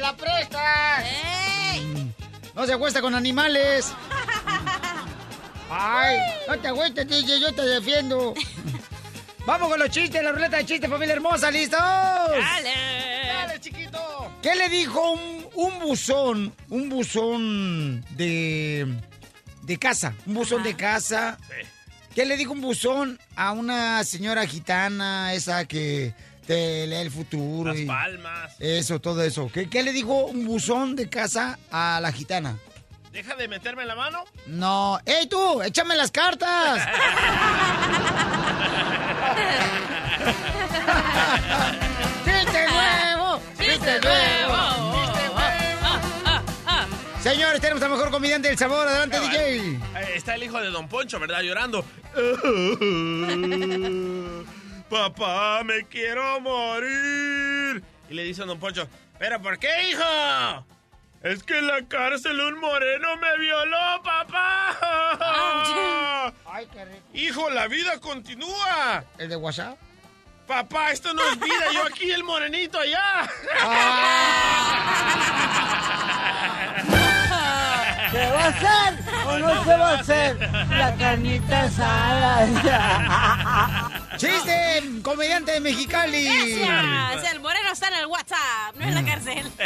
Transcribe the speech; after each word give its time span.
Me 0.00 0.06
la 0.06 0.16
presta. 0.16 1.04
No 2.54 2.66
se 2.66 2.72
acuesta 2.72 3.00
con 3.00 3.14
animales. 3.14 3.92
Ay, 5.70 6.18
no 6.48 6.58
te 6.58 6.68
agüites, 6.68 7.06
DJ, 7.06 7.40
yo 7.40 7.54
te 7.54 7.62
defiendo. 7.62 8.34
Vamos 9.46 9.68
con 9.68 9.78
los 9.78 9.90
chistes, 9.90 10.22
la 10.22 10.32
ruleta 10.32 10.58
de 10.58 10.66
chistes, 10.66 10.90
familia 10.90 11.14
hermosa, 11.14 11.50
¿listos? 11.50 11.80
¡Dale! 11.80 12.74
¡Dale, 13.26 13.60
chiquito! 13.60 14.32
¿Qué 14.42 14.54
le 14.54 14.68
dijo 14.68 15.12
un, 15.12 15.46
un 15.54 15.78
buzón, 15.78 16.54
un 16.68 16.88
buzón 16.88 18.04
de, 18.16 18.86
de 19.62 19.78
casa, 19.78 20.14
un 20.26 20.34
buzón 20.34 20.62
de 20.62 20.76
casa? 20.76 21.38
¿Qué 22.14 22.24
le 22.26 22.36
dijo 22.36 22.52
un 22.52 22.60
buzón 22.60 23.18
a 23.36 23.52
una 23.52 24.02
señora 24.04 24.46
gitana, 24.46 25.32
esa 25.32 25.64
que 25.66 26.14
te 26.50 26.84
lee 26.88 26.96
el 26.96 27.12
futuro? 27.12 27.70
Las 27.70 27.78
y- 27.78 27.86
palmas. 27.86 28.56
Eso, 28.58 29.00
todo 29.00 29.22
eso. 29.22 29.48
¿Qué, 29.54 29.70
qué 29.70 29.84
le 29.84 29.92
dijo 29.92 30.24
un 30.26 30.44
buzón 30.46 30.96
de 30.96 31.08
casa 31.08 31.60
a 31.70 32.00
la 32.02 32.10
gitana? 32.10 32.58
Deja 33.12 33.36
de 33.36 33.46
meterme 33.46 33.84
la 33.84 33.94
mano. 33.94 34.24
No. 34.46 34.98
¡Ey, 35.06 35.28
tú! 35.28 35.62
¡Échame 35.62 35.94
las 35.94 36.10
cartas! 36.10 36.82
¡Chiste 42.24 42.66
nuevo! 42.68 43.40
¡Chiste 43.58 44.00
nuevo! 44.00 44.56
Señores, 47.22 47.60
tenemos 47.60 47.82
al 47.82 47.90
mejor 47.90 48.10
comediante 48.10 48.48
del 48.48 48.56
sabor. 48.58 48.88
Adelante. 48.88 49.20
DJ. 49.20 49.58
Eh, 49.58 49.78
Está 50.16 50.34
el 50.34 50.42
hijo 50.42 50.58
de 50.60 50.70
Don 50.70 50.88
Poncho, 50.88 51.20
¿verdad? 51.20 51.42
Llorando. 51.42 51.84
Papá, 54.90 55.62
me 55.64 55.86
quiero 55.86 56.40
morir. 56.40 57.80
Y 58.08 58.14
le 58.14 58.24
dice 58.24 58.42
a 58.42 58.46
Don 58.46 58.58
Poncho, 58.58 58.88
¿pero 59.20 59.40
por 59.40 59.56
qué, 59.56 59.68
hijo? 59.88 60.66
Es 61.22 61.44
que 61.44 61.58
en 61.58 61.68
la 61.68 61.86
cárcel 61.86 62.40
un 62.40 62.58
moreno 62.58 63.16
me 63.18 63.38
violó, 63.38 64.02
papá. 64.02 66.32
Ay, 66.44 66.66
qué 66.72 66.84
rico. 66.84 67.06
Hijo, 67.14 67.50
la 67.50 67.68
vida 67.68 68.00
continúa. 68.00 69.04
¿El 69.16 69.28
de 69.28 69.36
WhatsApp? 69.36 69.78
Papá, 70.48 70.90
esto 70.90 71.14
no 71.14 71.22
es 71.22 71.38
vida. 71.38 71.70
Yo 71.72 71.84
aquí, 71.84 72.10
el 72.10 72.24
morenito 72.24 72.80
allá. 72.80 73.30
¿Se 78.10 78.26
va 78.26 78.44
a 78.44 78.48
hacer 78.48 78.98
o 79.26 79.38
no 79.38 79.64
se 79.64 79.70
va 79.76 79.90
a 79.90 79.98
hacer 80.00 80.36
la 80.70 80.94
carnita 80.96 81.62
asada? 81.62 82.46
¡Chiste! 84.16 84.82
¡Comediante 85.02 85.52
de 85.52 85.60
Mexicali! 85.60 86.24
Gracias. 86.24 87.32
El 87.32 87.38
moreno 87.40 87.70
está 87.72 87.88
en 87.88 87.94
el 87.94 88.06
WhatsApp, 88.06 88.74
no 88.76 88.84
en 88.86 88.94
la 88.96 89.04
cárcel. 89.04 89.46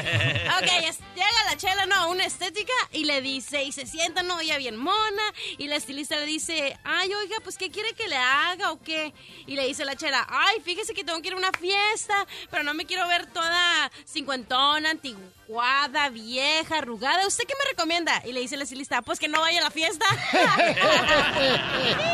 Ok, 0.55 0.69
es- 0.89 0.99
llega 1.15 1.45
la 1.51 1.57
chela, 1.57 1.87
no, 1.87 2.11
una 2.11 2.25
estética 2.25 2.73
y 2.93 3.05
le 3.07 3.21
dice, 3.23 3.65
y 3.65 3.73
se 3.73 3.87
sienta, 3.87 4.23
no, 4.23 4.39
ella 4.41 4.57
bien 4.59 4.77
mona, 4.77 5.23
y 5.59 5.67
la 5.67 5.77
estilista 5.77 6.17
le 6.17 6.27
dice, 6.27 6.79
ay, 6.85 7.13
oiga, 7.13 7.37
pues, 7.43 7.57
¿qué 7.59 7.71
quiere 7.71 7.93
que 7.95 8.07
le 8.09 8.17
haga 8.17 8.71
o 8.73 8.81
qué? 8.81 9.13
Y 9.47 9.57
le 9.57 9.67
dice 9.67 9.85
la 9.85 9.97
chela, 9.97 10.25
ay, 10.29 10.61
fíjese 10.65 10.93
que 10.95 11.03
tengo 11.03 11.21
que 11.23 11.29
ir 11.29 11.35
a 11.35 11.39
una 11.39 11.51
fiesta, 11.59 12.27
pero 12.51 12.63
no 12.63 12.75
me 12.75 12.85
quiero 12.87 13.09
ver 13.09 13.27
toda 13.27 13.91
cincuentona, 14.07 14.91
antiguada, 14.91 16.09
vieja, 16.11 16.79
arrugada. 16.79 17.27
¿Usted 17.27 17.45
qué 17.49 17.55
me 17.65 17.71
recomienda? 17.71 18.23
Y 18.25 18.33
le 18.35 18.41
dice 18.41 18.57
la 18.57 18.65
estilista, 18.65 19.03
pues 19.03 19.19
que 19.19 19.29
no 19.29 19.41
vaya 19.41 19.61
a 19.61 19.65
la 19.65 19.71
fiesta. 19.71 20.05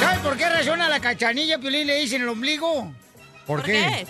¿Sabe 0.00 0.18
por 0.22 0.36
qué 0.36 0.48
razón 0.48 0.80
a 0.80 0.88
la 0.88 1.00
cachanilla 1.00 1.58
Piolín 1.58 1.86
le 1.86 1.96
dicen 1.96 2.22
el 2.22 2.28
ombligo? 2.28 2.92
¿Por, 3.46 3.58
¿Por 3.58 3.62
qué? 3.64 4.06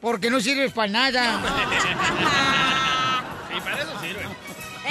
Porque 0.00 0.30
no 0.30 0.40
sirves 0.40 0.72
para 0.72 0.90
nada. 0.90 1.40
Y 3.56 3.60
para 3.60 3.78
eso 3.82 3.98
sirve. 4.00 4.22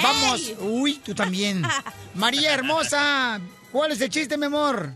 Vamos. 0.02 0.52
Uy, 0.60 0.94
tú 1.04 1.14
también. 1.14 1.62
María 2.14 2.52
hermosa, 2.54 3.38
¿cuál 3.70 3.92
es 3.92 4.00
el 4.00 4.10
chiste, 4.10 4.36
mi 4.36 4.46
amor? 4.46 4.90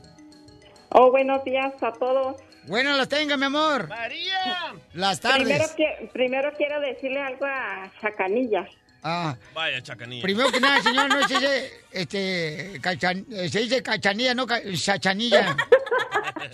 Oh, 0.88 1.10
buenos 1.12 1.44
días 1.44 1.72
a 1.82 1.92
todos. 1.92 2.36
Bueno, 2.66 2.92
las 2.96 3.08
tenga, 3.08 3.36
mi 3.36 3.44
amor. 3.46 3.86
María. 3.88 4.74
Las 4.92 5.20
Primero, 5.20 5.44
tardes. 5.58 5.70
que- 5.76 6.10
primero 6.12 6.52
quiero 6.56 6.80
decirle 6.80 7.20
algo 7.22 7.46
a 7.46 7.90
Chacanilla. 8.00 8.66
Ah, 9.02 9.34
Vaya, 9.54 9.82
chacanilla. 9.82 10.22
primero 10.22 10.50
que 10.52 10.60
nada, 10.60 10.82
señor, 10.82 11.08
no 11.08 11.26
se 11.26 11.34
dice, 11.34 11.72
este, 11.90 12.80
cachan- 12.82 13.24
se 13.48 13.58
dice 13.60 13.82
cachanilla, 13.82 14.34
no 14.34 14.46
chachanilla. 14.74 15.56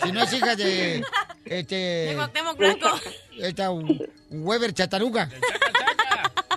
Si 0.02 0.12
no 0.12 0.22
es 0.22 0.32
hija 0.32 0.54
de, 0.56 1.02
este, 1.44 1.74
De 1.74 2.12
Cuauhtémoc 2.14 2.56
Blanco. 2.56 2.88
esta 3.38 3.70
U- 3.72 4.08
Weber 4.30 4.72
Chataruga. 4.72 5.28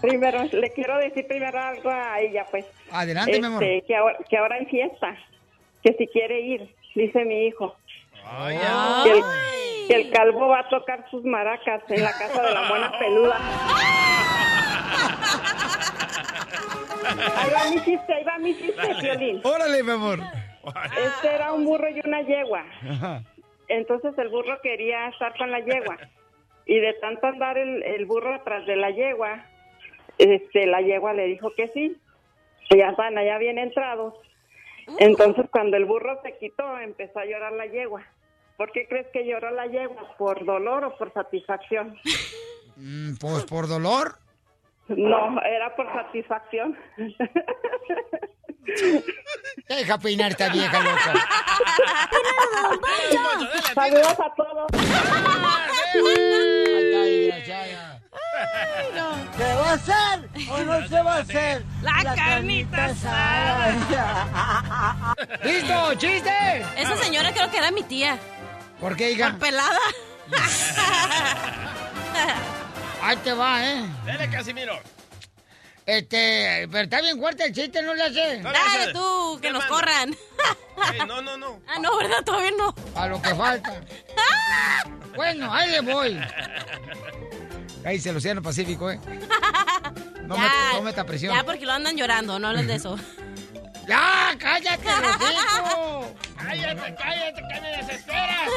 Primero, 0.02 0.44
le 0.52 0.72
quiero 0.74 0.98
decir 0.98 1.26
primero 1.28 1.60
algo 1.60 1.90
a 1.90 2.20
ella, 2.22 2.46
pues. 2.50 2.66
Adelante, 2.92 3.40
mi 3.40 3.46
amor. 3.48 3.64
Este, 3.64 3.88
que, 3.88 3.96
ahora, 3.96 4.18
que 4.30 4.38
ahora 4.38 4.56
hay 4.56 4.66
fiesta. 4.68 5.18
Que 5.84 5.94
si 5.98 6.08
quiere 6.08 6.40
ir, 6.42 6.76
dice 6.96 7.26
mi 7.26 7.48
hijo. 7.48 7.76
Que 9.04 9.12
el, 9.12 9.24
que 9.88 9.96
el 9.96 10.12
calvo 10.12 10.48
va 10.50 10.60
a 10.62 10.70
tocar 10.70 11.06
sus 11.10 11.24
maracas 11.26 11.82
en 11.90 12.04
la 12.04 12.12
casa 12.12 12.42
de 12.44 12.54
la 12.54 12.62
mona 12.64 12.92
peluda. 13.00 13.40
Ahí 17.36 17.50
va 17.52 17.70
mi 17.72 17.76
chiste, 17.84 18.14
ahí 18.14 18.24
va 18.24 18.38
mi 18.38 18.56
chiste, 18.58 18.94
Violín. 19.02 19.42
Órale, 19.44 19.84
mi 19.84 19.92
amor. 19.92 20.20
Este 20.98 21.34
era 21.34 21.54
un 21.54 21.66
burro 21.66 21.90
y 21.90 22.00
una 22.06 22.22
yegua. 22.22 22.66
Ajá. 22.90 23.24
Entonces 23.68 24.18
el 24.18 24.30
burro 24.30 24.60
quería 24.62 25.08
estar 25.10 25.36
con 25.38 25.52
la 25.52 25.60
yegua. 25.60 25.98
Y 26.66 26.80
de 26.80 26.94
tanto 26.96 27.28
andar 27.28 27.58
el, 27.58 27.82
el 27.84 28.06
burro 28.06 28.34
atrás 28.36 28.66
de 28.68 28.76
la 28.76 28.92
yegua, 28.92 29.46
este, 30.18 30.66
la 30.68 30.82
yegua 30.82 31.14
le 31.14 31.26
dijo 31.28 31.52
que 31.56 31.70
sí. 31.70 31.98
Y 32.70 32.78
ya 32.78 32.90
están 32.90 33.18
allá 33.18 33.38
bien 33.38 33.58
entrados. 33.58 34.14
Entonces 35.00 35.46
cuando 35.52 35.78
el 35.78 35.86
burro 35.86 36.20
se 36.24 36.38
quitó, 36.38 36.78
empezó 36.80 37.20
a 37.20 37.26
llorar 37.26 37.54
la 37.54 37.66
yegua. 37.66 38.04
¿Por 38.58 38.72
qué 38.72 38.88
crees 38.88 39.08
que 39.14 39.26
lloró 39.26 39.52
la 39.52 39.68
yegua? 39.68 40.16
¿Por 40.18 40.44
dolor 40.46 40.84
o 40.84 40.98
por 40.98 41.14
satisfacción? 41.14 41.98
Mm, 42.76 43.16
Pues 43.20 43.46
por 43.46 43.68
dolor. 43.68 44.18
No, 44.90 45.42
era 45.44 45.76
por 45.76 45.92
satisfacción. 45.94 46.78
Deja 49.68 49.98
peinar 49.98 50.32
esta 50.32 50.50
vieja 50.50 50.80
loca. 50.80 51.14
Saludos 53.74 54.20
a 54.20 54.34
todos. 54.36 54.68
Ay, 55.96 57.18
desgraciada. 57.18 58.00
¿Se 59.38 59.54
va 59.56 59.70
a 59.70 59.74
hacer 59.74 60.30
o 60.52 60.58
no 60.64 60.88
se 60.88 61.02
va 61.02 61.16
a 61.16 61.20
hacer 61.20 61.64
La 61.82 62.16
carnita 62.16 62.86
asada? 62.86 65.16
¡Listo! 65.44 65.94
¡Chiste! 65.96 66.64
Esa 66.78 66.96
señora 66.98 67.32
creo 67.32 67.50
que 67.50 67.58
era 67.58 67.72
mi 67.72 67.82
tía. 67.84 68.18
¿Por 68.80 68.96
qué, 68.96 69.12
hija? 69.12 69.32
Por 69.32 69.40
pelada. 69.40 69.80
Ahí 73.02 73.18
te 73.18 73.34
va, 73.34 73.66
¿eh? 73.66 73.86
Dale, 74.06 74.30
Casimiro. 74.30 74.80
Este, 75.86 76.68
pero 76.72 76.84
está 76.84 77.02
bien 77.02 77.20
fuerte 77.20 77.46
el 77.46 77.54
chiste, 77.54 77.82
¿no 77.82 77.94
le 77.96 78.04
hace? 78.04 78.38
No, 78.42 78.52
Dale 78.52 78.94
tú, 78.94 79.40
que 79.42 79.48
¿Qué 79.48 79.54
nos 79.54 79.66
corran. 79.66 80.16
No, 81.08 81.22
no, 81.22 81.38
no. 81.38 81.60
Ah, 81.68 81.80
no, 81.80 81.98
¿verdad? 81.98 82.24
Todavía 82.24 82.52
no. 82.58 82.76
A 82.96 83.08
lo 83.08 83.22
que 83.22 83.34
falta. 83.36 83.82
Bueno, 85.16 85.54
ahí 85.54 85.72
le 85.72 85.82
voy. 85.82 86.18
Ahí 87.84 88.00
se 88.00 88.12
el 88.12 88.18
Océano 88.18 88.42
Pacífico, 88.42 88.90
¿eh? 88.90 89.00
No, 90.24 90.36
Ya, 90.36 90.42
meta, 90.44 90.74
no 90.74 90.82
meta 90.82 91.04
presión. 91.06 91.36
Ya, 91.36 91.44
porque 91.44 91.66
lo 91.66 91.74
andan 91.74 91.98
llorando, 91.98 92.40
no 92.40 92.48
hablen 92.48 92.68
de 92.68 92.76
eso. 92.76 92.98
¡Ya! 93.88 94.36
¡Cállate, 94.38 94.88
hocico! 94.88 96.16
Cállate, 96.38 96.96
cállate, 96.96 97.42
que 97.52 97.62
me 97.62 97.78
desesperas. 97.78 98.50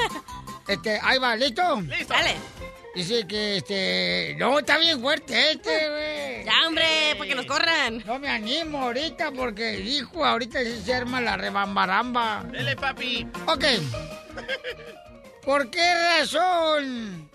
Este, 0.68 1.00
ahí 1.02 1.18
va, 1.18 1.34
¿listo? 1.34 1.80
Listo. 1.80 2.12
Dale. 2.12 2.36
Dice 2.94 3.26
que, 3.26 3.56
este... 3.56 4.36
No, 4.38 4.58
está 4.58 4.76
bien 4.78 5.00
fuerte 5.00 5.52
este, 5.52 5.88
güey. 5.88 6.44
Ya, 6.44 6.66
hombre, 6.66 6.84
porque 7.16 7.34
nos 7.34 7.46
corran. 7.46 8.02
No 8.06 8.18
me 8.18 8.28
animo 8.28 8.82
ahorita 8.82 9.30
porque, 9.32 9.80
hijo, 9.80 10.24
ahorita 10.24 10.62
sí 10.62 10.82
se 10.84 10.94
arma 10.94 11.20
la 11.20 11.36
rebambaramba. 11.38 12.44
Dele, 12.50 12.76
papi. 12.76 13.26
Ok. 13.46 13.64
¿Por 15.42 15.70
qué 15.70 15.94
razón? 16.18 17.30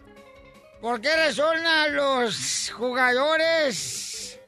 ¿Por 0.79 1.01
qué 1.01 1.15
razón 1.15 1.65
a 1.65 1.87
los 1.87 2.71
jugadores 2.71 4.39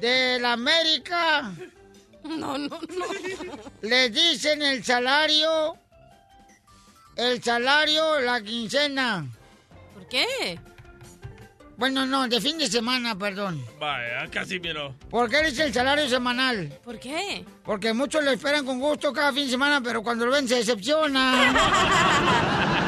de 0.00 0.38
la 0.40 0.52
América 0.52 1.52
No, 2.22 2.56
no, 2.56 2.68
no. 2.68 3.06
les 3.82 4.12
dicen 4.12 4.62
el 4.62 4.84
salario, 4.84 5.76
el 7.16 7.42
salario, 7.42 8.20
la 8.20 8.40
quincena? 8.40 9.26
¿Por 10.04 10.10
qué? 10.10 10.60
Bueno, 11.78 12.04
no, 12.04 12.28
de 12.28 12.38
fin 12.38 12.58
de 12.58 12.66
semana, 12.66 13.16
perdón. 13.16 13.64
Vaya, 13.80 14.28
casi 14.30 14.60
miró. 14.60 14.94
¿Por 15.08 15.30
qué 15.30 15.42
dice 15.44 15.64
el 15.64 15.72
salario 15.72 16.06
semanal? 16.10 16.78
¿Por 16.84 17.00
qué? 17.00 17.42
Porque 17.64 17.94
muchos 17.94 18.22
lo 18.22 18.30
esperan 18.30 18.66
con 18.66 18.78
gusto 18.80 19.14
cada 19.14 19.32
fin 19.32 19.44
de 19.46 19.52
semana, 19.52 19.80
pero 19.82 20.02
cuando 20.02 20.26
lo 20.26 20.32
ven 20.32 20.46
se 20.46 20.56
decepcionan. 20.56 21.56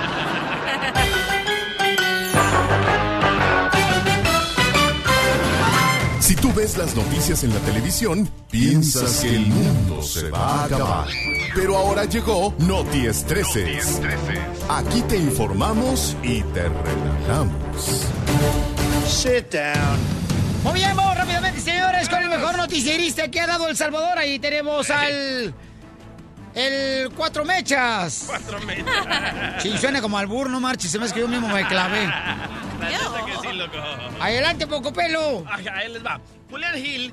Si 6.37 6.43
tú 6.43 6.53
ves 6.53 6.77
las 6.77 6.95
noticias 6.95 7.45
en 7.45 7.55
la 7.55 7.61
televisión, 7.61 8.29
piensas 8.51 9.21
que 9.21 9.37
el 9.37 9.47
mundo 9.47 10.03
se 10.03 10.29
va 10.29 10.39
a 10.39 10.65
acabar. 10.65 11.09
Pero 11.55 11.79
ahora 11.79 12.05
llegó 12.05 12.55
Noti 12.59 13.07
Estreses. 13.07 14.03
Aquí 14.69 15.01
te 15.03 15.17
informamos 15.17 16.15
y 16.23 16.43
te 16.43 16.69
relajamos. 16.69 18.07
Sit 19.09 19.51
down. 19.51 19.99
Muy 20.63 20.75
bien, 20.75 20.95
vamos 20.95 21.17
rápidamente, 21.17 21.59
señores, 21.63 22.07
con 22.11 22.23
el 22.23 22.29
mejor 22.29 22.59
noticierista 22.59 23.31
que 23.31 23.41
ha 23.41 23.47
dado 23.47 23.69
El 23.71 23.77
Salvador. 23.79 24.19
Ahí 24.19 24.39
tenemos 24.39 24.91
al. 24.91 25.55
El 26.57 27.11
Cuatro 27.11 27.45
Mechas. 27.45 28.25
Cuatro 28.27 28.59
metros. 28.63 28.97
Sí, 29.61 29.77
suena 29.77 30.01
como 30.01 30.17
albur, 30.17 30.49
no 30.49 30.59
marches, 30.59 30.91
se 30.91 30.99
me 30.99 31.05
hace 31.05 31.15
que 31.15 31.21
yo 31.21 31.29
mismo 31.29 31.49
me 31.49 31.67
clavé. 31.69 32.07
Que 32.81 33.49
sí, 33.49 33.55
loco. 33.55 33.77
Adelante, 34.21 34.67
poco 34.67 34.93
pelo. 34.93 35.45
Ajá, 35.47 35.77
ahí 35.77 35.93
les 35.93 36.05
va. 36.05 36.21
Julián 36.51 36.77
Hill 36.79 37.13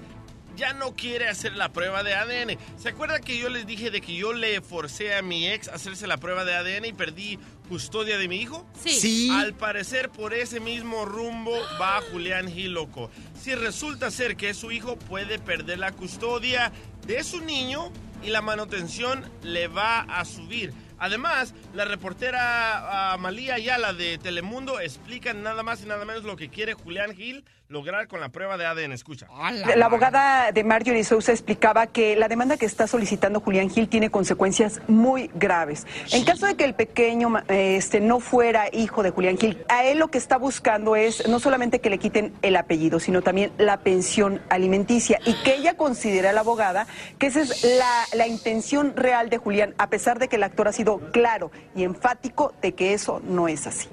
ya 0.56 0.74
no 0.74 0.96
quiere 0.96 1.28
hacer 1.28 1.54
la 1.54 1.74
prueba 1.74 2.04
de 2.04 2.14
ADN. 2.14 2.58
¿Se 2.78 2.90
acuerda 2.90 3.20
que 3.20 3.38
yo 3.38 3.50
les 3.50 3.66
dije 3.68 3.92
de 3.92 4.00
que 4.00 4.16
yo 4.16 4.32
le 4.32 4.62
forcé 4.62 5.16
a 5.16 5.22
mi 5.22 5.48
ex 5.48 5.68
a 5.68 5.76
hacerse 5.76 6.08
la 6.08 6.18
prueba 6.18 6.46
de 6.46 6.56
ADN 6.56 6.86
y 6.86 6.94
perdí 6.94 7.38
custodia 7.68 8.18
de 8.18 8.30
mi 8.30 8.38
hijo? 8.38 8.66
Sí. 8.82 8.92
Sí. 8.92 9.30
Al 9.30 9.54
parecer, 9.54 10.10
por 10.10 10.34
ese 10.34 10.62
mismo 10.62 11.04
rumbo 11.04 11.54
va 11.82 12.02
Julián 12.12 12.50
Gil 12.50 12.74
loco. 12.74 13.12
Si 13.42 13.56
resulta 13.56 14.10
ser 14.10 14.38
que 14.38 14.52
es 14.52 14.58
su 14.58 14.72
hijo, 14.72 14.96
puede 14.96 15.38
perder 15.38 15.80
la 15.80 15.92
custodia 15.92 16.72
de 17.06 17.24
su 17.26 17.42
niño 17.42 17.92
y 18.24 18.30
la 18.30 18.42
manutención 18.42 19.24
le 19.42 19.68
va 19.68 20.00
a 20.00 20.26
subir. 20.26 20.74
Además, 20.98 21.54
la 21.74 21.86
reportera 21.86 23.12
ah, 23.14 23.18
Malía 23.18 23.56
Ayala 23.56 23.94
de 23.94 24.18
Telemundo 24.18 24.80
explica 24.80 25.34
nada 25.34 25.64
más 25.64 25.84
y 25.84 25.86
nada 25.86 26.06
menos 26.06 26.24
lo 26.24 26.38
que 26.38 26.50
quiere 26.50 26.74
Julián 26.74 27.14
Gil 27.16 27.44
lograr 27.74 28.08
con 28.08 28.22
la 28.22 28.30
prueba 28.30 28.56
de 28.56 28.66
ADN. 28.68 28.94
Escucha. 28.94 29.28
La 29.76 29.88
abogada 29.88 30.52
de 30.52 30.64
Marjorie 30.64 31.04
Sousa 31.04 31.32
explicaba 31.32 31.88
que 31.88 32.16
la 32.16 32.28
demanda 32.28 32.56
que 32.56 32.68
está 32.68 32.86
solicitando 32.86 33.42
Julián 33.42 33.70
Gil 33.70 33.90
tiene 33.90 34.12
consecuencias 34.12 34.80
muy 34.88 35.32
graves. 35.34 35.88
En 36.12 36.24
caso 36.24 36.46
de 36.46 36.56
que 36.56 36.66
el 36.66 36.76
pequeño 36.76 37.34
este, 37.50 38.00
no 38.00 38.20
fuera 38.20 38.68
hijo 38.72 39.02
de 39.02 39.10
Julián 39.10 39.38
Gil, 39.38 39.66
a 39.68 39.84
él 39.86 39.98
lo 39.98 40.10
que 40.10 40.20
está 40.20 40.38
buscando 40.38 40.96
es 40.96 41.28
no 41.28 41.40
solamente 41.40 41.82
que 41.82 41.90
le 41.90 41.98
quiten 41.98 42.34
el 42.44 42.56
apellido, 42.56 43.00
sino 43.00 43.24
también 43.24 43.52
la 43.58 43.78
pensión 43.78 44.40
alimenticia 44.50 45.20
y 45.26 45.34
que 45.44 45.56
ella 45.56 45.76
considera 45.76 46.32
la 46.32 46.42
abogada 46.42 46.86
que 47.18 47.26
esa 47.26 47.42
es 47.42 47.64
la, 47.64 48.06
la 48.14 48.28
intención 48.28 48.96
real 48.96 49.32
de 49.32 49.40
Julián, 49.40 49.74
a 49.80 49.90
pesar 49.90 50.20
de 50.20 50.28
que 50.28 50.36
el 50.36 50.44
actor 50.44 50.68
ha 50.68 50.74
sido 50.74 51.00
claro 51.12 51.52
y 51.76 51.84
enfático 51.84 52.54
de 52.62 52.74
que 52.76 52.94
eso 52.94 53.20
no 53.26 53.48
es 53.48 53.66
así. 53.66 53.90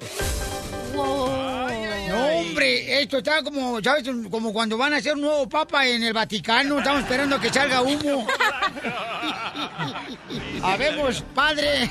No, 2.11 2.25
hombre, 2.27 3.01
esto 3.01 3.17
está 3.19 3.41
como, 3.43 3.81
¿sabes? 3.81 4.03
Como 4.29 4.51
cuando 4.53 4.77
van 4.77 4.93
a 4.93 4.97
hacer 4.97 5.13
un 5.15 5.21
nuevo 5.21 5.47
papa 5.47 5.87
en 5.87 6.03
el 6.03 6.11
Vaticano. 6.13 6.79
Estamos 6.79 7.01
esperando 7.03 7.35
a 7.37 7.41
que 7.41 7.49
salga 7.49 7.81
humo. 7.81 8.27
Habemos, 10.63 11.21
padre. 11.33 11.89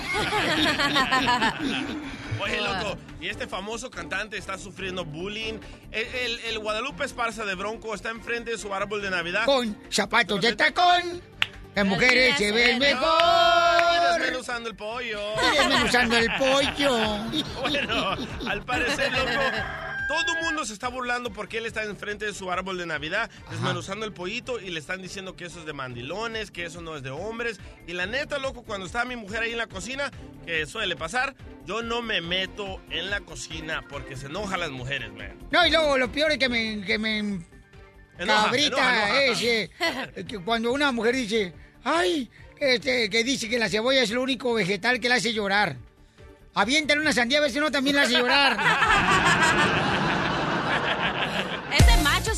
Oye, 2.42 2.60
loco, 2.60 2.96
y 3.20 3.28
este 3.28 3.46
famoso 3.46 3.90
cantante 3.90 4.36
está 4.38 4.56
sufriendo 4.58 5.04
bullying. 5.04 5.58
El, 5.92 6.06
el- 6.14 6.40
el 6.40 6.58
Guadalupe 6.58 7.04
Esparza 7.04 7.44
de 7.44 7.54
Bronco 7.54 7.94
está 7.94 8.10
enfrente 8.10 8.52
de 8.52 8.58
su 8.58 8.72
árbol 8.74 9.02
de 9.02 9.10
Navidad. 9.10 9.44
Con 9.44 9.76
zapatos 9.90 10.40
de 10.40 10.54
tacón. 10.56 11.20
Las 11.74 11.86
mujeres 11.86 12.36
se 12.36 12.50
ven 12.50 12.76
Y 12.76 12.80
mejor. 12.80 14.18
desmenuzando 14.18 14.68
el 14.70 14.74
pollo. 14.74 15.20
Y 15.52 15.56
desmenuzando 15.56 16.16
el 16.16 16.28
pollo. 16.36 16.98
Bueno, 17.60 18.16
al 18.48 18.62
parecer, 18.64 19.12
loco, 19.12 19.40
todo 20.10 20.36
el 20.36 20.42
mundo 20.42 20.64
se 20.64 20.72
está 20.72 20.88
burlando 20.88 21.32
porque 21.32 21.58
él 21.58 21.66
está 21.66 21.84
enfrente 21.84 22.26
de 22.26 22.34
su 22.34 22.50
árbol 22.50 22.76
de 22.76 22.84
Navidad, 22.84 23.30
desmenuzando 23.48 24.04
el 24.04 24.12
pollito 24.12 24.58
y 24.58 24.70
le 24.70 24.80
están 24.80 25.00
diciendo 25.00 25.36
que 25.36 25.44
eso 25.44 25.60
es 25.60 25.66
de 25.66 25.72
mandilones, 25.72 26.50
que 26.50 26.64
eso 26.64 26.80
no 26.80 26.96
es 26.96 27.04
de 27.04 27.10
hombres. 27.10 27.60
Y 27.86 27.92
la 27.92 28.06
neta, 28.06 28.38
loco, 28.38 28.64
cuando 28.64 28.86
está 28.86 29.04
mi 29.04 29.14
mujer 29.14 29.42
ahí 29.42 29.52
en 29.52 29.58
la 29.58 29.68
cocina, 29.68 30.10
que 30.44 30.66
suele 30.66 30.96
pasar, 30.96 31.36
yo 31.64 31.82
no 31.82 32.02
me 32.02 32.20
meto 32.22 32.80
en 32.90 33.08
la 33.08 33.20
cocina 33.20 33.84
porque 33.88 34.16
se 34.16 34.26
enojan 34.26 34.58
las 34.58 34.70
mujeres, 34.70 35.12
man. 35.12 35.38
No, 35.52 35.64
y 35.64 35.70
luego 35.70 35.96
lo 35.96 36.10
peor 36.10 36.32
es 36.32 36.38
que 36.38 36.48
me, 36.48 36.84
que 36.84 36.98
me 36.98 37.18
Enoja, 38.18 38.44
cabrita 38.46 38.66
enoja, 38.66 39.24
enoja. 39.26 39.30
es 39.30 39.42
eh, 39.44 39.70
que 40.26 40.40
cuando 40.40 40.72
una 40.72 40.90
mujer 40.90 41.14
dice, 41.14 41.54
ay, 41.84 42.28
este, 42.58 43.08
que 43.08 43.22
dice 43.22 43.48
que 43.48 43.60
la 43.60 43.68
cebolla 43.68 44.02
es 44.02 44.10
el 44.10 44.18
único 44.18 44.54
vegetal 44.54 44.98
que 44.98 45.08
la 45.08 45.14
hace 45.14 45.32
llorar. 45.32 45.76
Aviéntale 46.52 47.00
una 47.00 47.12
sandía 47.12 47.38
a 47.38 47.42
ver 47.42 47.50
si 47.52 47.60
no 47.60 47.70
también 47.70 47.94
la 47.94 48.02
hace 48.02 48.14
llorar. 48.14 48.56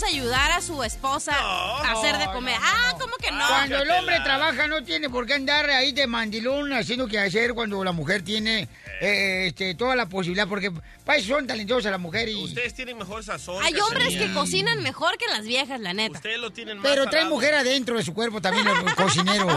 ayudar 0.03 0.53
a 0.53 0.61
su 0.61 0.83
esposa 0.83 1.33
a 1.37 1.93
hacer 1.93 2.19
de 2.19 2.27
comer. 2.27 2.57
ah, 2.61 2.95
¿cómo 2.99 3.15
que 3.17 3.31
no? 3.31 3.47
Cuando 3.47 3.83
el 3.83 3.91
hombre 3.91 4.21
trabaja 4.21 4.67
no 4.67 4.83
tiene 4.83 5.09
por 5.11 5.27
qué 5.27 5.35
andar 5.35 5.69
ahí 5.71 5.93
de 5.93 6.07
mandilón 6.07 6.73
haciendo 6.73 7.07
que 7.07 7.19
hacer 7.19 7.55
cuando 7.55 7.83
la 7.85 7.93
mujer 7.93 8.23
tiene 8.23 8.69
eh, 9.01 9.47
este, 9.49 9.75
toda 9.75 9.97
la 9.97 10.07
posibilidad, 10.07 10.49
porque 10.49 10.73
eso 11.17 11.29
son 11.29 11.47
talentosas 11.47 11.91
las 11.91 12.01
mujeres. 12.01 12.35
Y... 12.35 12.45
Ustedes 12.45 12.75
tienen 12.75 12.99
mejor 12.99 13.25
sazón. 13.25 13.63
Hay 13.63 13.75
hombres 13.79 14.17
que 14.17 14.33
cocinan 14.33 14.83
mejor 14.83 15.19
que 15.19 15.27
las 15.27 15.43
viejas, 15.43 15.81
la 15.81 15.93
neta. 15.93 16.19
Ustedes 16.19 16.39
lo 16.39 16.51
tienen 16.51 16.79
más 16.79 16.87
Pero 16.87 17.07
trae 17.07 17.25
mujer 17.25 17.55
adentro 17.55 17.97
de 17.97 18.03
su 18.03 18.15
cuerpo 18.15 18.41
también 18.41 18.67
el 18.67 18.95
cocinero. 18.95 19.49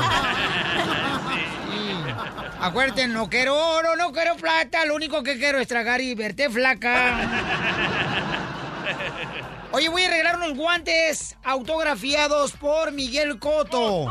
Acuérdense, 2.60 3.08
no 3.08 3.30
quiero 3.30 3.56
oro, 3.56 3.96
no 3.96 4.12
quiero 4.12 4.36
plata, 4.36 4.86
lo 4.86 4.96
único 4.96 5.22
que 5.24 5.38
quiero 5.38 5.60
es 5.60 5.68
tragar 5.68 6.02
y 6.02 6.16
verte 6.16 6.50
flaca. 6.50 7.30
Oye, 9.72 9.90
voy 9.90 10.04
a 10.04 10.10
regalar 10.10 10.38
unos 10.38 10.56
guantes 10.56 11.36
autografiados 11.44 12.54
por 12.54 12.92
Miguel 12.92 13.40
Coto. 13.40 14.08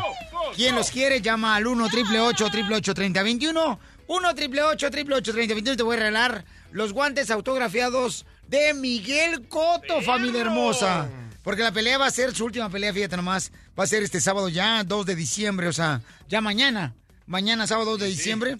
¿Quién 0.55 0.75
los 0.75 0.91
quiere? 0.91 1.21
Llama 1.21 1.57
al 1.57 1.67
1 1.67 1.85
888 1.85 2.95
3021 2.95 3.79
1 4.07 4.29
888 4.29 5.33
3021 5.33 5.77
Te 5.77 5.83
voy 5.83 5.97
a 5.97 5.99
regalar 6.01 6.45
los 6.71 6.93
guantes 6.93 7.31
autografiados 7.31 8.27
de 8.49 8.75
Miguel 8.75 9.49
Coto, 9.49 10.03
familia 10.03 10.43
hermosa. 10.43 11.09
Porque 11.43 11.63
la 11.63 11.73
pelea 11.73 11.99
va 11.99 12.07
a 12.07 12.11
ser 12.11 12.35
su 12.35 12.45
última 12.45 12.69
pelea, 12.69 12.93
fíjate 12.93 13.17
nomás. 13.17 13.53
Va 13.79 13.85
a 13.85 13.87
ser 13.87 14.03
este 14.03 14.21
sábado 14.21 14.49
ya, 14.49 14.83
2 14.85 15.07
de 15.07 15.15
diciembre, 15.15 15.69
o 15.69 15.73
sea, 15.73 16.03
ya 16.29 16.41
mañana. 16.41 16.95
Mañana, 17.27 17.67
sábado 17.67 17.93
2 17.93 18.01
de 18.01 18.07
diciembre. 18.07 18.57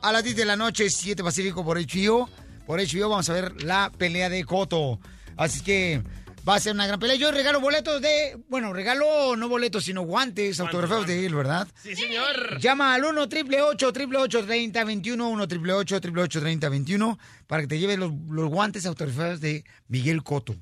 A 0.00 0.12
las 0.12 0.24
10 0.24 0.36
de 0.36 0.44
la 0.44 0.56
noche, 0.56 0.88
7 0.88 1.22
Pacífico 1.22 1.64
por 1.64 1.78
HBO. 1.78 2.28
Por 2.66 2.80
HBO 2.80 3.08
vamos 3.08 3.28
a 3.28 3.32
ver 3.32 3.62
la 3.62 3.90
pelea 3.96 4.28
de 4.28 4.44
Coto. 4.44 4.98
Así 5.36 5.62
que 5.62 6.02
va 6.48 6.54
a 6.54 6.60
ser 6.60 6.72
una 6.72 6.86
gran 6.86 6.98
pelea. 6.98 7.16
Yo 7.16 7.30
regalo 7.30 7.60
boletos 7.60 8.00
de. 8.00 8.38
Bueno, 8.48 8.72
regalo 8.72 9.36
no 9.36 9.48
boletos, 9.48 9.84
sino 9.84 10.02
guantes 10.02 10.58
autografiados 10.60 11.06
de 11.06 11.26
él, 11.26 11.34
¿verdad? 11.34 11.68
Sí, 11.82 11.94
señor. 11.94 12.58
Llama 12.58 12.94
al 12.94 13.04
1 13.04 13.22
888 13.22 14.44
3021 14.46 15.28
1 15.28 15.42
888 15.42 16.40
3021 16.40 17.18
para 17.46 17.62
que 17.62 17.68
te 17.68 17.78
lleves 17.78 17.98
los, 17.98 18.12
los 18.30 18.48
guantes 18.48 18.86
autografiados 18.86 19.40
de 19.40 19.64
Miguel 19.88 20.22
Coto. 20.22 20.54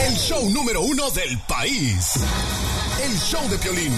El 0.00 0.14
show 0.14 0.50
número 0.50 0.82
uno 0.82 1.10
del 1.10 1.38
país. 1.48 2.14
El 3.02 3.18
show 3.18 3.48
de 3.48 3.58
Piolín. 3.58 3.92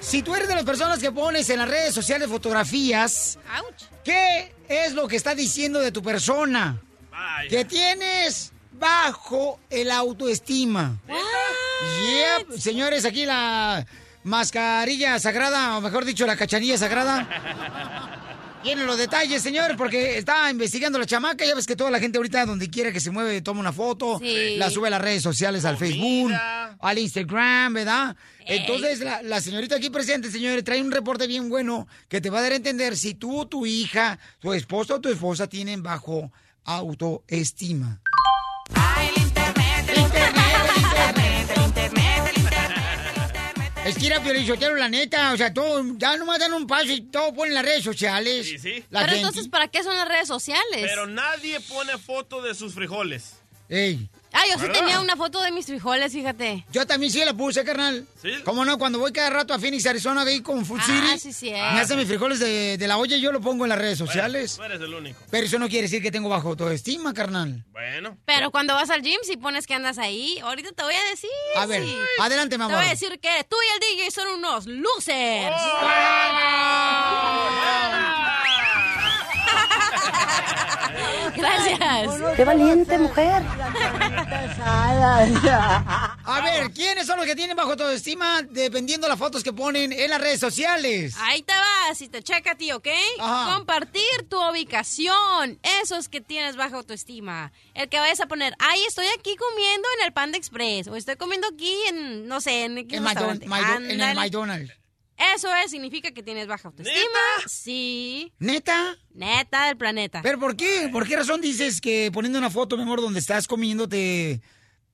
Si 0.00 0.22
tú 0.22 0.34
eres 0.34 0.48
de 0.48 0.54
las 0.54 0.64
personas 0.64 0.98
que 0.98 1.10
pones 1.10 1.48
en 1.50 1.58
las 1.58 1.68
redes 1.68 1.94
sociales 1.94 2.28
fotografías, 2.28 3.38
Ouch. 3.58 3.84
¿qué 4.04 4.54
es 4.68 4.92
lo 4.94 5.08
que 5.08 5.16
está 5.16 5.34
diciendo 5.34 5.80
de 5.80 5.92
tu 5.92 6.02
persona? 6.02 6.80
Vaya. 7.10 7.48
Que 7.48 7.64
tienes 7.64 8.52
bajo 8.72 9.60
el 9.70 9.90
autoestima. 9.90 10.96
Yep, 12.48 12.58
señores, 12.58 13.04
aquí 13.04 13.26
la 13.26 13.86
mascarilla 14.24 15.18
sagrada, 15.18 15.76
o 15.76 15.80
mejor 15.80 16.04
dicho, 16.04 16.26
la 16.26 16.36
cachanilla 16.36 16.78
sagrada. 16.78 18.20
Tienen 18.64 18.86
los 18.86 18.96
detalles, 18.96 19.42
señor, 19.42 19.76
porque 19.76 20.16
está 20.18 20.50
investigando 20.50 20.98
la 20.98 21.04
chamaca. 21.06 21.44
Ya 21.44 21.54
ves 21.54 21.66
que 21.66 21.76
toda 21.76 21.90
la 21.90 22.00
gente 22.00 22.16
ahorita, 22.16 22.46
donde 22.46 22.68
quiera 22.70 22.90
que 22.92 22.98
se 22.98 23.10
mueve, 23.10 23.42
toma 23.42 23.60
una 23.60 23.72
foto, 23.72 24.18
Sí. 24.18 24.56
la 24.56 24.70
sube 24.70 24.88
a 24.88 24.90
las 24.90 25.02
redes 25.02 25.22
sociales, 25.22 25.64
al 25.66 25.76
Facebook, 25.76 26.32
al 26.80 26.98
Instagram, 26.98 27.74
¿verdad? 27.74 28.16
Entonces, 28.46 29.00
la, 29.00 29.22
la 29.22 29.40
señorita 29.42 29.76
aquí 29.76 29.90
presente, 29.90 30.30
señores, 30.30 30.64
trae 30.64 30.80
un 30.82 30.90
reporte 30.90 31.26
bien 31.26 31.48
bueno 31.50 31.86
que 32.08 32.20
te 32.22 32.30
va 32.30 32.38
a 32.38 32.42
dar 32.42 32.52
a 32.52 32.56
entender 32.56 32.96
si 32.96 33.14
tú, 33.14 33.46
tu 33.46 33.66
hija, 33.66 34.18
tu 34.40 34.52
esposo 34.54 34.94
o 34.96 35.00
tu 35.00 35.10
esposa 35.10 35.46
tienen 35.46 35.82
bajo 35.82 36.32
autoestima. 36.64 38.00
Es 43.84 43.98
que 43.98 44.06
era 44.06 44.22
Piolichotero, 44.22 44.76
la 44.76 44.88
neta, 44.88 45.32
o 45.34 45.36
sea, 45.36 45.52
todo, 45.52 45.82
ya 45.98 46.16
nomás 46.16 46.38
dan 46.38 46.54
un 46.54 46.66
paso 46.66 46.86
y 46.90 47.02
todo 47.02 47.34
ponen 47.34 47.52
las 47.54 47.64
redes 47.64 47.84
sociales. 47.84 48.46
Sí, 48.48 48.58
sí. 48.58 48.84
La 48.88 49.00
Pero 49.00 49.12
gente- 49.12 49.16
entonces, 49.28 49.48
¿para 49.48 49.68
qué 49.68 49.82
son 49.82 49.94
las 49.96 50.08
redes 50.08 50.26
sociales? 50.26 50.62
Pero 50.80 51.06
nadie 51.06 51.60
pone 51.60 51.98
foto 51.98 52.40
de 52.40 52.54
sus 52.54 52.72
frijoles. 52.74 53.34
Ey. 53.68 54.08
Ah, 54.36 54.42
yo 54.48 54.54
sí 54.56 54.62
¿Verdad? 54.62 54.80
tenía 54.80 55.00
una 55.00 55.14
foto 55.14 55.40
de 55.40 55.52
mis 55.52 55.66
frijoles, 55.66 56.12
fíjate. 56.12 56.66
Yo 56.72 56.84
también 56.86 57.12
sí 57.12 57.24
la 57.24 57.32
puse, 57.34 57.62
carnal. 57.64 58.04
¿Sí? 58.20 58.30
¿Cómo 58.44 58.64
no? 58.64 58.78
Cuando 58.78 58.98
voy 58.98 59.12
cada 59.12 59.30
rato 59.30 59.54
a 59.54 59.60
Phoenix, 59.60 59.86
Arizona, 59.86 60.22
ahí 60.22 60.40
con 60.40 60.66
Food 60.66 60.80
Ah, 60.82 60.86
City, 60.86 61.18
sí, 61.20 61.32
sí, 61.32 61.50
me 61.50 61.80
hacen 61.80 61.96
mis 61.96 62.08
frijoles 62.08 62.40
de, 62.40 62.76
de 62.76 62.88
la 62.88 62.98
olla 62.98 63.16
y 63.16 63.20
yo 63.20 63.30
lo 63.30 63.40
pongo 63.40 63.64
en 63.64 63.68
las 63.68 63.78
redes 63.78 63.96
sociales. 63.96 64.56
Tú 64.56 64.64
eres 64.64 64.80
el 64.80 64.92
único. 64.92 65.20
Pero 65.30 65.46
eso 65.46 65.56
no 65.60 65.68
quiere 65.68 65.82
decir 65.82 66.02
que 66.02 66.10
tengo 66.10 66.28
bajo 66.28 66.48
autoestima, 66.48 67.14
carnal. 67.14 67.64
Bueno. 67.70 68.18
Pero 68.24 68.50
cuando 68.50 68.74
vas 68.74 68.90
al 68.90 69.02
gym, 69.02 69.20
si 69.22 69.36
pones 69.36 69.68
que 69.68 69.74
andas 69.74 69.98
ahí, 69.98 70.40
ahorita 70.40 70.72
te 70.72 70.82
voy 70.82 70.94
a 70.94 71.04
decir. 71.10 71.30
A 71.54 71.66
ver, 71.66 71.84
sí. 71.84 71.96
adelante, 72.18 72.58
mi 72.58 72.66
Te 72.66 72.74
voy 72.74 72.84
a 72.84 72.88
decir 72.88 73.20
que 73.20 73.46
tú 73.48 73.56
y 73.56 73.74
el 73.74 73.98
DJ 73.98 74.10
son 74.10 74.26
unos 74.36 74.66
losers. 74.66 75.54
Gracias. 81.36 82.36
¡Qué 82.36 82.44
valiente 82.44 82.98
mujer! 82.98 83.42
A 86.26 86.40
ver, 86.42 86.70
¿quiénes 86.72 87.06
son 87.06 87.16
los 87.18 87.26
que 87.26 87.34
tienen 87.36 87.56
bajo 87.56 87.70
autoestima 87.72 88.42
dependiendo 88.42 89.06
de 89.06 89.10
las 89.10 89.18
fotos 89.18 89.42
que 89.42 89.52
ponen 89.52 89.92
en 89.92 90.10
las 90.10 90.20
redes 90.20 90.40
sociales? 90.40 91.14
Ahí 91.20 91.42
te 91.42 91.52
vas, 91.52 91.98
si 91.98 92.08
te 92.08 92.22
checa 92.22 92.52
a 92.52 92.54
ti, 92.54 92.72
¿ok? 92.72 92.88
Ajá. 93.18 93.54
Compartir 93.56 94.02
tu 94.28 94.36
ubicación. 94.48 95.58
Esos 95.82 96.08
que 96.08 96.20
tienes 96.20 96.56
baja 96.56 96.76
autoestima. 96.76 97.52
El 97.74 97.88
que 97.88 97.98
vayas 97.98 98.20
a 98.20 98.26
poner, 98.26 98.54
ay, 98.58 98.80
estoy 98.88 99.06
aquí 99.18 99.36
comiendo 99.36 99.88
en 99.98 100.06
el 100.06 100.12
Panda 100.12 100.38
Express. 100.38 100.88
O 100.88 100.96
estoy 100.96 101.16
comiendo 101.16 101.46
aquí 101.48 101.74
en, 101.88 102.26
no 102.28 102.40
sé, 102.40 102.64
en, 102.64 102.78
X 102.78 102.96
En, 102.98 103.04
Maidon- 103.04 103.08
restaurante". 103.14 103.46
Maido- 103.46 103.90
en 103.90 104.00
el. 104.00 104.14
McDonald's. 104.16 104.72
Eso 105.34 105.48
es, 105.54 105.70
significa 105.70 106.10
que 106.10 106.22
tienes 106.22 106.46
baja 106.46 106.68
autoestima. 106.68 107.20
Sí. 107.46 108.32
¿Neta? 108.38 108.96
Neta 109.12 109.66
del 109.66 109.76
planeta. 109.76 110.20
¿Pero 110.22 110.38
por 110.38 110.56
qué? 110.56 110.88
¿Por 110.90 111.06
qué 111.06 111.16
razón 111.16 111.40
dices 111.40 111.80
que 111.80 112.10
poniendo 112.12 112.38
una 112.38 112.50
foto, 112.50 112.76
mi 112.76 112.82
amor, 112.82 113.00
donde 113.00 113.20
estás 113.20 113.46
comiendo 113.46 113.88
te... 113.88 114.40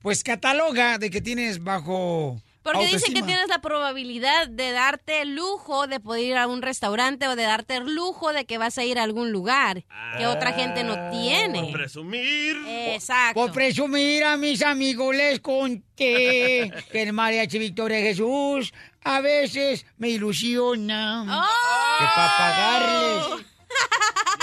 Pues 0.00 0.24
cataloga 0.24 0.96
de 0.96 1.10
que 1.10 1.20
tienes 1.20 1.62
bajo 1.62 2.40
Porque 2.62 2.80
dicen 2.80 3.12
que 3.14 3.20
autoestima? 3.20 3.26
tienes 3.26 3.48
la 3.48 3.60
probabilidad 3.60 4.48
de 4.48 4.72
darte 4.72 5.22
el 5.22 5.34
lujo 5.34 5.86
de 5.86 5.98
poder 5.98 6.24
ir 6.24 6.36
a 6.36 6.46
un 6.46 6.60
restaurante 6.60 7.26
o 7.26 7.34
de 7.34 7.44
darte 7.44 7.76
el 7.76 7.94
lujo 7.94 8.32
de 8.32 8.44
que 8.44 8.58
vas 8.58 8.76
a 8.76 8.84
ir 8.84 8.98
a 8.98 9.02
algún 9.02 9.32
lugar 9.32 9.84
que 10.18 10.26
otra 10.26 10.52
gente 10.52 10.84
no 10.84 11.10
tiene. 11.10 11.62
Por 11.62 11.72
presumir. 11.72 12.56
Exacto. 12.66 13.40
Por 13.40 13.52
presumir 13.52 14.24
a 14.24 14.36
mis 14.36 14.62
amigos 14.62 15.16
les 15.16 15.40
conté 15.40 16.72
que 16.92 17.02
el 17.02 17.12
mariachi 17.12 17.58
Victoria 17.58 17.98
Jesús 18.00 18.72
a 19.02 19.20
veces 19.20 19.86
me 19.96 20.10
ilusiona. 20.10 21.22
¡Oh! 21.22 21.98
Que 21.98 22.04
para 22.14 22.36
pagarles. 22.36 23.46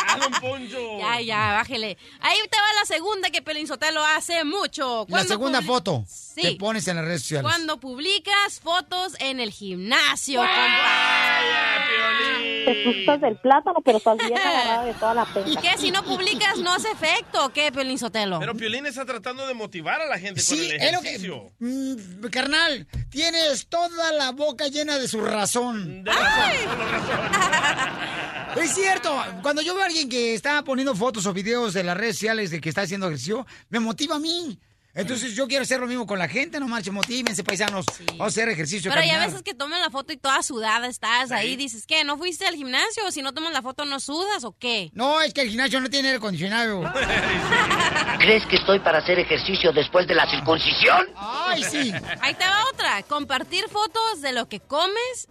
Ya, 0.07 0.17
don 0.17 0.31
Poncho. 0.41 0.97
Ya, 0.99 1.21
ya, 1.21 1.53
bájele. 1.53 1.97
Ahí 2.21 2.37
te 2.49 2.57
va 2.57 2.73
la 2.79 2.85
segunda 2.85 3.29
que 3.29 3.41
Pelín 3.41 3.67
Sotelo 3.67 4.03
hace 4.03 4.43
mucho. 4.43 5.05
La 5.09 5.23
segunda 5.23 5.61
foto 5.61 6.03
Sí. 6.07 6.41
que 6.41 6.51
pones 6.55 6.87
en 6.87 6.97
las 6.97 7.05
redes 7.05 7.21
sociales. 7.21 7.43
Cuando 7.49 7.79
publicas 7.79 8.59
fotos 8.61 9.15
en 9.19 9.39
el 9.39 9.51
gimnasio. 9.51 10.39
Vaya, 10.39 11.85
Piolín. 11.87 12.65
Te 12.65 12.83
sustas 12.83 13.21
del 13.21 13.37
plátano, 13.37 13.79
pero 13.83 13.97
estás 13.97 14.17
bien 14.17 14.37
agarrada 14.37 14.83
de 14.85 14.93
toda 14.93 15.13
la 15.13 15.25
pena. 15.25 15.47
¿Y 15.49 15.55
qué? 15.57 15.77
Si 15.77 15.89
no 15.91 16.03
publicas, 16.03 16.57
no 16.57 16.73
hace 16.73 16.91
efecto, 16.91 17.45
¿o 17.45 17.49
¿qué, 17.49 17.71
Pelín 17.71 17.97
Sotelo? 17.97 18.39
Pero 18.39 18.55
Piolín 18.55 18.85
está 18.85 19.05
tratando 19.05 19.47
de 19.47 19.53
motivar 19.53 20.01
a 20.01 20.05
la 20.05 20.19
gente 20.19 20.41
con 20.43 20.59
el 20.59 20.71
es 20.71 20.91
lo 20.93 21.01
que... 21.01 21.07
ejercicio. 21.09 21.51
Mm, 21.59 22.25
carnal, 22.31 22.87
tienes 23.09 23.67
toda 23.67 24.11
la 24.13 24.31
boca 24.31 24.67
llena 24.67 24.97
de 24.99 25.07
su 25.07 25.21
razón. 25.21 26.03
De 26.03 26.11
razón, 26.11 26.51
solo 26.63 26.91
razón. 26.91 27.97
Es 28.57 28.73
cierto, 28.73 29.16
cuando 29.41 29.61
yo 29.61 29.73
veo 29.73 29.83
a 29.83 29.87
alguien 29.87 30.09
que 30.09 30.33
está 30.33 30.63
poniendo 30.63 30.95
fotos 30.95 31.25
o 31.25 31.33
videos 31.33 31.73
de 31.73 31.83
las 31.83 31.97
redes 31.97 32.15
sociales 32.15 32.51
de 32.51 32.61
que 32.61 32.69
está 32.69 32.81
haciendo 32.81 33.07
ejercicio, 33.07 33.45
me 33.69 33.79
motiva 33.79 34.15
a 34.15 34.19
mí. 34.19 34.59
Entonces 34.97 35.35
yo 35.35 35.47
quiero 35.47 35.61
hacer 35.61 35.79
lo 35.79 35.85
mismo 35.85 36.07
con 36.07 36.17
la 36.17 36.27
gente, 36.27 36.59
no 36.59 36.67
marchen, 36.67 36.91
motívense, 36.91 37.43
paisanos. 37.43 37.85
Vamos 38.07 38.21
a 38.21 38.25
hacer 38.25 38.49
ejercicio. 38.49 38.89
Pero 38.89 39.03
ya 39.03 39.09
caminar. 39.09 39.27
veces 39.29 39.43
que 39.43 39.53
toman 39.53 39.79
la 39.79 39.91
foto 39.91 40.11
y 40.11 40.17
toda 40.17 40.41
sudada 40.41 40.87
estás 40.87 41.31
ahí, 41.31 41.55
dices, 41.55 41.85
¿qué? 41.85 42.03
¿No 42.03 42.17
fuiste 42.17 42.47
al 42.47 42.55
gimnasio? 42.55 43.05
O 43.05 43.11
si 43.11 43.21
no 43.21 43.31
tomas 43.31 43.53
la 43.53 43.61
foto, 43.61 43.85
¿no 43.85 43.99
sudas 43.99 44.43
o 44.43 44.55
qué? 44.57 44.89
No, 44.93 45.21
es 45.21 45.35
que 45.35 45.41
el 45.41 45.49
gimnasio 45.49 45.79
no 45.79 45.89
tiene 45.89 46.07
aire 46.07 46.17
acondicionado. 46.17 46.81
¿Crees 48.19 48.43
que 48.47 48.55
estoy 48.55 48.79
para 48.79 48.97
hacer 48.97 49.19
ejercicio 49.19 49.71
después 49.71 50.07
de 50.07 50.15
la 50.15 50.27
circuncisión? 50.31 51.07
Ay, 51.15 51.63
sí. 51.63 51.93
Ahí 52.21 52.33
te 52.33 52.45
va 52.45 52.63
otra. 52.73 53.03
Compartir 53.03 53.65
fotos 53.69 54.21
de 54.21 54.31
lo 54.31 54.49
que 54.49 54.61
comes 54.61 55.27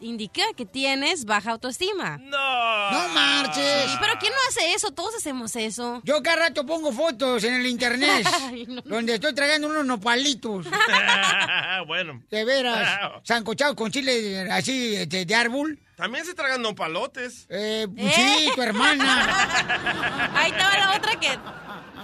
indica 0.00 0.42
que 0.56 0.66
tienes 0.66 1.24
baja 1.24 1.52
autoestima. 1.52 2.18
No. 2.18 2.90
No 2.90 3.08
marches. 3.08 3.90
Sí, 3.90 3.96
pero 4.00 4.14
¿quién 4.18 4.32
no 4.32 4.38
hace 4.48 4.74
eso? 4.74 4.90
Todos 4.90 5.14
hacemos 5.16 5.54
eso. 5.56 6.00
Yo 6.04 6.22
cada 6.22 6.48
rato 6.48 6.64
pongo 6.64 6.92
fotos 6.92 7.44
en 7.44 7.54
el 7.54 7.66
internet 7.66 8.26
Ay, 8.42 8.66
no. 8.66 8.82
donde 8.82 9.14
estoy 9.14 9.34
tragando 9.34 9.68
unos 9.68 9.84
nopalitos. 9.84 10.66
bueno. 11.86 12.22
De 12.30 12.44
veras, 12.44 13.22
sancochados 13.24 13.74
con 13.74 13.90
chile 13.90 14.50
así 14.50 14.96
este, 14.96 15.24
de 15.24 15.34
árbol. 15.34 15.78
También 15.96 16.24
se 16.24 16.32
tragan 16.32 16.62
nopalotes. 16.62 17.46
Eh, 17.48 17.88
sí, 18.14 18.50
tu 18.54 18.62
hermana. 18.62 20.30
Ahí 20.32 20.52
va 20.52 20.78
la 20.78 20.96
otra 20.96 21.18
que 21.18 21.36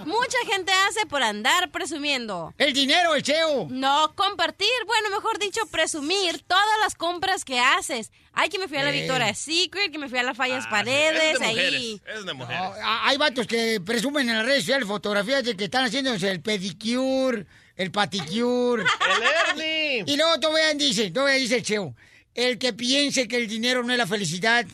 mucha 0.05 0.37
gente 0.51 0.71
hace 0.87 1.05
por 1.05 1.23
andar 1.23 1.71
presumiendo. 1.71 2.53
El 2.57 2.73
dinero, 2.73 3.15
el 3.15 3.23
cheo. 3.23 3.67
No, 3.69 4.13
compartir, 4.15 4.67
bueno, 4.87 5.09
mejor 5.09 5.39
dicho, 5.39 5.61
presumir 5.71 6.43
todas 6.47 6.65
las 6.83 6.95
compras 6.95 7.45
que 7.45 7.59
haces. 7.59 8.11
Ay, 8.33 8.49
que 8.49 8.59
me 8.59 8.67
fui 8.67 8.77
a 8.77 8.83
la 8.83 8.89
Eh. 8.89 8.99
Victoria's 8.99 9.37
Secret, 9.39 9.91
que 9.91 9.97
me 9.97 10.09
fui 10.09 10.19
a 10.19 10.23
las 10.23 10.35
Fallas 10.35 10.65
Ah, 10.67 10.69
Paredes, 10.69 11.33
es 11.35 11.39
de 11.39 11.47
mujeres. 11.47 11.73
ahí. 11.73 12.01
Es 12.17 12.25
de 12.25 12.33
mujeres. 12.33 12.61
Ah, 12.83 13.01
Hay 13.05 13.17
vatos 13.17 13.47
que 13.47 13.79
presumen 13.79 14.29
en 14.29 14.35
las 14.37 14.45
redes 14.45 14.61
sociales 14.63 14.87
fotografías 14.87 15.43
de 15.43 15.55
que 15.55 15.65
están 15.65 15.85
haciéndose 15.85 16.29
el 16.29 16.41
pedicure, 16.41 17.45
el 17.77 17.91
paticure. 17.91 18.83
¡El 19.09 19.23
Ernie! 19.61 20.03
Y 20.05 20.17
luego 20.17 20.39
todavía 20.39 20.73
dice, 20.73 21.11
todavía 21.11 21.35
dice 21.35 21.57
el 21.57 21.63
cheo, 21.63 21.95
el 22.33 22.57
que 22.57 22.73
piense 22.73 23.27
que 23.27 23.37
el 23.37 23.47
dinero 23.47 23.83
no 23.83 23.93
es 23.93 23.97
la 23.97 24.07
felicidad, 24.07 24.65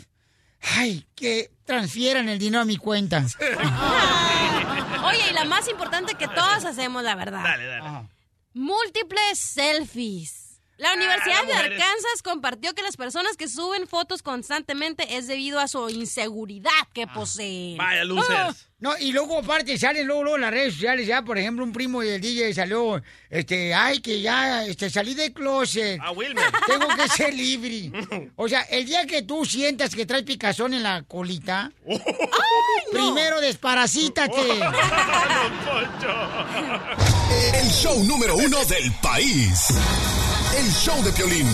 ay, 0.62 1.06
que 1.16 1.52
transfieran 1.66 2.28
el 2.30 2.40
dinero 2.40 2.62
a 2.64 2.66
mi 2.66 2.78
cuenta. 2.78 3.24
Oye, 5.12 5.30
y 5.30 5.34
la 5.34 5.46
más 5.46 5.68
importante 5.68 6.16
que 6.16 6.28
todos 6.28 6.66
hacemos, 6.66 7.04
la 7.04 7.16
verdad. 7.16 7.44
Dale, 7.44 7.66
dale. 7.66 7.86
Ajá. 7.86 8.08
Múltiples 8.54 9.40
selfies. 9.40 10.60
La 10.78 10.94
Universidad 10.94 11.48
las 11.48 11.48
de. 11.48 11.54
Arkansas 11.54 12.24
compartió 12.24 12.74
que 12.74 12.82
las 12.82 12.98
personas 12.98 13.38
que 13.38 13.48
suben 13.48 13.88
fotos 13.88 14.24
constantemente 14.24 15.16
es 15.16 15.28
debido 15.28 15.60
a 15.60 15.68
su 15.68 15.90
inseguridad 15.90 16.72
que 16.94 17.06
poseen. 17.06 17.78
Vaya, 17.78 18.04
luces. 18.04 18.68
No, 18.82 18.98
y 19.00 19.12
luego 19.12 19.38
aparte 19.38 19.78
salen 19.78 20.08
luego, 20.08 20.24
luego 20.24 20.38
en 20.38 20.42
las 20.42 20.52
redes 20.52 20.74
sociales 20.74 21.06
ya, 21.06 21.22
por 21.22 21.38
ejemplo, 21.38 21.64
un 21.64 21.72
primo 21.72 22.02
del 22.02 22.20
DJ 22.20 22.52
salió, 22.52 23.00
este, 23.30 23.76
ay, 23.76 24.02
que 24.02 24.22
ya, 24.22 24.66
este, 24.66 24.90
salí 24.90 25.14
del 25.14 25.32
closet. 25.34 26.00
A 26.02 26.12
Wilmer. 26.12 26.44
Tengo 26.66 26.88
que 26.88 27.08
ser 27.08 27.32
libre. 27.34 27.92
O 28.36 28.50
sea, 28.50 28.62
el 28.62 28.86
día 28.86 29.06
que 29.06 29.22
tú 29.22 29.46
sientas 29.46 29.94
que 29.94 30.08
traes 30.08 30.24
picazón 30.24 30.74
en 30.74 30.82
la 30.82 31.04
colita, 31.04 31.72
primero 32.92 33.40
desparasítate. 33.40 34.42
El 37.54 37.70
show 37.70 38.04
número 38.04 38.36
uno 38.36 38.66
del 38.66 38.92
país. 38.94 39.68
El 40.58 40.72
show 40.72 41.04
de 41.04 41.12
Piolín. 41.12 41.48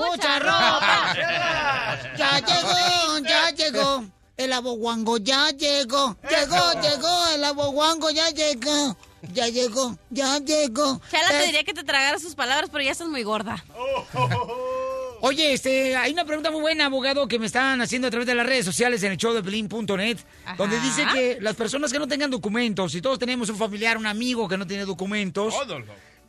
¡Mucha 0.00 0.38
ropa! 0.38 1.14
¡Ya 2.16 2.38
llegó! 2.40 3.18
¡Ya 3.28 3.50
llegó! 3.50 4.04
El 4.36 4.52
aboguango 4.54 5.18
ya 5.18 5.50
llegó. 5.50 6.16
Llegó, 6.22 6.72
llegó, 6.80 7.26
el 7.34 7.44
aboguango 7.44 8.10
ya 8.10 8.30
llegó. 8.30 8.96
Ya 9.34 9.48
llegó, 9.48 9.98
ya 10.08 10.38
llegó. 10.38 10.98
Chela 11.10 11.28
te 11.28 11.44
diría 11.44 11.62
que 11.62 11.74
te 11.74 11.84
tragara 11.84 12.18
sus 12.18 12.34
palabras, 12.34 12.70
pero 12.72 12.82
ya 12.82 12.92
estás 12.92 13.08
muy 13.08 13.22
gorda. 13.22 13.62
Oye, 15.22 15.52
este, 15.52 15.94
hay 15.94 16.12
una 16.12 16.24
pregunta 16.24 16.50
muy 16.50 16.62
buena, 16.62 16.86
abogado, 16.86 17.28
que 17.28 17.38
me 17.38 17.44
están 17.44 17.82
haciendo 17.82 18.08
a 18.08 18.10
través 18.10 18.26
de 18.26 18.34
las 18.34 18.46
redes 18.46 18.64
sociales 18.64 19.02
en 19.02 19.12
el 19.12 19.18
show 19.18 19.34
de 19.34 19.42
Pelín.net, 19.42 20.16
donde 20.56 20.80
dice 20.80 21.04
que 21.12 21.36
las 21.42 21.54
personas 21.56 21.92
que 21.92 21.98
no 21.98 22.08
tengan 22.08 22.30
documentos, 22.30 22.94
y 22.94 23.02
todos 23.02 23.18
tenemos 23.18 23.50
un 23.50 23.56
familiar, 23.56 23.98
un 23.98 24.06
amigo 24.06 24.48
que 24.48 24.56
no 24.56 24.66
tiene 24.66 24.86
documentos, 24.86 25.54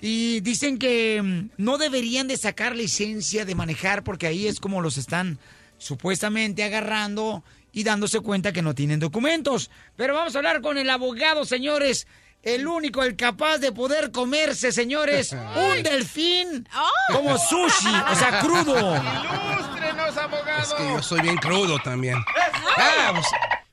y 0.02 0.42
dicen 0.42 0.80
que 0.80 1.22
mm, 1.22 1.50
no 1.58 1.78
deberían 1.78 2.28
de 2.28 2.36
sacar 2.36 2.76
licencia 2.76 3.46
de 3.46 3.56
manejar 3.56 4.04
porque 4.04 4.28
ahí 4.28 4.48
es 4.48 4.60
como 4.60 4.82
los 4.82 4.98
están 4.98 5.38
supuestamente 5.78 6.64
agarrando 6.64 7.44
y 7.72 7.84
dándose 7.84 8.20
cuenta 8.20 8.52
que 8.52 8.62
no 8.62 8.76
tienen 8.76 9.00
documentos. 9.00 9.70
Pero 9.96 10.16
vamos 10.16 10.36
a 10.36 10.40
hablar 10.40 10.62
con 10.62 10.78
el 10.78 10.90
abogado, 10.90 11.46
señores. 11.46 12.08
El 12.44 12.66
único, 12.66 13.04
el 13.04 13.16
capaz 13.16 13.60
de 13.60 13.72
poder 13.72 14.12
comerse, 14.12 14.72
señores, 14.72 15.32
un 15.56 15.84
delfín 15.84 16.68
como 17.12 17.38
sushi, 17.38 17.94
o 18.12 18.16
sea, 18.16 18.40
crudo. 18.40 18.96
¡Ilústrenos, 18.96 20.18
abogado! 20.18 20.64
Es 20.64 20.74
que 20.74 20.84
yo 20.90 21.04
soy 21.04 21.22
bien 21.22 21.38
crudo 21.38 21.78
también. 21.80 22.18
Ah, 22.78 23.12
pues, 23.14 23.28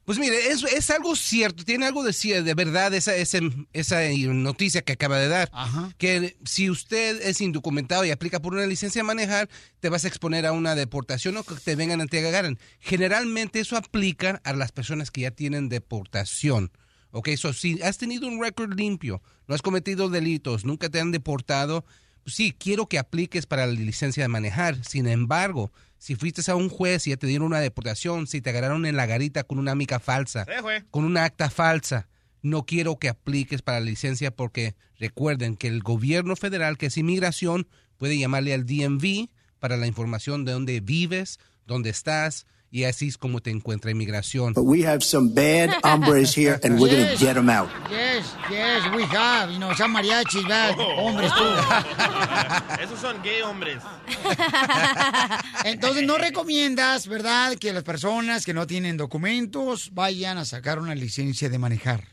pues 0.08 0.18
mire, 0.18 0.48
es, 0.48 0.62
es 0.62 0.88
algo 0.88 1.14
cierto, 1.14 1.66
tiene 1.66 1.84
algo 1.84 2.02
de, 2.02 2.42
de 2.42 2.54
verdad 2.54 2.94
esa, 2.94 3.14
esa, 3.14 3.40
esa 3.74 4.00
noticia 4.32 4.80
que 4.80 4.94
acaba 4.94 5.18
de 5.18 5.28
dar. 5.28 5.50
Que 5.98 6.38
si 6.46 6.70
usted 6.70 7.20
es 7.20 7.42
indocumentado 7.42 8.06
y 8.06 8.10
aplica 8.10 8.40
por 8.40 8.54
una 8.54 8.64
licencia 8.64 9.00
de 9.00 9.06
manejar, 9.06 9.50
te 9.80 9.90
vas 9.90 10.06
a 10.06 10.08
exponer 10.08 10.46
a 10.46 10.52
una 10.52 10.74
deportación 10.74 11.36
o 11.36 11.44
que 11.44 11.56
te 11.56 11.76
vengan 11.76 12.00
a 12.00 12.06
te 12.06 12.26
agarren. 12.26 12.58
Generalmente 12.80 13.60
eso 13.60 13.76
aplica 13.76 14.40
a 14.44 14.54
las 14.54 14.72
personas 14.72 15.10
que 15.10 15.20
ya 15.20 15.30
tienen 15.30 15.68
deportación. 15.68 16.72
Ok, 17.10 17.28
so 17.36 17.52
si 17.52 17.82
has 17.82 17.98
tenido 17.98 18.28
un 18.28 18.42
récord 18.42 18.72
limpio, 18.72 19.20
no 19.46 19.54
has 19.54 19.60
cometido 19.60 20.08
delitos, 20.08 20.64
nunca 20.64 20.88
te 20.88 21.00
han 21.00 21.12
deportado, 21.12 21.84
pues 22.24 22.34
sí, 22.34 22.56
quiero 22.58 22.86
que 22.86 22.98
apliques 22.98 23.44
para 23.44 23.66
la 23.66 23.74
licencia 23.74 24.24
de 24.24 24.28
manejar. 24.28 24.82
Sin 24.86 25.06
embargo, 25.06 25.70
si 25.98 26.14
fuiste 26.14 26.48
a 26.50 26.54
un 26.54 26.68
juez 26.68 27.06
y 27.06 27.10
ya 27.10 27.16
te 27.16 27.26
dieron 27.26 27.46
una 27.46 27.60
deportación, 27.60 28.26
si 28.26 28.40
te 28.40 28.50
agarraron 28.50 28.86
en 28.86 28.96
la 28.96 29.06
garita 29.06 29.44
con 29.44 29.58
una 29.58 29.74
mica 29.74 29.98
falsa, 29.98 30.44
Sí, 30.44 30.84
con 30.90 31.04
una 31.04 31.24
acta 31.24 31.50
falsa, 31.50 32.08
no 32.42 32.64
quiero 32.64 32.98
que 32.98 33.08
apliques 33.08 33.62
para 33.62 33.80
la 33.80 33.86
licencia 33.86 34.30
porque 34.30 34.74
recuerden 34.98 35.56
que 35.56 35.68
el 35.68 35.82
gobierno 35.82 36.36
federal, 36.36 36.78
que 36.78 36.86
es 36.86 36.96
inmigración, 36.96 37.68
puede 37.96 38.18
llamarle 38.18 38.54
al 38.54 38.64
DMV 38.64 39.28
para 39.58 39.76
la 39.76 39.86
información 39.86 40.44
de 40.44 40.52
dónde 40.52 40.80
vives, 40.80 41.38
dónde 41.66 41.90
estás, 41.90 42.46
y 42.70 42.84
así 42.84 43.08
es 43.08 43.16
como 43.16 43.40
te 43.40 43.50
encuentra 43.50 43.90
inmigración. 43.90 44.52
But 44.54 44.64
we 44.64 44.86
have 44.86 45.02
some 45.02 45.30
bad 45.34 45.70
hombres 45.82 46.36
here, 46.36 46.58
and 46.62 46.78
we're 46.78 46.90
going 46.94 47.04
to 47.06 47.12
Yes. 47.12 47.20
get 47.20 47.34
them 47.34 47.48
out. 47.48 47.68
Yes, 47.90 48.26
yes, 48.50 48.82
we 48.94 49.04
have, 49.04 49.50
you 49.50 49.58
know, 49.58 49.74
son 49.74 49.90
mariachis, 49.92 50.42
¿verdad? 50.42 50.76
Hombres, 50.98 51.32
tú. 51.34 51.44
Esos 52.82 53.00
son 53.00 53.22
gay 53.22 53.40
hombres. 53.42 53.82
Entonces 55.64 56.04
no 56.04 56.18
recomiendas, 56.18 57.06
¿verdad?, 57.08 57.56
que 57.56 57.72
las 57.72 57.82
personas 57.84 58.44
que 58.44 58.54
no 58.54 58.66
tienen 58.66 58.96
documentos 58.96 59.90
vayan 59.94 60.38
a 60.38 60.44
sacar 60.44 60.78
una 60.78 60.94
licencia 60.94 61.48
de 61.48 61.58
manejar 61.58 62.04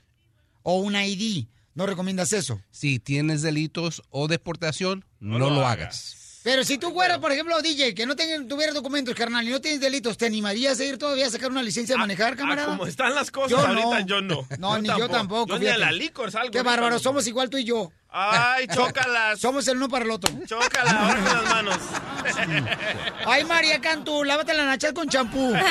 o 0.63 0.79
un 0.79 0.95
ID. 0.95 1.47
¿No 1.73 1.85
recomiendas 1.85 2.31
eso? 2.31 2.61
Si 2.71 2.99
tienes 2.99 3.41
delitos 3.41 4.01
o 4.09 4.27
deportación, 4.29 5.03
no, 5.19 5.37
lo, 5.39 5.65
hagas. 5.67 6.15
Pero 6.45 6.63
si 6.63 6.77
tú 6.77 6.93
fueras, 6.93 7.17
por 7.17 7.31
ejemplo, 7.31 7.59
DJ, 7.59 7.95
que 7.95 8.05
no 8.05 8.15
tenga, 8.15 8.47
tuviera 8.47 8.71
documentos, 8.71 9.15
carnal, 9.15 9.47
y 9.47 9.49
no 9.49 9.59
tienes 9.59 9.81
delitos, 9.81 10.15
¿te 10.15 10.27
animarías 10.27 10.79
a 10.79 10.83
ir 10.83 10.99
todavía 10.99 11.25
a 11.25 11.31
sacar 11.31 11.49
una 11.49 11.63
licencia 11.63 11.95
de 11.95 11.99
manejar, 11.99 12.35
camarada? 12.35 12.67
Como 12.67 12.85
están 12.85 13.15
las 13.15 13.31
cosas 13.31 13.49
Yo 13.49 13.57
ahorita, 13.65 14.01
no. 14.01 14.05
yo 14.05 14.21
no. 14.21 14.47
No, 14.59 14.77
ni 14.77 14.87
yo 14.87 15.09
tampoco. 15.09 15.53
Yo 15.53 15.57
ni 15.57 15.65
a 15.65 15.79
la 15.79 15.91
licor 15.91 16.31
salgo. 16.31 16.51
Qué 16.51 16.61
bárbaro, 16.61 16.99
somos 16.99 17.25
igual 17.25 17.49
tú 17.49 17.57
y 17.57 17.63
yo. 17.63 17.91
Ay, 18.11 18.67
chócalas. 18.67 19.39
Somos 19.41 19.67
el 19.67 19.77
uno 19.77 19.89
para 19.89 20.05
el 20.05 20.11
otro. 20.11 20.31
Chócala, 20.45 20.91
ahora 20.91 21.15
con 21.15 21.33
las 21.33 21.43
manos. 21.51 21.79
Ay, 23.25 23.43
María 23.43 23.81
Cantú, 23.81 24.23
lávate 24.23 24.53
la 24.53 24.65
nachas 24.65 24.93
con 24.93 25.09
champú. 25.09 25.51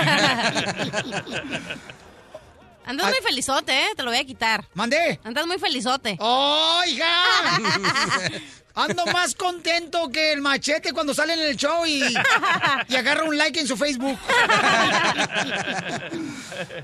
Andas 2.85 3.07
muy 3.09 3.19
felizote, 3.23 3.73
¿eh? 3.73 3.89
Te 3.97 4.03
lo 4.03 4.11
voy 4.11 4.19
a 4.19 4.25
quitar. 4.25 4.65
¿Mandé? 4.75 5.19
Andas 5.25 5.47
muy 5.47 5.59
felizote. 5.59 6.17
¡Oh, 6.21 6.81
hija! 6.87 7.07
Ando 8.77 9.07
más 9.07 9.37
contento 9.37 10.11
que 10.11 10.33
el 10.33 10.41
machete 10.41 10.93
cuando 10.93 11.15
sale 11.15 11.35
en 11.35 11.41
el 11.41 11.57
show 11.57 11.87
y, 11.87 12.03
y 12.89 12.97
agarra 12.97 13.23
un 13.23 13.39
like 13.39 13.61
en 13.61 13.69
su 13.69 13.77
Facebook. 13.77 14.19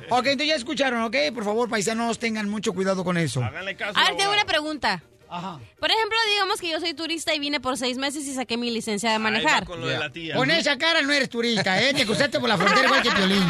ok, 0.08 0.26
entonces 0.26 0.46
ya 0.48 0.54
escucharon, 0.54 1.02
¿ok? 1.02 1.16
Por 1.34 1.44
favor, 1.44 1.68
paisanos, 1.68 2.18
tengan 2.20 2.48
mucho 2.48 2.72
cuidado 2.72 3.02
con 3.02 3.16
eso. 3.18 3.42
Háganle 3.42 3.76
caso. 3.76 3.98
A 3.98 4.04
ver, 4.04 4.16
tengo 4.16 4.32
una 4.32 4.44
pregunta. 4.44 5.02
Ajá. 5.30 5.60
Por 5.78 5.90
ejemplo, 5.90 6.18
digamos 6.28 6.60
que 6.60 6.68
yo 6.68 6.80
soy 6.80 6.92
turista 6.92 7.32
y 7.34 7.38
vine 7.38 7.60
por 7.60 7.78
seis 7.78 7.96
meses 7.98 8.26
y 8.26 8.34
saqué 8.34 8.56
mi 8.56 8.70
licencia 8.70 9.12
de 9.12 9.18
manejar. 9.20 9.64
con 9.64 9.80
lo 9.80 9.86
de 9.86 9.96
la 9.98 10.10
tía. 10.10 10.34
Con 10.34 10.50
esa 10.50 10.76
cara 10.76 11.02
no 11.02 11.12
eres 11.12 11.30
turista, 11.30 11.80
¿eh? 11.80 11.94
Te 11.94 12.04
cruzaste 12.04 12.40
por 12.40 12.48
la 12.48 12.56
frontera 12.56 12.86
igual 12.86 13.02
que 13.02 13.10
Piolín. 13.12 13.44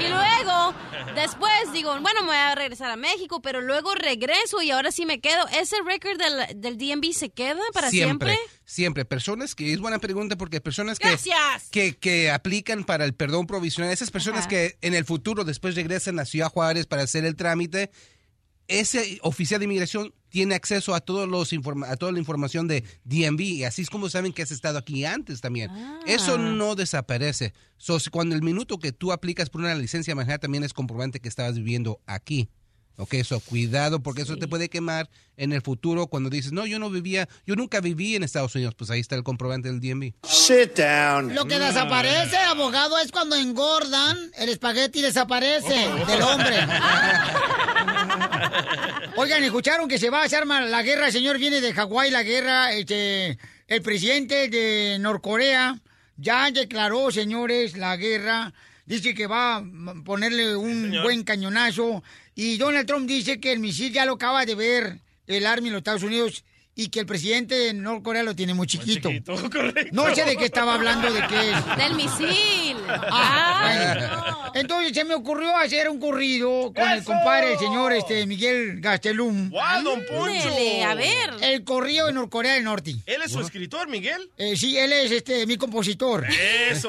Y 0.00 0.08
luego, 0.08 0.74
después 1.14 1.52
digo, 1.74 1.90
bueno, 2.00 2.22
me 2.22 2.28
voy 2.28 2.36
a 2.36 2.54
regresar 2.54 2.90
a 2.90 2.96
México, 2.96 3.42
pero 3.42 3.60
luego 3.60 3.94
regreso 3.94 4.62
y 4.62 4.70
ahora 4.70 4.90
sí 4.90 5.04
me 5.04 5.20
quedo. 5.20 5.46
¿Ese 5.48 5.76
récord 5.84 6.18
del, 6.18 6.60
del 6.60 6.78
DMV 6.78 7.12
se 7.12 7.28
queda 7.28 7.60
para 7.74 7.90
siempre? 7.90 8.38
Siempre. 8.64 9.04
Personas 9.04 9.54
que, 9.54 9.72
es 9.72 9.80
buena 9.80 9.98
pregunta 9.98 10.36
porque 10.36 10.62
personas 10.62 10.98
que, 10.98 11.08
Gracias. 11.08 11.68
que, 11.70 11.96
que 11.98 12.30
aplican 12.30 12.84
para 12.84 13.04
el 13.04 13.14
perdón 13.14 13.46
provisional, 13.46 13.92
esas 13.92 14.10
personas 14.10 14.40
Ajá. 14.40 14.48
que 14.48 14.78
en 14.80 14.94
el 14.94 15.04
futuro 15.04 15.44
después 15.44 15.74
regresan 15.74 16.18
a 16.18 16.24
Ciudad 16.24 16.48
Juárez 16.48 16.86
para 16.86 17.02
hacer 17.02 17.26
el 17.26 17.36
trámite, 17.36 17.90
ese 18.68 19.18
oficial 19.22 19.60
de 19.60 19.64
inmigración 19.64 20.14
tiene 20.28 20.54
acceso 20.54 20.94
a, 20.94 21.00
todos 21.00 21.28
los 21.28 21.52
informa- 21.52 21.88
a 21.90 21.96
toda 21.96 22.10
la 22.12 22.18
información 22.18 22.66
de 22.66 22.84
DMV 23.04 23.40
y 23.40 23.64
así 23.64 23.82
es 23.82 23.90
como 23.90 24.08
saben 24.08 24.32
que 24.32 24.42
has 24.42 24.50
estado 24.50 24.78
aquí 24.78 25.04
antes 25.04 25.40
también. 25.42 25.70
Eso 26.06 26.38
no 26.38 26.74
desaparece. 26.74 27.52
So, 27.76 27.98
cuando 28.10 28.34
el 28.34 28.42
minuto 28.42 28.78
que 28.78 28.92
tú 28.92 29.12
aplicas 29.12 29.50
por 29.50 29.60
una 29.60 29.74
licencia 29.74 30.12
de 30.12 30.16
manejar 30.16 30.38
también 30.38 30.64
es 30.64 30.72
comprobante 30.72 31.20
que 31.20 31.28
estabas 31.28 31.56
viviendo 31.56 32.00
aquí. 32.06 32.48
Ok, 32.96 33.14
eso, 33.14 33.40
cuidado, 33.40 34.00
porque 34.00 34.22
eso 34.22 34.36
te 34.36 34.46
puede 34.46 34.68
quemar 34.68 35.08
en 35.36 35.52
el 35.52 35.62
futuro 35.62 36.06
cuando 36.06 36.28
dices, 36.30 36.52
no, 36.52 36.66
yo 36.66 36.78
no 36.78 36.90
vivía, 36.90 37.28
yo 37.46 37.56
nunca 37.56 37.80
viví 37.80 38.14
en 38.14 38.22
Estados 38.22 38.54
Unidos. 38.54 38.74
Pues 38.74 38.90
ahí 38.90 39.00
está 39.00 39.16
el 39.16 39.22
comprobante 39.22 39.68
del 39.72 39.80
DMV. 39.80 40.12
Sit 40.24 40.76
down. 40.76 41.34
Lo 41.34 41.46
que 41.46 41.58
desaparece, 41.58 42.36
abogado, 42.36 42.98
es 42.98 43.10
cuando 43.10 43.34
engordan, 43.36 44.18
el 44.36 44.50
espagueti 44.50 45.00
desaparece 45.00 45.88
del 46.06 46.22
hombre. 46.22 46.56
Oigan, 49.16 49.42
¿escucharon 49.44 49.88
que 49.88 49.98
se 49.98 50.10
va 50.10 50.22
a 50.22 50.24
hacer 50.24 50.46
la 50.46 50.82
guerra? 50.82 51.06
El 51.06 51.12
señor 51.12 51.38
viene 51.38 51.60
de 51.60 51.72
Hawái, 51.72 52.10
la 52.10 52.22
guerra. 52.22 52.72
Este, 52.72 53.38
el 53.68 53.82
presidente 53.82 54.48
de 54.48 54.98
Norcorea 54.98 55.78
ya 56.16 56.50
declaró, 56.50 57.10
señores, 57.10 57.76
la 57.76 57.96
guerra. 57.96 58.52
Dice 58.84 59.14
que 59.14 59.26
va 59.26 59.56
a 59.56 59.64
ponerle 60.04 60.56
un 60.56 60.92
buen 61.02 61.24
cañonazo. 61.24 62.02
Y 62.34 62.56
Donald 62.56 62.86
Trump 62.86 63.08
dice 63.08 63.40
que 63.40 63.52
el 63.52 63.58
misil 63.58 63.92
ya 63.92 64.06
lo 64.06 64.14
acaba 64.14 64.46
de 64.46 64.54
ver 64.54 65.00
el 65.26 65.46
Army 65.46 65.68
en 65.68 65.74
los 65.74 65.80
Estados 65.80 66.02
Unidos 66.02 66.44
y 66.74 66.88
que 66.88 67.00
el 67.00 67.06
presidente 67.06 67.54
de 67.54 67.74
Norcorea 67.74 68.22
lo 68.22 68.34
tiene 68.34 68.54
muy 68.54 68.66
chiquito. 68.66 69.10
No 69.92 70.14
sé 70.14 70.24
de 70.24 70.36
qué 70.36 70.46
estaba 70.46 70.74
hablando, 70.74 71.12
de 71.12 71.26
qué 71.26 71.50
es. 71.50 71.76
Del 71.76 71.94
misil. 71.94 72.76
Ah, 72.88 73.94
bueno. 73.94 74.50
Entonces 74.54 74.92
se 74.94 75.04
me 75.04 75.14
ocurrió 75.14 75.56
hacer 75.56 75.88
un 75.88 75.98
corrido 75.98 76.72
con 76.74 76.88
el 76.90 77.04
compadre, 77.04 77.54
el 77.54 77.58
señor 77.58 77.92
este, 77.92 78.26
Miguel 78.26 78.80
Gastelum. 78.80 79.50
¡Guau, 79.50 79.82
don 79.82 80.04
Poncho! 80.06 80.48
A 80.86 80.94
ver. 80.94 81.34
El 81.40 81.64
corrido 81.64 82.06
de 82.06 82.12
Norcorea 82.12 82.54
del 82.54 82.64
Norte. 82.64 82.96
¿Él 83.06 83.22
es 83.24 83.32
su 83.32 83.40
escritor, 83.40 83.88
Miguel? 83.88 84.30
Eh, 84.36 84.56
sí, 84.56 84.76
él 84.76 84.92
es 84.92 85.10
este, 85.10 85.46
mi 85.46 85.56
compositor. 85.56 86.26
Eso. 86.70 86.88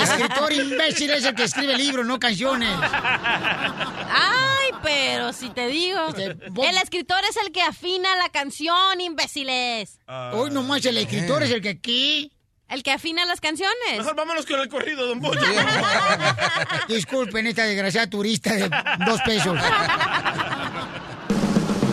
Escritor 0.00 0.52
imbécil 0.52 1.10
es 1.10 1.24
el 1.24 1.34
que 1.34 1.44
escribe 1.44 1.76
libros, 1.76 2.06
no 2.06 2.18
canciones. 2.18 2.70
Ay, 2.82 4.70
pero 4.82 5.32
si 5.32 5.50
te 5.50 5.68
digo. 5.68 6.00
El 6.16 6.76
escritor 6.78 7.20
es 7.28 7.36
el 7.44 7.52
que 7.52 7.62
afina 7.62 8.16
la 8.16 8.28
canción, 8.30 9.00
imbéciles. 9.18 9.98
Hoy 10.32 10.50
nomás 10.50 10.84
el 10.84 10.96
escritor 10.96 11.42
es 11.42 11.50
el 11.50 11.60
que 11.60 11.70
aquí. 11.70 12.32
El 12.68 12.82
que 12.82 12.92
afina 12.92 13.24
las 13.24 13.40
canciones. 13.40 13.96
Mejor 13.96 14.14
vámonos 14.14 14.44
con 14.44 14.60
el 14.60 14.68
corrido, 14.68 15.06
don 15.06 15.20
Poncho. 15.20 15.40
Disculpen 16.88 17.46
esta 17.46 17.64
desgraciada 17.64 18.10
turista 18.10 18.54
de 18.54 18.68
dos 19.06 19.22
pesos. 19.22 19.58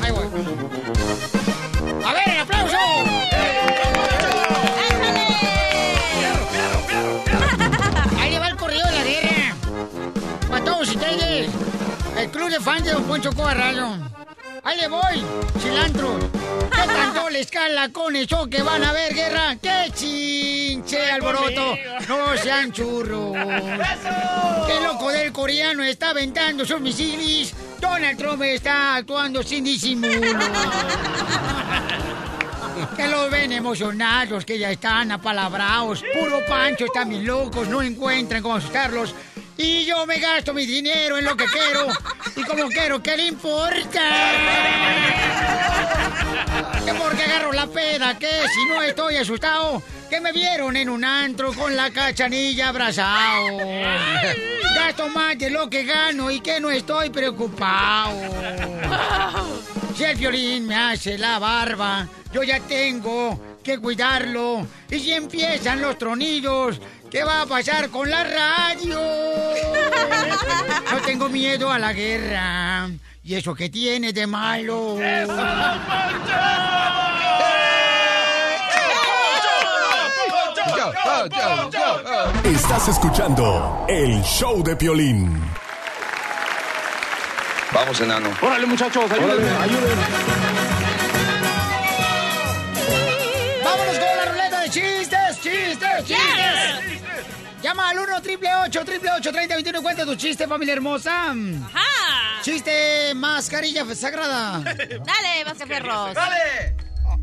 Ahí 0.01 0.11
voy. 0.11 0.25
A 2.03 2.13
ver, 2.13 2.29
el 2.29 2.39
aplauso. 2.41 2.77
Ahí 8.19 8.31
le 8.31 8.39
va 8.39 8.47
el 8.49 8.57
corrido 8.57 8.85
de 8.85 8.91
la 8.91 9.03
guerra. 9.05 9.55
Para 10.49 10.65
todos 10.65 10.89
ustedes, 10.89 11.49
el 12.17 12.31
club 12.31 12.49
de 12.49 12.59
fans 12.59 12.83
de 12.83 12.91
Don 12.91 13.03
Poncho 13.05 13.31
Cobarrado. 13.31 13.97
Ahí 14.65 14.77
le 14.79 14.87
voy, 14.87 15.23
cilantro. 15.59 16.19
¿Qué 16.71 16.87
tanto 16.87 17.29
les 17.29 17.51
cala 17.51 17.89
con 17.89 18.15
eso 18.15 18.47
que 18.49 18.63
van 18.63 18.83
a 18.83 18.91
ver 18.91 19.13
guerra? 19.13 19.55
¡Qué 19.61 19.91
chinche 19.93 21.11
alboroto! 21.11 21.77
No 22.09 22.35
sean 22.35 22.71
churros. 22.71 23.33
¡Qué 24.67 24.81
loco 24.81 25.11
del 25.11 25.31
coreano 25.31 25.83
está 25.83 26.09
aventando 26.09 26.65
sus 26.65 26.81
misiles 26.81 27.53
Donald 27.79 28.17
Trump 28.17 28.41
está 28.41 28.95
actuando 28.95 29.43
sin 29.43 29.63
disimulo. 29.63 30.39
Que 32.97 33.07
los 33.07 33.31
ven 33.31 33.53
emocionados, 33.53 34.43
que 34.43 34.59
ya 34.59 34.69
están 34.69 35.09
apalabrados. 35.11 36.03
Puro 36.13 36.45
pancho, 36.45 36.85
están 36.85 37.07
bien 37.07 37.25
locos, 37.25 37.69
no 37.69 37.81
encuentran 37.81 38.41
cómo 38.41 38.55
asustarlos. 38.55 39.15
Y 39.57 39.85
yo 39.85 40.05
me 40.05 40.19
gasto 40.19 40.53
mi 40.53 40.65
dinero 40.65 41.17
en 41.17 41.25
lo 41.25 41.35
que 41.35 41.45
quiero. 41.45 41.87
Y 42.35 42.43
como 42.43 42.67
quiero, 42.67 43.01
¿qué 43.01 43.15
le 43.15 43.27
importa? 43.27 44.01
Que 46.83 46.93
porque 46.93 47.23
agarro 47.23 47.53
la 47.53 47.67
peda, 47.67 48.17
que 48.19 48.27
si 48.27 48.65
no 48.67 48.81
estoy 48.81 49.15
asustado, 49.15 49.81
que 50.09 50.19
me 50.19 50.31
vieron 50.31 50.75
en 50.75 50.89
un 50.89 51.03
antro 51.03 51.53
con 51.53 51.75
la 51.75 51.89
cachanilla 51.91 52.69
abrazado. 52.69 53.57
Gasto 54.75 55.07
más 55.07 55.37
de 55.37 55.49
lo 55.49 55.69
que 55.69 55.83
gano 55.85 56.29
y 56.29 56.41
que 56.41 56.59
no 56.59 56.69
estoy 56.69 57.09
preocupado. 57.09 58.19
Si 59.95 60.03
el 60.03 60.17
violín 60.17 60.67
me 60.67 60.75
hace 60.75 61.17
la 61.17 61.39
barba, 61.39 62.07
yo 62.33 62.43
ya 62.43 62.59
tengo 62.59 63.55
que 63.63 63.79
cuidarlo. 63.79 64.67
Y 64.91 64.99
si 64.99 65.13
empiezan 65.13 65.81
los 65.81 65.97
tronidos, 65.97 66.79
¿qué 67.09 67.23
va 67.23 67.41
a 67.41 67.45
pasar 67.45 67.89
con 67.89 68.09
la 68.09 68.23
radio? 68.23 68.99
No 70.91 71.01
tengo 71.05 71.29
miedo 71.29 71.71
a 71.71 71.79
la 71.79 71.93
guerra. 71.93 72.89
¿Y 73.23 73.35
eso 73.35 73.55
qué 73.55 73.69
tiene 73.69 74.13
de 74.13 74.27
malo? 74.27 74.97
Estás 82.43 82.87
escuchando 82.89 83.85
el 83.87 84.21
show 84.23 84.63
de 84.63 84.75
Piolín. 84.75 85.41
Vamos, 87.73 87.99
enano. 87.99 88.29
Órale, 88.41 88.65
muchachos, 88.65 89.11
ayúdenme, 89.11 89.49
ayúdenme. 89.49 90.03
¡Vámonos 93.63 93.97
con 93.97 94.17
la 94.17 94.25
ruleta 94.31 94.59
de 94.61 94.69
chistes! 94.69 95.41
¡Chistes! 95.41 96.05
¡Chistes! 96.05 96.34
Llama 97.65 97.89
al 97.89 97.97
1 97.97 98.21
triple 98.21 98.47
8 98.67 98.85
triple 98.85 99.09
8 99.17 99.31
30 99.31 99.55
21 99.55 99.79
y 99.79 99.81
cuenta 99.81 100.05
tu 100.05 100.15
chiste, 100.15 100.47
familia 100.47 100.73
hermosa. 100.75 101.31
Ajá. 101.31 102.39
Chiste, 102.43 103.11
mascarilla 103.15 103.83
sagrada. 103.95 104.59
Dale, 104.63 105.45
Mascaferros. 105.45 106.13
¡Dale! 106.13 106.75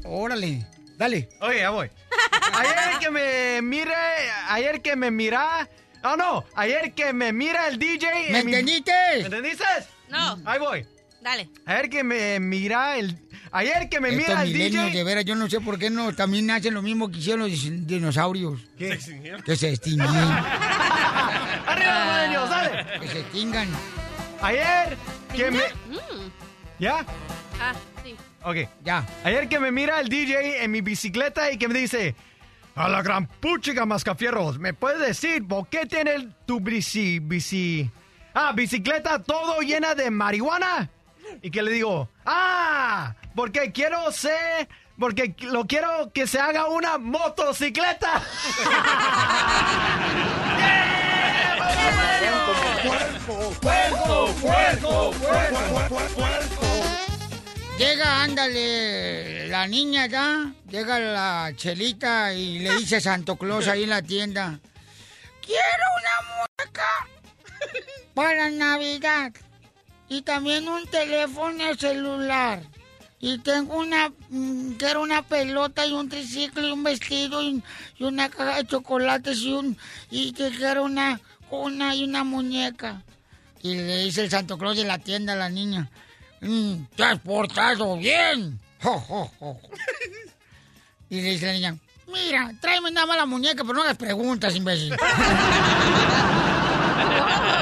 Órale, 0.04 0.66
dale. 0.96 1.28
Oye, 1.42 1.60
ya 1.60 1.70
voy. 1.70 1.88
Ayer 2.54 2.98
que 2.98 3.10
me 3.12 3.62
mire, 3.62 3.94
ayer 4.48 4.82
que 4.82 4.96
me 4.96 5.12
mira. 5.12 5.68
Oh, 6.02 6.16
no, 6.16 6.44
ayer 6.56 6.92
que 6.92 7.12
me 7.12 7.32
mira 7.32 7.68
el 7.68 7.78
DJ. 7.78 8.32
¿Me 8.32 8.40
en 8.40 8.46
mi- 8.46 8.52
entendiste? 8.52 8.92
¿Me 9.18 9.20
entendiste? 9.26 9.64
No. 10.08 10.40
Ahí 10.44 10.58
voy. 10.58 10.84
Dale. 11.22 11.48
Ayer 11.66 11.88
que 11.88 12.02
me 12.04 12.40
mira 12.40 12.96
el. 12.96 13.16
Ayer 13.52 13.88
que 13.88 14.00
me 14.00 14.08
Estos 14.08 14.28
mira 14.28 14.42
el 14.42 14.52
DJ. 14.52 14.90
de 14.90 15.04
veras, 15.04 15.24
yo 15.24 15.34
no 15.36 15.48
sé 15.48 15.60
por 15.60 15.78
qué 15.78 15.88
no 15.90 16.12
también 16.14 16.50
hacen 16.50 16.74
lo 16.74 16.82
mismo 16.82 17.10
que 17.10 17.18
hicieron 17.18 17.48
los 17.48 17.86
dinosaurios. 17.86 18.60
¿Qué? 18.76 18.98
Que 19.44 19.56
se 19.56 19.70
extinguen. 19.70 20.08
¡Arriba 21.66 22.04
los 22.04 22.14
milenios, 22.14 22.50
dale! 22.50 23.00
Que 23.00 23.08
se 23.08 23.20
extingan. 23.20 23.68
Ayer 24.40 24.96
que 25.34 25.50
me. 25.50 25.58
Mm. 25.58 26.30
¿Ya? 26.80 27.06
Ah, 27.60 27.74
sí. 28.02 28.16
Ok. 28.42 28.56
Ya. 28.84 29.06
Ayer 29.22 29.48
que 29.48 29.60
me 29.60 29.70
mira 29.70 30.00
el 30.00 30.08
DJ 30.08 30.64
en 30.64 30.70
mi 30.70 30.80
bicicleta 30.80 31.52
y 31.52 31.58
que 31.58 31.68
me 31.68 31.78
dice. 31.78 32.14
A 32.74 32.88
la 32.88 33.02
gran 33.02 33.26
puchica 33.26 33.84
mascafierros, 33.84 34.58
¿me 34.58 34.72
puedes 34.72 34.98
decir 34.98 35.46
por 35.46 35.68
qué 35.68 35.84
tiene 35.84 36.28
tu 36.46 36.58
bici, 36.58 37.18
bici, 37.18 37.90
ah, 38.32 38.52
bicicleta 38.54 39.18
todo 39.22 39.60
llena 39.60 39.94
de 39.94 40.10
marihuana? 40.10 40.88
Y 41.40 41.50
que 41.50 41.62
le 41.62 41.72
digo, 41.72 42.08
ah, 42.26 43.14
porque 43.34 43.72
quiero 43.72 44.12
ser, 44.12 44.68
porque 44.98 45.34
lo 45.40 45.66
quiero 45.66 46.12
que 46.12 46.26
se 46.26 46.38
haga 46.38 46.66
una 46.66 46.98
motocicleta. 46.98 48.22
¡Puerco, 53.60 54.34
puerco, 54.40 55.12
puerco! 56.14 56.62
Llega, 57.78 58.22
ándale, 58.22 59.48
la 59.48 59.66
niña 59.66 60.06
ya, 60.06 60.52
llega 60.68 60.98
la 61.00 61.52
chelita 61.56 62.32
y 62.32 62.58
le 62.60 62.76
dice 62.76 63.00
Santo 63.00 63.36
Claus 63.36 63.66
ahí 63.66 63.84
en 63.84 63.90
la 63.90 64.02
tienda, 64.02 64.60
quiero 65.44 65.84
una 65.98 66.46
muñeca 66.60 66.88
para 68.14 68.50
Navidad 68.50 69.32
y 70.08 70.22
también 70.22 70.68
un 70.68 70.86
teléfono 70.86 71.74
celular. 71.78 72.62
Y 73.20 73.38
tengo 73.38 73.78
una, 73.78 74.10
mm, 74.30 74.72
quiero 74.72 75.02
una 75.02 75.22
pelota 75.22 75.86
y 75.86 75.92
un 75.92 76.08
triciclo 76.08 76.66
y 76.66 76.72
un 76.72 76.82
vestido 76.82 77.40
y, 77.42 77.62
una 78.00 78.28
caja 78.28 78.56
de 78.56 78.66
chocolates 78.66 79.38
y 79.42 79.52
un, 79.52 79.78
y 80.10 80.32
que 80.32 80.50
quiero 80.50 80.82
una, 80.84 81.20
una 81.50 81.94
y 81.94 82.02
una 82.02 82.24
muñeca. 82.24 83.02
Y 83.62 83.74
le 83.76 83.98
dice 83.98 84.24
el 84.24 84.30
Santo 84.30 84.58
Claus 84.58 84.76
de 84.76 84.84
la 84.84 84.98
tienda 84.98 85.34
a 85.34 85.36
la 85.36 85.48
niña, 85.48 85.88
"Mm, 86.40 86.86
te 86.96 87.04
has 87.04 87.20
portado 87.20 87.96
bien. 87.96 88.58
Jo, 88.82 88.98
jo, 88.98 89.30
jo". 89.38 89.60
Y 91.08 91.20
le 91.20 91.30
dice 91.30 91.46
la 91.46 91.52
niña, 91.52 91.76
mira, 92.12 92.52
tráeme 92.60 92.90
nada 92.90 93.06
más 93.06 93.16
la 93.18 93.26
muñeca, 93.26 93.62
pero 93.62 93.74
no 93.74 93.82
hagas 93.82 93.96
preguntas, 93.96 94.56
imbécil. 94.56 94.96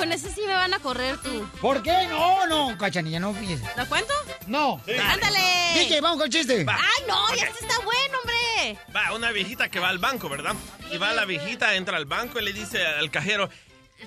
con 0.00 0.12
ese 0.12 0.32
sí 0.32 0.40
me 0.46 0.54
van 0.54 0.72
a 0.72 0.78
correr 0.78 1.18
tú. 1.18 1.46
¿Por 1.60 1.82
qué? 1.82 2.06
No, 2.08 2.46
no, 2.46 2.78
cachanilla, 2.78 3.20
no 3.20 3.34
fíjese. 3.34 3.62
¿Lo 3.76 3.86
cuento? 3.86 4.14
No. 4.46 4.80
¡Ándale! 4.98 5.74
DJ, 5.74 6.00
vamos 6.00 6.16
con 6.16 6.26
el 6.26 6.32
chiste. 6.32 6.64
¡Ay, 6.66 7.04
no! 7.06 7.28
¡Ya 7.36 7.44
este 7.44 7.66
está 7.66 7.78
bueno, 7.84 8.18
hombre! 8.20 8.78
Va, 8.96 9.12
una 9.12 9.30
viejita 9.30 9.68
que 9.68 9.78
va 9.78 9.90
al 9.90 9.98
banco, 9.98 10.30
¿verdad? 10.30 10.54
Y 10.90 10.96
va 10.96 11.12
la 11.12 11.26
viejita, 11.26 11.74
entra 11.74 11.98
al 11.98 12.06
banco 12.06 12.40
y 12.40 12.44
le 12.44 12.54
dice 12.54 12.86
al 12.86 13.10
cajero, 13.10 13.50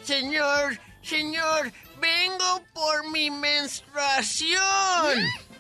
Señor, 0.04 0.80
señor, 1.04 1.72
vengo 2.02 2.64
por 2.74 3.12
mi 3.12 3.30
menstruación. 3.30 4.58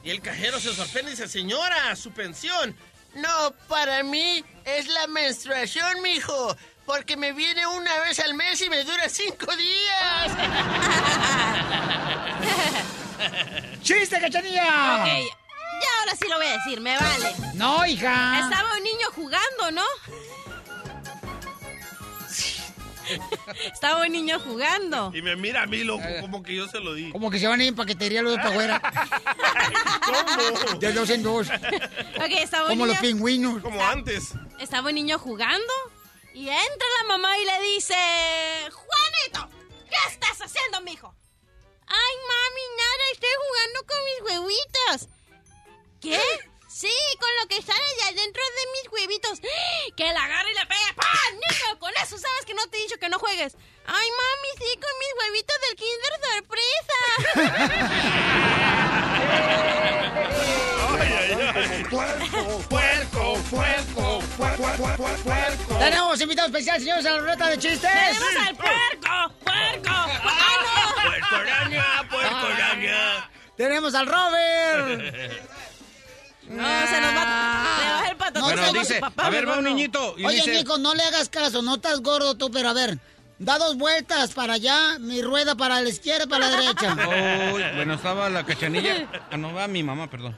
Y 0.04 0.10
el 0.10 0.20
cajero 0.20 0.60
se 0.60 0.74
sorprende 0.74 1.12
y 1.12 1.16
dice, 1.16 1.28
señora, 1.28 1.96
su 1.96 2.10
pensión. 2.12 2.76
No, 3.14 3.54
para 3.68 4.02
mí 4.02 4.44
es 4.66 4.88
la 4.88 5.06
menstruación, 5.06 6.02
mijo. 6.02 6.58
Porque 6.86 7.16
me 7.16 7.32
viene 7.32 7.66
una 7.66 7.98
vez 8.02 8.20
al 8.20 8.34
mes 8.34 8.62
y 8.62 8.70
me 8.70 8.84
dura 8.84 9.08
cinco 9.08 9.56
días. 9.56 10.32
¡Chiste, 13.82 14.20
cachanilla! 14.20 15.00
Ok, 15.02 15.08
ya 15.08 16.00
ahora 16.00 16.16
sí 16.20 16.28
lo 16.30 16.38
voy 16.38 16.48
a 16.48 16.52
decir, 16.54 16.82
me 16.82 16.98
vale. 16.98 17.34
No, 17.54 17.86
hija. 17.86 18.40
Estaba 18.42 18.76
un 18.76 18.84
niño 18.84 19.08
jugando, 19.16 19.72
¿no? 19.72 19.84
Estaba 23.66 24.02
un 24.02 24.12
niño 24.12 24.40
jugando. 24.40 25.12
Y 25.14 25.22
me 25.22 25.36
mira 25.36 25.64
a 25.64 25.68
mí, 25.68 25.84
loco, 25.84 26.04
como 26.22 26.42
que 26.44 26.56
yo 26.56 26.68
se 26.68 26.80
lo 26.80 26.94
di. 26.94 27.12
Como 27.12 27.30
que 27.30 27.40
se 27.40 27.48
van 27.48 27.60
a 27.60 27.64
ir 27.64 27.70
en 27.70 27.76
paquetería 27.76 28.22
los 28.22 28.36
para 28.38 28.50
afuera. 28.50 28.82
¿Cómo? 30.06 30.80
De 30.80 30.94
dos 30.94 31.10
en 31.10 31.24
dos. 31.24 31.48
Ok, 31.50 32.32
estaba 32.40 32.64
un 32.66 32.70
Como 32.70 32.86
los 32.86 32.98
pingüinos. 32.98 33.62
Como 33.62 33.84
antes. 33.86 34.34
estaba 34.60 34.90
un 34.90 34.96
niño 34.96 35.20
jugando 35.20 35.74
y 36.34 36.50
entra 36.50 36.88
la 37.02 37.08
mamá 37.08 37.38
y 37.38 37.46
le 37.46 37.62
dice, 37.62 37.96
Juanito, 38.72 39.50
¿qué 39.90 39.96
estás 40.12 40.42
haciendo, 40.42 40.82
mijo? 40.82 41.14
Ay, 41.86 42.16
mami, 42.28 42.62
nada, 42.78 43.04
estoy 43.14 43.30
jugando 43.48 43.80
con 43.86 44.04
mis 44.06 44.22
huevitos. 44.22 45.10
¿Qué? 46.02 46.20
Sí, 46.68 46.92
con 47.20 47.30
lo 47.40 47.48
que 47.48 47.62
sale 47.62 47.96
de 47.98 48.04
adentro 48.04 48.42
de 48.44 48.72
mis 48.72 48.92
huevitos. 48.92 49.40
Que 49.96 50.06
la 50.12 50.24
agarra 50.24 50.50
y 50.50 50.54
le 50.56 50.66
pega. 50.66 50.94
¡Pam! 50.96 51.34
Niño, 51.34 51.80
con 51.80 51.94
eso 52.02 52.18
sabes 52.18 52.46
que 52.48 52.56
no 52.56 52.68
te 52.68 52.78
he 52.78 52.82
dicho 52.82 52.98
que 52.98 53.10
no 53.10 53.20
juegues. 53.20 53.56
Ay, 53.86 54.10
mami, 54.10 54.50
sí, 54.58 54.80
con 54.82 54.92
mis 55.00 55.14
huevitos 55.20 55.58
del 55.62 55.76
Kinder 55.76 56.14
Sorpresa. 56.32 57.00
Puerco, 61.94 63.38
puerco, 63.52 64.20
puerco, 64.36 64.96
puerco. 65.24 65.76
Tenemos 65.78 66.20
invitados 66.22 66.50
especiales, 66.50 66.82
señores, 66.84 67.06
a 67.06 67.12
la 67.12 67.18
ruleta 67.20 67.50
de 67.50 67.58
chistes. 67.60 67.92
¡Tenemos 67.92 68.48
al 68.48 68.56
puerco! 68.56 69.34
¡Puerco! 69.44 69.90
¡Ah, 69.94 71.04
Puerco 71.06 71.36
araña, 71.36 71.86
puerco 72.10 72.36
araña. 72.48 73.30
Tenemos 73.56 73.94
al 73.94 74.08
Robert. 74.08 74.88
no! 76.48 76.62
No, 76.64 76.88
se 76.88 77.02
nos 77.02 77.16
va. 77.16 77.78
Le 77.80 77.92
va 77.94 78.08
el 78.10 78.18
patatón. 78.18 78.42
No, 78.42 78.48
Bueno, 78.64 78.74
dice, 78.80 79.00
papá, 79.00 79.28
a 79.28 79.30
ver, 79.30 79.48
va 79.48 79.58
un 79.60 79.64
no. 79.64 79.70
niñito 79.70 80.16
y 80.18 80.26
Oye, 80.26 80.38
dice... 80.38 80.52
Nico, 80.52 80.80
no 80.80 80.96
le 80.96 81.04
hagas 81.04 81.30
caso, 81.30 81.62
no 81.62 81.76
estás 81.76 82.02
gordo 82.02 82.36
tú, 82.36 82.50
pero 82.50 82.70
a 82.70 82.74
ver, 82.74 82.98
da 83.38 83.60
dos 83.60 83.78
vueltas 83.78 84.32
para 84.34 84.54
allá, 84.54 84.98
mi 85.00 85.22
rueda 85.22 85.54
para 85.56 85.80
la 85.80 85.90
izquierda, 85.90 86.26
para 86.26 86.50
la 86.50 86.58
derecha. 86.60 86.96
Uy, 87.54 87.64
bueno, 87.76 87.94
estaba 87.94 88.30
la 88.32 88.44
cachanilla. 88.44 89.08
Ah, 89.32 89.38
no, 89.38 89.54
va 89.54 89.68
mi 89.68 89.84
mamá, 89.84 90.10
perdón. 90.10 90.36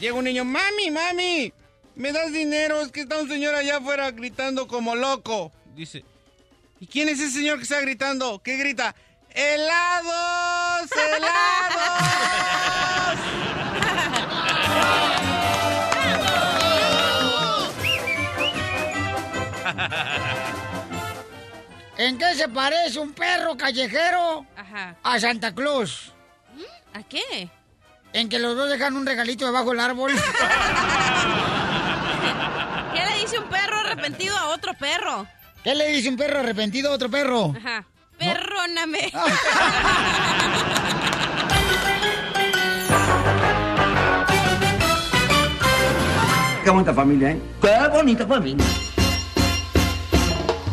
Llega 0.00 0.14
un 0.14 0.24
niño, 0.24 0.44
mami, 0.44 0.90
mami. 0.90 1.52
¿me 1.96 2.12
das 2.12 2.30
dinero? 2.32 2.82
Es 2.82 2.92
que 2.92 3.00
está 3.00 3.18
un 3.18 3.28
señor 3.28 3.54
allá 3.54 3.78
afuera 3.78 4.10
gritando 4.10 4.68
como 4.68 4.94
loco. 4.94 5.50
Dice, 5.74 6.04
¿y 6.78 6.86
quién 6.86 7.08
es 7.08 7.18
ese 7.18 7.38
señor 7.38 7.56
que 7.56 7.64
está 7.64 7.80
gritando? 7.80 8.40
¿Qué 8.42 8.56
grita? 8.56 8.94
¡Helados! 9.30 10.90
¡Helados! 10.92 11.86
¿En 21.98 22.18
qué 22.18 22.34
se 22.34 22.48
parece 22.48 22.98
un 22.98 23.12
perro 23.12 23.56
callejero 23.56 24.46
Ajá. 24.56 24.96
a 25.02 25.18
Santa 25.18 25.54
Claus? 25.54 26.12
¿A 26.92 27.02
qué? 27.02 27.48
En 28.12 28.28
que 28.28 28.38
los 28.38 28.56
dos 28.56 28.70
dejan 28.70 28.96
un 28.96 29.04
regalito 29.06 29.46
debajo 29.46 29.70
del 29.70 29.80
árbol. 29.80 30.12
¿Qué 32.94 33.04
le 33.04 33.20
dice 33.20 33.38
un 33.38 33.48
perro 33.48 33.78
arrepentido 33.78 34.36
a 34.36 34.48
otro 34.48 34.74
perro? 34.74 35.26
¿Qué 35.62 35.74
le 35.74 35.88
dice 35.88 36.08
un 36.08 36.16
perro 36.16 36.40
arrepentido 36.40 36.90
a 36.90 36.94
otro 36.94 37.10
perro? 37.10 37.54
Ajá. 37.56 37.84
Perróname. 38.18 39.12
Qué 46.66 46.70
bonita 46.70 46.92
familia, 46.92 47.30
¿eh? 47.30 47.40
Qué 47.60 47.88
bonita 47.92 48.26
familia. 48.26 48.66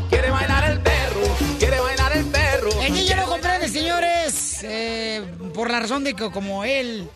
Quiere 0.10 0.32
bailar 0.32 0.72
el 0.72 0.80
perro, 0.80 1.22
quiere 1.60 1.80
bailar 1.80 2.18
el 2.18 2.26
perro. 2.26 2.82
El 2.82 2.94
niño 2.94 3.16
no 3.16 3.26
comprende, 3.28 3.70
señores, 3.70 4.64
eh, 4.64 5.24
por 5.54 5.70
la 5.70 5.82
razón 5.82 6.04
de 6.04 6.16
que 6.16 6.32
como 6.32 6.64
él 6.64 7.08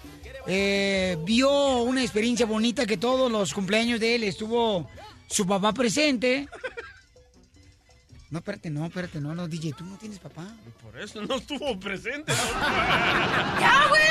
eh, 0.48 1.18
vio 1.24 1.82
una 1.82 2.02
experiencia 2.02 2.46
bonita 2.46 2.86
que 2.86 2.98
todos 2.98 3.32
los 3.32 3.54
cumpleaños 3.54 4.00
de 4.00 4.16
él 4.16 4.24
estuvo 4.24 4.90
su 5.28 5.46
papá 5.46 5.74
presente. 5.74 6.48
No, 8.30 8.40
espérate, 8.40 8.70
no, 8.70 8.86
espérate, 8.86 9.22
no, 9.22 9.34
no, 9.34 9.48
DJ, 9.48 9.74
tú 9.74 9.86
no 9.86 9.98
tienes 9.98 10.20
papá. 10.20 10.46
Por 10.82 11.00
eso 11.00 11.22
no 11.22 11.36
estuvo 11.36 11.80
presente. 11.80 12.34
¡Ya, 13.60 13.86
güey! 13.90 14.04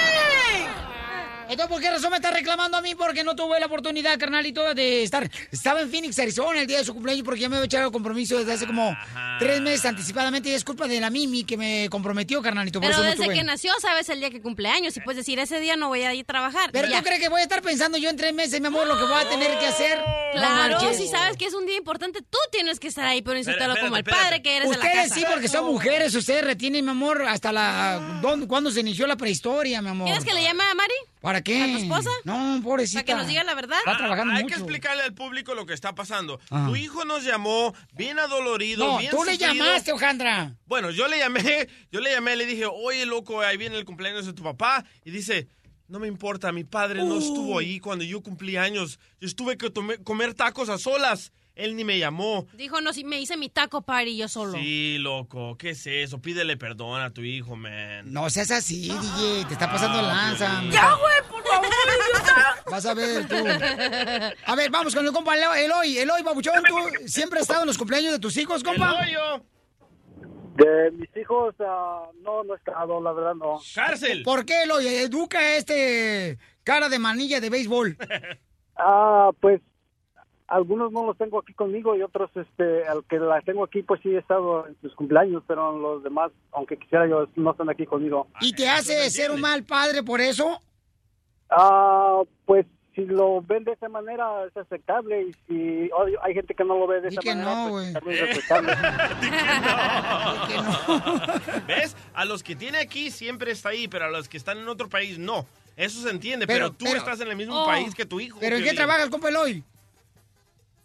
Entonces, 1.48 1.66
¿por 1.68 1.80
qué 1.80 1.90
razón 1.90 2.10
me 2.10 2.16
está 2.16 2.30
reclamando 2.30 2.76
a 2.76 2.82
mí? 2.82 2.94
Porque 2.94 3.22
no 3.22 3.36
tuve 3.36 3.60
la 3.60 3.66
oportunidad, 3.66 4.18
carnalito, 4.18 4.74
de 4.74 5.02
estar. 5.04 5.30
Estaba 5.52 5.80
en 5.80 5.90
Phoenix, 5.90 6.18
Arizona, 6.18 6.60
el 6.60 6.66
día 6.66 6.78
de 6.78 6.84
su 6.84 6.92
cumpleaños, 6.92 7.24
porque 7.24 7.40
ya 7.40 7.48
me 7.48 7.56
había 7.56 7.66
echado 7.66 7.86
el 7.86 7.92
compromiso 7.92 8.36
desde 8.38 8.52
hace 8.52 8.66
como 8.66 8.96
tres 9.38 9.60
meses 9.60 9.84
anticipadamente. 9.86 10.48
Y 10.48 10.52
es 10.54 10.64
culpa 10.64 10.88
de 10.88 11.00
la 11.00 11.08
Mimi 11.10 11.44
que 11.44 11.56
me 11.56 11.88
comprometió, 11.88 12.42
carnalito. 12.42 12.80
Por 12.80 12.88
Pero 12.88 12.94
eso 13.00 13.04
no 13.04 13.10
desde 13.10 13.24
tuve. 13.24 13.34
que 13.36 13.44
nació 13.44 13.72
sabes 13.80 14.08
el 14.08 14.18
día 14.20 14.30
que 14.30 14.40
cumpleaños 14.42 14.96
y 14.96 15.00
puedes 15.00 15.18
decir, 15.18 15.38
ese 15.38 15.60
día 15.60 15.76
no 15.76 15.88
voy 15.88 16.02
a 16.02 16.12
ir 16.14 16.22
a 16.22 16.24
trabajar. 16.24 16.70
Pero 16.72 16.88
Ya. 16.88 16.98
tú 16.98 17.04
crees 17.04 17.20
que 17.20 17.28
voy 17.28 17.40
a 17.40 17.44
estar 17.44 17.62
pensando 17.62 17.96
yo 17.98 18.10
en 18.10 18.16
tres 18.16 18.34
meses, 18.34 18.60
mi 18.60 18.66
amor, 18.66 18.86
lo 18.86 18.98
que 18.98 19.04
voy 19.04 19.20
a 19.22 19.28
tener 19.28 19.56
que 19.58 19.66
hacer. 19.66 19.98
Claro, 20.32 20.80
No 20.80 20.94
si 20.94 21.06
sabes 21.08 21.36
que 21.36 21.46
es 21.46 21.54
un 21.54 21.64
día 21.66 21.76
importante, 21.76 22.20
tú 22.22 22.38
tienes 22.50 22.80
que 22.80 22.88
estar 22.88 23.06
ahí, 23.06 23.22
pero 23.22 23.38
insultarlo 23.38 23.74
Espérate, 23.74 23.86
como 23.86 23.96
el 23.96 24.04
padre 24.04 24.42
que 24.42 24.56
eres 24.56 24.70
de 24.70 24.76
la 24.76 24.84
Ustedes 24.84 25.08
casa. 25.10 25.14
sí, 25.14 25.24
porque 25.32 25.48
son 25.48 25.64
mujeres. 25.66 26.14
Ustedes 26.14 26.44
retienen, 26.44 26.84
mi 26.84 26.90
amor, 26.90 27.22
hasta 27.22 27.52
la. 27.52 28.18
¿dónde- 28.20 28.46
¿Cuándo 28.46 28.70
se 28.70 28.80
inició 28.80 29.06
la 29.06 29.16
prehistoria, 29.16 29.80
mi 29.80 29.90
amor? 29.90 30.06
¿Quieres 30.06 30.24
que 30.24 30.34
le 30.34 30.42
llame 30.42 30.64
a 30.64 30.74
Mari? 30.74 30.94
¿Para 31.26 31.42
qué? 31.42 31.60
¿A 31.60 31.66
tu 31.66 31.78
esposa? 31.78 32.10
No, 32.22 32.60
pobrecita. 32.62 33.00
Para 33.00 33.04
que 33.06 33.14
nos 33.18 33.26
diga 33.26 33.42
la 33.42 33.56
verdad. 33.56 33.78
Está 33.78 33.96
trabajando 33.96 34.32
Hay 34.32 34.44
mucho. 34.44 34.54
que 34.54 34.60
explicarle 34.60 35.02
al 35.02 35.12
público 35.12 35.56
lo 35.56 35.66
que 35.66 35.74
está 35.74 35.92
pasando. 35.92 36.38
Ajá. 36.50 36.68
Tu 36.68 36.76
hijo 36.76 37.04
nos 37.04 37.24
llamó 37.24 37.74
bien 37.94 38.20
adolorido, 38.20 38.86
No, 38.86 38.98
bien 38.98 39.10
tú 39.10 39.24
le 39.24 39.32
sufrido. 39.32 39.52
llamaste, 39.54 39.90
Ojandra. 39.90 40.54
Bueno, 40.66 40.92
yo 40.92 41.08
le 41.08 41.18
llamé, 41.18 41.68
yo 41.90 41.98
le 41.98 42.12
llamé, 42.12 42.36
le 42.36 42.46
dije, 42.46 42.66
oye, 42.66 43.06
loco, 43.06 43.40
ahí 43.40 43.56
viene 43.56 43.76
el 43.76 43.84
cumpleaños 43.84 44.24
de 44.24 44.34
tu 44.34 44.44
papá. 44.44 44.84
Y 45.04 45.10
dice, 45.10 45.48
no 45.88 45.98
me 45.98 46.06
importa, 46.06 46.52
mi 46.52 46.62
padre 46.62 47.02
no 47.02 47.18
estuvo 47.18 47.58
ahí 47.58 47.80
cuando 47.80 48.04
yo 48.04 48.22
cumplí 48.22 48.56
años. 48.56 49.00
Yo 49.20 49.26
estuve 49.26 49.58
que 49.58 49.72
comer 50.04 50.32
tacos 50.34 50.68
a 50.68 50.78
solas. 50.78 51.32
Él 51.56 51.74
ni 51.74 51.84
me 51.84 51.98
llamó. 51.98 52.46
Dijo, 52.52 52.80
no, 52.82 52.92
si 52.92 53.02
me 53.02 53.18
hice 53.18 53.36
mi 53.38 53.48
taco 53.48 53.80
party 53.82 54.16
yo 54.16 54.28
solo. 54.28 54.52
Sí, 54.52 54.98
loco, 54.98 55.56
¿qué 55.56 55.70
es 55.70 55.86
eso? 55.86 56.20
Pídele 56.20 56.56
perdón 56.58 57.00
a 57.00 57.10
tu 57.10 57.22
hijo, 57.22 57.56
man. 57.56 58.12
No 58.12 58.28
seas 58.30 58.50
así, 58.50 58.90
DJ. 58.90 59.46
Te 59.46 59.54
está 59.54 59.70
pasando 59.72 60.00
el 60.00 60.06
lanza. 60.06 60.62
Ya, 60.70 60.94
güey, 60.94 61.30
por 61.30 61.42
favor, 61.44 61.66
Vas 62.70 62.84
a 62.86 62.92
ver 62.94 63.26
tú. 63.26 63.34
A 64.46 64.54
ver, 64.54 64.70
vamos 64.70 64.94
con 64.94 65.06
el 65.06 65.12
compa 65.12 65.34
Elo- 65.36 65.54
Eloy. 65.54 65.96
Eloy, 65.98 66.22
babuchón, 66.22 66.62
¿tú 66.68 66.76
siempre 67.06 67.38
has 67.38 67.44
estado 67.44 67.62
en 67.62 67.68
los 67.68 67.78
cumpleaños 67.78 68.12
de 68.12 68.18
tus 68.18 68.36
hijos, 68.36 68.62
compa? 68.62 68.94
De 70.56 70.90
mis 70.92 71.14
hijos, 71.16 71.54
ah, 71.60 72.04
no, 72.22 72.42
no 72.44 72.54
he 72.54 72.56
estado, 72.56 73.00
la 73.02 73.12
verdad, 73.12 73.34
no. 73.34 73.60
¡Cárcel! 73.74 74.22
¿Por 74.22 74.44
qué, 74.46 74.62
Eloy? 74.62 74.86
Educa 74.86 75.38
a 75.38 75.56
este 75.56 76.38
cara 76.64 76.88
de 76.88 76.98
manilla 76.98 77.40
de 77.40 77.48
béisbol. 77.50 77.96
Ah, 78.78 79.30
pues 79.40 79.62
algunos 80.48 80.92
no 80.92 81.04
los 81.06 81.16
tengo 81.18 81.40
aquí 81.40 81.52
conmigo 81.54 81.96
y 81.96 82.02
otros, 82.02 82.30
este, 82.36 82.86
al 82.86 83.04
que 83.04 83.18
las 83.18 83.44
tengo 83.44 83.64
aquí, 83.64 83.82
pues 83.82 84.00
sí 84.02 84.10
he 84.14 84.18
estado 84.18 84.66
en 84.68 84.76
sus 84.80 84.94
cumpleaños, 84.94 85.42
pero 85.46 85.76
los 85.76 86.02
demás, 86.02 86.30
aunque 86.52 86.76
quisiera 86.76 87.06
yo, 87.08 87.26
no 87.36 87.50
están 87.50 87.68
aquí 87.70 87.84
conmigo. 87.86 88.28
¿Y 88.40 88.52
te 88.52 88.68
hace 88.68 89.08
ser 89.10 89.30
un 89.32 89.40
mal 89.40 89.64
padre 89.64 90.02
por 90.02 90.20
eso? 90.20 90.60
Ah, 91.50 92.22
pues 92.44 92.66
si 92.94 93.04
lo 93.04 93.42
ven 93.42 93.64
de 93.64 93.72
esa 93.72 93.88
manera 93.90 94.44
es 94.46 94.56
aceptable 94.56 95.22
y 95.22 95.32
si 95.46 95.90
obvio, 95.92 96.18
hay 96.24 96.32
gente 96.34 96.54
que 96.54 96.64
no 96.64 96.78
lo 96.78 96.86
ve 96.86 97.00
de 97.02 97.08
esa 97.08 97.20
que 97.20 97.34
manera, 97.34 97.64
no, 97.64 97.68
pues 97.70 97.92
también 97.92 98.24
es 98.24 98.30
aceptable. 98.30 98.72
¿Ves? 101.66 101.96
A 102.14 102.24
los 102.24 102.42
que 102.42 102.56
tiene 102.56 102.78
aquí 102.78 103.10
siempre 103.10 103.52
está 103.52 103.70
ahí, 103.70 103.88
pero 103.88 104.06
a 104.06 104.10
los 104.10 104.28
que 104.28 104.36
están 104.36 104.58
en 104.58 104.68
otro 104.68 104.88
país 104.88 105.18
no. 105.18 105.46
Eso 105.76 106.00
se 106.00 106.10
entiende, 106.10 106.46
pero, 106.46 106.66
Pero- 106.68 106.72
tú 106.72 106.84
pero- 106.86 106.98
estás 106.98 107.20
en 107.20 107.28
el 107.28 107.36
mismo 107.36 107.62
Oh. 107.62 107.66
país 107.66 107.94
que 107.94 108.06
tu 108.06 108.18
hijo. 108.20 108.38
¿Pero 108.40 108.56
en 108.56 108.64
qué 108.64 108.72
trabajas, 108.74 109.10
compa 109.10 109.28
Eloy? 109.28 109.62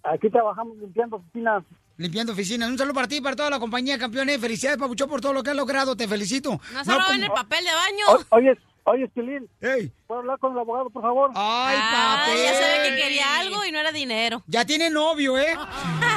Aquí 0.03 0.29
trabajamos 0.29 0.77
limpiando 0.77 1.17
oficinas. 1.17 1.63
Limpiando 1.97 2.33
oficinas. 2.33 2.69
Un 2.69 2.77
saludo 2.77 2.93
para 2.95 3.07
ti 3.07 3.17
y 3.17 3.21
para 3.21 3.35
toda 3.35 3.49
la 3.49 3.59
compañía, 3.59 3.99
campeones. 3.99 4.39
Felicidades, 4.39 4.79
Papuchón, 4.79 5.09
por 5.09 5.21
todo 5.21 5.33
lo 5.33 5.43
que 5.43 5.51
has 5.51 5.55
logrado. 5.55 5.95
Te 5.95 6.07
felicito. 6.07 6.59
No 6.73 6.83
solo 6.85 6.99
como- 7.05 7.13
en 7.17 7.23
el 7.23 7.31
papel 7.31 7.63
de 7.63 7.71
baño. 7.71 8.05
O- 8.31 8.35
oye, 8.37 8.57
oye, 8.85 9.07
Pilín. 9.09 9.47
Ey. 9.61 9.91
¿Puedo 10.07 10.21
hablar 10.21 10.39
con 10.39 10.53
el 10.53 10.59
abogado, 10.59 10.89
por 10.89 11.03
favor? 11.03 11.29
Ay, 11.35 11.77
Ah, 11.79 12.23
papel. 12.25 12.43
ya 12.43 12.53
sabía 12.53 12.83
que 12.83 12.95
quería 13.03 13.39
algo 13.39 13.63
y 13.65 13.71
no 13.71 13.77
era 13.79 13.91
dinero. 13.91 14.43
Ya 14.47 14.65
tiene 14.65 14.89
novio, 14.89 15.37
¿eh? 15.37 15.55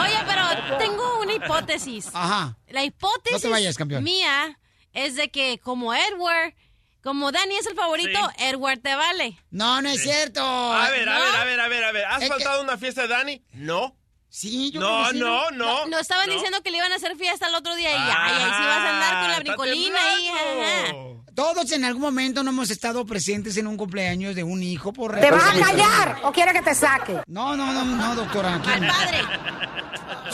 Oye, 0.00 0.18
pero 0.26 0.78
tengo 0.78 1.20
una 1.20 1.34
hipótesis. 1.34 2.10
Ajá. 2.12 2.56
La 2.68 2.84
hipótesis 2.84 3.32
No 3.32 3.38
te 3.40 3.48
vayas, 3.48 3.76
campeón. 3.76 4.02
mía 4.02 4.58
es 4.92 5.14
de 5.14 5.28
que 5.28 5.58
como 5.62 5.94
Edward, 5.94 6.54
como 7.06 7.30
Dani 7.30 7.54
es 7.56 7.66
el 7.66 7.76
favorito, 7.76 8.18
Edward 8.38 8.80
te 8.80 8.94
vale. 8.96 9.38
No, 9.50 9.80
no 9.80 9.88
es 9.88 10.02
cierto. 10.02 10.40
A 10.42 10.90
ver, 10.90 11.08
a 11.08 11.18
¿No? 11.18 11.24
ver, 11.24 11.34
a 11.36 11.44
ver, 11.44 11.60
a 11.60 11.68
ver, 11.68 11.84
a 11.84 11.92
ver. 11.92 12.04
¿Has 12.06 12.22
Es 12.22 12.28
faltado 12.28 12.58
a 12.60 12.62
una 12.64 12.76
fiesta 12.76 13.02
de 13.02 13.08
Dani? 13.08 13.42
No. 13.52 13.96
Sí, 14.28 14.72
yo 14.72 14.80
No, 14.80 14.86
creo 14.88 15.04
que 15.04 15.12
sí. 15.12 15.18
no, 15.20 15.50
no. 15.52 15.86
No, 15.86 15.98
estaban 16.00 16.26
no. 16.26 16.32
diciendo 16.34 16.60
que 16.62 16.70
le 16.72 16.78
iban 16.78 16.90
a 16.92 16.96
hacer 16.96 17.16
fiesta 17.16 17.46
el 17.46 17.54
otro 17.54 17.76
día 17.76 17.90
y 17.92 17.94
Ah, 17.96 18.16
ay, 18.24 18.32
ahí 18.34 18.42
sí 18.42 18.66
vas 18.66 18.78
a 18.78 18.90
andar 18.90 19.12
con 19.20 19.22
la 19.28 19.36
está 19.36 19.40
brincolina 19.44 19.98
y 20.20 20.28
ajá. 20.28 20.94
Todos 21.34 21.70
en 21.72 21.84
algún 21.84 22.02
momento 22.02 22.42
no 22.42 22.50
hemos 22.50 22.70
estado 22.70 23.06
presentes 23.06 23.56
en 23.56 23.66
un 23.68 23.76
cumpleaños 23.76 24.34
de 24.34 24.42
un 24.42 24.62
hijo 24.62 24.92
por 24.92 25.18
¿Te 25.20 25.30
vas 25.30 25.44
a 25.44 25.60
callar 25.60 26.18
o 26.24 26.32
quiere 26.32 26.52
que 26.52 26.62
te 26.62 26.74
saque? 26.74 27.20
No, 27.26 27.56
no, 27.56 27.72
no, 27.72 27.84
no, 27.84 28.14
doctora. 28.16 28.58
Mal 28.58 28.80
no. 28.80 28.92
padre. 28.92 29.18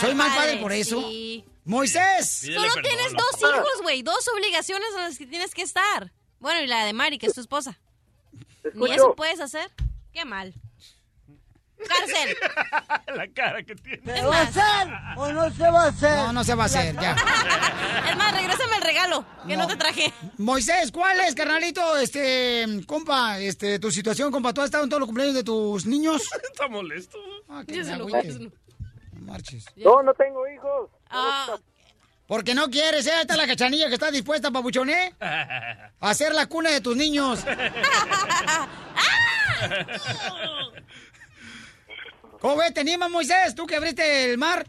Soy 0.00 0.14
mal 0.14 0.34
padre 0.34 0.56
por 0.56 0.72
eso. 0.72 1.00
sí. 1.02 1.44
Moisés. 1.64 2.40
Solo 2.52 2.72
tienes 2.82 3.12
dos 3.12 3.40
hijos, 3.40 3.82
güey, 3.82 4.02
dos 4.02 4.26
obligaciones 4.34 4.88
en 4.96 5.02
las 5.02 5.18
que 5.18 5.26
tienes 5.26 5.54
que 5.54 5.62
estar. 5.62 6.12
Bueno, 6.42 6.60
y 6.60 6.66
la 6.66 6.84
de 6.84 6.92
Mari, 6.92 7.18
que 7.18 7.26
es 7.26 7.34
tu 7.34 7.40
esposa. 7.40 7.78
Ni 8.74 8.90
eso 8.92 9.14
puedes 9.14 9.38
hacer. 9.40 9.70
Qué 10.12 10.24
mal. 10.24 10.52
Cárcel. 11.78 12.36
La 13.16 13.28
cara 13.28 13.62
que 13.62 13.76
tiene. 13.76 14.02
¿Se 14.04 14.26
va 14.26 14.38
a 14.38 14.42
hacer 14.42 14.88
o 15.16 15.32
no 15.32 15.50
se 15.50 15.70
va 15.70 15.84
a 15.84 15.88
hacer? 15.88 16.16
No, 16.16 16.32
no 16.32 16.44
se 16.44 16.54
va 16.54 16.64
a 16.64 16.66
hacer, 16.66 16.94
ya. 16.96 17.12
Es 18.10 18.16
más, 18.16 18.34
regrésame 18.34 18.76
el 18.76 18.82
regalo 18.82 19.24
que 19.46 19.56
no, 19.56 19.66
te 19.68 19.76
traje. 19.76 20.12
Moisés, 20.38 20.90
¿cuál 20.90 21.20
es, 21.20 21.34
carnalito? 21.34 21.96
Este, 21.96 22.66
compa, 22.86 23.38
este, 23.38 23.78
tu 23.78 23.90
situación, 23.92 24.32
compa. 24.32 24.52
¿Tú 24.52 24.60
has 24.62 24.66
estado 24.66 24.84
en 24.84 24.90
todos 24.90 25.00
los 25.00 25.06
cumpleaños 25.06 25.36
de 25.36 25.44
tus 25.44 25.86
niños? 25.86 26.22
Está 26.52 26.66
molesto. 26.68 27.18
Ah, 27.48 27.62
Ya 27.66 27.74
que 27.74 27.84
se 27.84 27.96
lo 27.96 28.06
ves. 28.06 28.38
No 28.40 28.50
marches. 29.20 29.66
No, 29.76 30.02
no 30.02 30.12
tengo 30.14 30.46
hijos. 30.48 30.90
Ah, 31.08 31.56
Porque 32.32 32.54
no 32.54 32.70
quieres, 32.70 33.06
¿eh? 33.06 33.12
Ahí 33.12 33.20
está 33.20 33.36
la 33.36 33.46
cachanilla 33.46 33.88
que 33.88 33.94
está 33.94 34.10
dispuesta, 34.10 34.50
papuchón, 34.50 34.88
¿eh? 34.88 35.12
A 35.20 35.90
hacer 36.00 36.32
la 36.34 36.46
cuna 36.46 36.70
de 36.70 36.80
tus 36.80 36.96
niños. 36.96 37.44
¿Cómo 42.40 42.56
ves? 42.56 42.72
¿Te 42.72 42.80
animas, 42.80 43.10
Moisés? 43.10 43.54
¿Tú 43.54 43.66
que 43.66 43.76
abriste 43.76 44.30
el 44.30 44.38
mar? 44.38 44.66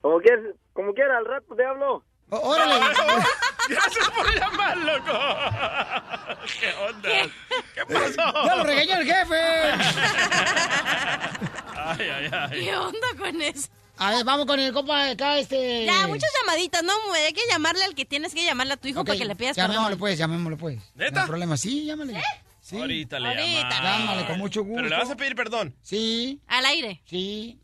Como 0.00 0.20
quieras, 0.20 0.44
como 0.72 0.94
quiera, 0.94 1.18
al 1.18 1.24
rato 1.24 1.56
te 1.56 1.66
hablo. 1.66 2.04
Ó- 2.30 2.38
órale. 2.38 2.78
Gracias 3.68 4.08
por 4.10 4.32
llamar, 4.38 4.76
loco. 4.76 5.12
¿Qué 6.60 6.72
onda? 6.88 7.08
¿Qué 7.74 7.84
pasó? 7.84 8.46
¡Ya 8.46 8.54
lo 8.54 8.62
regañó 8.62 8.94
el 9.00 9.06
jefe! 9.06 9.40
Ay, 11.74 12.08
ay, 12.10 12.30
ay. 12.32 12.64
¿Qué 12.64 12.76
onda 12.76 13.08
con 13.18 13.42
eso? 13.42 13.68
A 13.96 14.10
ver, 14.10 14.24
vamos 14.24 14.46
con 14.46 14.58
el 14.58 14.72
compa 14.72 15.10
acá, 15.10 15.38
este... 15.38 15.84
Ya, 15.84 16.06
muchas 16.08 16.30
llamaditas, 16.40 16.82
¿no? 16.82 16.92
Hay 17.12 17.32
que 17.32 17.42
llamarle 17.48 17.84
al 17.84 17.94
que 17.94 18.04
tienes 18.04 18.34
que 18.34 18.44
llamarle 18.44 18.72
a 18.72 18.76
tu 18.76 18.88
hijo 18.88 19.04
para 19.04 19.16
que 19.16 19.24
le 19.24 19.36
pidas 19.36 19.56
Llamémosle, 19.56 19.84
perdón. 19.84 19.98
pues, 20.00 20.18
llamémosle, 20.18 20.56
pues. 20.56 20.78
¿Neta? 20.94 21.12
No 21.12 21.20
hay 21.20 21.26
problema, 21.28 21.56
sí, 21.56 21.84
llámale. 21.84 22.20
Ahorita 22.72 23.20
le 23.20 23.28
Ahorita. 23.28 23.82
Llámale, 23.82 24.26
con 24.26 24.38
mucho 24.38 24.62
gusto. 24.62 24.76
Pero 24.76 24.88
le 24.88 24.96
vas 24.96 25.10
a 25.10 25.16
pedir 25.16 25.36
perdón. 25.36 25.76
Sí. 25.82 26.40
Al 26.46 26.64
aire. 26.64 27.02
Sí. 27.04 27.60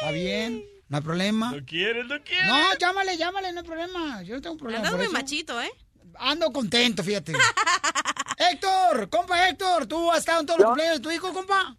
Está 0.00 0.12
bien. 0.12 0.64
No 0.88 0.96
hay 0.96 1.02
problema. 1.02 1.52
¿No 1.52 1.64
quieres? 1.66 2.06
¿No 2.06 2.22
quieres? 2.22 2.46
No, 2.46 2.74
llámale, 2.78 3.16
llámale, 3.16 3.52
no 3.52 3.60
hay 3.60 3.66
problema. 3.66 4.22
Yo 4.22 4.36
no 4.36 4.40
tengo 4.40 4.56
problema. 4.56 4.78
Andas 4.78 4.94
muy 4.94 5.04
eso. 5.04 5.12
machito, 5.12 5.60
¿eh? 5.60 5.70
Ando 6.18 6.50
contento, 6.52 7.02
fíjate. 7.02 7.32
Héctor, 8.38 9.10
compa 9.10 9.48
Héctor, 9.48 9.86
¿tú 9.86 10.10
has 10.10 10.20
estado 10.20 10.40
en 10.40 10.46
todos 10.46 10.60
los 10.60 10.66
cumpleaños 10.68 10.98
de 10.98 11.02
tu 11.02 11.10
hijo, 11.10 11.32
compa? 11.32 11.76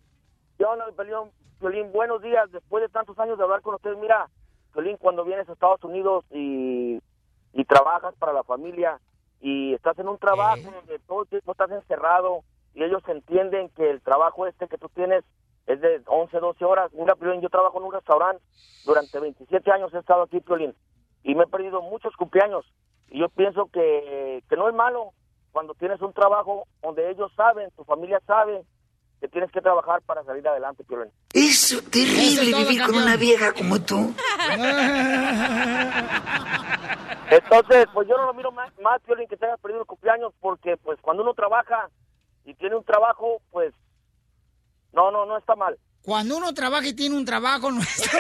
Yo 0.60 0.76
no, 0.76 0.94
Piolín, 0.96 1.32
Piolín, 1.60 1.92
buenos 1.92 2.22
días. 2.22 2.50
Después 2.52 2.82
de 2.82 2.90
tantos 2.90 3.20
años 3.20 3.38
de 3.38 3.44
hablar 3.44 3.62
con 3.62 3.76
ustedes, 3.76 3.98
mira, 3.98 4.30
Piolín, 4.74 4.98
cuando 4.98 5.26
vienes 5.26 5.48
a 5.50 5.54
Estados 5.54 5.84
Unidos 5.84 6.24
y, 6.32 7.00
y 7.54 7.66
trabajas 7.66 8.16
para 8.16 8.34
la 8.34 8.44
familia 8.44 9.00
y 9.42 9.74
estás 9.74 10.00
en 10.00 10.08
un 10.08 10.18
trabajo 10.18 10.72
donde 10.72 11.00
todo 11.00 11.24
el 11.24 11.28
tiempo 11.28 11.52
estás 11.52 11.72
encerrado 11.72 12.44
y 12.74 12.84
ellos 12.84 13.04
entienden 13.08 13.70
que 13.70 13.90
el 13.90 14.02
trabajo 14.02 14.48
este 14.48 14.68
que 14.68 14.78
tú 14.78 14.88
tienes 14.90 15.26
es 15.68 15.82
de 15.82 16.02
11, 16.06 16.40
12 16.40 16.64
horas. 16.64 16.94
Mira, 16.94 17.16
Piolín, 17.16 17.42
yo 17.42 17.50
trabajo 17.50 17.78
en 17.78 17.86
un 17.86 17.94
restaurante. 17.94 18.42
Durante 18.86 19.20
27 19.20 19.72
años 19.72 19.94
he 19.94 20.00
estado 20.00 20.24
aquí, 20.24 20.40
Piolín, 20.40 20.74
y 21.24 21.36
me 21.36 21.44
he 21.44 21.48
perdido 21.48 21.82
muchos 21.82 22.16
cumpleaños. 22.16 22.66
Y 23.10 23.20
yo 23.20 23.28
pienso 23.28 23.68
que, 23.68 24.44
que 24.50 24.56
no 24.56 24.70
es 24.70 24.76
malo 24.76 25.12
cuando 25.52 25.74
tienes 25.74 26.00
un 26.02 26.14
trabajo 26.14 26.68
donde 26.82 27.10
ellos 27.10 27.32
saben, 27.36 27.70
tu 27.76 27.84
familia 27.84 28.22
sabe 28.26 28.64
que 29.20 29.28
tienes 29.28 29.52
que 29.52 29.62
trabajar 29.62 30.02
para 30.04 30.24
salir 30.24 30.48
adelante, 30.48 30.84
Piolín. 30.84 31.12
Es 31.34 31.78
terrible 31.90 32.54
vivir 32.58 32.82
con 32.84 32.96
una 32.96 33.18
vieja 33.18 33.54
como 33.54 33.82
tú. 33.82 33.96
Entonces, 37.30 37.86
pues 37.94 38.08
yo 38.08 38.18
no 38.18 38.26
lo 38.26 38.34
miro 38.34 38.52
más, 38.52 38.72
más 38.80 39.02
Piolín, 39.02 39.28
que 39.28 39.38
te 39.38 39.46
hayas 39.46 39.60
perdido 39.60 39.82
el 39.82 39.88
cumpleaños, 39.88 40.34
porque 40.40 40.78
pues 40.78 41.00
cuando 41.02 41.24
uno 41.24 41.34
trabaja 41.34 41.90
y 42.46 42.54
tiene 42.56 42.76
un 42.76 42.84
trabajo, 42.84 43.42
pues 43.52 43.74
no, 44.94 45.12
no, 45.12 45.26
no 45.26 45.38
está 45.38 45.56
mal. 45.56 45.78
Cuando 46.02 46.38
uno 46.38 46.54
trabaja 46.54 46.88
y 46.88 46.94
tiene 46.94 47.16
un 47.16 47.26
trabajo, 47.26 47.70
no 47.72 47.82
está 47.82 48.20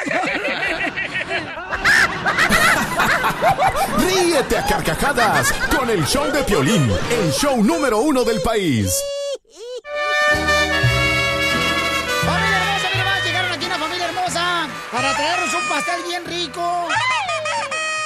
Ríete 3.97 4.57
a 4.57 4.67
carcajadas 4.67 5.53
con 5.75 5.89
el 5.89 6.05
show 6.05 6.29
de 6.31 6.43
Piolín, 6.43 6.91
el 7.09 7.31
show 7.31 7.63
número 7.63 7.99
uno 7.99 8.23
del 8.23 8.41
país. 8.41 9.01
Para 14.91 15.15
traernos 15.15 15.53
un 15.53 15.69
pastel 15.69 16.03
bien 16.03 16.25
rico. 16.25 16.87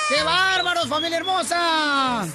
¡Qué 0.10 0.22
bárbaros, 0.24 0.88
familia 0.88 1.17
hermosa! 1.17 2.26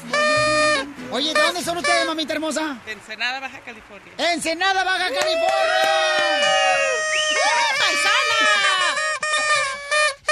Oye, 1.11 1.33
¿de 1.33 1.41
dónde 1.41 1.63
son 1.63 1.79
ustedes, 1.79 2.07
mamita 2.07 2.35
hermosa? 2.35 2.77
De 2.85 2.93
Ensenada, 2.93 3.41
Baja 3.41 3.61
California. 3.61 4.13
¡Ensenada, 4.19 4.85
Baja 4.85 5.09
California! 5.09 5.49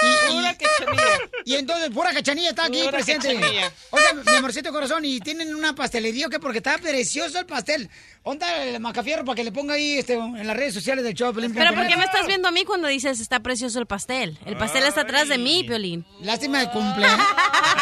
Y, 0.02 0.32
Pura 0.32 0.54
cachanilla. 0.56 1.18
Y 1.44 1.54
entonces, 1.54 1.90
pura 1.90 2.12
cachanilla 2.12 2.50
está 2.50 2.64
aquí 2.66 2.80
Pura 2.80 2.92
presente. 2.92 3.35
cachanilla. 3.35 3.72
Oiga, 3.90 4.12
mi 4.14 4.37
amorcito 4.37 4.72
corazón, 4.72 5.04
y 5.04 5.20
tienen 5.20 5.54
una 5.54 5.74
pastelería, 5.74 6.26
¿o 6.26 6.30
qué? 6.30 6.38
Porque 6.38 6.59
está 6.59 6.78
precioso 6.78 7.38
el 7.38 7.46
pastel. 7.46 7.88
¿Onda 8.22 8.64
el 8.64 8.80
macafierro 8.80 9.24
para 9.24 9.37
que 9.37 9.44
le 9.44 9.52
ponga 9.52 9.74
ahí 9.74 9.98
este, 9.98 10.14
en 10.14 10.46
las 10.46 10.56
redes 10.56 10.74
sociales 10.74 11.04
del 11.04 11.14
show? 11.14 11.32
Pero 11.32 11.74
¿por 11.74 11.87
qué 11.87 11.96
me 11.96 12.04
estás 12.04 12.26
viendo 12.26 12.48
a 12.48 12.50
mí 12.50 12.64
cuando 12.64 12.88
dices 12.88 13.20
está 13.20 13.40
precioso 13.40 13.78
el 13.78 13.87
pastel? 13.87 14.38
El 14.44 14.56
pastel 14.56 14.82
está 14.85 15.02
atrás 15.02 15.28
de 15.28 15.38
mí, 15.38 15.64
Piolín. 15.64 16.04
Lástima 16.20 16.61
de 16.61 16.70
cumple... 16.70 17.06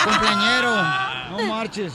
cumpleañero. 0.04 0.74
No 1.30 1.38
marches. 1.48 1.92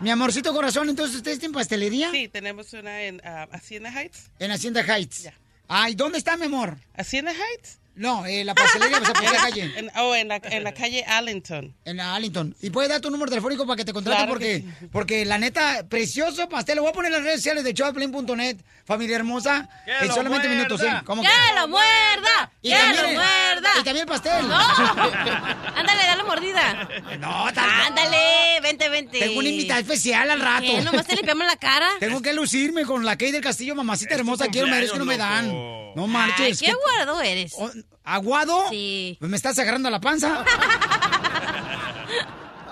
Mi 0.00 0.10
amorcito 0.10 0.52
corazón, 0.52 0.88
entonces, 0.88 1.16
¿ustedes 1.16 1.38
tienen 1.38 1.54
pastelería? 1.54 2.10
Sí, 2.10 2.28
tenemos 2.28 2.72
una 2.72 3.02
en 3.02 3.20
ah, 3.24 3.48
Hacienda 3.52 3.90
Heights. 3.90 4.30
En 4.38 4.50
Hacienda 4.50 4.82
Heights. 4.82 5.30
Ay, 5.68 5.94
¿dónde 5.94 6.18
está, 6.18 6.36
mi 6.36 6.46
amor? 6.46 6.76
¿Hacienda 6.96 7.32
Heights? 7.32 7.78
No, 7.96 8.26
eh, 8.26 8.42
la 8.44 8.54
pastelería, 8.54 9.00
por 9.00 9.22
la 9.22 9.32
calle. 9.32 9.72
En- 9.76 9.90
oh, 9.96 10.14
en 10.16 10.26
la, 10.28 10.40
en 10.42 10.64
la 10.64 10.72
calle 10.72 11.04
Allenton. 11.04 11.74
En 11.84 11.96
la 11.96 12.14
Arlington. 12.16 12.54
¿Y 12.60 12.70
puedes 12.70 12.90
dar 12.90 13.00
tu 13.00 13.08
número 13.10 13.30
telefónico 13.30 13.66
para 13.66 13.76
que 13.76 13.84
te 13.84 13.92
contrate? 13.92 14.16
Claro 14.16 14.32
porque, 14.32 14.64
que 14.80 14.86
porque 14.88 15.24
la 15.24 15.38
neta, 15.38 15.86
precioso 15.88 16.48
pastel. 16.48 16.76
Lo 16.76 16.82
voy 16.82 16.90
a 16.90 16.94
poner 16.94 17.12
en 17.12 17.18
las 17.18 17.22
redes 17.24 17.36
sociales 17.40 17.62
de 17.62 17.72
showdeplin.net, 17.72 18.56
familia 18.84 19.16
hermosa. 19.16 19.68
¡Que 19.84 20.06
en 20.06 20.12
solamente 20.12 20.48
muerda! 20.48 20.64
minutos, 20.64 20.82
¿eh? 20.82 21.02
¿Cómo 21.04 21.22
¡Que 21.22 21.28
lo 21.60 21.68
muerda! 21.68 22.52
Y 22.62 22.70
¡Que 22.70 22.76
también 22.76 23.02
lo 23.02 23.12
muerda! 23.12 23.70
Y 23.80 23.84
también 23.84 23.96
el 23.98 24.06
pastel. 24.06 24.48
No. 24.48 24.58
Ándale, 25.76 26.02
dale 26.06 26.24
mordida. 26.24 26.88
No, 27.20 27.46
Ándale, 27.46 28.60
vente, 28.60 28.88
vente. 28.88 29.20
Tengo 29.20 29.38
una 29.38 29.48
invitada 29.48 29.80
especial 29.80 30.30
al 30.30 30.40
rato. 30.40 30.66
¿Qué? 30.66 30.82
¿Nomás 30.82 31.06
te 31.06 31.14
limpiamos 31.14 31.46
la 31.46 31.56
cara? 31.56 31.88
Tengo 32.00 32.20
que 32.20 32.32
lucirme 32.32 32.84
con 32.84 33.04
la 33.04 33.16
Kay 33.16 33.30
del 33.30 33.42
Castillo, 33.42 33.74
mamacita 33.76 34.14
hermosa. 34.16 34.48
Quiero 34.48 34.66
merezco 34.66 34.94
que 34.94 34.98
no 34.98 35.04
me 35.04 35.16
dan. 35.16 35.52
No 35.94 36.08
marches. 36.08 36.60
Ay, 36.60 36.68
qué 36.68 36.74
guardo 36.74 37.22
eres. 37.22 37.54
¿Aguado? 38.02 38.68
Sí. 38.70 39.16
Pues 39.18 39.30
me 39.30 39.36
estás 39.36 39.58
agarrando 39.58 39.90
la 39.90 40.00
panza. 40.00 40.44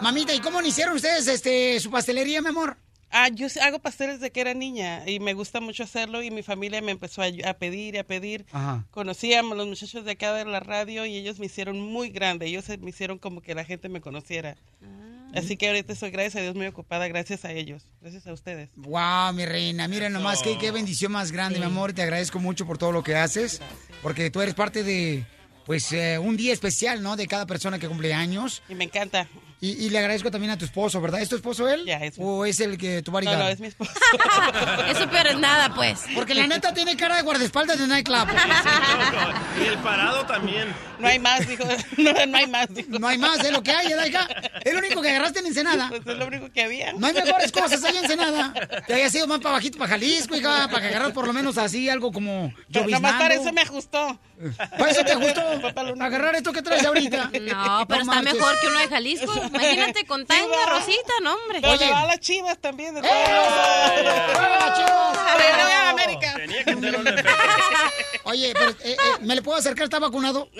Mamita, 0.02 0.34
¿y 0.34 0.40
cómo 0.40 0.60
hicieron 0.62 0.96
ustedes 0.96 1.28
este 1.28 1.78
su 1.80 1.90
pastelería, 1.90 2.42
mi 2.42 2.48
amor? 2.48 2.76
Ah, 3.10 3.28
yo 3.28 3.46
hago 3.62 3.78
pasteles 3.78 4.20
de 4.20 4.32
que 4.32 4.40
era 4.40 4.54
niña 4.54 5.08
y 5.08 5.20
me 5.20 5.34
gusta 5.34 5.60
mucho 5.60 5.82
hacerlo 5.82 6.22
y 6.22 6.30
mi 6.30 6.42
familia 6.42 6.80
me 6.80 6.92
empezó 6.92 7.22
a, 7.22 7.26
a 7.46 7.54
pedir 7.54 7.94
y 7.94 7.98
a 7.98 8.06
pedir. 8.06 8.46
Ajá. 8.52 8.86
Conocíamos 8.90 9.56
los 9.56 9.66
muchachos 9.66 10.04
de 10.04 10.12
acá 10.12 10.32
de 10.32 10.46
la 10.46 10.60
radio 10.60 11.04
y 11.04 11.16
ellos 11.16 11.38
me 11.38 11.46
hicieron 11.46 11.78
muy 11.78 12.08
grande. 12.08 12.46
Ellos 12.46 12.64
me 12.80 12.90
hicieron 12.90 13.18
como 13.18 13.42
que 13.42 13.54
la 13.54 13.64
gente 13.64 13.88
me 13.90 14.00
conociera. 14.00 14.56
Así 15.34 15.56
que 15.56 15.68
ahorita 15.68 15.92
estoy, 15.92 16.10
gracias 16.10 16.36
a 16.36 16.40
Dios, 16.40 16.54
muy 16.54 16.66
ocupada 16.66 17.08
gracias 17.08 17.44
a 17.44 17.52
ellos. 17.52 17.86
Gracias 18.00 18.26
a 18.26 18.32
ustedes. 18.32 18.70
Wow, 18.76 19.32
mi 19.32 19.46
reina, 19.46 19.88
mira 19.88 20.08
nomás 20.08 20.42
qué, 20.42 20.58
qué 20.58 20.70
bendición 20.70 21.12
más 21.12 21.32
grande, 21.32 21.58
mi 21.58 21.64
amor. 21.64 21.92
Te 21.92 22.02
agradezco 22.02 22.38
mucho 22.38 22.66
por 22.66 22.78
todo 22.78 22.92
lo 22.92 23.02
que 23.02 23.16
haces, 23.16 23.60
porque 24.02 24.30
tú 24.30 24.40
eres 24.40 24.54
parte 24.54 24.82
de, 24.82 25.24
pues, 25.64 25.92
eh, 25.92 26.18
un 26.18 26.36
día 26.36 26.52
especial, 26.52 27.02
¿no? 27.02 27.16
De 27.16 27.26
cada 27.26 27.46
persona 27.46 27.78
que 27.78 27.88
cumple 27.88 28.12
años. 28.12 28.62
Y 28.68 28.74
me 28.74 28.84
encanta. 28.84 29.28
Y, 29.64 29.86
y 29.86 29.90
le 29.90 29.98
agradezco 30.00 30.28
también 30.28 30.50
a 30.50 30.58
tu 30.58 30.64
esposo, 30.64 31.00
¿verdad? 31.00 31.20
¿Es 31.22 31.28
tu 31.28 31.36
esposo 31.36 31.68
él? 31.68 31.84
Ya, 31.86 31.98
es 31.98 32.18
mi- 32.18 32.24
¿O 32.26 32.44
es 32.44 32.58
el 32.58 32.76
que 32.76 33.00
tu 33.00 33.12
No, 33.12 33.18
bodyguard? 33.18 33.38
no, 33.38 33.46
es 33.48 33.60
mi 33.60 33.68
esposo. 33.68 33.92
Eso 34.88 35.08
peor 35.08 35.28
es 35.28 35.38
nada, 35.38 35.72
pues. 35.72 36.00
Porque 36.16 36.34
la 36.34 36.48
neta 36.48 36.74
tiene 36.74 36.96
cara 36.96 37.14
de 37.14 37.22
guardaespaldas 37.22 37.78
de 37.78 37.86
nightclub. 37.86 38.26
Y 39.62 39.66
el 39.68 39.78
parado 39.78 40.26
también. 40.26 40.74
No 40.98 41.06
hay 41.06 41.18
más, 41.20 41.46
dijo. 41.46 41.62
No, 41.96 42.12
no 42.26 42.36
hay 42.38 42.46
más, 42.48 42.74
dijo. 42.74 42.98
No 42.98 43.06
hay 43.06 43.18
más, 43.18 43.38
es 43.44 43.52
lo 43.52 43.62
que 43.62 43.70
hay, 43.70 43.88
¿verdad, 43.88 44.06
hija? 44.06 44.26
Es 44.64 44.72
lo 44.72 44.80
único 44.80 45.00
que 45.00 45.10
agarraste 45.10 45.38
en 45.38 45.46
Ensenada. 45.46 45.88
Pues 45.90 46.00
es 46.06 46.16
lo 46.16 46.26
único 46.26 46.50
que 46.50 46.62
había. 46.64 46.92
No 46.94 47.06
hay 47.06 47.12
mejores 47.12 47.52
cosas 47.52 47.84
ahí 47.84 47.96
en 47.96 48.02
Ensenada. 48.04 48.52
Te 48.88 48.94
haya 48.94 49.10
sido 49.10 49.28
más 49.28 49.38
para 49.38 49.52
bajito, 49.54 49.78
para 49.78 49.90
Jalisco, 49.90 50.34
hija, 50.34 50.66
para 50.68 50.80
que 50.80 50.88
agarras 50.88 51.12
por 51.12 51.26
lo 51.26 51.32
menos 51.32 51.56
así 51.58 51.88
algo 51.88 52.10
como 52.10 52.32
Nomás 52.32 52.54
lloviznando. 52.68 53.18
para 53.18 53.34
eso 53.34 53.52
me 53.52 53.60
ajustó. 53.60 54.18
¿Para 54.76 54.90
eso 54.90 55.04
te 55.04 55.14
gustó? 55.14 55.40
Agarrar 56.00 56.34
esto 56.34 56.52
que 56.52 56.62
traes 56.62 56.84
ahorita. 56.84 57.30
No, 57.40 57.86
pero 57.86 58.00
está 58.02 58.22
mejor 58.22 58.58
que 58.60 58.66
uno 58.66 58.78
de 58.80 58.88
Jalisco. 58.88 59.32
Imagínate 59.52 60.06
con 60.06 60.24
tanga, 60.26 60.66
Rosita, 60.68 61.12
no, 61.22 61.34
hombre. 61.34 61.60
Pero 61.60 61.78
me 61.78 61.90
va 61.90 62.02
a 62.02 62.06
las 62.06 62.20
chivas 62.20 62.58
también. 62.58 62.96
¡Eh! 62.98 63.02
Oye, 68.24 68.52
pero, 68.54 68.70
eh, 68.70 68.76
eh, 68.84 68.96
¿me 69.20 69.34
le 69.34 69.42
puedo 69.42 69.58
acercar? 69.58 69.84
¿Está 69.84 69.98
vacunado? 69.98 70.48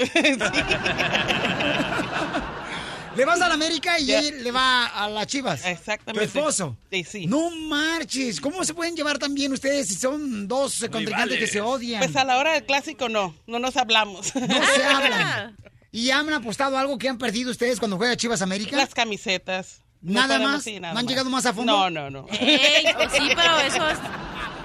Le 3.17 3.27
vas 3.27 3.41
a 3.43 3.49
la 3.49 3.55
América 3.55 3.99
y 3.99 4.11
él 4.11 4.43
le 4.43 4.51
va 4.51 4.87
a 4.87 5.09
las 5.09 5.27
Chivas. 5.27 5.67
Exactamente. 5.67 6.33
Tu 6.33 6.39
esposo. 6.39 6.77
Sí, 6.91 7.05
sí. 7.05 7.27
No 7.27 7.51
marches. 7.51 8.41
¿Cómo 8.41 8.65
se 8.65 8.73
pueden 8.73 8.97
llevar 8.97 9.19
tan 9.19 9.35
bien 9.35 9.53
ustedes 9.53 9.89
si 9.89 9.97
son 9.97 10.49
dos 10.49 10.87
contrincantes 10.91 11.39
que 11.39 11.47
se 11.47 11.61
odian? 11.61 12.03
Pues 12.03 12.17
a 12.17 12.25
la 12.25 12.39
hora 12.39 12.55
del 12.55 12.65
clásico 12.65 13.11
no, 13.11 13.35
no 13.47 13.59
nos 13.59 13.77
hablamos. 13.77 14.35
No 14.35 14.67
se 14.75 14.85
hablan. 14.85 15.57
¿Y 15.95 16.11
han 16.11 16.33
apostado 16.33 16.79
algo 16.79 16.97
que 16.99 17.09
han 17.09 17.19
perdido 17.19 17.51
ustedes 17.51 17.79
cuando 17.79 17.99
juega 17.99 18.17
Chivas 18.17 18.41
América? 18.41 18.75
Las 18.77 18.95
camisetas. 18.95 19.83
¿Nada 20.01 20.39
más? 20.39 20.67
nada 20.67 20.81
¿No 20.81 20.89
han 20.89 20.95
más. 20.95 21.07
llegado 21.07 21.31
más 21.31 21.47
a 21.47 21.53
fondo? 21.53 21.71
No, 21.73 21.91
no, 21.91 22.11
no. 22.11 22.27
Ey, 22.33 22.87
pues 22.95 23.13
sí, 23.13 23.29
pero 23.37 23.59
eso 23.61 23.89
es- 23.89 23.99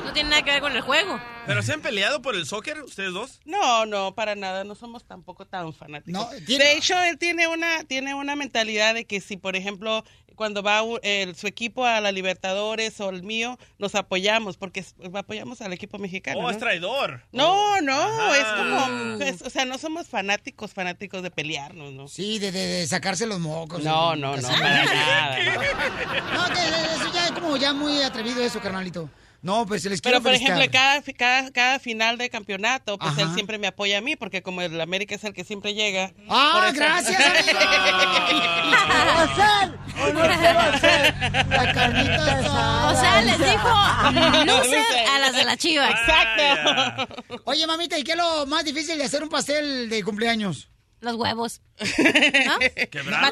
no 0.06 0.14
tiene 0.14 0.30
nada 0.30 0.42
que 0.42 0.52
ver 0.52 0.62
con 0.62 0.72
el 0.74 0.82
juego. 0.82 1.20
¿Pero 1.46 1.62
se 1.62 1.74
han 1.74 1.82
peleado 1.82 2.22
por 2.22 2.36
el 2.36 2.46
soccer 2.46 2.82
ustedes 2.82 3.12
dos? 3.14 3.40
No, 3.46 3.86
no, 3.86 4.16
para 4.16 4.36
nada, 4.36 4.64
no 4.64 4.74
somos 4.74 5.04
tampoco 5.06 5.46
tan 5.46 5.74
fanáticos. 5.74 6.14
No, 6.14 6.30
tiene- 6.46 6.64
De 6.64 6.78
hecho, 6.78 6.98
él 7.04 7.18
tiene 7.18 7.48
una, 7.48 7.84
tiene 7.84 8.16
una 8.16 8.36
mentalidad 8.38 8.94
de 8.94 9.06
que 9.06 9.20
si, 9.20 9.36
por 9.36 9.56
ejemplo, 9.58 10.06
cuando 10.38 10.64
va 10.64 10.82
u- 10.84 11.00
el- 11.02 11.36
su 11.36 11.48
equipo 11.48 11.84
a 11.84 12.00
la 12.00 12.14
Libertadores 12.14 13.02
o 13.02 13.10
el 13.10 13.24
mío, 13.24 13.58
nos 13.80 13.96
apoyamos, 13.96 14.56
porque 14.56 14.80
es- 14.80 14.96
apoyamos 15.14 15.60
al 15.62 15.74
equipo 15.74 15.98
mexicano. 15.98 16.40
Oh, 16.40 16.44
¿no? 16.44 16.50
es 16.52 16.58
traidor. 16.60 17.24
No, 17.34 17.82
no, 17.82 18.00
Ajá. 18.00 18.38
es 18.38 18.46
como, 18.46 19.24
es- 19.26 19.42
o 19.42 19.50
sea, 19.50 19.66
no 19.66 19.78
somos 19.78 20.08
fanáticos, 20.08 20.74
fanáticos 20.74 21.24
de 21.24 21.32
pelearnos, 21.32 21.92
¿no? 21.92 22.08
Sí, 22.08 22.40
de, 22.40 22.54
de- 22.54 22.66
de 22.68 22.88
sacarse 22.88 23.26
los 23.26 23.40
mocos. 23.40 23.84
No, 23.84 24.16
no, 24.16 24.38
no, 24.38 24.48
para 24.48 24.86
nada. 24.86 25.38
No, 26.34 26.54
que 26.54 26.60
eso 26.96 27.14
ya 27.14 27.26
es 27.26 27.32
como 27.32 27.58
ya 27.58 27.74
muy 27.74 28.02
atrevido 28.02 28.42
eso, 28.44 28.60
carnalito. 28.62 29.10
No, 29.42 29.66
pues 29.68 29.84
se 29.84 29.90
les 29.90 30.02
quiero 30.02 30.18
Pero, 30.18 30.24
por 30.24 30.32
felicitar. 30.34 30.58
ejemplo, 30.58 30.72
cada, 30.80 31.02
fi- 31.02 31.14
cada, 31.14 31.52
cada 31.52 31.80
final 31.80 32.18
de 32.18 32.30
campeonato, 32.30 32.98
pues 32.98 33.12
Ajá. 33.14 33.22
él 33.22 33.34
siempre 33.36 33.58
me 33.60 33.68
apoya 33.68 34.00
a 34.00 34.02
mí, 34.02 34.16
porque 34.16 34.42
como 34.42 34.62
el 34.62 34.82
América 34.82 35.16
es 35.16 35.24
el 35.24 35.34
que 35.34 35.44
siempre 35.44 35.74
llega. 35.74 36.12
¡Ah, 36.30 36.72
gracias, 36.74 37.22
amigo! 37.22 37.60
¿Va 37.60 39.22
a 39.22 39.24
hacer 39.24 39.80
o 40.02 40.14
no 40.14 40.22
se 40.24 40.54
va 40.54 40.64
a 40.64 40.74
hacer? 40.74 41.16
La 41.50 41.74
carnita 41.74 42.40
asada. 42.40 42.92
O 42.92 43.00
sea, 43.00 43.22
les 43.22 43.38
dijo 43.38 44.46
loser 44.46 44.84
a 45.24 45.32
de 45.32 45.44
la 45.44 45.58
chiva. 45.58 45.90
Exacto. 45.90 47.42
Oye, 47.46 47.68
mamita, 47.68 47.98
¿y 47.98 48.04
qué 48.04 48.12
es 48.12 48.18
lo 48.18 48.46
más 48.48 48.64
difícil 48.64 48.98
de 48.98 49.04
hacer 49.04 49.22
un 49.24 49.30
pastel 49.30 49.90
de 49.90 50.04
cumpleaños? 50.04 50.70
Los 51.00 51.16
huevos. 51.16 51.62
¿No? 51.80 52.58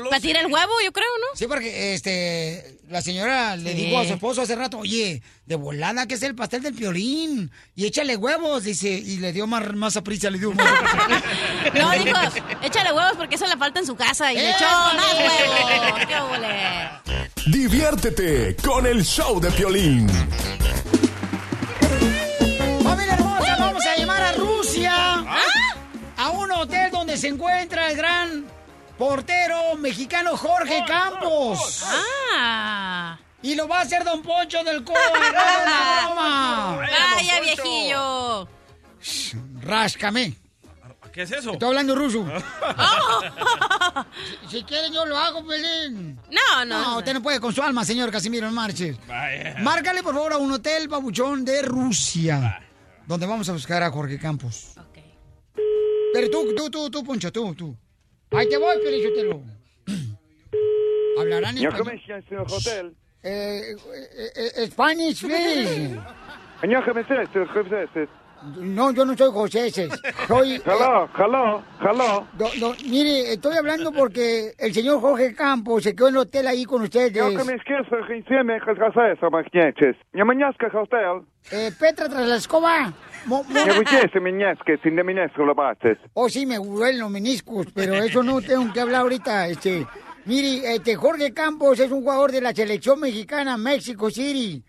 Batir 0.12 0.38
el 0.38 0.46
huevo, 0.46 0.72
yo 0.84 0.92
creo, 0.92 1.08
¿no? 1.20 1.36
Sí, 1.38 1.48
porque 1.48 1.96
este 1.96 2.78
la 2.90 3.02
señora 3.02 3.56
le 3.56 3.72
Sí. 3.74 3.86
dijo 3.86 3.98
a 4.00 4.06
su 4.06 4.14
esposo 4.14 4.44
hace 4.44 4.56
rato, 4.56 4.78
oye, 4.78 5.24
de 5.48 5.56
volada 5.56 6.06
que 6.08 6.14
es 6.14 6.22
el 6.22 6.36
pastel 6.36 6.62
del 6.62 6.76
piolín 6.76 7.50
y 7.76 7.86
échale 7.88 8.16
huevos, 8.18 8.64
dice, 8.66 8.90
y 8.90 9.18
le 9.18 9.34
dio 9.34 9.48
más, 9.48 9.74
más 9.74 10.00
prisa, 10.04 10.30
le 10.30 10.38
dio 10.38 10.52
más 10.52 10.68
No, 11.74 11.92
dijo, 11.92 12.18
échale 12.62 12.94
huevos 12.94 13.14
porque 13.18 13.36
eso 13.36 13.48
le 13.48 13.58
falta 13.58 13.80
en 13.80 13.88
su 13.88 13.96
casa. 13.96 14.32
Y 14.32 14.36
le 14.36 14.52
echó 14.52 14.66
más 14.66 15.14
huevos. 15.16 16.06
¡Qué 16.08 16.16
ole! 16.16 17.26
Diviértete 17.48 18.56
con 18.58 18.86
el 18.86 19.04
show 19.04 19.40
de 19.40 19.50
Piolín. 19.52 20.08
Se 27.26 27.30
encuentra 27.30 27.90
el 27.90 27.98
gran 27.98 28.46
portero 29.00 29.76
mexicano 29.80 30.38
Jorge 30.38 30.84
Campos. 30.88 31.84
Ah. 32.38 33.18
Y 33.42 33.56
lo 33.56 33.68
va 33.68 33.80
a 33.80 33.82
hacer 33.82 34.04
Don 34.04 34.22
Poncho 34.22 34.64
del 34.64 34.84
Coa. 34.84 34.96
Vaya, 36.16 37.42
viejillo. 37.42 38.48
Ráscame. 39.60 40.36
¿Qué 41.12 41.24
es 41.24 41.32
eso? 41.32 41.54
Estoy 41.54 41.70
hablando 41.70 41.96
ruso. 41.96 42.28
Si, 44.50 44.58
si 44.58 44.64
quieren, 44.64 44.94
yo 44.94 45.06
lo 45.06 45.18
hago, 45.18 45.46
Pelín. 45.46 46.20
No, 46.30 46.66
no. 46.66 46.82
No, 46.82 46.98
usted 47.00 47.14
no 47.14 47.22
puede 47.22 47.40
con 47.40 47.54
su 47.54 47.62
alma, 47.62 47.84
señor 47.84 48.12
Casimiro, 48.12 48.48
no 48.48 48.54
marches. 48.54 48.98
Vaya. 49.08 49.56
Márcale, 49.60 50.04
por 50.04 50.14
favor, 50.14 50.34
a 50.34 50.38
un 50.38 50.52
hotel 50.52 50.88
babuchón 50.88 51.44
de 51.44 51.62
Rusia. 51.64 52.62
Donde 53.08 53.26
vamos 53.26 53.50
a 53.50 53.54
buscar 53.54 53.82
a 53.84 53.90
Jorge 53.92 54.20
Campos. 54.20 54.75
Pero 56.16 56.30
tú, 56.30 56.56
tú, 56.56 56.70
tú, 56.70 56.90
tú, 56.90 57.04
Poncho, 57.04 57.32
tú, 57.32 57.54
tú. 57.56 57.76
Ahí 58.32 58.48
te 58.48 58.58
voy, 58.58 58.78
Pelizotelo. 58.84 59.42
Hablarán 61.20 61.56
Señor 61.56 61.74
español. 61.74 62.02
Commissioner 62.02 62.46
Hotel. 62.48 62.96
Eh, 63.24 63.76
eh, 63.94 64.52
eh, 64.56 64.68
Spanish, 64.68 65.22
please. 65.26 66.00
Señor 66.62 66.90
Hotel. 66.90 68.10
No, 68.60 68.92
yo 68.92 69.06
no 69.06 69.16
soy 69.18 69.32
José 69.32 69.68
ese. 69.68 69.90
Soy... 70.28 70.62
Hello, 70.66 71.10
hello, 71.18 71.64
hello. 71.82 72.28
Do- 72.34 72.50
do- 72.60 72.76
mire, 72.88 73.34
estoy 73.34 73.58
hablando 73.58 73.92
porque 73.92 74.54
el 74.58 74.74
señor 74.74 75.02
Jorge 75.02 75.34
Campos 75.34 75.84
se 75.84 75.96
quedó 75.96 76.08
en 76.10 76.16
el 76.16 76.22
hotel 76.22 76.48
ahí 76.48 76.66
con 76.66 76.82
ustedes. 76.82 77.14
Eh, 81.52 81.72
Petra 81.80 82.08
tras 82.10 82.28
la 82.28 82.36
escoba. 82.38 82.94
Mo- 83.26 83.44
mo-. 83.44 83.66
Oh, 86.14 86.30
sí, 86.30 86.46
me 86.46 86.58
duelen 86.58 87.00
los 87.00 87.10
meniscos, 87.12 87.68
pero 87.74 87.94
eso 87.96 88.24
no 88.24 88.42
tengo 88.42 88.72
que 88.74 88.80
hablar 88.80 89.02
ahorita. 89.02 89.48
Este, 89.48 89.86
mire, 90.26 90.76
este, 90.76 90.96
Jorge 90.96 91.34
Campos 91.34 91.80
es 91.80 91.92
un 91.92 92.02
jugador 92.02 92.32
de 92.32 92.42
la 92.42 92.54
selección 92.54 93.00
mexicana, 93.00 93.58
México 93.58 94.10
City. 94.10 94.64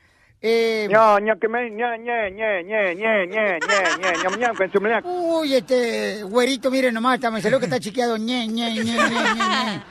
Uy, 5.05 5.55
este 5.55 6.23
güerito, 6.25 6.71
miren 6.71 6.95
nomás, 6.95 7.15
está, 7.17 7.31
me 7.31 7.41
salió 7.41 7.59
que 7.59 7.65
está 7.67 7.81
chiqueado. 7.81 8.17
Ñe, 8.19 8.47
Ñe, 8.47 8.75
Ñe, 8.75 8.85
Ñe, 8.85 9.83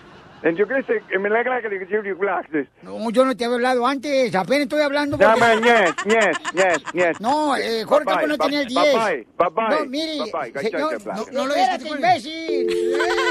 en 0.45 0.55
tu 0.55 0.63
crece, 0.67 1.01
que 1.09 1.17
me 1.17 1.27
alegra 1.27 1.59
que 1.59 1.69
le 1.69 1.87
quiero 1.87 2.03
hablar. 2.17 2.47
No, 2.83 3.09
yo 3.09 3.25
no 3.25 3.35
te 3.35 3.45
había 3.45 3.55
hablado 3.55 3.87
antes, 3.87 4.35
apenas 4.35 4.61
estoy 4.61 4.81
hablando. 4.81 5.17
porque- 5.17 5.39
Dame, 5.39 5.59
ñes, 5.61 5.91
ñes, 6.05 6.37
ñes, 6.53 6.77
ñes. 6.93 7.19
No, 7.19 7.57
eh, 7.57 7.83
Jorge 7.83 8.05
Campos 8.05 8.27
no 8.29 8.37
tenía 8.37 8.61
el 8.61 8.67
10. 8.67 8.93
Bye, 8.93 9.27
bye, 9.39 9.49
bye. 9.55 9.79
No, 9.79 9.85
mire, 9.87 10.17
Bye, 10.31 10.51
bye, 10.51 10.61
señor, 10.61 11.03
no, 11.03 11.25
no 11.31 11.45
lo 11.47 11.53
dejes 11.55 11.77
que 11.79 11.83
te 11.83 11.89
imbécil. 11.89 12.67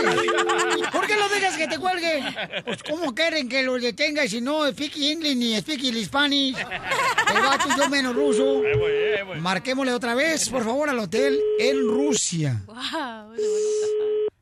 Eh, 0.04 0.82
¿Por 0.92 1.06
qué 1.06 1.16
lo 1.16 1.28
dejas 1.28 1.56
que 1.56 1.68
te 1.68 1.78
cuelgue? 1.78 2.22
Pues, 2.64 2.82
¿cómo 2.82 3.14
quieren 3.14 3.48
que 3.48 3.62
lo 3.62 3.74
detenga 3.78 4.26
si 4.26 4.40
no 4.40 4.66
speak 4.72 4.96
English 4.96 5.36
ni 5.36 5.56
speak 5.60 5.80
Spanish? 6.04 6.56
El 6.58 7.42
vato 7.42 7.68
yo 7.76 7.88
menos 7.88 8.14
ruso. 8.14 8.60
Marquémosle 9.40 9.92
otra 9.92 10.14
vez, 10.16 10.48
por 10.50 10.64
favor, 10.64 10.90
al 10.90 10.98
hotel 10.98 11.40
en 11.60 11.86
Rusia. 11.88 12.60
Hotel. 12.66 14.33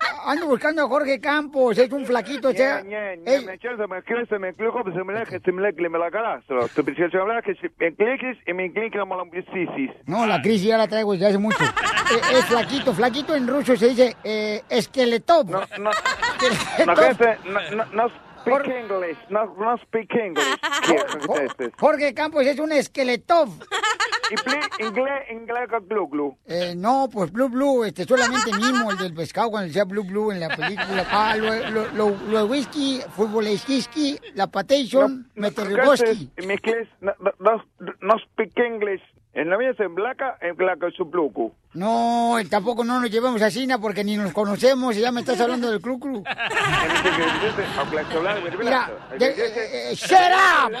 Ah, 0.00 0.32
ando 0.32 0.46
buscando 0.46 0.82
a 0.82 0.88
Jorge 0.88 1.20
Campos, 1.20 1.78
es 1.78 1.90
un 1.90 2.04
flaquito, 2.04 2.48
o 2.48 2.52
sea. 2.52 2.82
No, 10.06 10.26
la 10.26 10.42
crisis 10.42 10.68
ya 10.68 10.78
la 10.78 10.88
traigo 10.88 11.12
desde 11.12 11.26
hace 11.26 11.38
mucho. 11.38 11.58
Eh, 12.12 12.38
es, 12.38 12.44
flaquito, 12.46 12.92
flaquito 12.92 13.34
en 13.34 13.46
ruso 13.46 13.74
se 13.74 13.88
dice 13.88 14.16
eh, 14.22 14.60
esqueleto. 14.68 15.44
No, 15.44 15.60
no, 15.78 15.90
no, 17.94 18.06
speak 18.42 18.68
English, 18.68 19.18
no, 19.30 19.54
no 19.58 19.76
speak 19.78 20.14
English. 20.14 20.58
¿Qué 20.86 21.72
Jorge 21.78 22.14
Campos 22.14 22.46
es 22.46 22.58
un 22.58 22.72
esqueletop. 22.72 23.48
Y 24.30 24.84
inglés, 24.84 25.14
inglés 25.30 25.68
con 25.68 25.86
glu 25.88 26.08
glu. 26.08 26.38
Eh, 26.46 26.74
no, 26.74 27.08
pues 27.12 27.30
Blue 27.30 27.48
Blue, 27.48 27.84
este, 27.84 28.04
solamente 28.04 28.50
Mimo, 28.52 28.90
el 28.90 28.96
del 28.96 29.14
pescado, 29.14 29.50
cuando 29.50 29.66
decía 29.66 29.84
Blue 29.84 30.04
Blue 30.04 30.32
en 30.32 30.40
la 30.40 30.48
película. 30.48 31.06
Ah, 31.10 31.36
lo, 31.36 31.70
lo, 31.70 31.90
lo, 31.92 32.16
lo 32.28 32.46
whisky, 32.46 33.00
futboleskiski, 33.14 34.18
la 34.34 34.46
patation, 34.46 35.30
meterriboski. 35.34 36.30
Mi 36.38 36.54
inglés, 36.54 36.88
no, 37.00 37.12
no, 37.20 37.32
no, 37.38 37.92
no 38.00 38.18
speak 38.18 38.58
English. 38.58 39.02
En 39.34 39.48
la 39.48 39.56
vida 39.56 39.72
se 39.74 39.84
en 39.84 39.94
blaca, 39.94 40.36
en 40.42 40.54
blaca 40.56 40.90
su 40.94 41.10
plucu. 41.10 41.54
No, 41.72 42.36
tampoco 42.50 42.84
no 42.84 43.00
nos 43.00 43.10
llevamos 43.10 43.40
a 43.40 43.50
China 43.50 43.78
porque 43.80 44.04
ni 44.04 44.16
nos 44.18 44.30
conocemos 44.34 44.94
y 44.94 45.00
ya 45.00 45.10
me 45.10 45.20
estás 45.20 45.40
hablando 45.40 45.70
del 45.70 45.80
Clu 45.80 45.98
Clu. 45.98 46.22
Mira, 48.58 48.90
eh, 49.18 49.92
shut 49.94 50.12
up. 50.12 50.72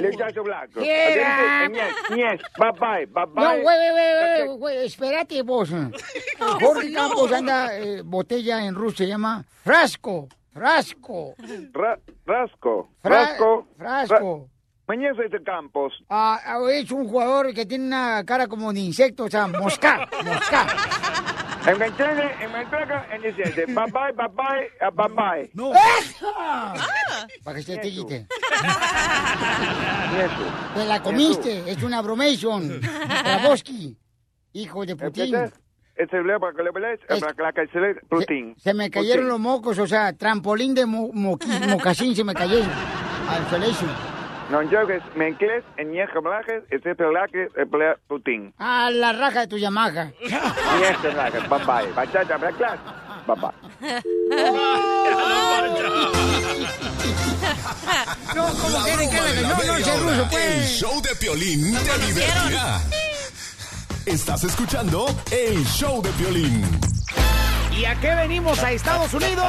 Le 0.00 0.08
echas 0.08 0.32
blanco. 0.34 0.80
Yes, 0.80 2.40
bye 2.58 2.72
bye, 2.80 3.06
bye 3.06 3.26
No, 3.26 3.32
bye. 3.34 3.62
güey, 3.62 3.90
güey, 3.90 4.46
güey, 4.46 4.58
güey, 4.58 4.86
espérate 4.86 5.42
vos. 5.42 5.68
Jorge 6.60 6.92
Campos 6.92 7.32
anda, 7.32 7.76
eh, 7.78 8.02
botella 8.02 8.64
en 8.64 8.74
ruso, 8.74 8.96
se 8.98 9.06
llama 9.08 9.44
frasco, 9.62 10.28
frasco. 10.52 11.34
Ra- 11.72 11.98
rasco, 12.26 12.88
Fra- 13.02 13.10
rasco. 13.26 13.66
frasco. 13.76 14.48
Soy 14.86 15.28
de 15.30 15.42
Campos. 15.42 15.94
Ah, 16.10 16.38
ah, 16.44 16.58
es 16.70 16.90
un 16.90 17.08
jugador 17.08 17.54
que 17.54 17.64
tiene 17.64 17.86
una 17.86 18.22
cara 18.24 18.46
como 18.46 18.72
de 18.72 18.80
insecto, 18.80 19.24
o 19.24 19.30
sea, 19.30 19.46
mosca, 19.46 20.08
mosca. 20.24 20.66
En 21.66 21.78
mi 21.78 21.86
entrega, 21.86 22.44
en 22.44 22.52
mi 22.52 22.58
entrega, 22.58 23.06
en 23.10 23.24
el 23.24 23.34
dice, 23.34 23.64
bye 23.68 23.86
bye, 23.86 24.12
bye 24.14 24.28
bye, 24.28 24.70
ah, 24.82 24.90
bye 24.90 25.08
bye. 25.08 25.50
No. 25.54 25.72
Para 27.44 27.56
que 27.56 27.62
se 27.62 27.78
te 27.78 27.90
quite. 27.90 28.26
Te 30.74 30.84
la 30.84 31.02
comiste, 31.02 31.70
es 31.70 31.82
una 31.82 32.02
bromation. 32.02 32.80
Bravoski, 32.80 33.96
hijo 34.52 34.84
de 34.84 34.96
Putin. 34.96 35.34
Ese 35.96 36.16
es 36.18 36.40
para 36.40 36.52
que 36.52 36.62
le 36.62 36.70
veáis, 36.72 37.00
para 37.08 37.54
que 37.54 37.80
le 37.80 37.94
Putin. 38.08 38.54
Se 38.58 38.74
me 38.74 38.90
cayeron 38.90 39.28
los 39.28 39.38
mocos, 39.38 39.78
o 39.78 39.86
sea, 39.86 40.12
trampolín 40.12 40.74
de 40.74 40.84
mo 40.84 41.10
mocasín 41.14 42.14
se 42.14 42.24
me 42.24 42.34
cayeron. 42.34 42.68
Al 43.28 43.48
solation. 43.48 44.13
No 44.50 44.60
joques, 44.70 45.02
me 45.16 45.30
inglés, 45.30 45.64
en 45.78 45.90
nieja 45.92 46.20
blajes, 46.20 46.62
ese 46.70 46.94
pelaje, 46.94 47.48
el 47.56 47.66
pelea 47.68 47.96
Putin. 48.08 48.52
A 48.58 48.90
la 48.90 49.12
raja 49.12 49.40
de 49.40 49.46
tu 49.46 49.56
Yamaha. 49.56 50.12
Nieja 50.20 51.08
blajes, 51.12 51.48
bye 51.48 51.58
bye. 51.64 51.92
Bachata, 51.94 52.36
black 52.36 52.56
class, 52.56 52.78
bye 53.26 53.36
bye. 53.36 53.50
No, 58.34 58.46
como 58.48 58.82
quieren 58.84 59.10
que 59.10 59.16
haga? 59.18 59.40
No, 59.42 59.64
no, 59.64 59.76
ese 59.76 59.96
ruso, 59.98 60.22
El 60.22 60.28
pues. 60.28 60.68
show 60.78 61.00
de 61.02 61.14
Piolín 61.16 61.72
te 61.74 61.98
divertirá. 62.06 62.80
Estás 64.06 64.44
escuchando 64.44 65.06
el 65.30 65.64
show 65.64 66.02
de 66.02 66.10
Piolín. 66.10 66.64
¿Y 67.72 67.84
a 67.86 67.94
qué 68.00 68.14
venimos 68.14 68.62
a 68.62 68.72
Estados 68.72 69.12
Unidos? 69.14 69.46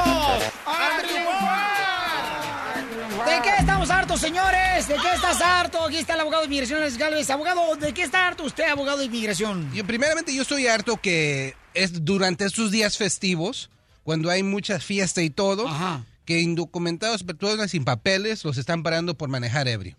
¿De 3.26 3.42
qué 3.42 3.50
estamos 3.58 3.90
hartos, 3.90 4.20
señores? 4.20 4.86
¿De 4.86 4.94
qué 4.94 5.14
estás 5.14 5.40
harto? 5.40 5.84
Aquí 5.84 5.96
está 5.96 6.14
el 6.14 6.20
abogado 6.20 6.42
de 6.42 6.46
inmigración, 6.46 6.80
Alex 6.80 6.96
Galvez. 6.96 7.28
Abogado, 7.28 7.74
¿de 7.74 7.92
qué 7.92 8.04
está 8.04 8.28
harto 8.28 8.44
usted, 8.44 8.68
abogado 8.68 8.98
de 8.98 9.06
inmigración? 9.06 9.68
Yo, 9.74 9.84
primeramente, 9.84 10.32
yo 10.32 10.42
estoy 10.42 10.68
harto 10.68 10.96
que 10.98 11.56
es 11.74 12.04
durante 12.04 12.44
estos 12.44 12.70
días 12.70 12.96
festivos, 12.96 13.68
cuando 14.04 14.30
hay 14.30 14.44
mucha 14.44 14.78
fiesta 14.78 15.22
y 15.22 15.30
todo, 15.30 15.66
que 16.24 16.40
indocumentados, 16.40 17.24
personas 17.24 17.72
sin 17.72 17.84
papeles, 17.84 18.44
los 18.44 18.58
están 18.58 18.84
parando 18.84 19.18
por 19.18 19.28
manejar 19.28 19.66
ebrio. 19.66 19.96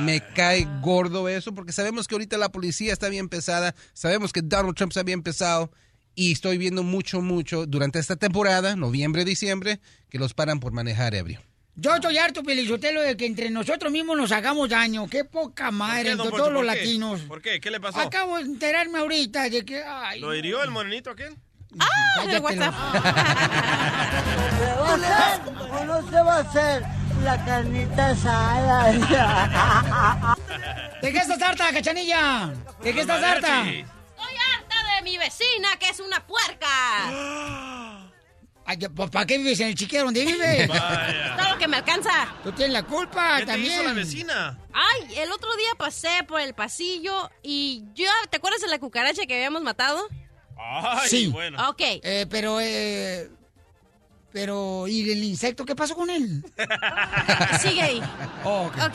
Me 0.00 0.20
cae 0.34 0.66
gordo 0.80 1.28
eso, 1.28 1.54
porque 1.54 1.72
sabemos 1.72 2.08
que 2.08 2.16
ahorita 2.16 2.38
la 2.38 2.50
policía 2.50 2.92
está 2.92 3.08
bien 3.08 3.28
pesada, 3.28 3.76
sabemos 3.92 4.32
que 4.32 4.42
Donald 4.42 4.74
Trump 4.74 4.90
está 4.90 5.04
bien 5.04 5.22
pesado, 5.22 5.70
y 6.16 6.32
estoy 6.32 6.58
viendo 6.58 6.82
mucho, 6.82 7.20
mucho 7.20 7.66
durante 7.66 8.00
esta 8.00 8.16
temporada, 8.16 8.74
noviembre, 8.74 9.24
diciembre, 9.24 9.78
que 10.10 10.18
los 10.18 10.34
paran 10.34 10.58
por 10.58 10.72
manejar 10.72 11.14
ebrio. 11.14 11.40
Yo 11.74 11.94
estoy 11.94 12.18
harto, 12.18 12.42
Pelizotelo, 12.42 13.00
de 13.00 13.16
que 13.16 13.24
entre 13.24 13.48
nosotros 13.48 13.90
mismos 13.90 14.14
nos 14.16 14.30
hagamos 14.30 14.68
daño. 14.68 15.08
Qué 15.08 15.24
poca 15.24 15.70
madre, 15.70 16.04
qué, 16.04 16.10
entre 16.10 16.28
Poncho, 16.28 16.36
todos 16.36 16.52
los 16.52 16.60
qué? 16.62 16.66
latinos. 16.66 17.22
¿Por 17.22 17.40
qué? 17.40 17.60
¿Qué 17.60 17.70
le 17.70 17.80
pasó? 17.80 17.98
Acabo 17.98 18.36
de 18.36 18.42
enterarme 18.42 18.98
ahorita 18.98 19.48
de 19.48 19.64
que... 19.64 19.82
Ay, 19.82 20.20
¿Lo 20.20 20.34
hirió 20.34 20.62
el 20.62 20.70
morenito 20.70 21.10
aquel? 21.10 21.34
¡Ah! 21.78 21.86
El 22.28 22.40
WhatsApp. 22.40 22.74
¿Se 24.58 24.66
va 24.76 24.90
a 24.90 24.94
hacer 24.94 25.40
o 25.70 25.84
no 25.84 26.10
se 26.10 26.16
va 26.16 26.36
a 26.36 26.40
hacer 26.40 26.82
la 27.24 27.42
carnita 27.44 28.10
asada? 28.10 28.92
¿De 31.02 31.10
qué 31.10 31.18
estás 31.18 31.40
harta, 31.40 31.72
cachanilla? 31.72 32.52
¿De 32.82 32.92
qué 32.92 33.00
estás 33.00 33.22
harta? 33.22 33.62
Estoy 33.62 34.34
harta 34.54 34.76
de 34.94 35.02
mi 35.04 35.16
vecina, 35.16 35.78
que 35.80 35.88
es 35.88 36.00
una 36.00 36.26
puerca. 36.26 36.68
Ay, 38.64 38.76
pues, 38.94 39.10
¿Para 39.10 39.26
qué 39.26 39.38
vives 39.38 39.58
en 39.60 39.68
el 39.68 39.74
chiquero 39.74 40.04
donde 40.04 40.24
vives? 40.24 40.68
Todo 41.36 41.50
lo 41.50 41.58
que 41.58 41.68
me 41.68 41.76
alcanza. 41.78 42.34
Tú 42.44 42.52
tienes 42.52 42.72
la 42.72 42.84
culpa 42.84 43.38
¿Qué 43.38 43.46
te 43.46 43.52
también. 43.52 43.72
hizo 43.72 43.82
la 43.82 43.92
vecina? 43.92 44.58
Ay, 44.72 45.18
el 45.18 45.32
otro 45.32 45.54
día 45.56 45.70
pasé 45.76 46.10
por 46.28 46.40
el 46.40 46.54
pasillo 46.54 47.30
y 47.42 47.84
yo, 47.94 48.06
¿te 48.30 48.36
acuerdas 48.36 48.60
de 48.60 48.68
la 48.68 48.78
cucaracha 48.78 49.26
que 49.26 49.34
habíamos 49.34 49.62
matado? 49.62 50.06
Ay, 50.58 51.08
sí. 51.08 51.26
bueno. 51.26 51.68
Ok. 51.70 51.80
Eh, 51.80 52.26
pero, 52.30 52.60
eh, 52.60 53.28
pero, 54.32 54.86
¿y 54.86 55.10
el 55.10 55.24
insecto 55.24 55.64
qué 55.64 55.74
pasó 55.74 55.94
con 55.96 56.08
él? 56.08 56.44
Sigue 57.60 57.82
ahí. 57.82 58.02
Oh, 58.44 58.62
ok. 58.66 58.76
Ok. 58.86 58.92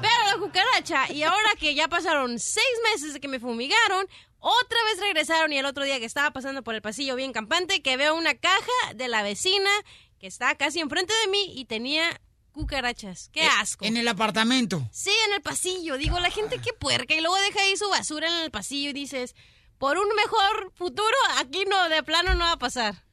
Pero 0.00 0.14
la 0.26 0.36
cucaracha, 0.38 1.12
y 1.12 1.22
ahora 1.22 1.50
que 1.58 1.74
ya 1.74 1.88
pasaron 1.88 2.38
seis 2.38 2.66
meses 2.92 3.12
de 3.12 3.20
que 3.20 3.28
me 3.28 3.38
fumigaron, 3.38 4.06
otra 4.40 4.78
vez 4.84 5.00
regresaron 5.00 5.52
y 5.52 5.58
el 5.58 5.66
otro 5.66 5.84
día 5.84 5.98
que 5.98 6.04
estaba 6.06 6.32
pasando 6.32 6.62
por 6.62 6.74
el 6.74 6.82
pasillo 6.82 7.14
bien 7.16 7.32
campante, 7.32 7.82
que 7.82 7.96
veo 7.96 8.14
una 8.14 8.34
caja 8.34 8.94
de 8.94 9.08
la 9.08 9.22
vecina 9.22 9.70
que 10.18 10.26
está 10.26 10.54
casi 10.56 10.80
enfrente 10.80 11.14
de 11.24 11.30
mí 11.30 11.52
y 11.54 11.64
tenía 11.66 12.20
cucarachas. 12.52 13.30
¡Qué 13.32 13.42
asco! 13.44 13.84
Eh, 13.84 13.88
En 13.88 13.96
el 13.96 14.08
apartamento. 14.08 14.82
Sí, 14.92 15.12
en 15.28 15.34
el 15.34 15.40
pasillo. 15.42 15.96
Digo, 15.96 16.18
la 16.18 16.30
gente 16.30 16.58
qué 16.58 16.72
puerca. 16.72 17.14
Y 17.14 17.20
luego 17.20 17.36
deja 17.36 17.60
ahí 17.60 17.76
su 17.76 17.88
basura 17.88 18.28
en 18.28 18.42
el 18.44 18.50
pasillo 18.50 18.90
y 18.90 18.92
dices, 18.92 19.34
por 19.78 19.96
un 19.98 20.08
mejor 20.14 20.72
futuro, 20.74 21.16
aquí 21.38 21.64
no, 21.66 21.88
de 21.88 22.02
plano 22.02 22.34
no 22.34 22.40
va 22.44 22.52
a 22.52 22.58
pasar. 22.58 23.04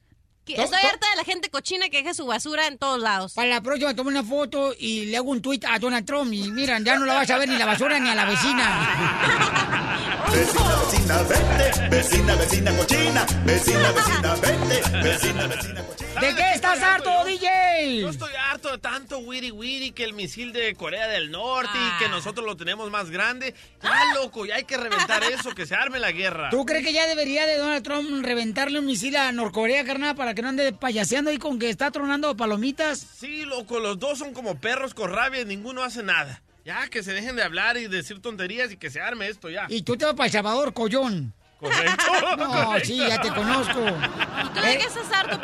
Que- 0.48 0.56
To- 0.56 0.62
Estoy 0.62 0.80
to- 0.80 0.86
harta 0.88 1.06
de 1.10 1.16
la 1.16 1.24
gente 1.24 1.50
cochina 1.50 1.88
que 1.90 1.98
deja 1.98 2.14
su 2.14 2.24
basura 2.26 2.66
en 2.68 2.78
todos 2.78 2.98
lados. 3.00 3.34
Para 3.34 3.48
la 3.48 3.60
próxima 3.60 3.94
tomo 3.94 4.08
una 4.08 4.24
foto 4.24 4.74
y 4.78 5.04
le 5.06 5.16
hago 5.18 5.30
un 5.30 5.42
tweet 5.42 5.60
a 5.68 5.78
Donald 5.78 6.06
Trump 6.06 6.32
y 6.32 6.50
miran, 6.50 6.84
ya 6.84 6.96
no 6.96 7.04
la 7.04 7.14
vas 7.14 7.28
a 7.30 7.36
ver 7.36 7.48
ni 7.50 7.56
la 7.58 7.66
basura 7.66 7.98
ni 7.98 8.08
a 8.08 8.14
la 8.14 8.24
vecina. 8.24 8.88
Vecina, 10.28 10.76
vecina, 10.76 11.22
vete. 11.22 11.88
Vecina, 11.88 12.34
vecina 12.36 12.76
cochina. 12.76 13.26
Vecina, 13.44 13.92
vecina, 13.92 14.34
vete. 14.34 14.98
Vecina, 15.02 15.46
vecina 15.46 15.82
cochina. 15.84 16.20
¿De 16.20 16.34
qué 16.34 16.52
estás 16.54 16.82
harto, 16.82 17.17
DJ? 17.38 18.00
Yo 18.00 18.08
estoy 18.08 18.32
harto 18.34 18.70
de 18.70 18.78
tanto 18.78 19.18
wiri 19.18 19.50
wiri 19.50 19.92
que 19.92 20.04
el 20.04 20.12
misil 20.12 20.52
de 20.52 20.74
Corea 20.74 21.06
del 21.08 21.30
Norte 21.30 21.70
y 21.74 21.78
Ah. 21.80 21.96
que 22.00 22.08
nosotros 22.08 22.44
lo 22.44 22.56
tenemos 22.56 22.90
más 22.90 23.10
grande. 23.10 23.54
Ya, 23.82 24.14
loco, 24.14 24.44
ya 24.46 24.56
hay 24.56 24.64
que 24.64 24.76
reventar 24.76 25.22
eso, 25.32 25.54
que 25.54 25.66
se 25.66 25.74
arme 25.74 25.98
la 26.00 26.12
guerra. 26.12 26.50
¿Tú 26.50 26.64
crees 26.66 26.84
que 26.84 26.92
ya 26.92 27.06
debería 27.06 27.46
de 27.46 27.56
Donald 27.58 27.82
Trump 27.84 28.24
reventarle 28.24 28.78
un 28.78 28.86
misil 28.86 29.16
a 29.16 29.30
Norcorea, 29.32 29.84
carnal, 29.84 30.14
para 30.16 30.34
que 30.34 30.42
no 30.42 30.48
ande 30.48 30.72
payaseando 30.72 31.30
ahí 31.30 31.38
con 31.38 31.58
que 31.58 31.70
está 31.70 31.90
tronando 31.90 32.36
palomitas? 32.36 32.98
Sí, 33.18 33.44
loco, 33.44 33.78
los 33.78 33.98
dos 33.98 34.18
son 34.18 34.32
como 34.34 34.58
perros 34.60 34.94
con 34.94 35.10
rabia 35.12 35.40
y 35.40 35.44
ninguno 35.44 35.82
hace 35.82 36.02
nada. 36.02 36.42
Ya, 36.64 36.86
que 36.88 37.02
se 37.02 37.12
dejen 37.14 37.34
de 37.36 37.42
hablar 37.42 37.78
y 37.78 37.86
decir 37.86 38.20
tonterías 38.20 38.70
y 38.72 38.76
que 38.76 38.90
se 38.90 39.00
arme 39.00 39.28
esto 39.28 39.48
ya. 39.48 39.66
Y 39.70 39.82
tú 39.82 39.96
te 39.96 40.04
vas 40.04 40.14
para 40.14 40.26
El 40.26 40.32
Salvador, 40.32 40.74
collón. 40.74 41.32
Correcto. 41.58 42.04
No, 42.38 42.66
correcto. 42.66 42.86
sí, 42.86 42.96
ya 42.96 43.20
te 43.20 43.28
conozco. 43.30 43.80
¿Y 43.80 44.48
tú 44.54 44.60
de 44.60 44.78
qué 44.78 44.84
estás 44.84 45.10
harto? 45.12 45.40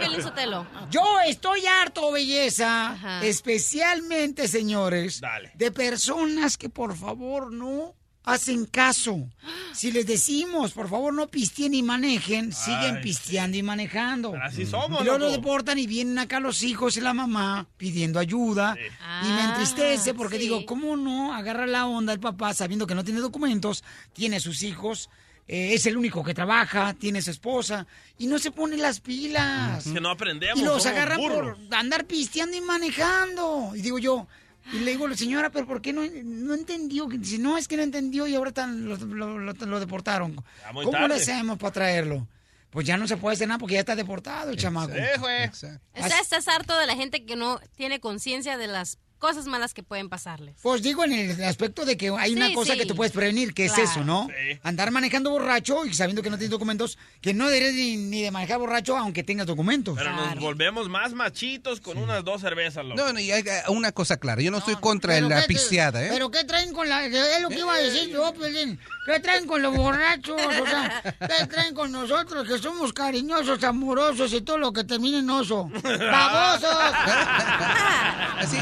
Yo 0.91 1.03
estoy 1.27 1.67
harto, 1.67 2.12
belleza, 2.12 3.21
especialmente, 3.23 4.49
señores, 4.49 5.21
de 5.55 5.71
personas 5.71 6.57
que 6.57 6.69
por 6.69 6.97
favor 6.97 7.53
no 7.53 7.95
hacen 8.25 8.65
caso. 8.67 9.29
Si 9.73 9.93
les 9.93 10.07
decimos, 10.07 10.73
por 10.73 10.89
favor, 10.89 11.12
no 11.12 11.29
pisteen 11.29 11.75
y 11.75 11.83
manejen, 11.83 12.53
siguen 12.53 13.01
pisteando 13.03 13.57
y 13.57 13.62
manejando. 13.62 14.35
Así 14.43 14.67
somos, 14.67 15.03
Y 15.03 15.05
luego 15.05 15.19
los 15.19 15.33
deportan 15.33 15.79
y 15.79 15.87
vienen 15.87 16.19
acá 16.19 16.41
los 16.41 16.62
hijos 16.62 16.97
y 16.97 17.01
la 17.01 17.12
mamá 17.12 17.69
pidiendo 17.77 18.19
ayuda. 18.19 18.77
Y 19.23 19.29
me 19.29 19.45
entristece 19.45 20.15
porque 20.15 20.39
digo, 20.39 20.65
¿cómo 20.65 20.97
no 20.97 21.35
agarra 21.35 21.67
la 21.67 21.87
onda 21.87 22.12
el 22.12 22.21
papá 22.21 22.55
sabiendo 22.55 22.87
que 22.87 22.95
no 22.95 23.05
tiene 23.05 23.21
documentos, 23.21 23.85
tiene 24.12 24.41
sus 24.41 24.62
hijos, 24.62 25.11
eh, 25.47 25.74
es 25.74 25.86
el 25.86 25.97
único 25.97 26.22
que 26.24 26.34
trabaja, 26.34 26.95
tiene 26.95 27.20
su 27.22 27.30
esposa 27.30 27.86
y 28.18 28.26
no 28.26 28.38
se 28.38 28.51
pone 28.51 28.76
las 28.76 29.01
pilas? 29.01 29.84
Que 29.84 30.01
no 30.01 30.11
aprendemos. 30.11 30.59
Y 30.59 30.64
los 30.64 30.84
agarran 30.86 31.18
burros. 31.18 31.59
por 31.59 31.74
andar 31.76 32.05
pisteando 32.07 32.57
y 32.57 32.61
manejando. 32.61 33.72
Y 33.74 33.82
digo 33.82 33.99
yo, 33.99 34.26
y 34.72 34.78
le 34.78 34.92
digo, 34.92 35.12
señora, 35.14 35.51
pero 35.51 35.66
¿por 35.66 35.82
qué 35.82 35.92
no, 35.92 36.03
no 36.24 36.55
entendió? 36.55 37.07
Dice, 37.07 37.38
no, 37.38 37.59
es 37.59 37.68
que 37.68 37.76
no 37.76 37.82
entendió 37.82 38.26
y 38.26 38.34
ahora 38.34 38.53
tan- 38.53 38.88
lo, 38.88 38.97
lo- 38.97 39.38
lo- 39.38 39.53
lo 39.53 39.80
deportaron. 39.80 40.34
¿Cómo 40.72 40.82
le 40.82 40.90
tarde. 40.90 41.14
hacemos 41.16 41.59
para 41.59 41.72
traerlo? 41.72 42.26
Pues 42.70 42.86
ya 42.86 42.97
no 42.97 43.07
se 43.07 43.16
puede 43.16 43.34
hacer 43.34 43.47
nada 43.47 43.59
porque 43.59 43.74
ya 43.74 43.80
está 43.80 43.95
deportado 43.95 44.51
el 44.51 44.57
chamaco. 44.57 44.92
O 44.92 45.55
sea, 45.55 46.20
estás 46.20 46.49
harto 46.49 46.76
de 46.76 46.86
la 46.86 46.97
gente 46.97 47.24
que 47.24 47.36
no 47.36 47.61
tiene 47.76 48.01
conciencia 48.01 48.57
de 48.57 48.66
las 48.66 48.99
cosas 49.25 49.47
malas 49.47 49.72
que 49.72 49.83
pueden 49.83 50.11
pasarles. 50.11 50.55
Pues 50.62 50.83
digo 50.83 51.03
en 51.03 51.12
el 51.14 51.45
aspecto 51.45 51.87
de 51.87 51.97
que 51.97 52.11
hay 52.18 52.35
una 52.35 52.53
cosa 52.53 52.75
sí. 52.75 52.79
que 52.79 52.85
tú 52.85 52.95
puedes 52.95 53.11
prevenir, 53.14 53.55
que 53.55 53.68
Claro. 53.68 53.83
es 53.83 53.91
eso, 53.91 54.05
¿no? 54.05 54.29
Sí. 54.29 54.61
Andar 54.62 54.91
manejando 54.91 55.31
borracho 55.31 55.87
y 55.87 55.95
sabiendo 55.95 56.20
que 56.22 56.29
no 56.29 56.37
tienes 56.37 56.51
documentos, 56.51 56.99
que 57.22 57.33
no 57.33 57.49
deberías 57.49 57.72
ni, 57.72 57.97
ni 57.97 58.20
de 58.20 58.31
manejar 58.31 58.59
borracho 58.59 58.99
aunque 58.99 59.22
tengas 59.22 59.47
documentos. 59.47 59.97
Pero 59.97 60.12
nos 60.14 60.39
volvemos 60.41 60.91
más 60.91 61.14
machitos 61.14 61.81
con 61.81 61.97
unas 61.97 62.22
dos 62.22 62.43
cervezas, 62.43 62.85
loco. 62.85 62.97
No, 63.01 63.14
no, 63.14 63.18
y 63.20 63.31
hay 63.33 63.41
eh, 63.47 63.62
una 63.68 63.93
cosa 63.93 64.18
clara, 64.18 64.43
yo 64.43 64.51
no 64.51 64.59
estoy 64.59 64.77
contra 64.77 65.18
la 65.22 65.41
qué- 65.41 65.47
pisteada, 65.49 66.05
¿eh? 66.05 66.11
Pero 66.12 66.31
¿qué 66.31 66.45
traen 66.45 66.75
con 66.75 66.87
la...? 66.87 67.07
Es 67.07 67.41
lo 67.41 67.49
que 67.49 67.61
iba 67.61 67.72
a 67.72 67.79
decir 67.79 68.11
yo, 68.11 68.31
Pelín. 68.35 68.79
¿Qué 69.07 69.20
traen 69.20 69.47
con 69.47 69.62
los 69.62 69.75
borrachos? 69.75 70.37
O 70.41 70.66
sea, 70.66 71.03
¿qué 71.18 71.47
traen 71.47 71.75
con 71.75 71.91
nosotros 71.93 72.47
que 72.47 72.59
somos 72.59 72.93
cariñosos, 72.93 73.62
amorosos 73.64 74.33
y 74.35 74.43
todo 74.43 74.59
lo 74.59 74.72
que 74.72 74.85
termine 74.85 75.18
en 75.20 75.31
oso? 75.31 75.70
¡Babosos! 75.83 76.77
Así, 78.39 78.59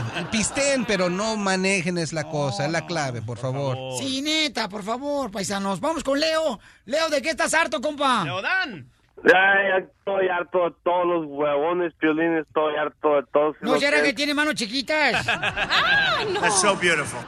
pisteen, 0.55 0.85
pero 0.85 1.09
no 1.11 1.37
manejen 1.37 1.99
es 1.99 2.13
la 2.13 2.25
cosa, 2.25 2.67
es 2.67 2.73
la 2.73 2.87
clave, 2.87 3.23
por 3.23 3.39
favor. 3.39 3.77
Sí, 3.99 4.23
neta, 4.23 4.69
por 4.69 4.83
favor, 4.83 5.31
paisanos. 5.31 5.81
Vamos 5.81 6.05
con 6.05 6.19
Leo. 6.21 6.59
Leo, 6.85 7.09
¿de 7.09 7.23
qué 7.23 7.31
estás 7.31 7.55
harto, 7.55 7.81
compa? 7.81 8.25
Dan. 8.43 8.89
Ya, 9.25 9.33
ya 9.33 9.77
estoy 9.87 10.29
harto 10.29 10.65
de 10.71 10.75
todos 10.83 11.07
los 11.07 11.27
huevones, 11.29 11.93
piolín, 12.01 12.39
estoy 12.39 12.75
harto 12.77 13.17
de 13.17 13.23
todos. 13.33 13.57
¿No 13.61 13.79
será 13.79 14.03
que 14.03 14.13
tiene 14.13 14.35
manos 14.35 14.55
chiquitas? 14.55 15.25
That's 16.41 16.61
so 16.61 16.77
beautiful. 16.77 17.21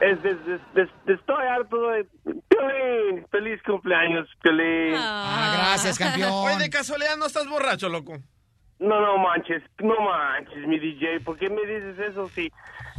Es, 0.00 0.18
es- 0.24 0.36
es- 0.48 0.78
es- 0.82 1.18
estoy 1.18 1.46
harto 1.46 1.76
de... 1.90 2.06
Piolín, 2.48 3.26
feliz 3.30 3.60
cumpleaños, 3.66 4.28
Piolín. 4.42 4.94
Ah, 4.96 5.52
gracias, 5.72 5.98
campeón. 5.98 6.30
Oye, 6.32 6.56
de 6.58 6.70
casualidad 6.70 7.16
no 7.16 7.26
estás 7.26 7.48
borracho, 7.48 7.88
loco. 7.88 8.18
No, 8.80 9.00
no 9.00 9.18
manches, 9.18 9.62
no 9.78 9.94
manches, 10.00 10.66
mi 10.66 10.78
DJ, 10.78 11.20
¿por 11.20 11.38
qué 11.38 11.48
me 11.50 11.60
dices 11.66 11.98
eso 12.10 12.28
si... 12.30 12.50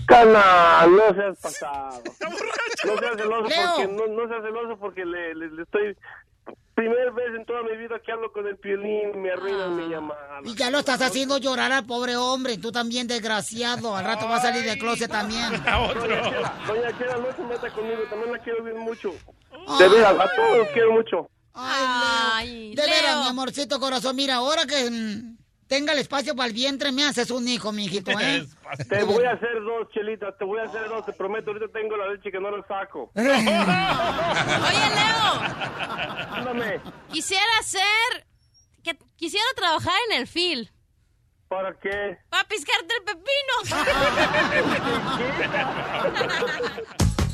Canal, 0.08 0.96
no 0.96 1.14
seas 1.14 1.38
pasado. 1.42 2.02
No 2.84 2.98
seas 2.98 3.16
celoso 3.16 3.44
porque, 3.44 3.88
no, 3.88 4.08
no 4.08 4.28
seas 4.28 4.42
celoso 4.44 4.78
porque 4.80 5.06
le, 5.06 5.36
le- 5.36 5.50
le 5.52 5.64
estoy... 5.64 5.96
Primera 6.74 7.12
vez 7.12 7.28
en 7.36 7.46
toda 7.46 7.62
mi 7.64 7.76
vida 7.78 8.00
que 8.04 8.12
hablo 8.12 8.32
con 8.32 8.48
el 8.48 8.58
Piolín, 8.58 9.22
me 9.22 9.32
arruinan 9.32 9.76
mi 9.76 9.88
llamada. 9.88 10.40
Y 10.44 10.56
ya 10.56 10.72
lo 10.72 10.80
estás 10.80 11.02
haciendo 11.02 11.38
llorar 11.38 11.72
al 11.72 11.86
pobre 11.86 12.16
hombre. 12.16 12.58
Tú 12.58 12.72
también, 12.72 13.08
desgraciado. 13.08 13.96
Al 13.96 14.06
rato 14.06 14.28
va 14.28 14.38
a 14.38 14.42
salir 14.42 14.64
del 14.64 14.80
closet 14.80 15.12
también. 15.12 15.52
Doña 15.64 15.94
Chela, 16.24 16.54
Doña 16.66 16.98
Chela, 16.98 17.18
no 17.18 17.36
se 17.36 17.44
meta 17.44 17.70
conmigo, 17.72 18.02
también 18.10 18.32
la 18.32 18.40
quiero 18.40 18.64
bien 18.64 18.80
mucho. 18.80 19.12
De 19.78 19.88
veras, 19.90 20.14
a 20.20 20.36
todos 20.36 20.58
los 20.58 20.68
quiero 20.70 20.92
mucho. 20.94 21.30
Ay, 21.54 22.74
Leo. 22.74 22.84
De 22.86 22.92
veras, 22.92 23.18
mi 23.22 23.28
amorcito 23.28 23.80
corazón. 23.80 24.16
Mira, 24.16 24.36
ahora 24.36 24.66
que 24.66 24.90
mm, 24.90 25.38
tenga 25.72 25.94
el 25.94 26.00
espacio 26.00 26.36
para 26.36 26.48
el 26.48 26.54
vientre, 26.54 26.92
me 26.92 27.06
haces 27.06 27.32
un 27.32 27.48
hijo, 27.48 27.72
mijito, 27.72 28.12
¿eh? 28.20 28.46
Te 28.90 29.04
voy 29.04 29.24
a 29.24 29.32
hacer 29.32 29.64
dos, 29.64 29.88
Chelita, 29.94 30.36
te 30.38 30.44
voy 30.44 30.60
a 30.60 30.64
hacer 30.64 30.90
dos, 30.90 31.06
te 31.06 31.14
prometo, 31.14 31.52
ahorita 31.52 31.72
tengo 31.72 31.96
la 31.96 32.10
leche 32.10 32.30
que 32.30 32.42
no 32.42 32.52
la 32.52 32.62
saco. 32.68 33.10
Oye, 33.16 33.30
Leo. 34.98 35.32
Ándame. 36.30 36.82
Quisiera 37.10 37.64
ser... 37.64 38.28
Que, 38.84 38.98
quisiera 39.16 39.46
trabajar 39.56 39.94
en 40.10 40.18
el 40.20 40.28
fil. 40.28 40.70
¿Para 41.48 41.74
qué? 41.80 42.18
Para 42.30 42.46
piscarte 42.50 42.94
el 42.98 43.04
pepino. 43.06 43.56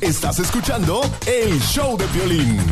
Estás 0.00 0.38
escuchando 0.38 1.00
el 1.26 1.58
show 1.60 1.98
de 1.98 2.06
violín. 2.06 2.62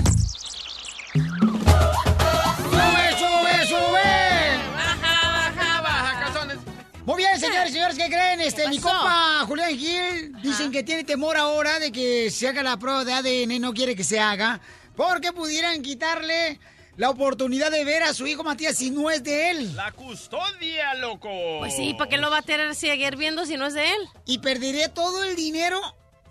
Muy 7.07 7.19
bien, 7.19 7.39
señores 7.39 7.71
y 7.71 7.73
señores, 7.75 7.97
¿qué 7.97 8.07
creen? 8.07 8.41
Este, 8.41 8.69
mi 8.69 8.81
pasó? 8.81 8.89
compa 8.99 9.45
Julián 9.47 9.79
Gil 9.79 10.33
dicen 10.43 10.73
que 10.73 10.83
tiene 10.83 11.05
temor 11.05 11.37
ahora 11.37 11.79
de 11.79 11.93
que 11.93 12.31
se 12.33 12.49
haga 12.49 12.65
la 12.65 12.77
prueba 12.79 13.05
de 13.05 13.13
ADN, 13.13 13.61
no 13.61 13.73
quiere 13.73 13.95
que 13.95 14.03
se 14.03 14.19
haga, 14.19 14.61
porque 14.97 15.33
pudieran 15.33 15.83
quitarle 15.83 16.59
la 16.97 17.11
oportunidad 17.11 17.71
de 17.71 17.85
ver 17.85 18.03
a 18.03 18.13
su 18.13 18.27
hijo 18.27 18.43
Matías 18.43 18.77
si 18.77 18.91
no 18.91 19.09
es 19.09 19.23
de 19.23 19.51
él. 19.51 19.77
La 19.77 19.93
custodia, 19.93 20.95
loco. 20.95 21.31
Pues 21.61 21.77
sí, 21.77 21.95
¿para 21.97 22.11
qué 22.11 22.17
lo 22.19 22.29
va 22.29 22.39
a 22.39 22.43
tener 22.43 22.75
seguir 22.75 23.15
viendo 23.17 23.47
si 23.47 23.57
no 23.57 23.67
es 23.67 23.75
de 23.75 23.89
él? 23.89 23.99
Y 24.25 24.39
perderé 24.39 24.89
todo 24.89 25.23
el 25.23 25.37
dinero 25.37 25.81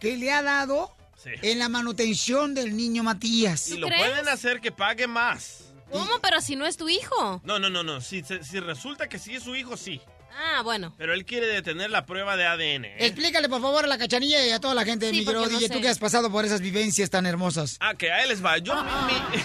que 0.02 0.18
le 0.18 0.32
ha 0.34 0.42
dado 0.44 0.94
Sí. 1.24 1.32
en 1.42 1.58
la 1.58 1.70
manutención 1.70 2.54
del 2.54 2.76
niño 2.76 3.02
Matías. 3.02 3.70
Y 3.70 3.78
lo 3.78 3.88
pueden 3.88 4.28
hacer 4.28 4.60
que 4.60 4.72
pague 4.72 5.08
más. 5.08 5.74
¿Cómo? 5.90 6.20
Pero 6.22 6.42
si 6.42 6.56
no 6.56 6.66
es 6.68 6.76
tu 6.78 6.90
hijo. 6.90 7.42
No, 7.46 7.58
no, 7.60 7.70
no, 7.70 7.82
no. 7.82 8.02
Si, 8.02 8.22
si 8.24 8.60
resulta 8.60 9.08
que 9.08 9.18
sí 9.18 9.36
es 9.36 9.44
su 9.44 9.56
hijo, 9.56 9.78
sí. 9.78 10.02
Ah, 10.38 10.62
bueno. 10.64 10.94
Pero 10.98 11.14
él 11.14 11.26
quiere 11.26 11.48
detener 11.48 11.90
la 11.90 12.06
prueba 12.06 12.36
de 12.36 12.46
ADN. 12.46 12.86
¿eh? 12.86 12.96
Explícale, 13.00 13.48
por 13.50 13.62
favor, 13.62 13.86
a 13.86 13.88
la 13.88 13.98
cachanilla 13.98 14.46
y 14.46 14.52
a 14.52 14.60
toda 14.60 14.74
la 14.74 14.84
gente, 14.86 15.10
Sí, 15.10 15.20
mi 15.20 15.26
porque 15.26 15.40
querido 15.40 15.52
no 15.54 15.60
DJ, 15.60 15.74
tú 15.74 15.82
que 15.82 15.88
has 15.90 16.00
pasado 16.00 16.32
por 16.32 16.44
esas 16.46 16.62
vivencias 16.62 17.10
tan 17.10 17.26
hermosas. 17.26 17.78
Ah, 17.80 17.94
que 17.96 18.12
a 18.12 18.22
él 18.24 18.30
les 18.30 18.44
va. 18.44 18.58
Yo, 18.58 18.76
mi- 18.84 19.14
mi- 19.14 19.44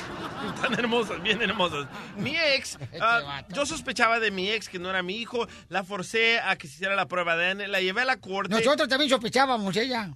tan 0.62 0.74
hermosas, 0.74 1.22
bien 1.22 1.40
hermosas. 1.42 1.86
Mi 2.16 2.36
ex, 2.36 2.78
ah, 3.00 3.44
yo 3.50 3.66
sospechaba 3.66 4.18
de 4.20 4.30
mi 4.30 4.50
ex 4.50 4.68
que 4.68 4.78
no 4.78 4.90
era 4.90 5.02
mi 5.02 5.16
hijo. 5.16 5.46
La 5.68 5.84
forcé 5.84 6.40
a 6.40 6.56
que 6.56 6.66
se 6.66 6.74
hiciera 6.74 6.96
la 6.96 7.06
prueba 7.06 7.36
de 7.36 7.46
ADN. 7.50 7.70
La 7.70 7.80
llevé 7.80 8.02
a 8.02 8.06
la 8.06 8.16
corte. 8.18 8.54
Nosotros 8.54 8.88
también 8.88 9.08
sospechábamos, 9.10 9.76
ella. 9.76 10.10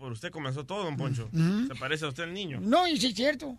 Por, 0.00 0.12
usted 0.12 0.30
comenzó 0.30 0.64
todo, 0.64 0.84
don 0.84 0.96
Poncho. 0.96 1.28
Ujú. 1.30 1.66
Se 1.66 1.74
parece 1.74 2.06
a 2.06 2.08
usted 2.08 2.22
el 2.22 2.32
niño. 2.32 2.58
No, 2.62 2.88
y 2.88 2.96
sí 3.00 3.08
es 3.08 3.14
cierto. 3.14 3.58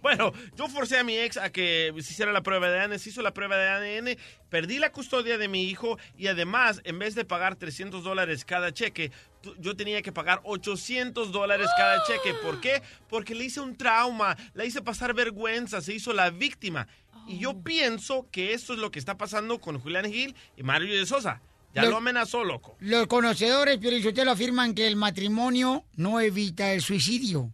Bueno, 0.00 0.32
yo 0.56 0.68
forcé 0.68 0.98
a 0.98 1.04
mi 1.04 1.16
ex 1.18 1.36
a 1.36 1.50
que 1.50 1.92
se 1.96 2.12
hiciera 2.12 2.30
la 2.30 2.44
prueba 2.44 2.70
de 2.70 2.78
ADN, 2.78 2.98
se 3.00 3.10
hizo 3.10 3.22
la 3.22 3.34
prueba 3.34 3.56
de 3.56 3.68
ADN, 3.68 4.16
perdí 4.50 4.78
la 4.78 4.92
custodia 4.92 5.36
de 5.36 5.48
mi 5.48 5.64
hijo 5.64 5.98
y 6.16 6.28
además, 6.28 6.80
en 6.84 7.00
vez 7.00 7.16
de 7.16 7.24
pagar 7.24 7.56
300 7.56 8.04
dólares 8.04 8.44
cada 8.44 8.72
cheque, 8.72 9.10
yo 9.58 9.74
tenía 9.74 10.00
que 10.00 10.12
pagar 10.12 10.42
800 10.44 11.32
dólares 11.32 11.68
cada 11.76 12.04
cheque. 12.04 12.34
¿Por 12.34 12.60
qué? 12.60 12.82
Porque 13.08 13.34
le 13.34 13.46
hice 13.46 13.58
un 13.58 13.76
trauma, 13.76 14.36
la 14.54 14.64
hice 14.64 14.80
pasar 14.80 15.12
vergüenza, 15.12 15.80
se 15.80 15.92
hizo 15.92 16.12
la 16.12 16.30
víctima. 16.30 16.86
Y 17.26 17.40
yo 17.40 17.60
pienso 17.60 18.28
que 18.30 18.52
esto 18.52 18.74
es 18.74 18.78
lo 18.78 18.92
que 18.92 19.00
está 19.00 19.18
pasando 19.18 19.58
con 19.58 19.80
Julián 19.80 20.04
Gil 20.04 20.36
y 20.56 20.62
Mario 20.62 20.96
de 20.96 21.04
Sosa. 21.04 21.42
Ya 21.74 21.82
Lo- 21.82 21.90
lo 21.90 21.96
amenazó, 21.98 22.44
loco. 22.44 22.76
Los 22.80 23.06
conocedores, 23.06 23.78
Piorichotelo, 23.78 24.30
afirman 24.32 24.74
que 24.74 24.86
el 24.86 24.96
matrimonio 24.96 25.84
no 25.94 26.20
evita 26.20 26.72
el 26.72 26.80
suicidio. 26.82 27.52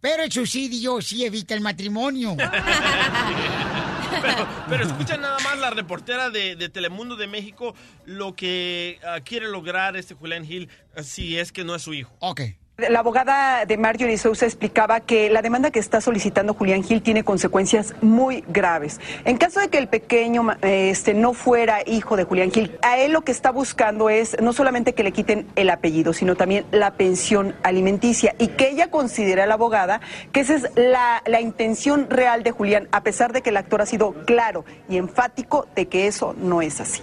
Pero 0.00 0.22
el 0.22 0.32
suicidio 0.32 1.00
sí 1.02 1.24
evita 1.24 1.54
el 1.54 1.60
matrimonio. 1.60 2.36
Pero, 4.22 4.48
pero 4.68 4.84
escucha 4.84 5.16
nada 5.16 5.38
más 5.44 5.56
la 5.58 5.70
reportera 5.70 6.30
de, 6.30 6.56
de 6.56 6.68
Telemundo 6.68 7.16
de 7.16 7.26
México 7.26 7.74
lo 8.04 8.34
que 8.34 8.98
ah, 9.06 9.20
quiere 9.24 9.48
lograr 9.48 9.96
este 9.96 10.14
Julián 10.14 10.44
Gil 10.44 10.68
si 11.02 11.38
es 11.38 11.52
que 11.52 11.64
no 11.64 11.74
es 11.74 11.82
su 11.82 11.94
hijo. 11.94 12.12
Ok. 12.18 12.40
La 12.88 13.00
abogada 13.00 13.66
de 13.66 13.76
Marjorie 13.76 14.16
Sousa 14.16 14.46
explicaba 14.46 15.00
que 15.00 15.28
la 15.28 15.42
demanda 15.42 15.70
que 15.70 15.78
está 15.78 16.00
solicitando 16.00 16.54
Julián 16.54 16.82
Gil 16.82 17.02
tiene 17.02 17.24
consecuencias 17.24 17.94
muy 18.00 18.44
graves. 18.48 19.00
En 19.24 19.36
caso 19.36 19.60
de 19.60 19.68
que 19.68 19.78
el 19.78 19.88
pequeño 19.88 20.46
este, 20.62 21.14
no 21.14 21.34
fuera 21.34 21.80
hijo 21.86 22.16
de 22.16 22.24
Julián 22.24 22.50
Gil, 22.50 22.78
a 22.82 22.98
él 22.98 23.12
lo 23.12 23.22
que 23.22 23.32
está 23.32 23.50
buscando 23.50 24.08
es 24.08 24.40
no 24.40 24.52
solamente 24.52 24.94
que 24.94 25.02
le 25.02 25.12
quiten 25.12 25.46
el 25.56 25.70
apellido, 25.70 26.12
sino 26.12 26.36
también 26.36 26.64
la 26.70 26.94
pensión 26.94 27.54
alimenticia 27.62 28.34
y 28.38 28.48
que 28.48 28.70
ella 28.70 28.90
considera 28.90 29.46
la 29.46 29.54
abogada 29.54 30.00
que 30.32 30.40
esa 30.40 30.54
es 30.54 30.70
la, 30.76 31.22
la 31.26 31.40
intención 31.40 32.08
real 32.08 32.42
de 32.42 32.52
Julián, 32.52 32.88
a 32.92 33.02
pesar 33.02 33.32
de 33.32 33.42
que 33.42 33.50
el 33.50 33.56
actor 33.56 33.82
ha 33.82 33.86
sido 33.86 34.12
claro 34.24 34.64
y 34.88 34.96
enfático 34.96 35.66
de 35.74 35.86
que 35.86 36.06
eso 36.06 36.34
no 36.38 36.62
es 36.62 36.80
así. 36.80 37.02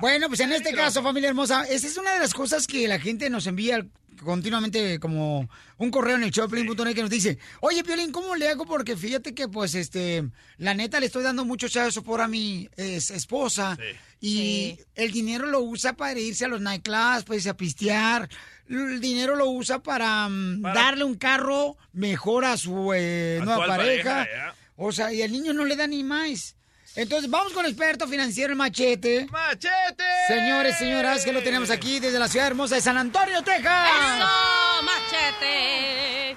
Bueno, 0.00 0.28
pues 0.28 0.40
en 0.40 0.52
este 0.52 0.72
caso, 0.72 1.02
familia 1.02 1.28
hermosa, 1.28 1.64
esa 1.64 1.86
es 1.86 1.96
una 1.96 2.12
de 2.14 2.20
las 2.20 2.34
cosas 2.34 2.66
que 2.66 2.88
la 2.88 2.98
gente 2.98 3.30
nos 3.30 3.46
envía 3.46 3.84
continuamente 4.22 4.98
como 4.98 5.48
un 5.78 5.90
correo 5.90 6.16
en 6.16 6.24
el 6.24 6.30
showplane.net 6.30 6.94
que 6.94 7.02
nos 7.02 7.10
dice, 7.10 7.38
oye, 7.60 7.82
Piolín, 7.84 8.12
¿cómo 8.12 8.34
le 8.36 8.48
hago? 8.48 8.64
Porque 8.66 8.96
fíjate 8.96 9.34
que, 9.34 9.48
pues, 9.48 9.74
este, 9.74 10.24
la 10.58 10.74
neta 10.74 11.00
le 11.00 11.06
estoy 11.06 11.22
dando 11.22 11.44
mucho 11.44 11.68
chazo 11.68 12.02
por 12.02 12.20
a 12.20 12.28
mi 12.28 12.68
es- 12.76 13.10
esposa 13.10 13.76
y 14.20 14.78
el 14.94 15.10
dinero 15.12 15.46
lo 15.46 15.60
usa 15.60 15.94
para 15.94 16.18
irse 16.20 16.44
a 16.44 16.48
los 16.48 16.60
nightclubs, 16.60 17.24
pues, 17.24 17.46
a 17.46 17.56
pistear. 17.56 18.28
El 18.68 19.00
dinero 19.00 19.34
lo 19.36 19.50
usa 19.50 19.82
para, 19.82 20.28
mm, 20.28 20.62
darle 20.62 21.04
un 21.04 21.16
carro 21.16 21.76
mejor 21.92 22.44
a 22.44 22.56
su 22.56 22.92
eh, 22.94 23.40
nueva 23.42 23.66
pareja. 23.66 24.24
pareja, 24.24 24.54
o 24.76 24.92
sea, 24.92 25.12
y 25.12 25.22
el 25.22 25.32
niño 25.32 25.52
no 25.52 25.64
le 25.64 25.76
da 25.76 25.86
ni 25.86 26.04
más. 26.04 26.54
Entonces, 26.94 27.30
vamos 27.30 27.54
con 27.54 27.64
el 27.64 27.70
experto 27.70 28.06
financiero, 28.06 28.52
el 28.52 28.58
machete. 28.58 29.26
¡Machete! 29.30 30.04
Señores, 30.28 30.76
señoras, 30.76 31.24
que 31.24 31.32
lo 31.32 31.42
tenemos 31.42 31.70
aquí 31.70 32.00
desde 32.00 32.18
la 32.18 32.28
ciudad 32.28 32.48
hermosa 32.48 32.74
de 32.74 32.82
San 32.82 32.98
Antonio, 32.98 33.42
Texas. 33.42 33.88
¡Eso, 33.88 34.82
machete! 34.82 36.36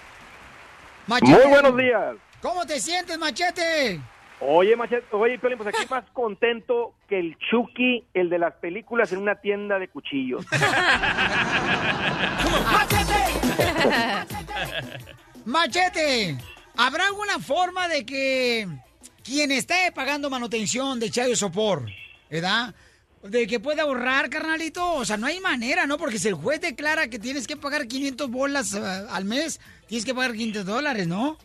Machete. 1.08 1.32
Muy 1.34 1.50
buenos 1.50 1.78
días. 1.78 2.16
¿Cómo 2.42 2.66
te 2.66 2.80
sientes, 2.80 3.18
machete? 3.18 4.00
Oye, 4.40 4.76
Machete, 4.76 5.06
oye, 5.12 5.40
Piolín, 5.40 5.58
pues 5.58 5.74
aquí 5.74 5.86
más 5.90 6.04
contento 6.14 6.94
que 7.08 7.20
el 7.20 7.38
Chucky, 7.50 8.06
el 8.14 8.30
de 8.30 8.38
las 8.40 8.54
películas 8.56 9.12
en 9.12 9.20
una 9.20 9.36
tienda 9.36 9.80
de 9.80 9.88
cuchillos. 9.88 10.46
Machete, 15.46 16.38
¿habrá 16.78 17.08
alguna 17.08 17.40
forma 17.40 17.88
de 17.88 18.06
que 18.06 18.68
quien 19.26 19.52
esté 19.52 19.92
pagando 19.94 20.30
manutención 20.30 21.00
de 21.00 21.10
Chayo 21.10 21.36
Sopor, 21.36 21.86
¿verdad? 22.30 22.74
De 23.24 23.48
que 23.48 23.60
pueda 23.60 23.84
ahorrar, 23.84 24.30
carnalito. 24.30 24.94
O 24.94 25.04
sea, 25.04 25.18
no 25.18 25.26
hay 25.26 25.40
manera, 25.40 25.88
¿no? 25.88 25.98
Porque 25.98 26.20
si 26.20 26.28
el 26.28 26.36
juez 26.36 26.62
declara 26.62 27.08
que 27.10 27.18
tienes 27.18 27.48
que 27.48 27.58
pagar 27.58 27.88
500 27.88 28.30
bolas 28.30 28.74
eh, 28.76 28.80
al 29.10 29.26
mes, 29.26 29.60
tienes 29.88 30.06
que 30.06 30.14
pagar 30.14 30.34
500 30.34 30.66
dólares, 30.66 31.08
¿no? 31.08 31.38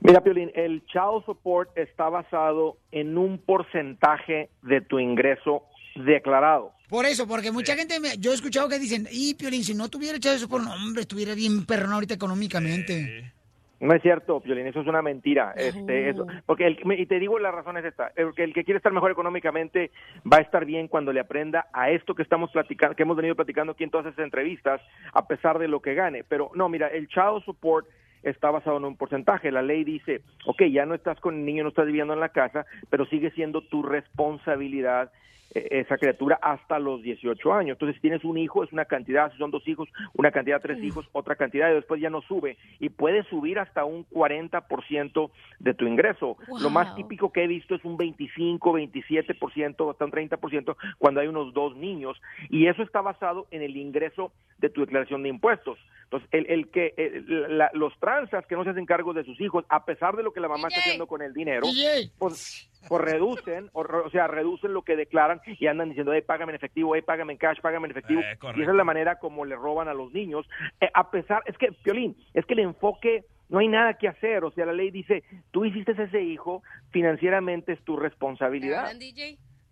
Mira, 0.00 0.20
Piolín, 0.22 0.50
el 0.54 0.84
child 0.86 1.24
support 1.24 1.70
está 1.78 2.08
basado 2.08 2.78
en 2.92 3.16
un 3.16 3.38
porcentaje 3.38 4.50
de 4.62 4.80
tu 4.80 4.98
ingreso 4.98 5.62
declarado. 5.94 6.72
Por 6.88 7.04
eso, 7.06 7.26
porque 7.26 7.50
mucha 7.50 7.74
gente, 7.76 7.98
me- 7.98 8.16
yo 8.18 8.30
he 8.32 8.34
escuchado 8.34 8.68
que 8.68 8.78
dicen, 8.78 9.08
y 9.10 9.34
Piolín, 9.34 9.64
si 9.64 9.74
no 9.74 9.88
tuviera 9.88 10.18
echado 10.18 10.36
eso 10.36 10.48
por 10.48 10.62
no, 10.62 10.72
hombre, 10.74 11.02
estuviera 11.02 11.34
bien 11.34 11.66
perrón 11.66 11.92
ahorita 11.92 12.14
económicamente. 12.14 13.32
No 13.78 13.92
es 13.94 14.00
cierto, 14.00 14.40
Piolín, 14.40 14.66
eso 14.66 14.80
es 14.80 14.86
una 14.86 15.02
mentira. 15.02 15.52
Este, 15.54 16.08
eso, 16.08 16.26
porque 16.46 16.66
el, 16.66 16.78
y 16.98 17.06
te 17.06 17.18
digo 17.18 17.38
la 17.38 17.50
razón 17.50 17.76
es 17.76 17.84
esta, 17.84 18.10
el 18.16 18.34
que, 18.34 18.44
el 18.44 18.54
que 18.54 18.64
quiere 18.64 18.78
estar 18.78 18.92
mejor 18.92 19.10
económicamente 19.10 19.90
va 20.30 20.38
a 20.38 20.40
estar 20.40 20.64
bien 20.64 20.88
cuando 20.88 21.12
le 21.12 21.20
aprenda 21.20 21.66
a 21.72 21.90
esto 21.90 22.14
que 22.14 22.22
estamos 22.22 22.50
platicando, 22.50 22.96
que 22.96 23.02
hemos 23.02 23.16
venido 23.16 23.34
platicando 23.34 23.72
aquí 23.72 23.84
en 23.84 23.90
todas 23.90 24.06
estas 24.06 24.24
entrevistas, 24.24 24.80
a 25.12 25.26
pesar 25.26 25.58
de 25.58 25.68
lo 25.68 25.80
que 25.80 25.94
gane. 25.94 26.24
Pero 26.24 26.50
no, 26.54 26.70
mira, 26.70 26.88
el 26.88 27.08
child 27.08 27.44
support 27.44 27.86
está 28.22 28.50
basado 28.50 28.78
en 28.78 28.84
un 28.84 28.96
porcentaje. 28.96 29.52
La 29.52 29.62
ley 29.62 29.84
dice, 29.84 30.22
ok, 30.46 30.62
ya 30.72 30.86
no 30.86 30.94
estás 30.94 31.20
con 31.20 31.34
el 31.34 31.44
niño, 31.44 31.62
no 31.62 31.68
estás 31.68 31.86
viviendo 31.86 32.14
en 32.14 32.20
la 32.20 32.30
casa, 32.30 32.64
pero 32.88 33.04
sigue 33.06 33.30
siendo 33.32 33.60
tu 33.60 33.82
responsabilidad 33.82 35.12
esa 35.54 35.96
criatura 35.96 36.38
hasta 36.42 36.78
los 36.78 37.02
18 37.02 37.52
años. 37.52 37.74
Entonces, 37.76 37.96
si 37.96 38.02
tienes 38.02 38.24
un 38.24 38.36
hijo, 38.38 38.62
es 38.64 38.72
una 38.72 38.84
cantidad, 38.84 39.30
si 39.32 39.38
son 39.38 39.50
dos 39.50 39.66
hijos, 39.68 39.88
una 40.14 40.30
cantidad, 40.30 40.60
tres 40.60 40.82
hijos, 40.82 41.06
otra 41.12 41.36
cantidad, 41.36 41.70
y 41.70 41.74
después 41.74 42.00
ya 42.00 42.10
no 42.10 42.20
sube. 42.22 42.56
Y 42.80 42.88
puede 42.90 43.22
subir 43.24 43.58
hasta 43.58 43.84
un 43.84 44.04
40% 44.10 45.30
de 45.60 45.74
tu 45.74 45.86
ingreso. 45.86 46.36
Lo 46.60 46.70
más 46.70 46.94
típico 46.96 47.32
que 47.32 47.44
he 47.44 47.46
visto 47.46 47.74
es 47.74 47.84
un 47.84 47.96
25, 47.96 48.72
27%, 48.72 49.90
hasta 49.90 50.04
un 50.04 50.10
30% 50.12 50.76
cuando 50.98 51.20
hay 51.20 51.28
unos 51.28 51.52
dos 51.54 51.76
niños. 51.76 52.20
Y 52.50 52.66
eso 52.66 52.82
está 52.82 53.00
basado 53.00 53.46
en 53.50 53.62
el 53.62 53.76
ingreso 53.76 54.32
de 54.58 54.68
tu 54.70 54.80
declaración 54.82 55.22
de 55.22 55.28
impuestos. 55.30 55.78
Entonces, 56.04 56.28
el, 56.32 56.46
el 56.48 56.68
que 56.70 56.94
el- 56.96 57.58
la- 57.58 57.70
los 57.74 57.98
transas 57.98 58.46
que 58.46 58.54
no 58.54 58.62
se 58.64 58.70
hacen 58.70 58.86
cargo 58.86 59.12
de 59.12 59.24
sus 59.24 59.40
hijos, 59.40 59.64
a 59.68 59.84
pesar 59.84 60.14
de 60.16 60.22
lo 60.22 60.32
que 60.32 60.40
la 60.40 60.48
mamá 60.48 60.68
está 60.68 60.80
haciendo 60.80 61.06
con 61.08 61.20
el 61.20 61.32
dinero, 61.34 61.66
pues, 62.18 62.70
pues 62.88 63.02
reducen, 63.02 63.70
o, 63.72 63.82
re- 63.82 63.98
o 64.00 64.10
sea, 64.10 64.26
reducen 64.26 64.72
lo 64.72 64.82
que 64.82 64.96
declaran 64.96 65.40
y 65.46 65.66
andan 65.66 65.88
diciendo, 65.88 66.12
hey, 66.12 66.22
págame 66.26 66.52
en 66.52 66.56
efectivo, 66.56 66.94
hey, 66.94 67.02
págame 67.04 67.32
en 67.32 67.38
cash, 67.38 67.60
págame 67.60 67.86
en 67.86 67.90
efectivo. 67.92 68.20
Eh, 68.20 68.36
y 68.58 68.62
esa 68.62 68.70
es 68.72 68.76
la 68.76 68.84
manera 68.84 69.18
como 69.18 69.44
le 69.44 69.56
roban 69.56 69.88
a 69.88 69.94
los 69.94 70.12
niños. 70.12 70.48
Eh, 70.80 70.88
a 70.94 71.10
pesar, 71.10 71.42
es 71.46 71.56
que, 71.58 71.72
Piolín, 71.72 72.16
es 72.34 72.44
que 72.46 72.54
el 72.54 72.60
enfoque, 72.60 73.24
no 73.48 73.58
hay 73.60 73.68
nada 73.68 73.94
que 73.94 74.08
hacer. 74.08 74.42
O 74.44 74.50
sea, 74.50 74.66
la 74.66 74.72
ley 74.72 74.90
dice, 74.90 75.22
tú 75.52 75.64
hiciste 75.64 75.92
ese 75.92 76.20
hijo, 76.22 76.62
financieramente 76.90 77.72
es 77.72 77.80
tu 77.84 77.96
responsabilidad. 77.96 78.84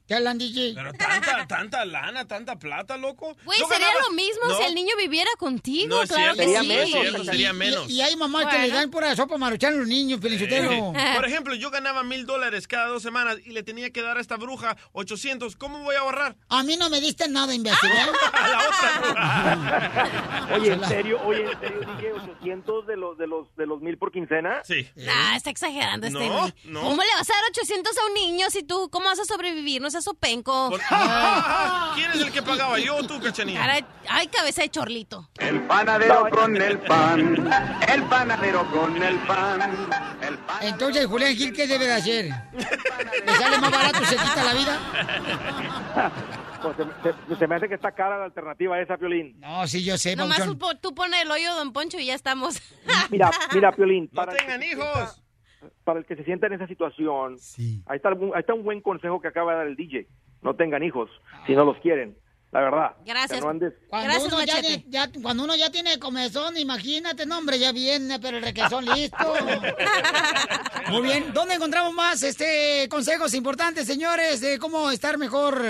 ¿Qué 0.07 0.15
hablan, 0.15 0.37
DJ? 0.37 0.73
Pero 0.75 0.93
tanta, 0.93 1.47
tanta 1.47 1.85
lana, 1.87 2.29
tanta 2.29 2.59
plata, 2.59 2.99
loco. 2.99 3.35
Güey, 3.47 3.59
sería 3.59 3.87
ganaba- 3.89 4.01
lo 4.09 4.13
mismo 4.13 4.45
No. 4.49 4.59
si 4.59 4.63
el 4.65 4.75
niño 4.75 4.95
viviera 4.99 5.31
contigo, 5.39 5.89
No 5.89 6.03
claro 6.07 6.35
cierto, 6.35 6.37
que 6.37 6.43
sería 6.45 6.61
sí. 6.61 6.69
menos, 6.69 6.91
cierto, 6.91 7.25
sería 7.25 7.51
Y- 7.51 7.55
menos. 7.55 7.91
Y, 7.91 8.01
hay 8.03 8.15
mamás 8.17 8.45
que 8.47 8.59
le 8.59 8.69
dan 8.69 8.91
pura 8.91 9.17
sopa 9.17 9.39
maruchan 9.39 9.73
a 9.73 9.77
los 9.79 9.89
niños, 9.89 10.21
Felicitero. 10.21 10.71
Eh, 10.71 11.13
Por 11.17 11.25
ejemplo, 11.27 11.55
yo 11.55 11.71
ganaba 11.71 12.03
mil 12.05 12.27
dólares 12.27 12.69
cada 12.69 12.89
dos 12.89 13.03
semanas 13.03 13.39
y 13.47 13.53
le 13.53 13.63
tenía 13.63 13.91
que 13.93 14.03
dar 14.03 14.19
a 14.19 14.21
esta 14.21 14.37
bruja 14.37 14.77
800. 14.93 15.57
¿Cómo 15.57 15.79
voy 15.79 15.97
a 15.97 16.01
ahorrar? 16.01 16.37
A 16.51 16.63
mí 16.65 16.77
no 16.77 16.91
me 16.91 17.01
diste 17.01 17.27
nada, 17.29 17.55
imbécil, 17.55 17.89
¿eh? 17.91 17.95
Oye, 20.55 20.73
¿en 20.73 20.85
serio? 20.85 21.21
Oye, 21.25 21.45
¿en 21.51 21.61
serio, 21.61 21.81
DJ, 21.81 22.13
800 22.13 22.87
de 22.87 22.97
los, 22.97 23.17
de 23.17 23.27
los, 23.27 23.47
de 23.57 23.67
los 23.67 23.81
mil 23.81 23.97
por 23.97 24.13
quincena? 24.13 24.61
Sí. 24.65 24.87
Nah, 24.97 25.37
está 25.37 25.51
exagerando 25.51 26.07
este 26.07 26.19
No, 26.29 26.51
no. 26.65 26.81
¿Cómo 26.83 27.03
le 27.03 27.09
vas 27.17 27.31
a 27.31 27.33
dar 27.33 27.45
800 27.51 27.97
a 27.97 28.07
un 28.07 28.15
niño 28.15 28.51
si 28.51 28.63
tú, 28.63 28.91
cómo 28.91 29.07
vas 29.07 29.19
a 29.19 29.25
sobrevivir? 29.25 29.81
No 29.81 29.91
seas 29.95 30.05
sopenco. 30.05 30.70
¿Quién 31.95 32.11
es 32.12 32.20
el 32.20 32.32
que 32.32 32.42
pagaba? 32.42 32.78
¿Yo 32.78 32.97
o 32.97 33.03
tú, 33.05 33.20
cachanilla? 33.20 33.61
Cara- 33.61 33.86
ay, 34.09 34.26
cabeza 34.28 34.62
de 34.62 34.68
chorlito. 34.68 35.28
El 35.38 35.62
panadero 35.62 36.28
con 36.30 36.57
el 36.61 36.78
pan, 36.80 37.53
el 37.88 38.03
panadero 38.05 38.66
con 38.70 39.03
el 39.03 39.16
pan. 39.20 39.88
Entonces, 40.61 41.07
Julián 41.07 41.34
Gil, 41.34 41.53
¿qué 41.53 41.66
debe 41.66 41.86
de 41.86 41.92
hacer? 41.95 42.24
¿Le 43.26 43.32
sale 43.36 43.59
más 43.59 43.70
barato, 43.70 44.05
se 44.05 44.16
quita 44.16 44.45
la 44.45 44.55
vida? 44.55 44.78
Pues 46.64 46.76
se, 46.78 47.12
se- 47.34 47.36
se 47.38 47.47
me 47.47 47.57
hace 47.57 47.68
que 47.68 47.74
está 47.74 47.92
cara 47.92 48.16
la 48.18 48.24
alternativa 48.24 48.80
esa, 48.80 48.97
Piolín. 48.97 49.38
No, 49.38 49.66
sí, 49.66 49.84
yo 49.84 49.99
sé, 49.99 50.16
Nomás 50.16 50.42
tú, 50.47 50.57
po- 50.57 50.74
tú 50.76 50.95
pones 50.95 51.20
el 51.20 51.30
hoyo, 51.30 51.55
don 51.57 51.74
Poncho, 51.74 51.99
y 51.99 52.07
ya 52.07 52.14
estamos. 52.14 52.55
Mira, 53.11 53.30
mira, 53.53 53.70
Piolín. 53.72 54.09
¡No 54.11 54.16
para 54.16 54.32
el 54.32 54.38
que 54.38 54.45
tengan 54.45 54.62
hijos! 54.62 55.20
Para 55.85 55.99
el 56.01 56.07
que 56.07 56.17
se 56.17 56.25
sienta 56.25 56.47
en 56.47 56.55
esa 56.55 56.67
situación, 56.67 57.37
ahí, 57.87 57.97
está, 57.97 58.09
algún- 58.09 58.33
ahí 58.35 58.41
está 58.41 58.55
un 58.55 58.65
buen 58.65 58.81
consejo 58.81 59.21
que 59.21 59.29
acaba 59.29 59.53
de 59.53 59.59
dar 59.59 59.67
el 59.69 59.77
DJ. 59.77 60.07
No 60.43 60.55
tengan 60.55 60.83
hijos, 60.83 61.11
si 61.47 61.55
no 61.55 61.65
los 61.65 61.77
quieren. 61.79 62.17
La 62.53 62.61
verdad. 62.61 62.93
Gracias. 63.05 63.41
No 63.43 63.49
andes- 63.51 63.73
Cuando, 63.89 64.07
Gracias, 64.09 64.33
uno 64.33 64.45
ya, 64.45 64.55
Machete. 64.55 64.85
ya- 64.89 65.11
cuando 65.23 65.43
uno 65.43 65.57
ya 65.57 65.71
tiene 65.73 65.99
comezón, 65.99 66.57
imagínate, 66.57 67.27
no, 67.27 67.39
hombre, 67.39 67.59
ya 67.59 67.73
viene, 67.73 68.21
pero 68.21 68.37
el 68.37 68.45
requesón 68.45 68.85
listo. 68.85 69.17
Muy 70.91 71.03
bien. 71.03 71.33
¿Dónde 71.33 71.55
encontramos 71.55 71.93
más 71.95 72.23
este 72.23 72.87
consejos 72.89 73.35
importantes, 73.35 73.87
señores, 73.87 74.41
de 74.41 74.59
cómo 74.61 74.91
estar 74.93 75.19
mejor 75.19 75.61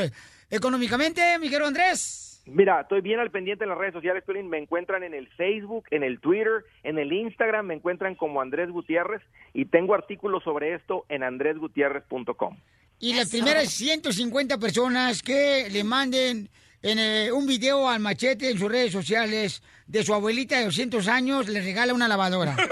económicamente, 0.50 1.38
mi 1.38 1.48
querido 1.48 1.68
Andrés? 1.68 2.20
Mira, 2.46 2.82
estoy 2.82 3.00
bien 3.00 3.20
al 3.20 3.30
pendiente 3.30 3.64
en 3.64 3.70
las 3.70 3.78
redes 3.78 3.94
sociales, 3.94 4.22
Piolín. 4.24 4.48
Me 4.48 4.58
encuentran 4.58 5.02
en 5.02 5.14
el 5.14 5.28
Facebook, 5.28 5.86
en 5.90 6.02
el 6.02 6.20
Twitter, 6.20 6.64
en 6.82 6.98
el 6.98 7.12
Instagram. 7.12 7.66
Me 7.66 7.74
encuentran 7.74 8.14
como 8.14 8.42
Andrés 8.42 8.70
Gutiérrez 8.70 9.22
y 9.54 9.64
tengo 9.64 9.94
artículos 9.94 10.44
sobre 10.44 10.74
esto 10.74 11.06
en 11.08 11.22
andresgutierrez.com. 11.22 12.58
Y 13.00 13.14
las 13.14 13.30
primeras 13.30 13.70
150 13.70 14.58
personas 14.58 15.22
que 15.22 15.68
le 15.70 15.84
manden 15.84 16.50
en, 16.82 16.98
eh, 16.98 17.32
un 17.32 17.46
video 17.46 17.88
al 17.88 18.00
machete 18.00 18.50
en 18.50 18.58
sus 18.58 18.70
redes 18.70 18.92
sociales 18.92 19.62
de 19.86 20.04
su 20.04 20.12
abuelita 20.12 20.58
de 20.58 20.66
200 20.66 21.08
años, 21.08 21.48
le 21.48 21.62
regala 21.62 21.94
una 21.94 22.08
lavadora. 22.08 22.56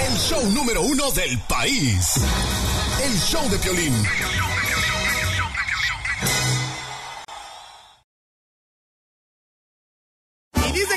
El 0.00 0.16
show 0.16 0.50
número 0.50 0.82
uno 0.82 1.10
del 1.12 1.38
país. 1.48 2.16
El 3.04 3.12
show 3.18 3.48
de 3.50 3.58
Piolín. 3.58 3.94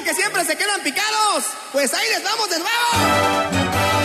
Que 0.06 0.14
siempre 0.14 0.46
se 0.46 0.56
quedan 0.56 0.82
picados. 0.84 1.46
Pues 1.72 1.92
ahí 1.94 2.08
les 2.10 2.24
damos 2.24 2.48
de 2.50 2.60
nuevo. 2.60 3.96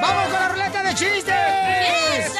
¡Vamos 0.00 0.24
con 0.24 0.32
la 0.32 0.48
ruleta 0.48 0.82
de 0.82 0.94
chistes! 0.94 2.32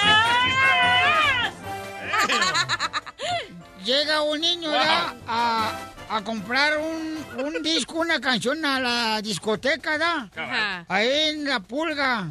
Llega 3.85 4.23
un 4.23 4.41
niño 4.41 4.71
ya 4.73 5.15
a, 5.27 5.73
a 6.11 6.25
comprar 6.25 6.79
un, 6.79 7.25
un 7.39 7.63
disco, 7.63 8.01
una 8.01 8.21
canción 8.21 8.65
a 8.65 8.81
la 8.81 9.23
discoteca, 9.23 9.99
¿da? 9.99 10.31
Ajá. 10.37 10.85
Ahí 10.89 11.09
en 11.31 11.45
la 11.45 11.61
pulga. 11.61 12.29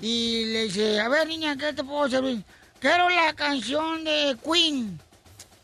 Y 0.00 0.44
le 0.46 0.64
dice, 0.64 1.00
a 1.00 1.08
ver, 1.08 1.26
niña, 1.26 1.56
¿qué 1.56 1.72
te 1.72 1.84
puedo 1.84 2.08
servir? 2.08 2.42
Quiero 2.78 3.08
la 3.08 3.32
canción 3.34 4.04
de 4.04 4.36
Queen. 4.44 5.00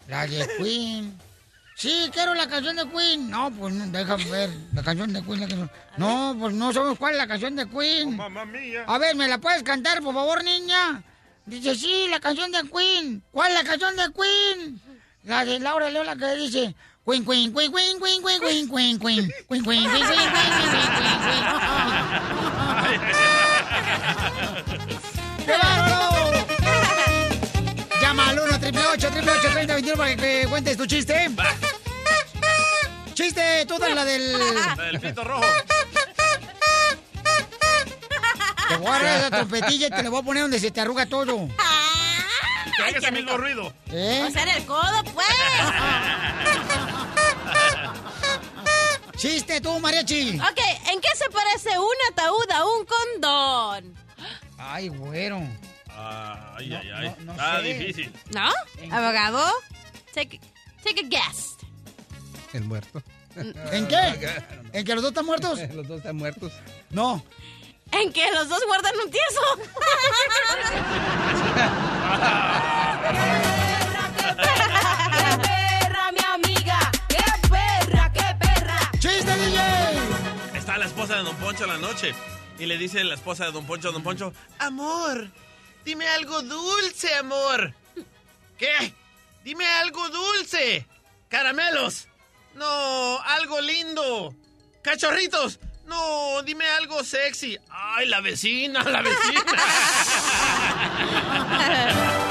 La 0.09 0.26
de 0.26 0.48
Queen. 0.59 1.16
Sí, 1.76 2.11
quiero 2.12 2.34
la 2.34 2.48
canción 2.48 2.74
de 2.74 2.88
Queen. 2.88 3.30
No, 3.30 3.52
pues 3.52 3.72
no, 3.72 3.86
déjame 3.86 4.24
ver. 4.24 4.50
La 4.74 4.82
canción 4.82 5.12
de 5.12 5.22
Queen. 5.22 5.40
la 5.40 5.46
canción- 5.46 5.70
No, 5.96 6.36
pues 6.40 6.52
no 6.54 6.72
sabemos 6.72 6.98
cuál 6.98 7.12
es 7.12 7.18
la 7.18 7.28
canción 7.28 7.54
de 7.54 7.68
Queen. 7.68 8.16
Mamá 8.16 8.44
mía. 8.44 8.82
A 8.88 8.98
ver, 8.98 9.14
¿me 9.14 9.28
la 9.28 9.38
puedes 9.38 9.62
cantar, 9.62 10.02
por 10.02 10.12
favor, 10.14 10.42
niña? 10.42 11.02
Dice, 11.46 11.74
sí, 11.76 12.06
la 12.11 12.18
canción 12.20 12.50
de 12.50 12.62
Queen. 12.68 13.22
¿Cuál 13.30 13.52
es 13.52 13.62
la 13.62 13.68
canción 13.70 13.94
de 13.96 14.02
Queen? 14.12 14.80
La 15.24 15.44
de 15.44 15.61
Laura 15.61 15.88
León, 15.90 16.06
la 16.06 16.16
que 16.16 16.34
dice... 16.34 16.74
Queen, 17.06 17.24
Queen, 17.24 17.54
Queen, 17.54 17.72
Queen, 17.72 17.98
Queen, 18.00 18.20
Queen, 18.22 18.68
Queen, 18.68 18.68
Queen, 18.68 18.98
Queen, 18.98 19.24
Queen, 19.48 19.64
Queen, 19.64 19.64
Queen, 19.64 19.88
Queen, 19.88 19.88
Queen, 19.88 19.88
Queen, 21.24 21.44
¡Qué 25.46 25.52
Llama 28.72 28.80
al 28.80 28.98
1 28.98 29.08
888 29.08 29.50
3021 29.52 29.96
para 29.96 30.16
que 30.16 30.46
cuentes 30.48 30.76
tu 30.76 30.86
chiste. 30.86 31.30
Chiste, 33.14 33.64
tú 33.66 33.78
dale 33.78 33.94
la 33.94 34.04
del... 34.04 34.32
La 34.32 34.74
del 34.76 35.00
pito 35.00 35.24
rojo. 35.24 35.44
Te 38.68 38.76
voy 38.76 38.86
a 38.86 38.96
agarrar 38.96 39.18
esa 39.18 39.30
trompetilla 39.30 39.86
y 39.86 39.90
te 39.90 40.02
la 40.02 40.10
voy 40.10 40.20
a 40.20 40.22
poner 40.22 40.42
donde 40.42 40.60
se 40.60 40.70
te 40.70 40.80
arruga 40.80 41.06
todo. 41.06 41.48
Que 42.76 42.82
haga 42.82 42.98
ese 42.98 43.10
mismo 43.10 43.36
ruido. 43.36 43.72
¿Eh? 43.90 44.24
O 44.28 44.30
sea, 44.30 44.42
en 44.42 44.48
el 44.50 44.66
codo, 44.66 45.02
pues. 45.14 45.26
Chiste 49.16 49.60
tú, 49.60 49.80
mariachi. 49.80 50.38
Ok, 50.38 50.60
¿en 50.90 51.00
qué 51.00 51.08
se 51.16 51.28
parece 51.30 51.78
un 51.78 51.96
ataúd 52.12 52.50
a 52.52 52.64
un 52.66 52.84
condón? 52.84 53.94
Ay, 54.58 54.88
güero. 54.88 55.38
Ah, 55.38 55.77
ay, 55.99 56.72
ay, 56.74 56.90
ay. 56.94 57.14
no 57.24 57.32
Está 57.32 57.61
sé. 57.61 57.62
difícil. 57.74 58.12
¿No? 58.30 58.51
¿Abogado? 58.94 59.44
Take, 60.14 60.40
take 60.84 61.01
a 61.01 61.09
guess. 61.09 61.57
El 62.53 62.64
muerto. 62.64 63.03
¿En 63.36 63.86
qué? 63.88 64.42
¿En 64.72 64.84
que 64.84 64.94
los 64.94 65.03
dos 65.03 65.11
están 65.11 65.26
muertos? 65.26 65.59
Los 65.74 65.86
dos 65.88 65.99
están 65.99 66.16
muertos. 66.16 66.53
No. 66.90 67.22
En 67.90 68.12
que 68.12 68.30
los 68.32 68.49
dos 68.51 68.61
guardan 68.66 68.92
un 69.03 69.11
tieso. 69.11 69.40
perra, 75.42 76.12
mi 76.12 76.20
amiga! 76.34 76.78
¡Qué 77.09 77.24
perra, 77.49 78.12
qué 78.12 78.36
perra! 78.38 78.90
¡Chiste, 78.99 79.36
DJ! 79.36 79.59
Está 80.59 80.78
la 80.78 80.86
esposa 80.86 81.16
de 81.16 81.22
Don 81.24 81.36
Poncho 81.36 81.64
en 81.64 81.70
la 81.70 81.78
noche 81.78 82.14
y 82.59 82.66
le 82.66 82.76
dice 82.78 83.03
la 83.05 83.14
esposa 83.14 83.46
de 83.46 83.53
Don 83.53 83.66
Poncho 83.66 83.88
a 83.88 83.92
Don 83.92 84.03
Poncho, 84.03 84.32
amor, 84.59 85.28
dime 85.89 86.07
algo 86.07 86.43
dulce, 86.43 87.14
amor. 87.14 87.72
¿Qué? 88.59 88.93
Dime 89.43 89.66
algo 89.66 90.07
dulce. 90.11 90.86
Caramelos. 91.30 92.09
No, 92.55 93.18
algo 93.22 93.59
lindo. 93.62 94.34
Cachorritos. 94.82 95.59
No, 95.86 96.43
dime 96.43 96.68
algo 96.68 97.03
sexy. 97.03 97.57
Ay, 97.70 98.07
la 98.07 98.20
vecina, 98.20 98.82
la 98.82 99.01
vecina. 99.01 99.55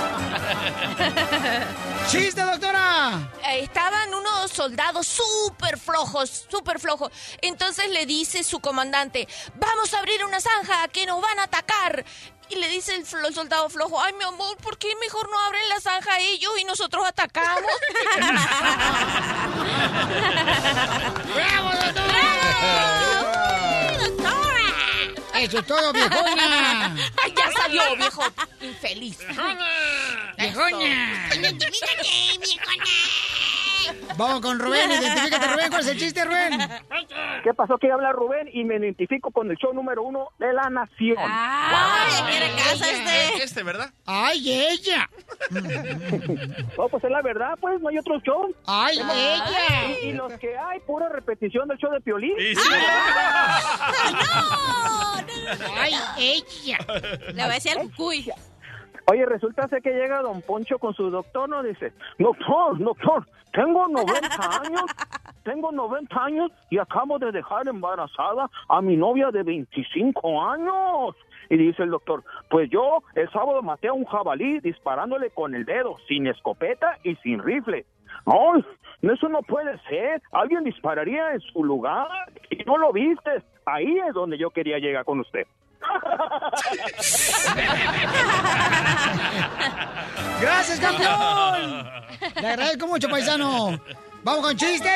¡Chiste, 2.09 2.41
doctora! 2.41 3.29
Eh, 3.49 3.61
Estaban 3.63 4.13
unos 4.13 4.51
soldados 4.51 5.07
súper 5.07 5.77
flojos, 5.77 6.45
súper 6.49 6.79
flojos. 6.79 7.11
Entonces 7.41 7.89
le 7.89 8.05
dice 8.05 8.43
su 8.43 8.59
comandante, 8.59 9.27
vamos 9.55 9.93
a 9.93 9.99
abrir 9.99 10.23
una 10.23 10.39
zanja 10.39 10.87
que 10.89 11.05
nos 11.05 11.21
van 11.21 11.39
a 11.39 11.43
atacar. 11.43 12.05
Y 12.49 12.55
le 12.55 12.69
dice 12.69 12.95
el, 12.95 13.05
soldado 13.05 13.69
flojo, 13.69 14.01
ay 14.01 14.13
mi 14.13 14.23
amor, 14.23 14.55
¿por 14.57 14.77
qué 14.77 14.87
mejor 15.01 15.29
no 15.29 15.37
abren 15.37 15.67
la 15.67 15.81
zanja 15.81 16.17
ellos 16.19 16.51
y 16.59 16.63
nosotros 16.63 17.05
atacamos? 17.05 17.61
¡Bravo, 21.35 21.69
doctora! 21.83 22.96
¡Eso 25.39 25.59
es 25.59 25.65
todo, 25.67 25.93
viejona! 25.93 26.95
Ay, 27.23 27.33
ya 27.35 27.51
salió, 27.51 27.95
viejo 27.95 28.23
infeliz. 28.61 29.19
¡Viejona! 30.37 31.29
Vamos 34.17 34.41
con 34.41 34.59
Rubén, 34.59 34.89
identifícate, 34.91 35.47
Rubén. 35.47 35.69
¿Cuál 35.69 35.81
es 35.81 35.87
el 35.87 35.97
chiste, 35.97 36.25
Rubén? 36.25 36.59
¿Qué 37.43 37.53
pasó? 37.53 37.75
Aquí 37.75 37.89
habla 37.89 38.11
Rubén 38.11 38.49
y 38.51 38.63
me 38.63 38.75
identifico 38.77 39.31
con 39.31 39.49
el 39.51 39.57
show 39.57 39.73
número 39.73 40.03
uno 40.03 40.29
de 40.39 40.53
la 40.53 40.69
nación. 40.69 41.17
¡Ay, 41.19 42.23
quiere 42.29 42.51
casa 42.55 42.89
este! 42.91 43.43
Este, 43.43 43.63
¿verdad? 43.63 43.91
¡Ay, 44.05 44.67
ella! 44.69 45.09
No, 46.77 46.89
pues 46.89 47.03
es 47.03 47.09
la 47.11 47.21
verdad, 47.21 47.53
pues 47.59 47.79
no 47.81 47.89
hay 47.89 47.97
otro 47.97 48.19
show. 48.19 48.53
¡Ay, 48.65 48.97
ella! 48.99 49.89
Y, 50.03 50.07
y 50.07 50.13
los 50.13 50.31
que 50.33 50.57
hay, 50.57 50.79
pura 50.81 51.09
repetición 51.09 51.67
del 51.67 51.77
show 51.77 51.91
de 51.91 52.01
Piolín. 52.01 52.33
¡Ay, 55.77 55.93
ella! 56.17 56.77
Le 57.27 57.33
voy 57.33 57.41
a 57.41 57.47
decir 57.47 57.71
al 57.77 57.89
cucuy. 57.89 58.31
Oye, 59.09 59.25
resulta 59.25 59.69
ser 59.69 59.81
que 59.81 59.93
llega 59.93 60.21
don 60.21 60.41
Poncho 60.41 60.79
con 60.79 60.93
su 60.93 61.09
doctor, 61.09 61.47
¿no? 61.47 61.63
Dice, 61.63 61.93
doctor, 62.19 62.77
doctor, 62.77 63.25
tengo 63.53 63.87
90 63.87 64.11
años, 64.61 64.81
tengo 65.43 65.71
90 65.71 66.23
años 66.25 66.51
y 66.69 66.77
acabo 66.77 67.17
de 67.17 67.31
dejar 67.31 67.69
embarazada 67.69 68.49
a 68.67 68.81
mi 68.81 68.97
novia 68.97 69.31
de 69.31 69.43
25 69.43 70.43
años. 70.43 71.15
Y 71.49 71.55
dice 71.55 71.83
el 71.83 71.91
doctor, 71.91 72.25
pues 72.49 72.69
yo 72.69 73.01
el 73.15 73.29
sábado 73.31 73.61
maté 73.61 73.87
a 73.87 73.93
un 73.93 74.03
jabalí 74.03 74.59
disparándole 74.59 75.29
con 75.29 75.55
el 75.55 75.63
dedo, 75.63 75.95
sin 76.09 76.27
escopeta 76.27 76.97
y 77.03 77.15
sin 77.17 77.41
rifle. 77.41 77.85
No, 78.25 78.57
eso 79.01 79.29
no 79.29 79.41
puede 79.41 79.77
ser. 79.87 80.21
Alguien 80.33 80.65
dispararía 80.65 81.31
en 81.31 81.39
su 81.39 81.63
lugar 81.63 82.07
y 82.49 82.57
no 82.65 82.77
lo 82.77 82.91
viste. 82.91 83.41
Ahí 83.65 83.99
es 84.05 84.13
donde 84.13 84.37
yo 84.37 84.49
quería 84.49 84.79
llegar 84.79 85.05
con 85.05 85.21
usted. 85.21 85.47
¡Gracias, 90.41 90.79
campeón! 90.79 91.89
Le 92.41 92.47
agradezco 92.47 92.87
mucho, 92.87 93.09
paisano. 93.09 93.79
¡Vamos 94.23 94.41
con 94.41 94.57
chiste! 94.57 94.89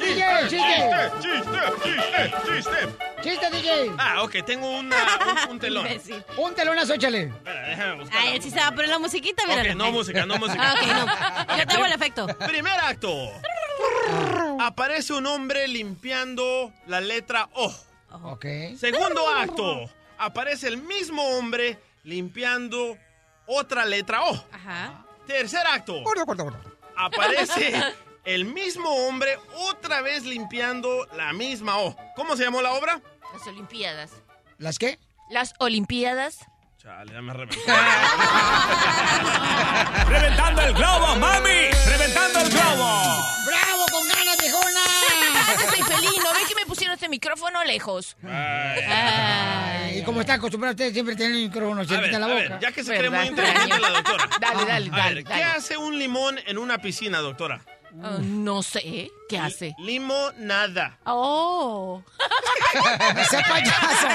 ¡DJ! 0.00 0.24
¡Chiste! 0.48 1.10
¡Chiste! 1.20 1.60
¡Chiste! 1.82 2.32
¡Chiste! 2.46 2.78
¡Chiste, 3.22 3.50
DJ! 3.50 3.92
Ah, 3.98 4.22
ok, 4.22 4.36
tengo 4.46 4.70
una, 4.78 4.96
un, 5.44 5.50
un 5.52 5.58
telón. 5.58 5.86
Imbécil. 5.86 6.24
Un 6.36 6.54
telonazo, 6.54 6.94
échale. 6.94 7.22
Espera, 7.24 7.68
déjame 7.68 7.94
buscar. 8.00 8.18
Ay, 8.20 8.36
él 8.36 8.42
sí 8.42 8.50
se 8.50 8.58
va 8.58 8.68
a 8.68 8.70
poner 8.72 8.88
la 8.88 8.98
musiquita, 8.98 9.42
mira. 9.46 9.62
Ok, 9.62 9.68
no 9.76 9.92
música, 9.92 10.24
no 10.24 10.36
música. 10.38 10.62
Ah, 10.62 10.74
ok, 10.74 10.86
no. 11.48 11.56
Yo 11.58 11.66
te 11.66 11.74
hago 11.74 11.84
el 11.84 11.92
efecto. 11.92 12.26
Primer 12.46 12.72
acto. 12.80 13.30
Aparece 14.60 15.12
un 15.12 15.26
hombre 15.26 15.68
limpiando 15.68 16.72
la 16.86 17.00
letra 17.00 17.48
O. 17.54 17.74
Ok. 18.22 18.46
Segundo 18.78 19.28
acto. 19.28 19.90
Aparece 20.18 20.68
el 20.68 20.78
mismo 20.78 21.22
hombre 21.38 21.78
limpiando 22.04 22.98
otra 23.46 23.84
letra 23.84 24.22
O. 24.24 24.44
Ajá. 24.52 25.04
Tercer 25.26 25.66
acto. 25.66 26.02
Aparece 26.96 27.80
el 28.24 28.44
mismo 28.44 28.90
hombre 29.06 29.38
otra 29.70 30.00
vez 30.02 30.24
limpiando 30.24 31.06
la 31.16 31.32
misma 31.32 31.78
O. 31.78 31.96
¿Cómo 32.16 32.36
se 32.36 32.44
llamó 32.44 32.60
la 32.62 32.72
obra? 32.72 33.00
Las 33.32 33.46
Olimpiadas. 33.46 34.10
¿Las 34.58 34.78
qué? 34.78 34.98
Las 35.30 35.54
Olimpiadas. 35.58 36.38
Chale, 36.78 37.12
ya 37.12 37.20
me 37.22 37.32
reventé. 37.34 37.58
¡Reventando 40.08 40.62
el 40.62 40.74
globo, 40.74 41.16
mami! 41.16 41.70
¡Reventando 41.86 42.40
el 42.40 42.50
globo! 42.50 43.02
¡Bravo, 43.46 43.84
este 46.98 47.08
micrófono 47.08 47.62
lejos? 47.62 48.16
Ay, 48.28 50.00
y 50.00 50.02
como 50.02 50.20
está 50.20 50.34
acostumbrado 50.34 50.72
usted 50.72 50.92
siempre 50.92 51.14
tener 51.14 51.30
el 51.32 51.42
micrófono 51.44 51.82
A 51.82 51.84
cerquita 51.84 52.16
en 52.16 52.20
la 52.20 52.26
a 52.26 52.30
boca. 52.30 52.40
ver, 52.40 52.58
ya 52.60 52.72
que 52.72 52.82
se 52.82 52.96
cree 52.98 53.08
muy 53.08 53.26
inteligente 53.28 53.78
la 53.78 53.88
doctora. 53.90 54.28
Dale, 54.40 54.64
dale, 54.66 54.90
A 54.92 54.96
dale, 54.96 55.14
ver, 55.14 55.24
¿qué 55.24 55.30
dale. 55.30 55.44
hace 55.44 55.76
un 55.76 55.96
limón 55.96 56.40
en 56.44 56.58
una 56.58 56.78
piscina, 56.78 57.18
doctora? 57.18 57.60
Ah, 58.02 58.18
no 58.20 58.62
sé. 58.64 59.10
¿Qué 59.28 59.38
hace? 59.38 59.74
Limonada. 59.78 60.98
Oh. 61.06 62.02
¡Ese 63.16 63.40
payaso! 63.48 64.08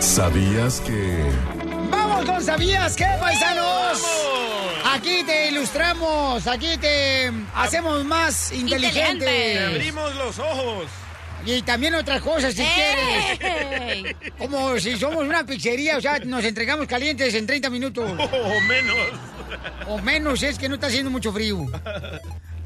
¿Sabías 0.00 0.80
que... 0.80 1.30
¡Vamos 1.90 2.24
con 2.24 2.42
¿Sabías 2.42 2.96
qué, 2.96 3.06
paisanos? 3.20 4.17
Aquí 4.94 5.22
te 5.24 5.48
ilustramos, 5.48 6.46
aquí 6.46 6.76
te 6.78 7.30
hacemos 7.54 8.04
más 8.04 8.48
Te 8.50 8.56
inteligentes. 8.56 9.68
abrimos 9.68 10.14
los 10.16 10.38
ojos. 10.38 10.86
Y 11.44 11.62
también 11.62 11.94
otras 11.94 12.20
cosas, 12.20 12.52
si 12.54 12.62
¡Ey! 12.62 13.36
quieres. 13.38 14.32
Como 14.36 14.78
si 14.80 14.96
somos 14.98 15.22
una 15.24 15.44
pizzería, 15.46 15.96
o 15.96 16.00
sea, 16.00 16.18
nos 16.20 16.44
entregamos 16.44 16.86
calientes 16.86 17.32
en 17.34 17.46
30 17.46 17.70
minutos. 17.70 18.10
O 18.32 18.60
menos. 18.62 18.96
O 19.86 19.98
menos, 19.98 20.42
es 20.42 20.58
que 20.58 20.68
no 20.68 20.74
está 20.74 20.88
haciendo 20.88 21.10
mucho 21.10 21.32
frío. 21.32 21.64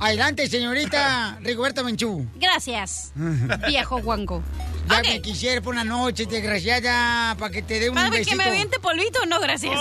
Adelante, 0.03 0.49
señorita 0.49 1.39
Rigoberta 1.43 1.85
Menchú. 1.85 2.27
Gracias, 2.35 3.13
viejo 3.69 4.03
guango. 4.03 4.43
Ya 4.91 5.01
que 5.01 5.23
quisiera 5.23 5.61
por 5.61 5.75
una 5.75 5.85
noche, 5.85 6.27
desgraciada, 6.27 7.37
para 7.39 7.53
que 7.53 7.63
te 7.63 7.79
dé 7.79 7.89
un 7.89 7.95
¿Para 7.95 8.11
besito. 8.11 8.31
que 8.31 8.37
me 8.37 8.45
aviente 8.45 8.81
polvito? 8.81 9.25
No, 9.27 9.39
gracias. 9.39 9.73
No, 9.75 9.81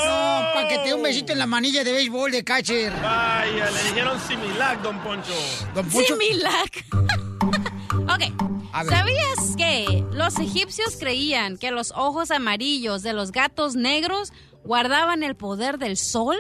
para 0.53 0.67
que 0.67 0.78
te 0.78 0.89
dé 0.89 0.93
un 0.93 1.01
besito 1.01 1.34
en 1.34 1.39
la 1.39 1.47
manilla 1.47 1.84
de 1.84 1.91
béisbol 1.91 2.32
de 2.32 2.43
catcher. 2.43 2.93
Vaya, 3.01 3.72
le 3.72 3.84
dijeron 3.84 4.19
similac, 4.28 4.80
don 4.84 4.99
Poncho. 4.99 5.34
Don 5.74 5.89
Poncho. 5.89 6.15
Similac. 6.15 6.86
ok. 8.03 8.51
¿Sabías 8.88 9.55
que 9.57 10.05
los 10.11 10.38
egipcios 10.38 10.97
creían 10.97 11.57
que 11.57 11.72
los 11.72 11.91
ojos 11.95 12.30
amarillos 12.30 13.01
de 13.01 13.13
los 13.13 13.32
gatos 13.32 13.76
negros 13.76 14.32
guardaban 14.63 15.24
el 15.24 15.36
poder 15.36 15.80
del 15.80 15.97
sol? 15.97 16.38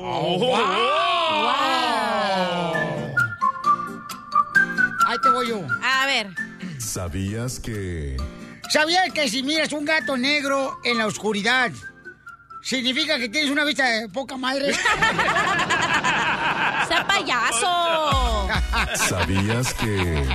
Oh, 0.00 0.38
te 0.40 1.87
voy 5.38 5.48
yo. 5.48 5.66
A 5.82 6.06
ver. 6.06 6.28
¿Sabías 6.78 7.58
que... 7.60 8.16
¿Sabías 8.70 9.12
que 9.12 9.28
si 9.28 9.42
miras 9.42 9.72
un 9.72 9.84
gato 9.84 10.16
negro 10.16 10.78
en 10.84 10.98
la 10.98 11.06
oscuridad, 11.06 11.70
significa 12.62 13.18
que 13.18 13.28
tienes 13.28 13.50
una 13.50 13.64
vista 13.64 13.88
de 13.88 14.08
poca 14.10 14.36
madre? 14.36 14.74
¡Sea 16.88 17.06
payaso! 17.06 18.48
¿Sabías 19.08 19.72
que... 19.74 20.26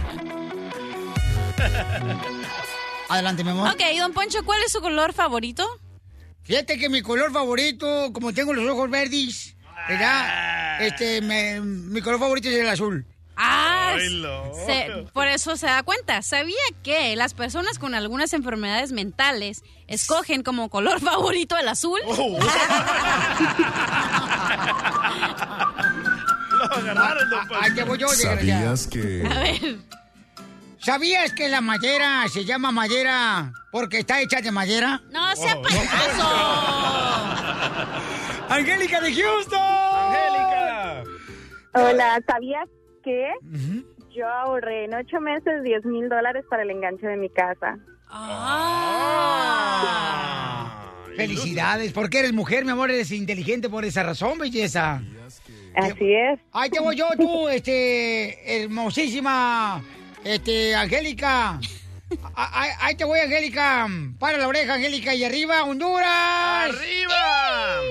Adelante, 3.10 3.43
mi 3.43 3.51
amor. 3.51 3.70
Ok, 3.70 3.82
don 3.99 4.14
Poncho, 4.14 4.43
¿cuál 4.43 4.62
es 4.66 4.72
su 4.72 4.82
color 4.82 5.14
favorito? 5.14 5.68
Fíjate 6.43 6.78
que 6.80 6.89
mi 6.89 7.01
color 7.01 7.32
favorito, 7.32 8.12
como 8.14 8.34
tengo 8.34 8.54
los 8.54 8.68
ojos 8.70 8.89
verdes, 8.89 9.56
¿verdad? 9.88 10.82
Este, 10.82 11.22
me- 11.22 11.62
mi 11.62 12.01
color 12.01 12.20
favorito 12.20 12.49
es 12.49 12.56
el 12.56 12.68
azul. 12.68 13.06
Ah, 13.36 13.73
Se- 14.66 15.06
por 15.14 15.28
eso 15.28 15.56
se 15.58 15.66
da 15.68 15.84
cuenta. 15.84 16.22
¿Sabía 16.22 16.58
que 16.84 17.16
las 17.16 17.34
personas 17.34 17.80
con 17.80 17.96
algunas 17.96 18.34
enfermedades 18.34 18.91
mentales 18.91 19.64
escogen 19.88 20.44
como 20.44 20.70
color 20.70 21.00
favorito 21.02 21.58
el 21.58 21.68
azul? 21.68 22.00
Oh. 22.06 22.39
Lo 26.52 26.64
agarraron, 26.66 27.30
don 27.30 27.88
voy 27.88 27.98
yo, 27.98 28.08
desgraciado. 28.10 28.78
¿Sabías 28.78 28.88
que... 28.88 29.28
A 29.30 29.39
ver. 29.39 29.78
¿Sabías 30.80 31.32
que 31.34 31.48
la 31.48 31.62
madera 31.62 32.26
se 32.28 32.44
llama 32.44 32.72
madera 32.72 33.54
porque 33.72 34.00
está 34.00 34.20
hecha 34.22 34.41
de 34.41 34.52
madera? 34.52 35.02
No 35.12 35.34
sea 35.36 35.62
payaso. 35.62 36.30
Angélica 38.50 39.00
de 39.00 39.14
Houston. 39.16 39.60
Angélica. 39.62 41.04
Hola, 41.76 42.22
¿sabías 42.28 42.68
que 43.04 43.30
yo 44.16 44.28
ahorré 44.28 44.86
en 44.86 44.93
ocho 44.93 45.20
meses 45.20 45.64
10 45.64 45.86
mil 45.86 46.10
dólares 46.10 46.45
para 46.49 46.64
el 46.64 46.72
enganche 46.72 47.06
de 47.08 47.18
mi 47.18 47.30
casa? 47.30 47.78
Ah. 48.10 49.43
Felicidades, 51.16 51.93
porque 51.93 52.20
eres 52.20 52.34
mujer, 52.34 52.66
mi 52.66 52.72
amor, 52.72 52.89
eres 52.89 53.12
inteligente 53.12 53.70
por 53.70 53.86
esa 53.86 54.04
razón, 54.04 54.38
belleza. 54.39 55.01
Así 55.76 56.14
es. 56.14 56.39
Ahí 56.51 56.70
te 56.70 56.80
voy 56.80 56.95
yo, 56.95 57.08
tú, 57.18 57.47
este, 57.49 58.64
hermosísima, 58.64 59.84
este, 60.24 60.76
Angélica. 60.76 61.60
Ahí 62.36 62.95
te 62.95 63.06
voy, 63.06 63.20
Angélica. 63.20 63.88
Para 64.20 64.38
la 64.38 64.47
oreja, 64.47 64.76
Angélica, 64.76 65.16
y 65.16 65.24
arriba, 65.24 65.64
Honduras. 65.64 66.70
¡Arriba! 66.70 67.82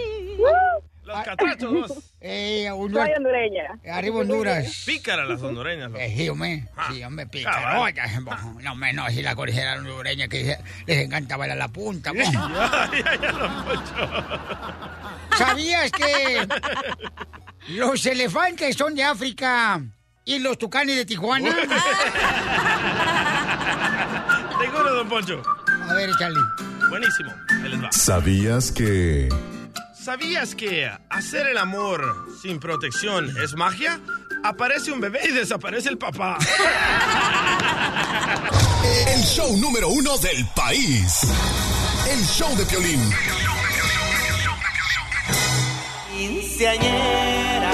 Los 1.12 1.24
catachos. 1.24 1.92
Eh, 2.20 2.70
Honduras. 2.70 3.06
Soy 3.08 3.16
hondureña. 3.16 3.62
Arriba, 3.92 4.16
Honduras. 4.20 4.82
Pícaras 4.86 5.28
las 5.28 5.42
hondureñas. 5.42 5.90
loco. 5.90 6.00
Eh, 6.02 6.14
sí, 6.16 6.28
hombre, 6.28 6.68
sí, 6.90 7.04
hombre, 7.04 7.26
pícaro. 7.26 7.56
cabal. 7.62 7.78
Oiga, 7.80 8.06
No, 8.60 8.72
hombre, 8.72 8.92
no, 8.92 9.08
si 9.10 9.22
la 9.22 9.34
cordillera 9.34 9.74
hondureña 9.76 10.28
que 10.28 10.56
les 10.86 10.98
encanta 10.98 11.36
bailar 11.36 11.56
la 11.58 11.68
punta. 11.68 12.12
Ya, 12.22 12.90
ya, 12.92 13.20
ya, 13.20 13.32
don 13.32 13.64
Poncho. 13.64 13.94
¿Sabías 15.36 15.90
que 15.92 16.46
los 17.68 18.04
elefantes 18.06 18.76
son 18.76 18.94
de 18.94 19.02
África 19.04 19.80
y 20.24 20.38
los 20.38 20.58
tucanes 20.58 20.96
de 20.96 21.04
Tijuana? 21.06 21.50
Seguro, 24.60 24.94
don 24.94 25.08
Poncho. 25.08 25.42
A 25.88 25.94
ver, 25.94 26.10
Charlie. 26.18 26.40
Buenísimo. 26.88 27.32
Ahí 27.62 27.68
les 27.70 27.82
va. 27.82 27.92
¿Sabías 27.92 28.70
que... 28.70 29.28
¿Sabías 30.02 30.56
que 30.56 30.90
hacer 31.10 31.46
el 31.46 31.58
amor 31.58 32.26
sin 32.42 32.58
protección 32.58 33.36
es 33.40 33.54
magia? 33.54 34.00
Aparece 34.42 34.90
un 34.90 35.00
bebé 35.00 35.20
y 35.28 35.30
desaparece 35.30 35.90
el 35.90 35.96
papá. 35.96 36.38
El 39.06 39.20
show 39.22 39.56
número 39.58 39.88
uno 39.90 40.18
del 40.18 40.44
país. 40.56 41.20
El 42.10 42.18
show 42.26 42.52
de 42.56 42.64
Piolín. 42.64 43.00
Quinceañera, 46.12 47.70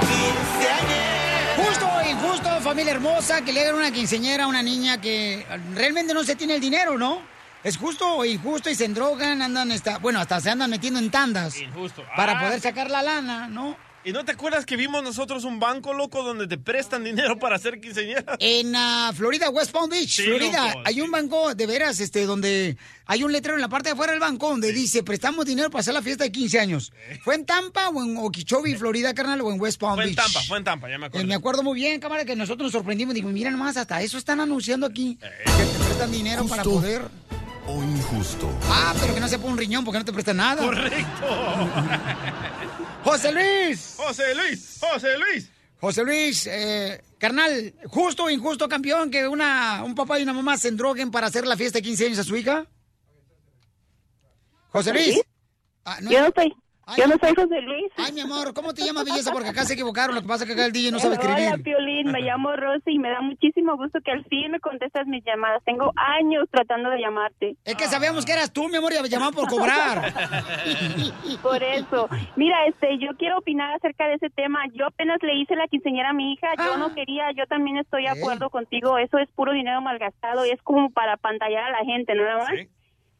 quinceañera. 0.00 1.66
Justo 1.66 1.86
o 1.86 2.10
injusto, 2.10 2.60
familia 2.62 2.92
hermosa, 2.92 3.42
que 3.42 3.52
le 3.52 3.60
hagan 3.60 3.74
una 3.74 3.90
quinceñera 3.90 4.44
a 4.44 4.46
una 4.46 4.62
niña 4.62 4.98
que 5.02 5.46
realmente 5.74 6.14
no 6.14 6.24
se 6.24 6.34
tiene 6.34 6.54
el 6.54 6.62
dinero, 6.62 6.96
¿no? 6.96 7.31
Es 7.64 7.76
justo 7.76 8.06
o 8.16 8.24
injusto 8.24 8.70
y 8.70 8.74
se 8.74 8.84
endrogan, 8.84 9.40
andan, 9.40 9.70
esta, 9.70 9.98
bueno, 9.98 10.18
hasta 10.20 10.40
se 10.40 10.50
andan 10.50 10.68
metiendo 10.70 10.98
en 10.98 11.10
tandas 11.10 11.56
Injusto. 11.60 12.02
para 12.16 12.38
Ah, 12.38 12.40
poder 12.42 12.60
sacar 12.60 12.90
la 12.90 13.02
lana, 13.02 13.48
¿no? 13.48 13.76
¿Y 14.04 14.10
no 14.10 14.24
te 14.24 14.32
acuerdas 14.32 14.66
que 14.66 14.74
vimos 14.76 15.00
nosotros 15.04 15.44
un 15.44 15.60
banco, 15.60 15.94
loco, 15.94 16.24
donde 16.24 16.48
te 16.48 16.58
prestan 16.58 17.04
dinero 17.04 17.38
para 17.38 17.54
hacer 17.54 17.80
quinceañera? 17.80 18.36
En 18.40 18.74
ah, 18.74 19.12
Florida, 19.14 19.48
West 19.48 19.70
Palm 19.70 19.88
Beach, 19.88 20.08
Sí, 20.16 20.24
Florida, 20.24 20.66
loco, 20.74 20.82
hay 20.84 21.00
un 21.00 21.10
banco 21.12 21.54
de 21.54 21.66
veras, 21.68 22.00
este, 22.00 22.26
donde 22.26 22.76
hay 23.06 23.22
un 23.22 23.30
letrero 23.30 23.54
en 23.54 23.60
la 23.60 23.68
parte 23.68 23.90
de 23.90 23.92
afuera 23.92 24.10
del 24.10 24.18
banco 24.20 24.48
donde 24.48 24.72
dice 24.72 25.04
prestamos 25.04 25.46
dinero 25.46 25.70
para 25.70 25.82
hacer 25.82 25.94
la 25.94 26.02
fiesta 26.02 26.24
de 26.24 26.32
15 26.32 26.58
años. 26.58 26.92
¿Fue 27.22 27.36
en 27.36 27.46
Tampa 27.46 27.90
o 27.90 28.02
en 28.02 28.16
Okeechobee, 28.16 28.74
Florida, 28.74 29.14
carnal, 29.14 29.40
o 29.42 29.52
en 29.52 29.60
West 29.60 29.80
Palm 29.80 29.94
Fue 29.94 30.02
en 30.02 30.16
Beach? 30.16 30.24
Tampa, 30.24 30.40
fue 30.48 30.58
en 30.58 30.64
Tampa, 30.64 30.90
ya 30.90 30.98
me 30.98 31.04
Eh, 31.04 31.08
acuerdo. 31.08 31.26
me 31.28 31.34
acuerdo 31.36 31.62
muy 31.62 31.76
bien, 31.76 32.00
cámara, 32.00 32.24
que 32.24 32.34
nosotros 32.34 32.64
nos 32.66 32.72
sorprendimos. 32.72 33.14
Digo, 33.14 33.28
mira 33.28 33.52
nomás, 33.52 33.76
hasta 33.76 34.02
eso 34.02 34.18
están 34.18 34.40
anunciando 34.40 34.84
aquí. 34.84 35.16
Que 35.20 35.28
te 35.64 35.84
prestan 35.84 36.10
dinero 36.10 36.44
para 36.48 36.64
poder. 36.64 37.02
O 37.66 37.82
injusto. 37.82 38.50
Ah, 38.64 38.92
pero 39.00 39.14
que 39.14 39.20
no 39.20 39.28
se 39.28 39.38
ponga 39.38 39.52
un 39.52 39.58
riñón 39.58 39.84
porque 39.84 39.98
no 39.98 40.04
te 40.04 40.12
prestan 40.12 40.36
nada. 40.38 40.62
Correcto. 40.62 41.26
José 43.04 43.32
Luis. 43.32 43.94
José 43.96 44.34
Luis, 44.34 44.78
José 44.80 45.18
Luis. 45.18 45.50
José 45.80 46.04
Luis, 46.04 46.46
eh, 46.46 47.02
carnal, 47.18 47.74
justo 47.88 48.24
o 48.24 48.30
injusto 48.30 48.68
campeón 48.68 49.10
que 49.10 49.26
una, 49.26 49.82
un 49.84 49.94
papá 49.96 50.18
y 50.18 50.22
una 50.22 50.32
mamá 50.32 50.56
se 50.56 50.68
endroguen 50.68 51.10
para 51.10 51.26
hacer 51.26 51.44
la 51.44 51.56
fiesta 51.56 51.78
de 51.78 51.82
15 51.82 52.06
años 52.06 52.18
a 52.20 52.24
su 52.24 52.36
hija. 52.36 52.66
José 54.68 54.92
Luis. 54.92 55.14
¿Sí? 55.14 55.22
Ah, 55.84 55.98
Yo 56.02 56.20
no 56.20 56.32
soy, 56.34 56.54
Ay, 56.84 56.96
yo 57.00 57.06
no 57.06 57.14
soy 57.20 57.34
José 57.34 57.60
Luis. 57.62 57.92
Ay, 57.96 58.12
mi 58.12 58.20
amor, 58.20 58.52
¿cómo 58.54 58.74
te 58.74 58.82
llamas, 58.84 59.04
belleza? 59.04 59.30
Porque 59.32 59.48
acá 59.50 59.64
se 59.64 59.74
equivocaron. 59.74 60.14
Lo 60.16 60.22
que 60.22 60.26
pasa 60.26 60.42
es 60.44 60.48
que 60.48 60.54
acá 60.54 60.66
el 60.66 60.72
DJ 60.72 60.90
no 60.90 60.98
sabe 60.98 61.16
Hola, 61.16 61.38
escribir. 61.38 61.62
Piolín, 61.62 62.10
me 62.10 62.20
llamo 62.22 62.56
Rosy 62.56 62.90
y 62.92 62.98
me 62.98 63.08
da 63.10 63.20
muchísimo 63.20 63.76
gusto 63.76 64.00
que 64.04 64.10
al 64.10 64.24
fin 64.24 64.50
me 64.50 64.58
contestas 64.60 65.06
mis 65.06 65.24
llamadas. 65.24 65.62
Tengo 65.64 65.92
años 65.96 66.48
tratando 66.50 66.90
de 66.90 66.98
llamarte. 67.00 67.56
Es 67.64 67.76
que 67.76 67.84
sabíamos 67.86 68.24
que 68.24 68.32
eras 68.32 68.52
tú, 68.52 68.68
mi 68.68 68.76
amor, 68.76 68.92
y 68.92 69.08
llamamos 69.08 69.34
por 69.36 69.48
cobrar. 69.48 70.12
Por 71.42 71.62
eso. 71.62 72.08
Mira, 72.36 72.66
este, 72.66 72.98
yo 72.98 73.16
quiero 73.16 73.38
opinar 73.38 73.72
acerca 73.74 74.06
de 74.08 74.14
ese 74.14 74.30
tema. 74.30 74.60
Yo 74.74 74.86
apenas 74.86 75.18
le 75.22 75.34
hice 75.36 75.54
la 75.56 75.68
quinceañera 75.68 76.10
a 76.10 76.12
mi 76.12 76.32
hija. 76.32 76.48
Yo 76.58 76.74
Ah. 76.74 76.78
no 76.78 76.94
quería, 76.94 77.30
yo 77.36 77.46
también 77.46 77.76
estoy 77.78 78.02
de 78.04 78.08
acuerdo 78.10 78.50
contigo. 78.50 78.98
Eso 78.98 79.18
es 79.18 79.28
puro 79.30 79.52
dinero 79.52 79.80
malgastado 79.82 80.44
y 80.46 80.50
es 80.50 80.60
como 80.62 80.90
para 80.90 81.16
pantallar 81.16 81.62
a 81.64 81.70
la 81.70 81.84
gente, 81.84 82.14
nada 82.14 82.38
más. 82.38 82.50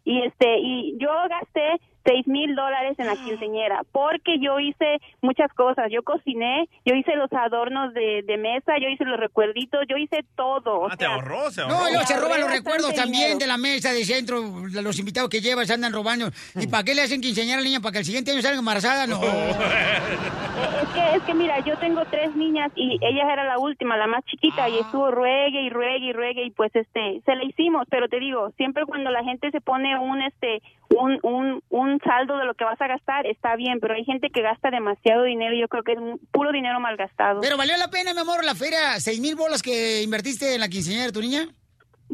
Y 0.04 0.22
este, 0.22 0.58
y 0.58 0.96
yo 0.98 1.08
gasté 1.28 1.80
seis 2.04 2.26
mil 2.26 2.54
dólares 2.54 2.98
en 2.98 3.06
la 3.06 3.14
quinceañera 3.16 3.82
porque 3.92 4.38
yo 4.40 4.58
hice 4.60 4.98
muchas 5.20 5.52
cosas. 5.54 5.86
Yo 5.90 6.02
cociné, 6.02 6.68
yo 6.84 6.94
hice 6.94 7.14
los 7.16 7.32
adornos 7.32 7.94
de, 7.94 8.22
de 8.22 8.36
mesa, 8.38 8.78
yo 8.80 8.88
hice 8.88 9.04
los 9.04 9.18
recuerditos, 9.18 9.82
yo 9.88 9.96
hice 9.96 10.24
todo. 10.36 10.80
o 10.80 10.88
Ah, 10.90 10.96
te 10.96 11.04
ahorró, 11.04 11.50
se 11.50 11.60
ahorró. 11.62 11.76
No, 11.76 11.88
y 11.88 11.92
luego 11.92 12.06
se 12.06 12.20
roban 12.20 12.40
los 12.40 12.50
recuerdos 12.50 12.94
también 12.94 13.22
dinero. 13.22 13.38
de 13.40 13.46
la 13.46 13.56
mesa 13.56 13.92
de 13.92 14.04
centro, 14.04 14.42
los 14.70 14.98
invitados 14.98 15.30
que 15.30 15.40
llevas 15.40 15.66
se 15.68 15.74
andan 15.74 15.92
robando. 15.92 16.28
¿Y 16.54 16.66
para 16.66 16.84
qué 16.84 16.94
le 16.94 17.02
hacen 17.02 17.20
quinceañera 17.20 17.58
a 17.58 17.60
la 17.60 17.66
niña? 17.66 17.80
¿Para 17.80 17.92
que 17.92 17.98
el 18.00 18.04
siguiente 18.04 18.30
año 18.32 18.42
salga 18.42 18.58
embarazada? 18.58 19.06
No. 19.06 19.20
Es 20.82 20.88
que, 20.94 21.16
es 21.16 21.22
que 21.22 21.34
mira, 21.34 21.58
yo 21.60 21.76
tengo 21.78 22.04
tres 22.10 22.34
niñas 22.36 22.70
y 22.76 22.98
ella 23.00 23.32
era 23.32 23.44
la 23.44 23.58
última, 23.58 23.96
la 23.96 24.06
más 24.06 24.24
chiquita, 24.26 24.68
y 24.68 24.78
estuvo 24.78 25.10
ruegue 25.10 25.62
y 25.62 25.70
ruegue 25.70 26.06
y 26.06 26.12
ruegue 26.12 26.44
y 26.44 26.50
pues 26.50 26.74
este, 26.76 27.20
se 27.24 27.34
le 27.36 27.46
hicimos, 27.46 27.86
pero 27.90 28.08
te 28.08 28.18
digo, 28.20 28.50
siempre 28.56 28.84
cuando 28.84 29.10
la 29.10 29.24
gente 29.24 29.50
se 29.50 29.60
pone 29.60 29.98
un 29.98 30.20
este, 30.22 30.60
un, 30.96 31.18
un, 31.22 31.62
un 31.70 32.00
saldo 32.00 32.36
de 32.38 32.44
lo 32.44 32.54
que 32.54 32.64
vas 32.64 32.80
a 32.80 32.86
gastar, 32.86 33.26
está 33.26 33.56
bien, 33.56 33.80
pero 33.80 33.94
hay 33.94 34.04
gente 34.04 34.30
que 34.30 34.42
gasta 34.42 34.70
demasiado 34.70 35.24
dinero 35.24 35.54
y 35.54 35.60
yo 35.60 35.68
creo 35.68 35.82
que 35.82 35.92
es 35.92 35.98
puro 36.30 36.52
dinero 36.52 36.80
malgastado. 36.80 37.40
Pero 37.40 37.56
valió 37.56 37.76
la 37.76 37.88
pena, 37.88 38.14
mi 38.14 38.20
amor, 38.20 38.44
la 38.44 38.54
feria, 38.54 38.98
seis 38.98 39.20
mil 39.20 39.36
bolas 39.36 39.62
que 39.62 40.02
invertiste 40.02 40.54
en 40.54 40.60
la 40.60 40.68
quinceañera 40.68 41.06
de 41.06 41.12
tu 41.12 41.20
niña. 41.20 41.48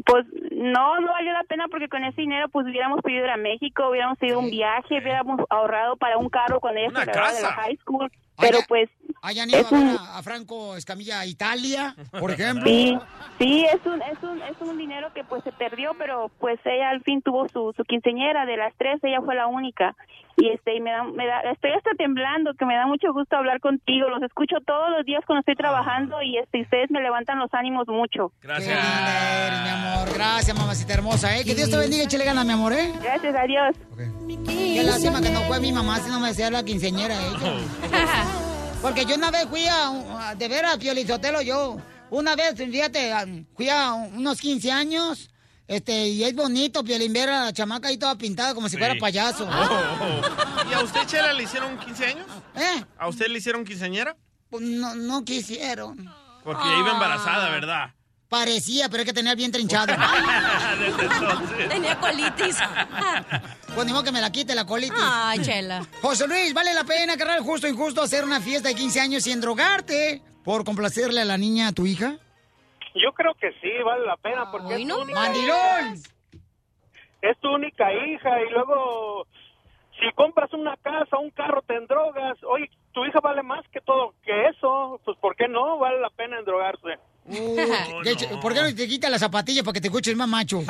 Pues 0.05 0.25
no, 0.51 0.99
no 1.01 1.11
valió 1.11 1.33
la 1.33 1.43
pena 1.43 1.67
porque 1.69 1.89
con 1.89 2.03
ese 2.03 2.21
dinero 2.21 2.47
pues 2.49 2.65
hubiéramos 2.65 3.01
podido 3.01 3.25
ir 3.25 3.31
a 3.31 3.37
México, 3.37 3.89
hubiéramos 3.89 4.17
ido 4.21 4.39
un 4.39 4.49
viaje, 4.49 4.99
hubiéramos 4.99 5.41
ahorrado 5.49 5.97
para 5.97 6.17
un 6.17 6.29
carro 6.29 6.59
cuando 6.59 6.79
ella 6.79 6.89
se 6.89 7.05
de 7.05 7.41
la 7.41 7.53
high 7.53 7.77
school, 7.77 8.09
pero 8.39 8.59
pues... 8.67 8.89
Hayan 9.21 9.49
ido 9.49 9.65
un- 9.71 9.89
a, 9.99 10.17
a 10.19 10.23
Franco 10.23 10.77
Escamilla 10.77 11.19
a 11.19 11.25
Italia, 11.25 11.93
por 12.19 12.31
ejemplo. 12.31 12.63
Sí, 12.65 12.97
sí, 13.37 13.65
es 13.65 13.85
un, 13.85 14.01
es 14.01 14.23
un, 14.23 14.41
es 14.41 14.61
un 14.61 14.77
dinero 14.77 15.11
que 15.13 15.25
pues 15.25 15.43
se 15.43 15.51
perdió, 15.51 15.91
pero 15.97 16.31
pues 16.39 16.57
ella 16.63 16.89
al 16.89 17.01
fin 17.03 17.21
tuvo 17.21 17.49
su, 17.49 17.73
su 17.75 17.83
quinceñera, 17.83 18.45
de 18.45 18.55
las 18.55 18.73
tres 18.77 19.03
ella 19.03 19.19
fue 19.21 19.35
la 19.35 19.47
única. 19.47 19.93
Y 20.41 20.49
este, 20.49 20.75
y 20.75 20.81
me 20.81 20.91
da, 20.91 21.03
me 21.03 21.25
da, 21.27 21.41
estoy 21.51 21.71
hasta 21.71 21.91
temblando, 21.97 22.53
que 22.53 22.65
me 22.65 22.75
da 22.75 22.85
mucho 22.87 23.11
gusto 23.13 23.35
hablar 23.35 23.59
contigo, 23.59 24.09
los 24.09 24.21
escucho 24.23 24.57
todos 24.65 24.89
los 24.91 25.05
días 25.05 25.21
cuando 25.25 25.41
estoy 25.41 25.55
trabajando 25.55 26.21
y 26.21 26.37
este, 26.37 26.61
ustedes 26.61 26.89
me 26.91 27.01
levantan 27.01 27.39
los 27.39 27.53
ánimos 27.53 27.87
mucho. 27.87 28.31
Gracias. 28.41 28.67
Qué 28.69 28.81
linda 28.81 29.47
eres, 29.47 29.61
mi 29.61 29.69
amor. 29.69 30.13
Gracias, 30.13 30.57
mamacita 30.57 30.93
hermosa, 30.93 31.37
¿eh? 31.37 31.43
Que 31.43 31.55
Dios 31.55 31.69
te 31.69 31.77
bendiga 31.77 32.03
y 32.03 32.05
échale 32.05 32.25
ganas, 32.25 32.45
mi 32.45 32.53
amor, 32.53 32.73
¿eh? 32.73 32.91
Gracias, 33.01 33.35
adiós. 33.35 33.75
Qué 34.45 34.83
lástima 34.83 35.21
que 35.21 35.29
no 35.29 35.41
fue 35.41 35.59
mi 35.59 35.71
mamá, 35.71 35.97
si 35.99 36.09
no 36.09 36.19
me 36.19 36.29
decía 36.29 36.49
la 36.49 36.63
quinceañera 36.63 37.15
ella. 37.15 37.53
Porque 38.81 39.05
yo 39.05 39.15
una 39.15 39.29
vez 39.31 39.45
fui 39.47 39.65
a, 39.67 40.29
a- 40.29 40.35
de 40.35 40.47
veras, 40.47 40.77
Piolizotelo, 40.77 41.41
yo. 41.41 41.77
Una 42.11 42.35
vez, 42.35 42.55
fíjate, 42.55 43.11
fui 43.55 43.69
a 43.69 43.93
unos 43.93 44.39
15 44.39 44.71
años, 44.71 45.29
este, 45.69 46.07
y 46.07 46.23
es 46.23 46.33
bonito, 46.33 46.83
Piolín, 46.83 47.13
ver 47.13 47.29
a 47.29 47.45
la 47.45 47.53
chamaca 47.53 47.89
ahí 47.89 47.97
toda 47.97 48.17
pintada 48.17 48.55
como 48.55 48.67
si 48.67 48.75
fuera 48.75 48.95
payaso. 48.99 49.47
Oh. 49.47 50.67
¿Y 50.67 50.73
a 50.73 50.81
usted, 50.81 51.05
Chela, 51.05 51.31
le 51.31 51.43
hicieron 51.43 51.77
15 51.77 52.05
años? 52.07 52.25
¿Eh? 52.55 52.83
¿A 52.97 53.07
usted 53.07 53.27
le 53.27 53.37
hicieron 53.37 53.63
quinceañera? 53.63 54.17
Pues 54.49 54.63
no, 54.63 54.95
no 54.95 55.23
quisieron. 55.23 56.11
Porque 56.43 56.63
iba 56.67 56.91
embarazada, 56.91 57.51
¿verdad? 57.51 57.93
Parecía, 58.29 58.89
pero 58.89 59.03
es 59.03 59.05
que 59.05 59.13
tenía 59.13 59.35
bien 59.35 59.51
trinchado. 59.51 59.93
Desde 60.79 61.05
entonces. 61.05 61.69
Tenía 61.69 61.99
colitis. 61.99 62.57
Pues 63.75 63.85
ni 63.85 63.93
modo 63.93 64.03
que 64.03 64.11
me 64.11 64.21
la 64.21 64.31
quite 64.31 64.55
la 64.55 64.65
colitis. 64.65 64.97
Ay, 64.99 65.39
chela. 65.43 65.85
José 66.01 66.27
Luis, 66.27 66.51
¿vale 66.51 66.73
la 66.73 66.83
pena, 66.83 67.15
carnal, 67.15 67.41
justo 67.41 67.67
o 67.67 67.69
injusto, 67.69 68.01
hacer 68.01 68.23
una 68.23 68.41
fiesta 68.41 68.69
de 68.69 68.75
15 68.75 68.99
años 69.01 69.23
sin 69.23 69.39
drogarte 69.39 70.23
por 70.43 70.65
complacerle 70.65 71.21
a 71.21 71.25
la 71.25 71.37
niña, 71.37 71.67
a 71.67 71.73
tu 71.73 71.85
hija? 71.85 72.17
Yo 73.01 73.13
creo 73.13 73.33
que 73.35 73.51
sí, 73.61 73.71
vale 73.85 74.05
la 74.05 74.17
pena 74.17 74.51
porque 74.51 74.75
es, 74.75 74.87
tu 74.87 75.01
única 75.01 75.19
¡Mandilón! 75.21 75.95
hija, 75.95 76.09
es 77.21 77.37
tu 77.39 77.49
única 77.53 77.93
hija 77.93 78.41
y 78.41 78.49
luego 78.51 79.25
si 79.99 80.11
compras 80.15 80.51
una 80.53 80.75
casa, 80.77 81.17
un 81.17 81.29
carro, 81.31 81.61
te 81.61 81.75
endrogas. 81.75 82.37
Oye, 82.43 82.69
tu 82.93 83.05
hija 83.05 83.19
vale 83.21 83.43
más 83.43 83.65
que 83.71 83.81
todo 83.81 84.13
que 84.23 84.47
eso. 84.47 84.99
Pues 85.05 85.17
¿por 85.17 85.35
qué 85.35 85.47
no? 85.47 85.77
Vale 85.77 85.99
la 85.99 86.09
pena 86.09 86.39
endrogarse. 86.39 86.97
Uh, 87.25 88.01
¿qué- 88.03 88.15
qué- 88.15 88.27
¿Por 88.41 88.53
qué 88.53 88.61
no 88.61 88.75
te 88.75 88.87
quitas 88.87 89.11
las 89.11 89.19
zapatillas 89.21 89.63
para 89.63 89.73
que 89.73 89.81
te 89.81 89.87
escuches 89.87 90.15
más 90.15 90.27
macho? 90.27 90.61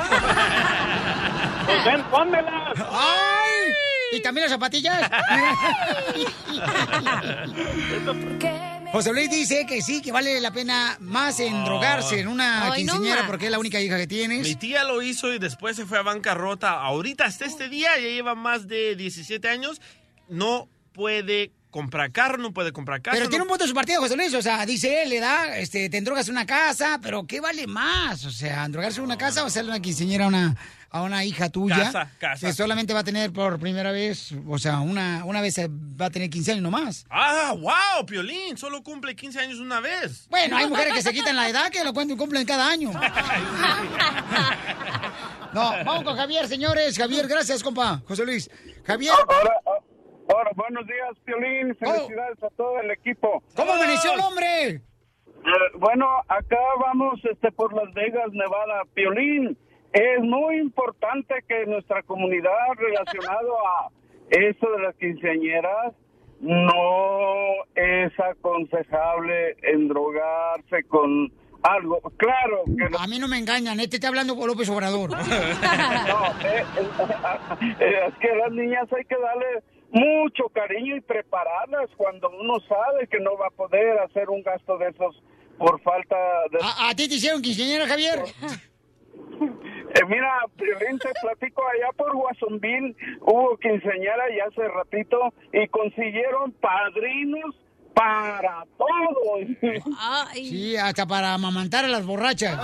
Pues 1.66 1.84
ven, 1.84 2.02
pónmelas. 2.10 2.72
¡Ay! 2.90 3.72
¿Y 4.12 4.22
también 4.22 4.44
las 4.44 4.52
zapatillas? 4.52 5.08
José 8.92 9.12
Luis 9.12 9.30
dice 9.30 9.66
que 9.66 9.82
sí, 9.82 10.02
que 10.02 10.10
vale 10.10 10.40
la 10.40 10.52
pena 10.52 10.96
más 11.00 11.38
en 11.38 11.64
drogarse 11.64 12.18
en 12.18 12.26
una 12.26 12.64
Ay, 12.72 12.82
no 12.84 12.94
quinceañera 12.94 13.20
más. 13.22 13.30
porque 13.30 13.44
es 13.44 13.50
la 13.52 13.58
única 13.60 13.80
hija 13.80 13.96
que 13.96 14.08
tienes. 14.08 14.42
Mi 14.42 14.56
tía 14.56 14.82
lo 14.82 15.00
hizo 15.00 15.32
y 15.32 15.38
después 15.38 15.76
se 15.76 15.86
fue 15.86 15.98
a 15.98 16.02
bancarrota. 16.02 16.72
Ahorita, 16.72 17.24
hasta 17.24 17.44
este 17.44 17.68
día, 17.68 17.90
ya 17.96 18.08
lleva 18.08 18.34
más 18.34 18.66
de 18.66 18.96
17 18.96 19.48
años. 19.48 19.80
No 20.28 20.68
puede 20.92 21.52
comprar 21.70 22.12
carro, 22.12 22.38
no 22.38 22.52
puede 22.52 22.72
comprar 22.72 23.00
casa. 23.02 23.14
Pero 23.14 23.24
no- 23.26 23.30
tiene 23.30 23.42
un 23.42 23.48
punto 23.48 23.64
de 23.64 23.68
su 23.68 23.74
partido, 23.74 24.00
José 24.00 24.16
Luis. 24.16 24.34
O 24.34 24.42
sea, 24.42 24.64
dice 24.66 25.02
él, 25.02 25.10
le 25.10 25.20
da, 25.20 25.56
este, 25.58 25.88
te 25.88 25.96
endrogas 25.98 26.28
una 26.28 26.46
casa, 26.46 26.98
pero 27.02 27.26
¿qué 27.26 27.40
vale 27.40 27.66
más? 27.66 28.24
O 28.24 28.30
sea, 28.30 28.64
endrogarse 28.64 29.00
una 29.00 29.16
casa 29.18 29.42
o 29.44 29.46
hacerle 29.46 29.70
una 29.70 29.80
quinceañera 29.80 30.24
a 30.24 30.28
una, 30.28 30.56
a 30.90 31.02
una 31.02 31.24
hija 31.24 31.48
tuya. 31.50 31.76
Casa, 31.76 32.10
casa. 32.18 32.46
Que 32.46 32.52
solamente 32.52 32.92
va 32.92 33.00
a 33.00 33.04
tener 33.04 33.32
por 33.32 33.58
primera 33.60 33.92
vez, 33.92 34.32
o 34.48 34.58
sea, 34.58 34.80
una, 34.80 35.24
una 35.24 35.40
vez 35.40 35.56
va 35.58 36.06
a 36.06 36.10
tener 36.10 36.28
15 36.30 36.52
años 36.52 36.62
nomás. 36.62 37.06
Ah, 37.10 37.54
wow, 37.56 38.04
Piolín, 38.06 38.56
solo 38.58 38.82
cumple 38.82 39.14
15 39.14 39.38
años 39.40 39.58
una 39.60 39.80
vez. 39.80 40.26
Bueno, 40.28 40.56
hay 40.56 40.68
mujeres 40.68 40.94
que 40.94 41.02
se 41.02 41.12
quitan 41.12 41.36
la 41.36 41.48
edad 41.48 41.70
que 41.70 41.84
lo 41.84 41.92
cuentan 41.94 42.16
cumplen 42.18 42.44
cada 42.46 42.68
año. 42.68 42.92
No, 45.52 45.72
vamos 45.84 46.04
con 46.04 46.16
Javier, 46.16 46.46
señores. 46.46 46.96
Javier, 46.96 47.26
gracias, 47.26 47.60
compa. 47.64 48.00
José 48.06 48.24
Luis. 48.24 48.48
Javier. 48.86 49.12
Ahora, 50.32 50.50
buenos 50.54 50.86
días, 50.86 51.18
Piolín. 51.24 51.74
Felicidades 51.76 52.42
a 52.42 52.50
todo 52.50 52.78
el 52.80 52.90
equipo. 52.92 53.42
¿Cómo 53.56 53.72
amaneció 53.72 54.12
el 54.14 54.20
hombre? 54.20 54.68
Eh, 54.68 54.80
bueno, 55.78 56.06
acá 56.28 56.58
vamos 56.78 57.20
este, 57.24 57.50
por 57.50 57.72
Las 57.72 57.92
Vegas, 57.94 58.30
Nevada. 58.32 58.82
Piolín, 58.94 59.58
es 59.92 60.20
muy 60.20 60.58
importante 60.58 61.34
que 61.48 61.66
nuestra 61.66 62.02
comunidad 62.02 62.74
relacionado 62.76 63.52
a 63.66 63.90
eso 64.30 64.70
de 64.70 64.82
las 64.82 64.94
quinceañeras 64.96 65.94
no 66.40 67.64
es 67.74 68.12
aconsejable 68.20 69.56
endrogarse 69.62 70.84
con 70.88 71.32
algo. 71.62 72.00
Claro 72.16 72.62
que 72.66 72.96
A 72.98 73.06
mí 73.06 73.18
no 73.18 73.26
me 73.28 73.38
engañan, 73.38 73.80
este 73.80 73.96
está 73.96 74.08
hablando 74.08 74.36
con 74.36 74.46
López 74.46 74.68
Obrador. 74.68 75.10
No, 75.20 76.26
eh, 76.48 76.64
es 78.08 78.14
que 78.20 78.30
a 78.30 78.36
las 78.36 78.52
niñas 78.52 78.86
hay 78.92 79.04
que 79.04 79.16
darle 79.16 79.62
mucho 79.92 80.48
cariño 80.52 80.96
y 80.96 81.00
prepararlas 81.00 81.90
cuando 81.96 82.30
uno 82.30 82.60
sabe 82.60 83.06
que 83.08 83.20
no 83.20 83.36
va 83.36 83.48
a 83.48 83.50
poder 83.50 83.98
hacer 83.98 84.28
un 84.30 84.42
gasto 84.42 84.78
de 84.78 84.88
esos 84.88 85.22
por 85.58 85.80
falta 85.82 86.16
de... 86.50 86.58
¿A, 86.62 86.90
a 86.90 86.94
ti 86.94 87.08
te 87.08 87.14
hicieron 87.16 87.42
quinceañera, 87.42 87.86
Javier? 87.86 88.20
Eh, 89.92 90.04
mira, 90.08 90.44
Piolín, 90.56 90.98
te 90.98 91.08
platico, 91.20 91.62
allá 91.66 91.90
por 91.96 92.14
Guasonville 92.14 92.94
hubo 93.22 93.56
quinceañera 93.56 94.24
ya 94.36 94.44
hace 94.44 94.68
ratito 94.68 95.34
y 95.52 95.66
consiguieron 95.68 96.52
padrinos 96.52 97.56
para 97.92 98.64
todo. 98.78 99.38
Sí, 100.32 100.76
hasta 100.76 101.06
para 101.06 101.34
amamantar 101.34 101.84
a 101.86 101.88
las 101.88 102.06
borrachas. 102.06 102.56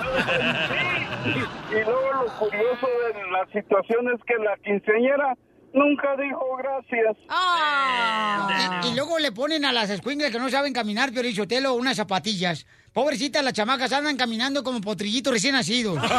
Y 1.70 1.84
luego 1.84 2.24
lo 2.24 2.38
curioso 2.38 2.86
de 2.86 3.30
la 3.32 3.46
situación 3.52 4.08
es 4.14 4.22
que 4.24 4.36
la 4.36 4.56
quinceañera 4.58 5.36
nunca 5.76 6.16
dijo 6.16 6.40
gracias. 6.56 7.16
Y, 8.84 8.88
y 8.88 8.94
luego 8.94 9.18
le 9.18 9.30
ponen 9.30 9.64
a 9.64 9.72
las 9.72 9.90
escuingles 9.90 10.32
que 10.32 10.38
no 10.38 10.50
saben 10.50 10.72
caminar, 10.72 11.12
pero 11.14 11.28
Telo, 11.46 11.74
unas 11.74 11.96
zapatillas. 11.96 12.66
Pobrecitas, 12.92 13.44
las 13.44 13.52
chamacas 13.52 13.92
andan 13.92 14.16
caminando 14.16 14.64
como 14.64 14.80
potrillitos 14.80 15.32
recién 15.32 15.54
nacidos. 15.54 16.02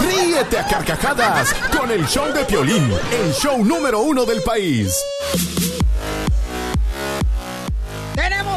Ríete 0.00 0.58
a 0.58 0.66
carcajadas 0.66 1.54
con 1.76 1.90
el 1.90 2.06
show 2.06 2.32
de 2.32 2.44
Piolín, 2.44 2.90
el 3.12 3.32
show 3.32 3.64
número 3.64 4.00
uno 4.00 4.24
del 4.24 4.42
país. 4.42 4.92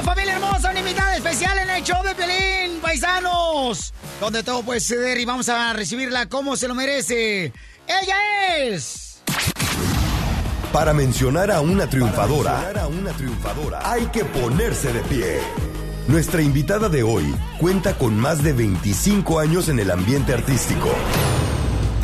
Familia 0.03 0.35
hermosa, 0.35 0.71
una 0.71 0.79
invitada 0.79 1.15
especial 1.15 1.57
en 1.57 1.69
el 1.69 1.83
show 1.83 2.01
de 2.03 2.15
Pelín, 2.15 2.79
paisanos. 2.81 3.93
Donde 4.19 4.43
todo 4.43 4.63
puede 4.63 4.79
suceder 4.79 5.17
y 5.17 5.25
vamos 5.25 5.49
a 5.49 5.73
recibirla 5.73 6.27
como 6.27 6.55
se 6.55 6.67
lo 6.67 6.75
merece. 6.75 7.53
Ella 7.87 8.57
es... 8.57 9.21
Para 10.71 10.93
mencionar 10.93 11.51
a 11.51 11.61
una 11.61 11.87
triunfadora, 11.87 12.71
hay 13.83 14.05
que 14.07 14.23
ponerse 14.23 14.93
de 14.93 15.01
pie. 15.01 15.39
Nuestra 16.07 16.41
invitada 16.41 16.89
de 16.89 17.03
hoy 17.03 17.35
cuenta 17.59 17.97
con 17.97 18.17
más 18.17 18.43
de 18.43 18.53
25 18.53 19.39
años 19.39 19.67
en 19.69 19.79
el 19.79 19.91
ambiente 19.91 20.33
artístico. 20.33 20.89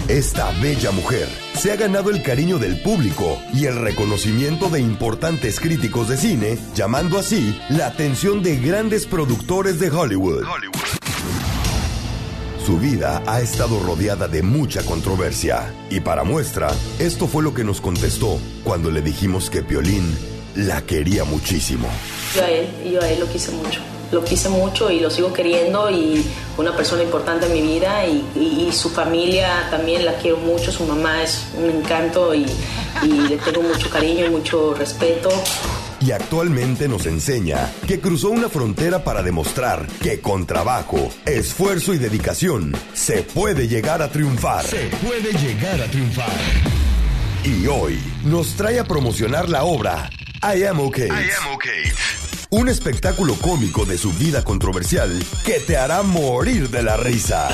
Esta 0.07 0.51
bella 0.61 0.91
mujer 0.91 1.44
se 1.55 1.71
ha 1.71 1.75
ganado 1.75 2.09
el 2.09 2.21
cariño 2.21 2.59
del 2.59 2.81
público 2.81 3.39
y 3.53 3.65
el 3.65 3.75
reconocimiento 3.75 4.69
de 4.69 4.81
importantes 4.81 5.59
críticos 5.59 6.09
de 6.09 6.17
cine, 6.17 6.57
llamando 6.75 7.17
así 7.17 7.59
la 7.69 7.87
atención 7.87 8.43
de 8.43 8.57
grandes 8.57 9.05
productores 9.05 9.79
de 9.79 9.89
Hollywood. 9.89 10.43
Su 12.65 12.79
vida 12.79 13.21
ha 13.27 13.41
estado 13.41 13.79
rodeada 13.79 14.27
de 14.27 14.41
mucha 14.41 14.83
controversia 14.83 15.71
y 15.89 15.99
para 15.99 16.23
muestra, 16.23 16.71
esto 16.99 17.27
fue 17.27 17.43
lo 17.43 17.53
que 17.53 17.63
nos 17.63 17.79
contestó 17.79 18.39
cuando 18.63 18.91
le 18.91 19.01
dijimos 19.01 19.49
que 19.49 19.61
Piolín 19.61 20.17
la 20.55 20.81
quería 20.81 21.25
muchísimo. 21.25 21.87
Yo 22.35 22.43
a 22.43 22.49
él, 22.49 22.67
yo 22.91 23.01
a 23.01 23.09
él 23.09 23.19
lo 23.19 23.27
quise 23.27 23.51
mucho. 23.51 23.81
Lo 24.11 24.23
quise 24.23 24.49
mucho 24.49 24.89
y 24.91 24.99
lo 24.99 25.09
sigo 25.09 25.33
queriendo 25.33 25.89
y 25.89 26.25
una 26.57 26.75
persona 26.75 27.03
importante 27.03 27.47
en 27.47 27.53
mi 27.53 27.61
vida 27.61 28.05
y, 28.05 28.23
y- 28.35 28.67
y 28.69 28.71
su 28.71 28.89
familia 28.89 29.67
también 29.71 30.05
la 30.05 30.13
quiero 30.15 30.37
mucho. 30.37 30.71
Su 30.71 30.85
mamá 30.85 31.23
es 31.23 31.45
un 31.57 31.69
encanto 31.69 32.33
y, 32.33 32.45
y 33.03 33.07
le 33.07 33.37
tengo 33.37 33.61
mucho 33.63 33.89
cariño 33.89 34.25
y 34.25 34.29
mucho 34.29 34.73
respeto. 34.73 35.29
Y 36.01 36.11
actualmente 36.11 36.87
nos 36.87 37.07
enseña 37.07 37.71
que 37.87 37.99
cruzó 37.99 38.29
una 38.29 38.47
frontera 38.47 39.03
para 39.03 39.23
demostrar 39.23 39.87
que 40.03 40.19
con 40.21 40.45
trabajo, 40.45 41.09
esfuerzo 41.25 41.93
y 41.93 41.97
dedicación 41.97 42.75
se 42.93 43.23
puede 43.23 43.67
llegar 43.67 44.01
a 44.03 44.09
triunfar. 44.09 44.65
Se 44.65 44.85
puede 45.05 45.31
llegar 45.33 45.81
a 45.81 45.85
triunfar. 45.85 46.29
Y 47.43 47.65
hoy 47.67 47.99
nos 48.23 48.55
trae 48.55 48.79
a 48.79 48.83
promocionar 48.85 49.49
la 49.49 49.63
obra 49.63 50.09
I 50.43 50.63
Am 50.65 50.79
Okay. 50.79 51.09
Un 52.49 52.69
espectáculo 52.69 53.35
cómico 53.35 53.85
de 53.85 53.97
su 53.97 54.11
vida 54.13 54.43
controversial 54.43 55.23
que 55.43 55.59
te 55.59 55.77
hará 55.77 56.03
morir 56.03 56.69
de 56.69 56.83
la 56.83 56.95
risa. 56.95 57.49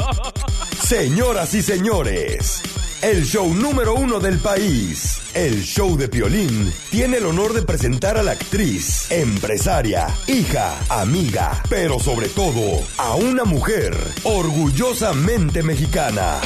Señoras 0.86 1.54
y 1.54 1.62
señores, 1.62 2.60
el 3.00 3.24
show 3.24 3.52
número 3.54 3.94
uno 3.94 4.20
del 4.20 4.38
país, 4.38 5.18
el 5.34 5.62
show 5.62 5.96
de 5.96 6.08
Piolín, 6.08 6.72
tiene 6.90 7.16
el 7.16 7.26
honor 7.26 7.54
de 7.54 7.62
presentar 7.62 8.18
a 8.18 8.22
la 8.22 8.32
actriz, 8.32 9.10
empresaria, 9.10 10.08
hija, 10.26 10.78
amiga, 10.90 11.62
pero 11.70 11.98
sobre 11.98 12.28
todo 12.28 12.60
a 12.98 13.14
una 13.14 13.44
mujer 13.44 13.96
orgullosamente 14.24 15.62
mexicana. 15.62 16.40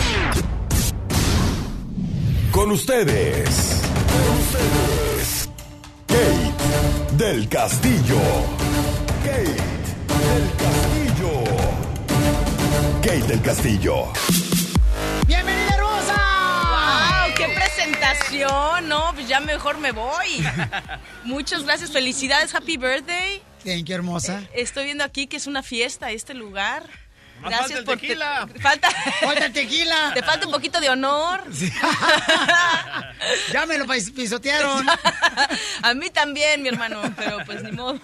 Con 2.52 2.70
ustedes, 2.70 3.82
Kate 4.56 5.15
del 7.16 7.48
Castillo. 7.48 8.18
Kate 9.24 9.56
del 10.08 10.50
Castillo. 10.58 11.44
Kate 13.02 13.26
del 13.26 13.42
Castillo. 13.42 14.12
¡Bienvenida, 15.26 15.74
hermosa! 15.74 17.24
¡Wow! 17.24 17.34
¡Qué 17.34 17.54
presentación! 17.54 18.88
No, 18.88 19.12
pues 19.14 19.28
ya 19.28 19.40
mejor 19.40 19.78
me 19.78 19.92
voy. 19.92 20.44
Muchas 21.24 21.64
gracias, 21.64 21.90
felicidades, 21.90 22.54
happy 22.54 22.76
birthday. 22.76 23.42
Thank 23.64 23.84
you, 23.84 23.94
hermosa. 23.94 24.42
Estoy 24.52 24.84
viendo 24.84 25.02
aquí 25.04 25.26
que 25.26 25.38
es 25.38 25.46
una 25.46 25.62
fiesta 25.62 26.10
este 26.10 26.34
lugar. 26.34 26.84
Gracias 27.40 27.60
falta 27.60 27.78
el 27.78 27.84
por 27.84 27.94
te- 27.96 28.00
tequila. 28.08 28.48
falta 28.60 28.90
Falta 29.20 29.46
el 29.46 29.52
tequila. 29.52 30.10
Te 30.14 30.22
falta 30.22 30.46
un 30.46 30.52
poquito 30.52 30.80
de 30.80 30.88
honor. 30.90 31.44
Ya 33.52 33.66
me 33.66 33.78
lo 33.78 33.86
pis- 33.86 34.10
pisotearon. 34.12 34.86
A 35.82 35.94
mí 35.94 36.10
también, 36.10 36.62
mi 36.62 36.68
hermano, 36.68 37.00
pero 37.16 37.38
pues 37.44 37.62
ni 37.62 37.72
modo. 37.72 37.98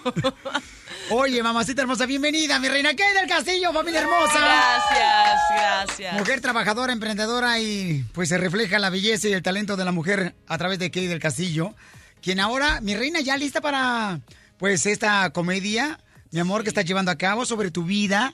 Oye, 1.11 1.41
mamacita 1.43 1.81
hermosa, 1.81 2.05
bienvenida, 2.05 2.59
mi 2.59 2.67
reina. 2.67 2.93
¿Qué 2.93 3.03
del 3.13 3.27
Castillo, 3.27 3.71
familia 3.73 4.01
hermosa? 4.01 4.39
Gracias, 4.39 5.39
gracias. 5.51 6.13
Mujer 6.15 6.41
trabajadora, 6.41 6.93
emprendedora 6.93 7.59
y 7.59 8.03
pues 8.13 8.29
se 8.29 8.37
refleja 8.37 8.79
la 8.79 8.89
belleza 8.89 9.27
y 9.27 9.33
el 9.33 9.43
talento 9.43 9.75
de 9.77 9.85
la 9.85 9.91
mujer 9.91 10.35
a 10.47 10.57
través 10.57 10.79
de 10.79 10.91
Kay 10.91 11.07
del 11.07 11.19
Castillo, 11.19 11.75
quien 12.21 12.39
ahora, 12.39 12.81
mi 12.81 12.95
reina, 12.95 13.19
ya 13.21 13.37
lista 13.37 13.61
para 13.61 14.19
pues 14.57 14.85
esta 14.85 15.29
comedia, 15.31 15.99
mi 16.31 16.39
amor, 16.39 16.63
que 16.63 16.69
estás 16.69 16.85
llevando 16.85 17.11
a 17.11 17.17
cabo 17.17 17.45
sobre 17.45 17.69
tu 17.71 17.83
vida 17.83 18.33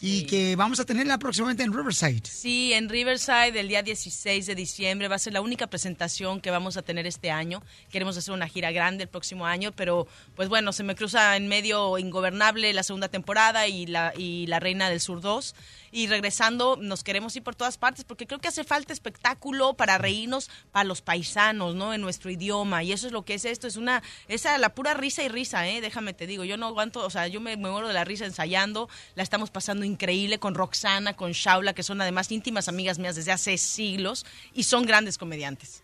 y 0.00 0.24
que 0.24 0.56
vamos 0.56 0.80
a 0.80 0.84
tenerla 0.84 1.18
próximamente 1.18 1.62
en 1.62 1.72
Riverside. 1.72 2.22
Sí, 2.24 2.72
en 2.72 2.88
Riverside 2.88 3.58
el 3.58 3.68
día 3.68 3.82
16 3.82 4.46
de 4.46 4.54
diciembre 4.54 5.08
va 5.08 5.16
a 5.16 5.18
ser 5.18 5.32
la 5.32 5.40
única 5.40 5.66
presentación 5.66 6.40
que 6.40 6.50
vamos 6.50 6.76
a 6.76 6.82
tener 6.82 7.06
este 7.06 7.30
año. 7.30 7.62
Queremos 7.90 8.16
hacer 8.16 8.32
una 8.34 8.48
gira 8.48 8.70
grande 8.70 9.04
el 9.04 9.08
próximo 9.08 9.46
año, 9.46 9.72
pero 9.72 10.06
pues 10.36 10.48
bueno, 10.48 10.72
se 10.72 10.84
me 10.84 10.94
cruza 10.94 11.36
en 11.36 11.48
medio 11.48 11.98
Ingobernable 11.98 12.72
la 12.72 12.82
segunda 12.82 13.08
temporada 13.08 13.66
y 13.66 13.86
la, 13.86 14.12
y 14.16 14.46
la 14.46 14.60
Reina 14.60 14.88
del 14.88 15.00
Sur 15.00 15.20
2. 15.20 15.54
Y 15.90 16.06
regresando, 16.06 16.76
nos 16.76 17.02
queremos 17.02 17.34
ir 17.36 17.42
por 17.42 17.54
todas 17.54 17.78
partes 17.78 18.04
porque 18.04 18.26
creo 18.26 18.40
que 18.40 18.48
hace 18.48 18.64
falta 18.64 18.92
espectáculo 18.92 19.74
para 19.74 19.98
reírnos 19.98 20.50
para 20.72 20.84
los 20.84 21.02
paisanos, 21.02 21.74
¿no? 21.74 21.94
En 21.94 22.00
nuestro 22.00 22.30
idioma. 22.30 22.82
Y 22.82 22.92
eso 22.92 23.06
es 23.06 23.12
lo 23.12 23.24
que 23.24 23.34
es 23.34 23.44
esto. 23.44 23.66
Es 23.66 23.76
una, 23.76 24.02
esa 24.28 24.56
la 24.58 24.74
pura 24.74 24.94
risa 24.94 25.22
y 25.22 25.28
risa, 25.28 25.68
¿eh? 25.68 25.80
Déjame 25.80 26.14
te 26.14 26.26
digo. 26.26 26.44
Yo 26.44 26.56
no 26.56 26.66
aguanto, 26.66 27.04
o 27.04 27.10
sea, 27.10 27.28
yo 27.28 27.40
me, 27.40 27.56
me 27.56 27.70
muero 27.70 27.88
de 27.88 27.94
la 27.94 28.04
risa 28.04 28.26
ensayando. 28.26 28.88
La 29.14 29.22
estamos 29.22 29.50
pasando 29.50 29.84
increíble 29.84 30.38
con 30.38 30.54
Roxana, 30.54 31.14
con 31.14 31.32
Shaula, 31.32 31.72
que 31.72 31.82
son 31.82 32.00
además 32.00 32.30
íntimas 32.30 32.68
amigas 32.68 32.98
mías 32.98 33.16
desde 33.16 33.32
hace 33.32 33.56
siglos 33.58 34.26
y 34.54 34.64
son 34.64 34.84
grandes 34.86 35.18
comediantes. 35.18 35.82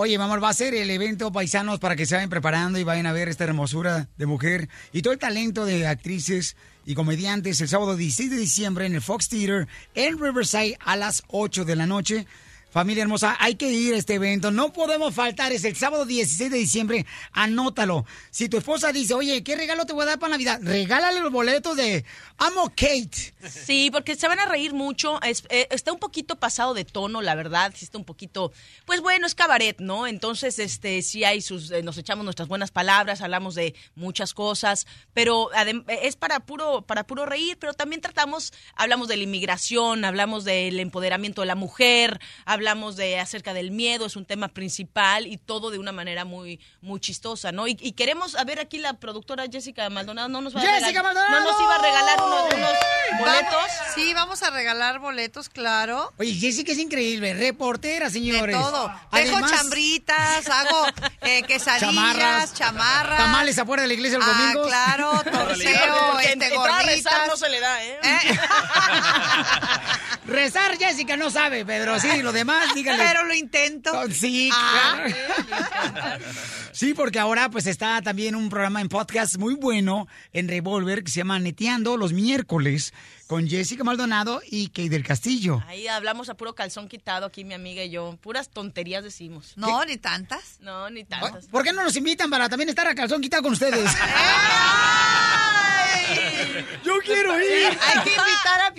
Oye, 0.00 0.16
mi 0.16 0.22
amor, 0.22 0.40
va 0.40 0.50
a 0.50 0.54
ser 0.54 0.76
el 0.76 0.88
evento 0.90 1.32
paisanos 1.32 1.80
para 1.80 1.96
que 1.96 2.06
se 2.06 2.14
vayan 2.14 2.30
preparando 2.30 2.78
y 2.78 2.84
vayan 2.84 3.06
a 3.06 3.12
ver 3.12 3.28
esta 3.28 3.42
hermosura 3.42 4.08
de 4.16 4.26
mujer 4.26 4.68
y 4.92 5.02
todo 5.02 5.12
el 5.12 5.18
talento 5.18 5.64
de 5.64 5.88
actrices 5.88 6.56
y 6.86 6.94
comediantes 6.94 7.60
el 7.60 7.66
sábado 7.66 7.96
16 7.96 8.30
de 8.30 8.36
diciembre 8.36 8.86
en 8.86 8.94
el 8.94 9.02
Fox 9.02 9.28
Theater 9.28 9.66
en 9.96 10.20
Riverside 10.20 10.78
a 10.84 10.94
las 10.94 11.24
8 11.26 11.64
de 11.64 11.74
la 11.74 11.86
noche. 11.86 12.28
Familia 12.70 13.02
hermosa, 13.02 13.34
hay 13.40 13.54
que 13.54 13.70
ir 13.70 13.94
a 13.94 13.96
este 13.96 14.14
evento. 14.14 14.50
No 14.50 14.74
podemos 14.74 15.14
faltar. 15.14 15.52
Es 15.52 15.64
el 15.64 15.74
sábado 15.74 16.04
16 16.04 16.50
de 16.50 16.58
diciembre. 16.58 17.06
Anótalo. 17.32 18.04
Si 18.30 18.50
tu 18.50 18.58
esposa 18.58 18.92
dice, 18.92 19.14
oye, 19.14 19.42
¿qué 19.42 19.56
regalo 19.56 19.86
te 19.86 19.94
voy 19.94 20.02
a 20.02 20.06
dar 20.06 20.18
para 20.18 20.32
Navidad? 20.32 20.60
Regálale 20.62 21.20
los 21.20 21.32
boletos 21.32 21.78
de 21.78 22.04
Amo 22.36 22.68
Kate. 22.68 23.34
Sí, 23.48 23.88
porque 23.90 24.16
se 24.16 24.28
van 24.28 24.38
a 24.38 24.44
reír 24.44 24.74
mucho. 24.74 25.18
Eh, 25.22 25.66
está 25.70 25.92
un 25.92 25.98
poquito 25.98 26.36
pasado 26.36 26.74
de 26.74 26.84
tono, 26.84 27.22
la 27.22 27.34
verdad. 27.34 27.72
Sí 27.74 27.86
está 27.86 27.96
un 27.96 28.04
poquito, 28.04 28.52
pues 28.84 29.00
bueno, 29.00 29.26
es 29.26 29.34
cabaret, 29.34 29.80
¿no? 29.80 30.06
Entonces, 30.06 30.58
este, 30.58 31.00
sí 31.00 31.24
hay 31.24 31.40
sus, 31.40 31.70
eh, 31.70 31.82
nos 31.82 31.96
echamos 31.96 32.24
nuestras 32.24 32.48
buenas 32.48 32.70
palabras, 32.70 33.22
hablamos 33.22 33.54
de 33.54 33.74
muchas 33.94 34.34
cosas, 34.34 34.86
pero 35.14 35.48
eh, 35.54 35.82
es 36.02 36.16
para 36.16 36.40
puro, 36.40 36.82
para 36.82 37.06
puro 37.06 37.24
reír. 37.24 37.56
Pero 37.58 37.72
también 37.72 38.02
tratamos, 38.02 38.52
hablamos 38.76 39.08
de 39.08 39.16
la 39.16 39.22
inmigración, 39.22 40.04
hablamos 40.04 40.44
del 40.44 40.80
empoderamiento 40.80 41.40
de 41.40 41.46
la 41.46 41.54
mujer, 41.54 42.20
hablamos 42.44 42.57
de 42.96 43.18
acerca 43.18 43.54
del 43.54 43.70
miedo, 43.70 44.06
es 44.06 44.16
un 44.16 44.24
tema 44.24 44.48
principal 44.48 45.26
y 45.26 45.36
todo 45.36 45.70
de 45.70 45.78
una 45.78 45.92
manera 45.92 46.24
muy, 46.24 46.60
muy 46.80 47.00
chistosa, 47.00 47.52
¿no? 47.52 47.66
Y, 47.68 47.76
y 47.80 47.92
queremos, 47.92 48.34
a 48.36 48.44
ver 48.44 48.60
aquí 48.60 48.78
la 48.78 48.94
productora 48.94 49.44
Jessica 49.50 49.88
Maldonado, 49.90 50.28
no 50.28 50.40
nos 50.40 50.54
va 50.54 50.60
a 50.60 50.62
¡Jessica 50.64 50.86
regalar- 51.02 51.02
Maldonado! 51.04 51.40
No 51.40 51.50
nos 51.52 51.60
iba 51.60 51.74
a 51.74 51.78
regalar 51.82 52.22
unos, 52.22 52.54
unos 52.54 52.72
boletos. 53.18 53.52
Vamos- 53.52 53.94
sí, 53.94 54.14
vamos 54.14 54.42
a 54.42 54.50
regalar 54.50 54.98
boletos, 54.98 55.48
claro. 55.48 56.12
Oye, 56.18 56.34
Jessica 56.34 56.72
es 56.72 56.78
increíble. 56.78 57.34
Reportera, 57.34 58.10
señores. 58.10 58.56
De 58.56 58.62
todo. 58.62 58.92
Además- 59.10 59.40
Dejo 59.50 59.56
chambritas, 59.56 60.48
hago 60.48 60.86
eh, 61.22 61.42
quesadillas, 61.44 61.80
Chamarras. 61.94 62.54
chamarras. 62.54 63.18
Tamales 63.18 63.58
afuera 63.58 63.82
de 63.82 63.88
la 63.88 63.94
iglesia 63.94 64.18
los 64.18 64.26
Ah, 64.28 64.32
domingos. 64.38 64.66
claro, 64.68 65.10
torceo, 65.24 66.10
Porque 66.12 66.32
este, 66.32 66.44
a 66.46 66.48
rezar 66.58 66.82
gorditas. 66.84 67.28
no 67.28 67.36
se 67.36 67.48
le 67.48 67.60
da, 67.60 67.84
¿eh? 67.84 67.98
Rezar, 70.26 70.76
Jessica, 70.76 71.16
no 71.16 71.30
sabe, 71.30 71.64
Pedro. 71.64 71.98
Sí, 71.98 72.22
lo 72.22 72.32
demás. 72.32 72.47
además, 72.50 72.74
dígale. 72.74 73.02
Pero 73.04 73.24
lo 73.24 73.34
intento. 73.34 73.92
Sí, 74.10 74.50
Ah. 74.52 75.04
claro. 75.06 76.24
Sí, 76.72 76.94
porque 76.94 77.18
ahora 77.18 77.50
pues 77.50 77.66
está 77.66 78.00
también 78.02 78.34
un 78.36 78.48
programa 78.48 78.80
en 78.80 78.88
podcast 78.88 79.36
muy 79.36 79.54
bueno 79.54 80.06
en 80.32 80.48
Revolver 80.48 81.02
que 81.02 81.10
se 81.10 81.18
llama 81.18 81.38
Neteando 81.38 81.96
los 81.96 82.12
miércoles 82.12 82.92
con 83.26 83.48
Jessica 83.48 83.84
Maldonado 83.84 84.40
y 84.48 84.68
Kay 84.68 84.88
del 84.88 85.04
Castillo. 85.04 85.62
Ahí 85.66 85.86
hablamos 85.88 86.28
a 86.28 86.34
puro 86.36 86.54
calzón 86.54 86.88
quitado 86.88 87.26
aquí 87.26 87.44
mi 87.44 87.54
amiga 87.54 87.82
y 87.82 87.90
yo. 87.90 88.16
Puras 88.20 88.48
tonterías 88.48 89.02
decimos. 89.04 89.52
No, 89.56 89.84
ni 89.84 89.96
tantas. 89.96 90.58
No, 90.60 90.88
ni 90.90 91.04
tantas. 91.04 91.46
¿Por 91.46 91.64
qué 91.64 91.72
no 91.72 91.82
nos 91.82 91.96
invitan 91.96 92.30
para 92.30 92.48
también 92.48 92.68
estar 92.68 92.86
a 92.86 92.94
calzón 92.94 93.20
quitado 93.20 93.42
con 93.42 93.52
ustedes? 93.52 93.90
Yo 96.84 96.98
quiero 97.04 97.38
ir. 97.40 97.66
Hay 97.66 98.02
que 98.04 98.10
invitar 98.10 98.60
a 98.66 98.72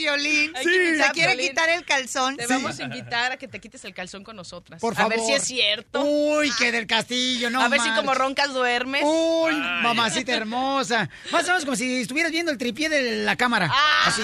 que 0.63 0.75
invitar 0.75 0.97
Se 0.97 1.03
a 1.03 1.11
quiere 1.11 1.33
Piolín. 1.33 1.49
quitar 1.49 1.69
el 1.69 1.85
calzón. 1.85 2.37
Te 2.37 2.47
vamos 2.47 2.79
a 2.79 2.83
invitar 2.83 3.31
a 3.33 3.37
que 3.37 3.47
te 3.47 3.59
quites 3.59 3.83
el 3.85 3.93
calzón 3.93 4.23
con 4.23 4.35
nosotras. 4.35 4.81
Por 4.81 4.93
A 4.93 4.95
favor. 4.97 5.11
ver 5.11 5.19
si 5.25 5.33
es 5.33 5.43
cierto. 5.43 6.01
Uy, 6.03 6.51
que 6.57 6.71
del 6.71 6.87
Castillo, 6.87 7.49
no 7.49 7.61
A 7.61 7.67
ver 7.67 7.79
si 7.81 7.89
como 7.91 8.13
roncas 8.13 8.53
duermes. 8.53 9.03
Uy, 9.05 9.53
mamacita 9.55 10.33
hermosa. 10.33 11.09
Más 11.31 11.43
o 11.45 11.47
menos 11.47 11.65
como 11.65 11.75
si 11.75 12.01
estuvieras 12.01 12.31
viendo 12.31 12.51
el 12.51 12.57
tripié 12.57 12.89
de 12.89 13.23
la 13.23 13.35
cámara. 13.35 13.69
Ah. 13.71 14.03
Así. 14.07 14.23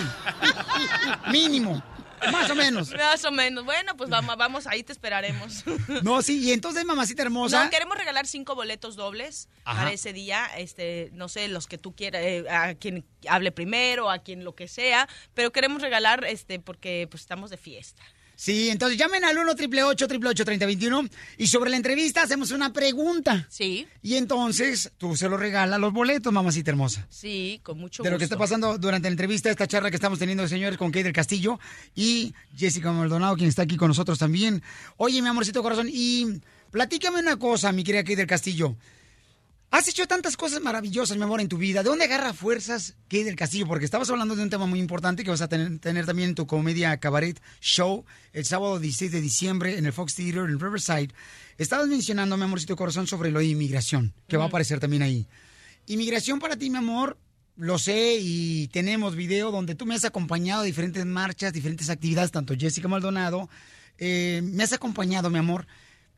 Mínimo. 1.32 1.84
Más 2.32 2.50
o 2.50 2.56
menos. 2.56 2.92
Más 2.92 3.24
o 3.26 3.32
menos. 3.32 3.66
Bueno, 3.66 3.96
pues 3.98 4.10
vamos, 4.10 4.36
vamos 4.38 4.68
ahí 4.68 4.84
te 4.84 4.92
esperaremos. 4.92 5.64
No, 6.04 6.22
sí, 6.22 6.44
y 6.44 6.52
entonces, 6.52 6.86
mamacita 6.86 7.24
hermosa. 7.24 7.64
No, 7.64 7.70
queremos 7.70 7.98
regalar 7.98 8.28
cinco 8.28 8.56
boletos 8.56 8.96
dobles 8.96 9.50
Ajá. 9.64 9.82
para 9.82 9.92
ese 9.94 10.14
día. 10.14 10.46
Este, 10.58 11.10
no 11.14 11.30
sé, 11.30 11.48
los 11.48 11.68
que 11.68 11.78
tú 11.78 11.96
quieras, 11.96 12.22
eh, 12.24 12.46
a 12.50 12.76
quien 12.76 13.06
hable 13.28 13.52
primero, 13.52 14.10
a 14.10 14.20
quien 14.20 14.44
lo 14.44 14.56
que 14.56 14.68
sea, 14.68 15.08
pero 15.34 15.52
queremos 15.52 15.82
regalar, 15.82 16.26
este, 16.26 16.60
porque 16.60 17.08
pues 17.10 17.22
estamos 17.22 17.50
de 17.50 17.58
fiesta. 17.58 18.04
Sí, 18.36 18.70
entonces 18.70 18.98
llamen 18.98 19.24
al 19.24 19.38
1 19.38 19.52
888 19.52 20.46
3021 20.46 21.10
y 21.38 21.48
sobre 21.48 21.70
la 21.70 21.78
entrevista 21.78 22.24
hacemos 22.24 22.52
una 22.52 22.74
pregunta. 22.74 23.48
Sí. 23.50 23.88
Y 24.02 24.16
entonces 24.16 24.92
tú 24.98 25.16
se 25.16 25.30
los 25.30 25.40
regalas 25.40 25.80
los 25.80 25.94
boletos, 25.94 26.32
mamacita 26.34 26.72
hermosa. 26.72 27.08
Sí, 27.10 27.60
con 27.64 27.80
mucho 27.80 28.04
de 28.04 28.10
lo 28.10 28.16
gusto. 28.16 28.20
que 28.20 28.24
está 28.26 28.38
pasando 28.38 28.78
durante 28.78 29.08
la 29.08 29.14
entrevista, 29.14 29.50
esta 29.50 29.68
charla 29.68 29.90
que 29.90 29.96
estamos 29.96 30.20
teniendo, 30.20 30.48
señores, 30.48 30.78
con 30.78 30.92
Kay 30.92 31.04
del 31.04 31.14
Castillo 31.14 31.60
y 31.96 32.34
Jessica 32.56 32.92
Maldonado, 32.92 33.36
quien 33.36 33.50
está 33.50 33.64
aquí 33.64 33.78
con 33.78 33.88
nosotros 33.88 34.20
también. 34.20 34.62
Oye, 34.98 35.22
mi 35.22 35.30
amorcito 35.30 35.64
corazón, 35.64 35.88
y 35.92 36.42
platícame 36.72 37.20
una 37.20 37.38
cosa, 37.38 37.72
mi 37.72 37.84
querida 37.84 38.04
Kay 38.04 38.16
del 38.16 38.28
Castillo. 38.28 38.76
Has 39.76 39.90
hecho 39.90 40.08
tantas 40.08 40.38
cosas 40.38 40.62
maravillosas, 40.62 41.18
mi 41.18 41.24
amor, 41.24 41.42
en 41.42 41.50
tu 41.50 41.58
vida. 41.58 41.84
¿De 41.84 41.90
dónde 41.90 42.06
agarra 42.06 42.32
fuerzas 42.32 42.96
Kay 43.10 43.24
del 43.24 43.36
Castillo? 43.36 43.68
Porque 43.68 43.84
estabas 43.84 44.10
hablando 44.10 44.34
de 44.34 44.42
un 44.42 44.50
tema 44.50 44.66
muy 44.66 44.80
importante 44.80 45.26
que 45.26 45.30
vas 45.30 45.42
a 45.42 45.50
tener, 45.50 45.80
tener 45.80 46.06
también 46.06 46.30
en 46.30 46.36
tu 46.36 46.48
comedia 46.48 46.98
cabaret 46.98 47.42
show 47.60 48.06
el 48.32 48.46
sábado 48.46 48.80
16 48.80 49.12
de 49.12 49.20
diciembre 49.20 49.78
en 49.78 49.86
el 49.86 49.92
Fox 49.92 50.16
Theater 50.16 50.50
en 50.50 50.62
Riverside. 50.62 51.10
Estabas 51.58 51.90
mencionando, 51.90 52.38
mi 52.38 52.44
amorcito 52.44 52.78
corazón, 52.78 53.06
sobre 53.06 53.32
lo 53.32 53.40
de 53.40 53.48
inmigración, 53.48 54.14
que 54.30 54.38
va 54.38 54.46
a 54.46 54.48
aparecer 54.48 54.80
también 54.80 55.02
ahí. 55.02 55.28
Inmigración 55.88 56.40
para 56.40 56.56
ti, 56.56 56.70
mi 56.70 56.78
amor, 56.78 57.18
lo 57.58 57.78
sé 57.78 58.16
y 58.22 58.70
tenemos 58.70 59.18
video 59.18 59.52
donde 59.52 59.76
tú 59.76 59.86
me 59.86 59.96
has 59.96 60.06
acompañado 60.06 60.62
a 60.62 60.66
diferentes 60.66 61.06
marchas, 61.06 61.52
diferentes 61.52 61.90
actividades, 61.90 62.32
tanto 62.32 62.56
Jessica 62.58 62.88
Maldonado, 62.88 63.50
eh, 63.98 64.40
me 64.42 64.64
has 64.64 64.72
acompañado, 64.72 65.30
mi 65.30 65.40
amor. 65.40 65.68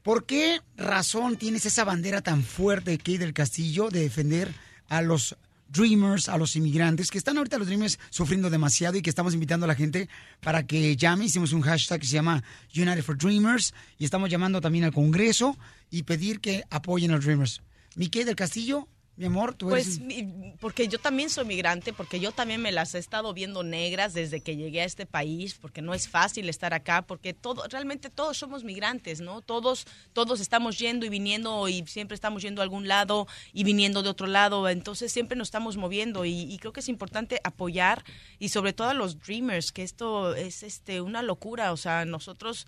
¿Por 0.08 0.26
qué 0.26 0.62
razón 0.78 1.36
tienes 1.36 1.66
esa 1.66 1.84
bandera 1.84 2.22
tan 2.22 2.42
fuerte, 2.42 2.98
Kay 2.98 3.18
del 3.18 3.34
Castillo, 3.34 3.90
de 3.90 4.00
defender 4.00 4.54
a 4.88 5.02
los 5.02 5.36
Dreamers, 5.68 6.30
a 6.30 6.38
los 6.38 6.56
inmigrantes, 6.56 7.12
que 7.12 7.18
están 7.18 7.38
ahorita 7.38 7.58
los 7.58 7.68
Dreamers 7.68 8.00
sufriendo 8.10 8.50
demasiado 8.50 8.96
y 8.98 9.02
que 9.02 9.10
estamos 9.10 9.34
invitando 9.34 9.66
a 9.66 9.68
la 9.68 9.76
gente 9.76 10.08
para 10.40 10.66
que 10.66 10.96
llame? 10.96 11.26
Hicimos 11.26 11.52
un 11.52 11.60
hashtag 11.60 12.00
que 12.00 12.08
se 12.08 12.14
llama 12.14 12.42
United 12.74 13.04
for 13.04 13.18
Dreamers 13.18 13.74
y 14.00 14.06
estamos 14.06 14.30
llamando 14.30 14.62
también 14.62 14.86
al 14.86 14.94
Congreso 14.94 15.58
y 15.92 16.04
pedir 16.04 16.40
que 16.40 16.64
apoyen 16.70 17.12
a 17.12 17.16
los 17.16 17.26
Dreamers. 17.26 17.62
Mi 17.96 18.10
Kay 18.10 18.24
del 18.24 18.38
Castillo, 18.38 18.88
mi 19.18 19.26
amor, 19.26 19.56
tú 19.56 19.72
eres... 19.72 19.86
Pues 19.86 20.00
mi- 20.00 20.54
porque 20.60 20.88
yo 20.88 21.00
también 21.00 21.30
soy 21.30 21.44
migrante, 21.46 21.92
porque 21.92 22.20
yo 22.20 22.32
también 22.32 22.62
me 22.62 22.72
las 22.72 22.96
he 22.96 23.00
estado 23.00 23.34
viendo 23.34 23.64
negras 23.64 24.14
desde 24.14 24.42
que 24.42 24.56
llegué 24.56 24.82
a 24.82 24.86
este 24.86 25.06
país, 25.06 25.56
porque 25.56 25.82
no 25.82 25.94
es 25.94 26.08
fácil 26.08 26.48
estar 26.50 26.74
acá, 26.74 27.02
porque 27.02 27.34
todo, 27.34 27.64
realmente 27.70 28.10
todos 28.10 28.38
somos 28.38 28.64
migrantes, 28.64 29.20
¿no? 29.20 29.42
Todos, 29.42 29.86
todos 30.14 30.40
estamos 30.40 30.78
yendo 30.80 31.06
y 31.06 31.10
viniendo 31.10 31.68
y 31.68 31.84
siempre 31.88 32.16
estamos 32.16 32.42
yendo 32.44 32.62
a 32.62 32.64
algún 32.64 32.88
lado 32.88 33.28
y 33.54 33.64
viniendo 33.64 34.04
de 34.04 34.10
otro 34.10 34.28
lado, 34.28 34.70
entonces 34.70 35.12
siempre 35.12 35.38
nos 35.38 35.48
estamos 35.48 35.78
moviendo 35.78 36.24
y, 36.24 36.42
y 36.44 36.58
creo 36.60 36.72
que 36.72 36.80
es 36.82 36.90
importante 36.90 37.42
apoyar 37.44 38.04
y 38.40 38.50
sobre 38.50 38.74
todo 38.74 38.90
a 38.90 38.94
los 38.94 39.20
dreamers, 39.20 39.72
que 39.72 39.84
esto 39.84 40.36
es 40.36 40.64
este 40.64 41.02
una 41.02 41.22
locura, 41.24 41.72
o 41.74 41.78
sea, 41.78 42.06
nosotros 42.06 42.68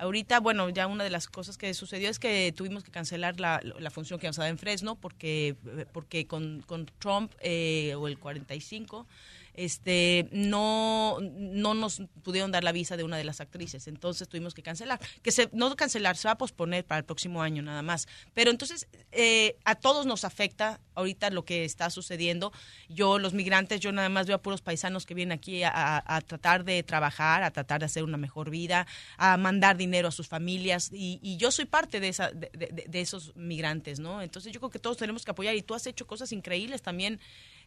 Ahorita, 0.00 0.40
bueno, 0.40 0.68
ya 0.70 0.86
una 0.86 1.04
de 1.04 1.10
las 1.10 1.28
cosas 1.28 1.58
que 1.58 1.74
sucedió 1.74 2.08
es 2.08 2.18
que 2.18 2.52
tuvimos 2.56 2.84
que 2.84 2.90
cancelar 2.90 3.38
la, 3.38 3.60
función 3.90 4.18
que 4.18 4.26
íbamos 4.26 4.38
a 4.38 4.42
dar 4.42 4.50
en 4.50 4.58
Fresno 4.58 4.94
porque, 4.94 5.56
porque 5.92 6.26
con, 6.26 6.62
con 6.66 6.86
Trump 6.98 7.32
eh, 7.40 7.94
o 7.96 8.08
el 8.08 8.18
45 8.18 9.06
este 9.54 10.28
no 10.32 11.18
no 11.20 11.74
nos 11.74 12.02
pudieron 12.22 12.50
dar 12.52 12.64
la 12.64 12.72
visa 12.72 12.96
de 12.96 13.04
una 13.04 13.16
de 13.16 13.24
las 13.24 13.40
actrices. 13.40 13.86
Entonces 13.88 14.28
tuvimos 14.28 14.54
que 14.54 14.62
cancelar. 14.62 15.00
Que 15.22 15.32
se 15.32 15.48
no 15.52 15.74
cancelar 15.76 16.16
se 16.16 16.28
va 16.28 16.32
a 16.32 16.38
posponer 16.38 16.84
para 16.84 16.98
el 17.00 17.04
próximo 17.04 17.42
año 17.42 17.62
nada 17.62 17.82
más. 17.82 18.08
Pero 18.34 18.50
entonces 18.50 18.86
eh, 19.12 19.56
a 19.64 19.74
todos 19.74 20.06
nos 20.06 20.24
afecta 20.24 20.80
ahorita 20.94 21.30
lo 21.30 21.44
que 21.44 21.64
está 21.64 21.90
sucediendo. 21.90 22.52
Yo 22.88 23.18
los 23.18 23.32
migrantes 23.34 23.80
yo 23.80 23.92
nada 23.92 24.08
más 24.08 24.26
veo 24.26 24.36
a 24.36 24.42
puros 24.42 24.60
paisanos 24.62 25.06
que 25.06 25.14
vienen 25.14 25.38
aquí 25.38 25.62
a, 25.62 25.70
a- 26.06 26.20
tratar 26.20 26.64
de 26.64 26.82
trabajar 26.82 27.42
a 27.42 27.50
tratar 27.50 27.80
de 27.80 27.86
hacer 27.86 28.04
una 28.04 28.16
mejor 28.16 28.50
vida 28.50 28.86
a 29.16 29.36
mandar 29.36 29.76
dinero 29.76 30.08
a 30.08 30.12
sus 30.12 30.28
familias. 30.28 30.90
Y, 30.92 31.18
y 31.22 31.36
yo 31.36 31.50
soy 31.50 31.64
parte 31.64 32.00
de 32.00 32.08
esa 32.08 32.30
de, 32.30 32.50
de- 32.52 32.84
de 32.88 33.00
esos 33.00 33.34
migrantes 33.36 33.98
no 34.00 34.22
entonces 34.22 34.52
yo 34.52 34.60
creo 34.60 34.70
que 34.70 34.78
todos 34.78 34.96
tenemos 34.96 35.24
que 35.24 35.30
apoyar. 35.30 35.54
Y 35.56 35.62
tú 35.62 35.74
has 35.74 35.86
hecho 35.86 36.06
cosas 36.06 36.32
increíbles 36.32 36.82
también 36.82 37.20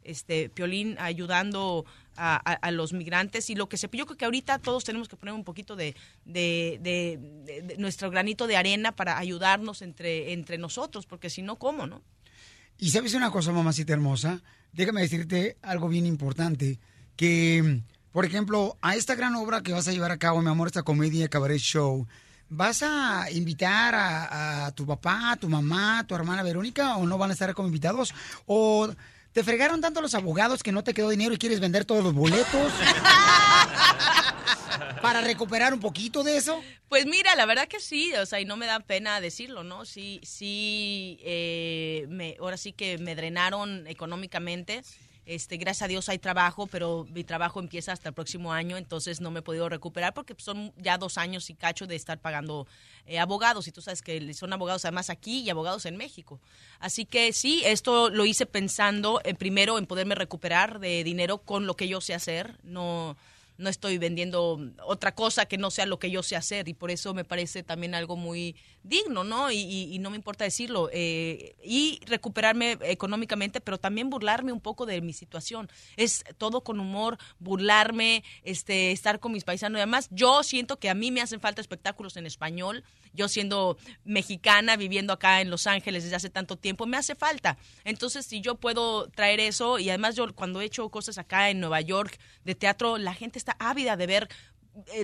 este 0.06 0.50
Piolín 0.50 0.96
ayudando 1.00 1.86
a, 2.16 2.72
los 2.72 2.94
migrantes 2.94 3.50
y 3.50 3.56
lo 3.56 3.68
que 3.68 3.78
se 3.78 3.90
yo 3.92 4.06
creo 4.06 4.18
que 4.18 4.26
ahorita 4.26 4.60
todos 4.60 4.84
tenemos 4.84 5.08
que 5.08 5.16
poner 5.16 5.34
un 5.34 5.44
poquito 5.44 5.76
de, 5.76 5.96
de, 6.26 7.76
nuestro 7.78 8.10
granito 8.12 8.48
de 8.48 8.58
arena 8.58 8.92
para 8.92 9.18
ayudarnos 9.18 9.82
entre 9.82 10.34
entre 10.34 10.58
nosotros 10.58 11.06
porque 11.06 11.30
si 11.30 11.42
no 11.42 11.58
cómo 11.58 11.88
no 11.88 12.02
Y 12.78 12.90
sabes 12.92 13.14
una 13.14 13.32
cosa, 13.32 13.52
mamacita 13.52 13.94
hermosa, 13.94 14.42
déjame 14.74 15.02
decirte 15.02 15.58
algo 15.62 15.88
bien 15.88 16.06
importante, 16.06 16.80
que, 17.16 17.82
por 18.12 18.26
ejemplo, 18.26 18.78
a 18.82 18.96
esta 18.96 19.16
gran 19.16 19.36
obra 19.36 19.62
que 19.62 19.74
vas 19.74 19.88
a 19.88 19.92
llevar 19.92 20.12
a 20.12 20.18
cabo, 20.18 20.42
mi 20.42 20.50
amor, 20.50 20.68
esta 20.68 20.84
comedia 20.84 21.30
cabaret 21.30 21.60
show, 21.60 22.08
¿vas 22.50 22.84
a 22.84 23.30
invitar 23.32 23.96
a, 23.96 24.66
a 24.66 24.72
tu 24.72 24.86
papá, 24.86 25.32
a 25.32 25.36
tu 25.38 25.50
mamá, 25.50 26.00
a 26.00 26.08
tu 26.08 26.16
hermana 26.16 26.44
Verónica 26.44 26.98
o 26.98 27.06
no 27.06 27.18
van 27.18 27.30
a 27.30 27.34
estar 27.34 27.54
como 27.54 27.68
invitados? 27.68 28.14
¿O 28.46 28.90
te 29.34 29.44
fregaron 29.44 29.82
tanto 29.82 30.02
los 30.02 30.14
abogados 30.16 30.64
que 30.64 30.72
no 30.72 30.84
te 30.84 30.94
quedó 30.94 31.10
dinero 31.10 31.34
y 31.34 31.38
quieres 31.38 31.60
vender 31.60 31.86
todos 31.86 32.04
los 32.04 32.14
boletos? 32.14 32.72
para 35.02 35.20
recuperar 35.20 35.74
un 35.74 35.82
poquito 35.82 36.24
de 36.24 36.38
eso. 36.38 36.62
Pues 36.88 37.06
mira, 37.06 37.36
la 37.36 37.46
verdad 37.46 37.68
que 37.68 37.82
sí, 37.82 38.14
o 38.14 38.26
sea, 38.26 38.40
y 38.40 38.46
no 38.46 38.56
me 38.56 38.66
da 38.66 38.80
pena 38.80 39.20
decirlo, 39.20 39.66
¿no? 39.66 39.84
Sí, 39.84 40.22
sí, 40.24 41.20
eh, 41.24 42.06
me, 42.08 42.38
ahora 42.40 42.56
sí 42.56 42.72
que 42.72 42.98
me 42.98 43.14
drenaron 43.14 43.86
económicamente. 43.88 44.82
Este, 45.26 45.58
gracias 45.58 45.84
a 45.84 45.88
Dios 45.88 46.10
hay 46.10 46.20
trabajo, 46.20 46.68
pero 46.68 47.08
mi 47.12 47.24
trabajo 47.24 47.60
empieza 47.60 47.94
hasta 47.94 48.10
el 48.10 48.16
próximo 48.16 48.52
año, 48.52 48.76
entonces 48.76 49.22
no 49.22 49.32
me 49.32 49.40
he 49.40 49.42
podido 49.42 49.70
recuperar 49.70 50.14
porque 50.14 50.36
son 50.38 50.74
ya 50.78 50.98
dos 50.98 51.18
años 51.18 51.50
y 51.50 51.56
cacho 51.56 51.88
de 51.88 51.96
estar 51.96 52.20
pagando 52.20 52.68
eh, 53.06 53.20
abogados. 53.20 53.68
Y 53.68 53.72
tú 53.72 53.82
sabes 53.82 54.02
que 54.02 54.34
son 54.34 54.52
abogados 54.52 54.84
además 54.86 55.10
aquí 55.10 55.42
y 55.42 55.50
abogados 55.50 55.86
en 55.86 55.96
México. 55.96 56.42
Así 56.80 57.06
que 57.06 57.32
sí, 57.32 57.64
esto 57.66 58.10
lo 58.10 58.26
hice 58.26 58.46
pensando 58.46 59.22
eh, 59.24 59.34
primero 59.34 59.78
en 59.78 59.86
poderme 59.86 60.16
recuperar 60.16 60.80
de 60.80 61.04
dinero 61.04 61.38
con 61.38 61.68
lo 61.68 61.76
que 61.76 61.88
yo 61.88 62.02
sé 62.02 62.14
hacer. 62.14 62.58
No, 62.64 63.16
no 63.58 63.70
estoy 63.70 63.98
vendiendo 63.98 64.60
otra 64.86 65.14
cosa 65.14 65.46
que 65.46 65.58
no 65.58 65.72
sea 65.72 65.86
lo 65.86 66.00
que 66.00 66.12
yo 66.12 66.24
sé 66.24 66.36
hacer 66.36 66.68
y 66.68 66.74
por 66.74 66.92
eso 66.92 67.14
me 67.14 67.24
parece 67.24 67.64
también 67.64 67.96
algo 67.96 68.16
muy 68.16 68.56
digno, 68.84 69.24
¿no? 69.24 69.52
Y, 69.52 69.98
no 70.00 70.10
me 70.10 70.18
importa 70.18 70.44
decirlo. 70.44 70.90
eh, 70.92 71.56
y 71.64 72.00
recuperarme 72.06 72.78
económicamente, 72.82 73.62
pero 73.62 73.78
también 73.78 74.10
burlarme 74.10 74.52
un 74.52 74.60
poco 74.60 74.86
de 74.86 75.02
mi 75.02 75.14
situación. 75.14 75.70
Es 75.98 76.24
todo 76.38 76.62
con 76.62 76.80
humor, 76.80 77.18
burlarme, 77.40 78.24
este, 78.44 78.92
estar 78.92 79.20
con 79.20 79.32
mis 79.32 79.44
paisanos. 79.44 79.78
Y 79.78 79.82
además, 79.82 80.08
yo 80.12 80.44
siento 80.44 80.78
que 80.78 80.90
a 80.90 80.94
mí 80.94 81.12
me 81.12 81.22
hacen 81.22 81.40
falta 81.40 81.62
espectáculos 81.62 82.18
en 82.18 82.26
español. 82.26 82.84
Yo 83.14 83.28
siendo 83.28 83.78
mexicana, 84.04 84.76
viviendo 84.76 85.14
acá 85.14 85.42
en 85.42 85.50
Los 85.50 85.68
Ángeles 85.68 86.04
desde 86.04 86.16
hace 86.16 86.30
tanto 86.30 86.58
tiempo, 86.58 86.86
me 86.86 86.98
hace 86.98 87.16
falta. 87.16 87.58
Entonces, 87.84 88.26
si 88.26 88.42
yo 88.42 88.56
puedo 88.56 89.10
traer 89.10 89.40
eso, 89.40 89.80
y 89.80 89.90
además 89.90 90.16
yo 90.16 90.34
cuando 90.34 90.62
he 90.62 90.66
hecho 90.66 90.90
cosas 90.90 91.18
acá 91.18 91.50
en 91.50 91.60
Nueva 91.60 91.82
York 91.82 92.20
de 92.44 92.56
teatro, 92.56 92.98
la 92.98 93.14
gente 93.14 93.40
está 93.44 93.56
ávida 93.60 93.96
de 93.96 94.08
ver 94.08 94.30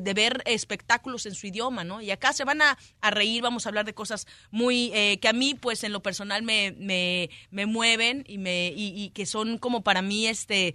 de 0.01 0.13
ver 0.13 0.41
espectáculos 0.45 1.25
en 1.25 1.35
su 1.35 1.47
idioma, 1.47 1.83
¿no? 1.83 2.01
Y 2.01 2.11
acá 2.11 2.33
se 2.33 2.43
van 2.43 2.61
a, 2.61 2.77
a 3.01 3.11
reír, 3.11 3.41
vamos 3.41 3.65
a 3.65 3.69
hablar 3.69 3.85
de 3.85 3.93
cosas 3.93 4.25
muy, 4.51 4.91
eh, 4.93 5.19
que 5.19 5.27
a 5.27 5.33
mí, 5.33 5.53
pues, 5.53 5.83
en 5.83 5.91
lo 5.93 6.01
personal 6.01 6.41
me, 6.43 6.71
me, 6.77 7.29
me 7.51 7.65
mueven 7.65 8.23
y, 8.27 8.37
me, 8.37 8.69
y, 8.75 8.93
y 9.03 9.09
que 9.11 9.25
son 9.25 9.57
como 9.57 9.81
para 9.83 10.01
mí, 10.01 10.27
este, 10.27 10.73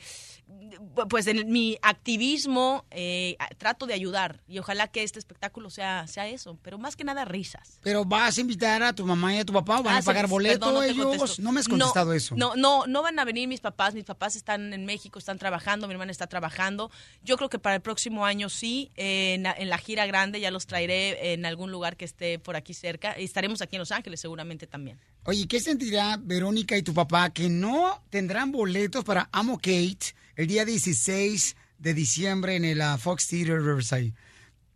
pues, 1.09 1.27
en 1.27 1.51
mi 1.51 1.77
activismo, 1.83 2.85
eh, 2.91 3.37
trato 3.59 3.87
de 3.87 3.95
ayudar. 3.95 4.41
Y 4.47 4.59
ojalá 4.59 4.89
que 4.89 5.03
este 5.03 5.19
espectáculo 5.19 5.71
sea, 5.71 6.07
sea 6.07 6.29
eso, 6.29 6.59
pero 6.63 6.79
más 6.79 6.97
que 6.97 7.05
nada 7.05 7.25
risas. 7.25 7.81
Pero 7.83 8.05
vas 8.05 8.39
a 8.39 8.41
invitar 8.41 8.83
a 8.83 8.93
tu 8.93 9.05
mamá 9.07 9.35
y 9.35 9.39
a 9.39 9.45
tu 9.45 9.53
papá 9.53 9.81
o 9.81 9.83
van 9.83 9.95
Ah, 9.95 9.99
a 9.99 10.03
sí, 10.03 10.07
pagar 10.07 10.29
boleto 10.29 10.67
perdón, 10.67 10.75
no 10.97 11.13
ellos. 11.15 11.39
No 11.41 11.53
me 11.53 11.61
has 11.61 11.69
contestado 11.69 12.11
No, 12.11 12.13
eso. 12.13 12.37
No, 12.37 12.55
no, 12.57 12.87
no 12.87 13.03
van 13.03 13.19
a 13.19 13.25
venir 13.25 13.49
mis 13.49 13.61
papás. 13.61 13.95
Mis 13.95 14.05
papás 14.05 14.37
están 14.37 14.73
en 14.73 14.85
México, 14.85 15.19
están 15.19 15.39
trabajando, 15.39 15.87
mi 15.87 15.93
hermana 15.95 16.13
está 16.13 16.27
trabajando. 16.27 16.91
Yo 17.23 17.37
creo 17.37 17.49
que 17.49 17.59
para 17.59 17.77
el 17.77 17.83
próximo 17.83 18.25
año 18.27 18.49
sí, 18.49 18.84
eh, 18.97 19.35
en, 19.35 19.43
la- 19.45 19.53
en 19.57 19.69
la 19.69 19.79
gira 19.79 20.07
grande 20.07 20.41
ya 20.41 20.51
los 20.51 20.67
traeré 20.67 21.33
en 21.33 21.45
algún 21.47 21.71
lugar 21.71 21.97
que 21.97 22.05
esté 22.05 22.39
por 22.39 22.57
aquí 22.57 22.75
cerca. 22.75 23.19
Y 23.19 23.25
estaremos 23.25 23.61
aquí 23.63 23.77
en 23.77 23.81
Los 23.81 23.93
Ángeles 23.93 24.21
seguramente 24.21 24.67
también. 24.67 24.99
Oye, 25.25 25.47
¿qué 25.49 25.61
sentirá 25.61 26.19
Verónica 26.21 26.77
y 26.77 26.83
tu 26.83 26.93
papá 26.95 27.31
que 27.31 27.49
no 27.49 28.03
tendrán 28.11 28.53
boletos 28.53 29.05
para 29.05 29.29
Amo 29.33 29.57
Kate 29.59 30.15
el 30.37 30.47
día 30.47 30.65
16 30.65 31.57
de 31.79 31.95
diciembre 31.95 32.57
en 32.57 32.65
el 32.65 32.81
ah, 32.81 32.99
Fox 32.99 33.29
Theater 33.29 33.61
Riverside? 33.63 34.13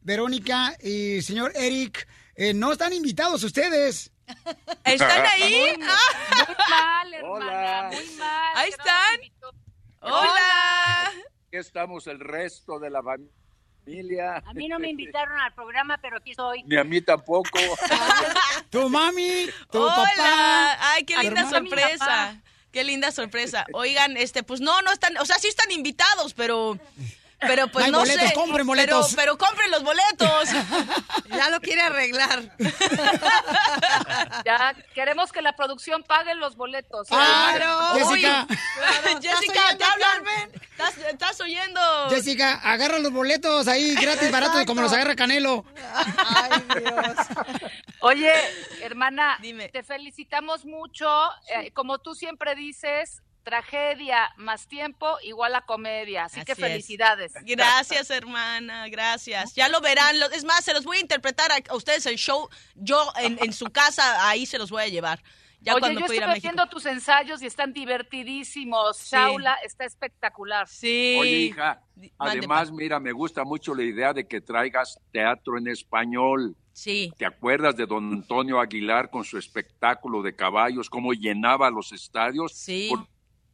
Verónica 0.01 0.75
y 0.83 1.21
señor 1.23 1.53
Eric, 1.55 2.07
eh, 2.35 2.55
no 2.55 2.73
están 2.73 2.93
invitados 2.93 3.43
ustedes. 3.43 4.11
¿Están 4.85 5.25
ahí? 5.27 5.75
Muy, 5.77 5.87
Ah. 5.87 6.47
muy 6.47 6.55
mal, 6.71 7.15
hermana, 7.15 7.89
muy 7.89 8.17
mal. 8.19 8.53
Ahí 8.57 8.71
están. 8.71 9.21
Hola. 10.01 11.11
Aquí 11.49 11.57
estamos 11.57 12.07
el 12.07 12.21
resto 12.21 12.79
de 12.79 12.91
la 12.91 13.03
familia. 13.03 13.33
A 14.45 14.53
mí 14.55 14.69
no 14.69 14.79
me 14.79 14.91
invitaron 14.91 15.39
al 15.41 15.53
programa, 15.55 15.99
pero 15.99 16.19
aquí 16.19 16.33
estoy. 16.33 16.63
Ni 16.65 16.77
a 16.77 16.85
mí 16.85 17.01
tampoco. 17.01 17.59
Tu 18.71 18.89
mami, 18.89 19.49
tu 19.73 19.79
Hola. 19.79 19.95
papá. 19.95 20.77
Ay, 20.93 21.05
qué 21.05 21.17
linda 21.17 21.41
hermano. 21.41 21.51
sorpresa. 21.71 22.37
Qué 22.71 22.85
linda 22.85 23.11
sorpresa. 23.13 23.65
Oigan, 23.73 24.19
este, 24.19 24.43
pues 24.43 24.61
no, 24.61 24.83
no 24.83 24.93
están, 24.93 25.17
o 25.17 25.25
sea, 25.25 25.39
sí 25.39 25.49
están 25.49 25.71
invitados, 25.71 26.35
pero, 26.35 26.79
pero 27.41 27.69
pues 27.69 27.83
No 27.83 27.87
hay 27.87 27.93
no 27.93 27.99
boletos, 28.01 28.29
sé. 28.29 28.35
compren 28.35 28.67
boletos. 28.67 29.15
Pero, 29.15 29.37
pero 29.37 29.39
compren 29.39 29.71
los 29.71 29.83
boletos. 29.83 30.49
Ya 31.31 31.51
lo 31.51 31.61
quiere 31.61 31.83
arreglar. 31.83 32.57
Ya 34.45 34.75
queremos 34.95 35.31
que 35.31 35.41
la 35.43 35.55
producción 35.55 36.03
pague 36.03 36.35
los 36.35 36.57
boletos. 36.57 37.07
Claro. 37.09 37.95
Jessica. 37.95 38.47
Uy, 38.49 39.23
Jessica, 39.23 39.77
te 39.77 39.85
hablan. 39.85 40.25
¿Estás, 40.71 40.97
estás 40.99 41.41
oyendo? 41.41 41.81
Jessica, 42.11 42.55
agarra 42.55 42.99
los 42.99 43.13
boletos 43.13 43.69
ahí 43.69 43.95
gratis, 43.95 44.33
baratos, 44.33 44.65
como 44.65 44.81
los 44.81 44.93
agarra 44.93 45.15
Canelo. 45.15 45.65
Oye, 48.01 48.33
hermana, 48.83 49.39
te 49.73 49.83
felicitamos 49.83 50.65
mucho. 50.65 51.09
Eh, 51.57 51.71
como 51.73 51.99
tú 51.99 52.15
siempre 52.15 52.55
dices, 52.55 53.23
tragedia 53.43 54.31
más 54.37 54.67
tiempo 54.67 55.17
igual 55.23 55.55
a 55.55 55.63
comedia. 55.63 56.25
Así, 56.25 56.45
que 56.45 56.53
es. 56.53 56.59
felicidades. 56.59 57.33
Gracias, 57.43 58.11
hermana, 58.11 58.89
gracias. 58.89 59.55
Ya 59.55 59.69
lo 59.69 59.81
verán. 59.81 60.17
Es 60.33 60.45
más, 60.45 60.65
se 60.65 60.75
los 60.75 60.85
voy 60.85 60.99
a 60.99 61.01
interpretar 61.01 61.51
a, 61.53 61.75
ustedes 61.75 62.07
el 62.07 62.17
show. 62.17 62.49
Yo 62.75 63.13
en, 63.17 63.39
en 63.43 63.53
su 63.53 63.67
casa, 63.67 64.29
ahí 64.29 64.47
se 64.47 64.59
los 64.59 64.71
voy 64.71 64.83
a 64.83 64.89
llevar. 64.89 65.21
Ya 65.61 65.73
Oye, 65.75 65.81
cuando 65.81 66.01
yo 66.01 66.07
México. 66.09 66.35
viendo 66.41 66.67
tus 66.69 66.87
ensayos 66.87 67.43
y 67.43 67.47
están 67.47 67.73
divertidísimos. 67.73 69.11
Shaula 69.11 69.55
está 69.65 69.85
espectacular. 69.85 70.69
Sí. 70.69 71.17
Oye, 71.19 71.31
hija, 71.31 71.83
además, 72.17 72.71
mira, 72.71 73.01
me 73.01 73.11
gusta 73.11 73.43
mucho 73.45 73.75
la 73.75 73.83
idea 73.83 74.13
de 74.13 74.27
que 74.27 74.41
traigas 74.41 75.01
teatro 75.11 75.59
en 75.59 75.67
español. 75.67 76.57
Sí. 76.73 77.13
¿Te 77.19 77.27
acuerdas 77.27 77.77
de 77.77 77.87
don 77.87 78.13
Antonio 78.13 78.61
Aguilar 78.61 79.11
con 79.11 79.25
su 79.25 79.37
espectáculo 79.37 80.23
de 80.23 80.37
caballos, 80.37 80.89
cómo 80.89 81.13
llenaba 81.13 81.71
los 81.71 81.91
estadios? 81.91 82.53
Sí. 82.55 82.93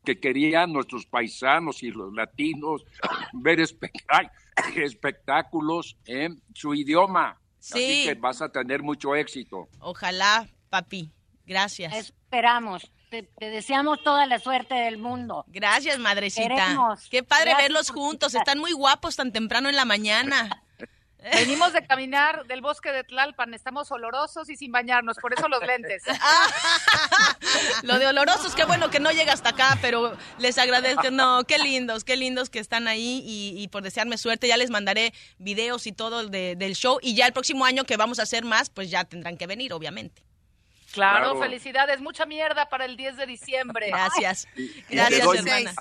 Porque 0.05 0.21
querían 0.21 0.71
nuestros 0.71 1.07
paisanos 1.07 1.83
y 1.83 1.91
los 1.91 2.13
latinos 2.13 2.85
ver 3.33 3.59
espectáculos 4.77 5.97
en 6.05 6.43
su 6.53 6.75
idioma. 6.75 7.41
Sí. 7.59 7.73
Así 7.73 8.05
que 8.05 8.15
vas 8.15 8.43
a 8.43 8.51
tener 8.51 8.83
mucho 8.83 9.15
éxito. 9.15 9.69
Ojalá, 9.81 10.47
papi. 10.69 11.11
Gracias. 11.47 11.95
Esperamos. 11.95 12.91
Te, 13.09 13.23
te 13.23 13.49
deseamos 13.49 14.03
toda 14.03 14.27
la 14.27 14.39
suerte 14.39 14.75
del 14.75 14.99
mundo. 14.99 15.47
Gracias, 15.49 15.99
madrecita. 15.99 16.49
Queremos. 16.49 17.09
Qué 17.09 17.23
padre 17.23 17.53
Gracias 17.53 17.63
verlos 17.63 17.91
juntos. 17.91 18.35
Están 18.35 18.59
muy 18.59 18.73
guapos 18.73 19.17
tan 19.17 19.33
temprano 19.33 19.71
en 19.71 19.77
la 19.77 19.87
mañana. 19.87 20.63
Venimos 21.33 21.73
de 21.73 21.87
caminar 21.87 22.45
del 22.47 22.61
bosque 22.61 22.93
de 22.93 23.03
Tlalpan, 23.05 23.55
estamos 23.55 23.91
olorosos 23.91 24.51
y 24.51 24.57
sin 24.57 24.71
bañarnos, 24.73 25.17
por 25.19 25.33
eso 25.33 25.49
los 25.49 25.63
lentes. 25.67 26.03
Lo 27.83 27.99
de 27.99 28.07
olorosos, 28.07 28.55
qué 28.55 28.65
bueno 28.65 28.91
que 28.91 29.01
no 29.01 29.11
llega 29.11 29.33
hasta 29.33 29.51
acá, 29.51 29.79
pero 29.81 30.17
les 30.39 30.59
agradezco. 30.59 31.11
No, 31.11 31.45
qué 31.45 31.59
lindos, 31.59 32.05
qué 32.05 32.17
lindos 32.17 32.51
que 32.51 32.59
están 32.59 32.89
ahí 32.89 33.23
y, 33.25 33.55
y 33.63 33.69
por 33.69 33.83
desearme 33.83 34.19
suerte. 34.19 34.49
Ya 34.49 34.57
les 34.57 34.71
mandaré 34.71 35.13
videos 35.39 35.87
y 35.87 35.93
todo 35.93 36.27
de- 36.29 36.57
del 36.57 36.75
show. 36.75 36.99
Y 37.03 37.15
ya 37.15 37.27
el 37.27 37.33
próximo 37.33 37.65
año 37.65 37.85
que 37.85 37.97
vamos 37.97 38.19
a 38.19 38.23
hacer 38.25 38.45
más, 38.45 38.71
pues 38.71 38.91
ya 38.91 39.05
tendrán 39.05 39.37
que 39.37 39.47
venir, 39.47 39.73
obviamente. 39.73 40.23
Claro, 40.93 41.33
Claro. 41.33 41.41
felicidades, 41.41 42.01
mucha 42.01 42.25
mierda 42.27 42.69
para 42.69 42.85
el 42.85 42.97
10 42.97 43.17
de 43.17 43.27
diciembre. 43.27 43.89
Gracias. 43.89 44.47
Gracias, 44.89 45.27
hermana. 45.35 45.75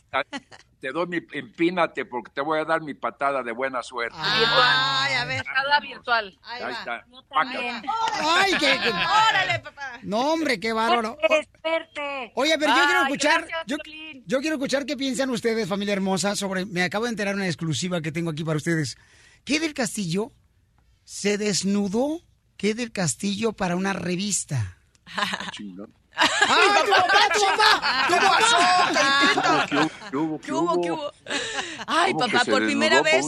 Te 0.84 0.92
doy 0.92 1.08
mi, 1.08 1.18
empínate 1.32 2.04
porque 2.04 2.30
te 2.34 2.42
voy 2.42 2.60
a 2.60 2.66
dar 2.66 2.82
mi 2.82 2.94
patada 2.94 3.42
de 3.42 3.54
buena 3.54 3.82
suerte. 3.82 4.18
Ay, 4.20 5.14
a 5.14 5.24
ver. 5.24 5.42
Patada 5.46 5.80
virtual. 5.80 6.38
Ahí 6.44 6.74
está. 6.74 7.06
Ay, 7.32 8.52
qué. 8.60 8.78
qué- 8.84 8.90
Órale, 8.90 9.60
papá. 9.60 10.00
No, 10.04 10.34
hombre, 10.34 10.60
qué 10.60 10.74
bárbaro. 10.74 11.18
Desperte. 11.30 12.34
Oye, 12.36 12.58
pero 12.60 12.76
yo 12.76 12.84
quiero 12.84 13.00
Ay, 13.00 13.06
escuchar, 13.06 13.48
gracias, 13.48 13.64
yo, 13.66 13.78
yo 14.26 14.42
quiero 14.42 14.56
escuchar 14.58 14.86
qué 14.86 14.98
piensan 14.98 15.30
ustedes, 15.30 15.70
familia 15.70 15.94
hermosa, 15.94 16.36
sobre, 16.36 16.66
me 16.66 16.84
acabo 16.84 17.06
de 17.06 17.12
enterar 17.12 17.36
una 17.36 17.46
exclusiva 17.48 18.02
que 18.02 18.12
tengo 18.12 18.32
aquí 18.32 18.44
para 18.44 18.58
ustedes. 18.58 18.98
¿Qué 19.46 19.62
del 19.62 19.74
Castillo 19.74 20.34
se 21.06 21.38
desnudó? 21.38 22.20
¿Qué 22.58 22.74
del 22.74 22.92
Castillo 22.92 23.54
para 23.54 23.78
una 23.78 23.94
revista? 23.94 24.80
¡Ay, 26.16 26.68
tu 26.86 26.92
papá, 26.92 27.30
tu 27.34 27.42
papá! 27.46 28.06
¡Tu 28.08 28.16
papá! 28.16 29.68
¿Qué 29.68 29.76
hubo? 29.78 29.90
¿Qué 30.10 30.18
hubo? 30.18 30.40
¿Qué 30.40 30.52
hubo? 30.52 30.82
¿Qué 30.82 30.92
hubo? 30.92 31.12
Ay, 31.88 32.14
¿Cómo 32.14 32.26
que 32.26 32.32
papá, 32.34 32.46
por 32.52 32.66
primera 32.66 33.02
vez, 33.02 33.26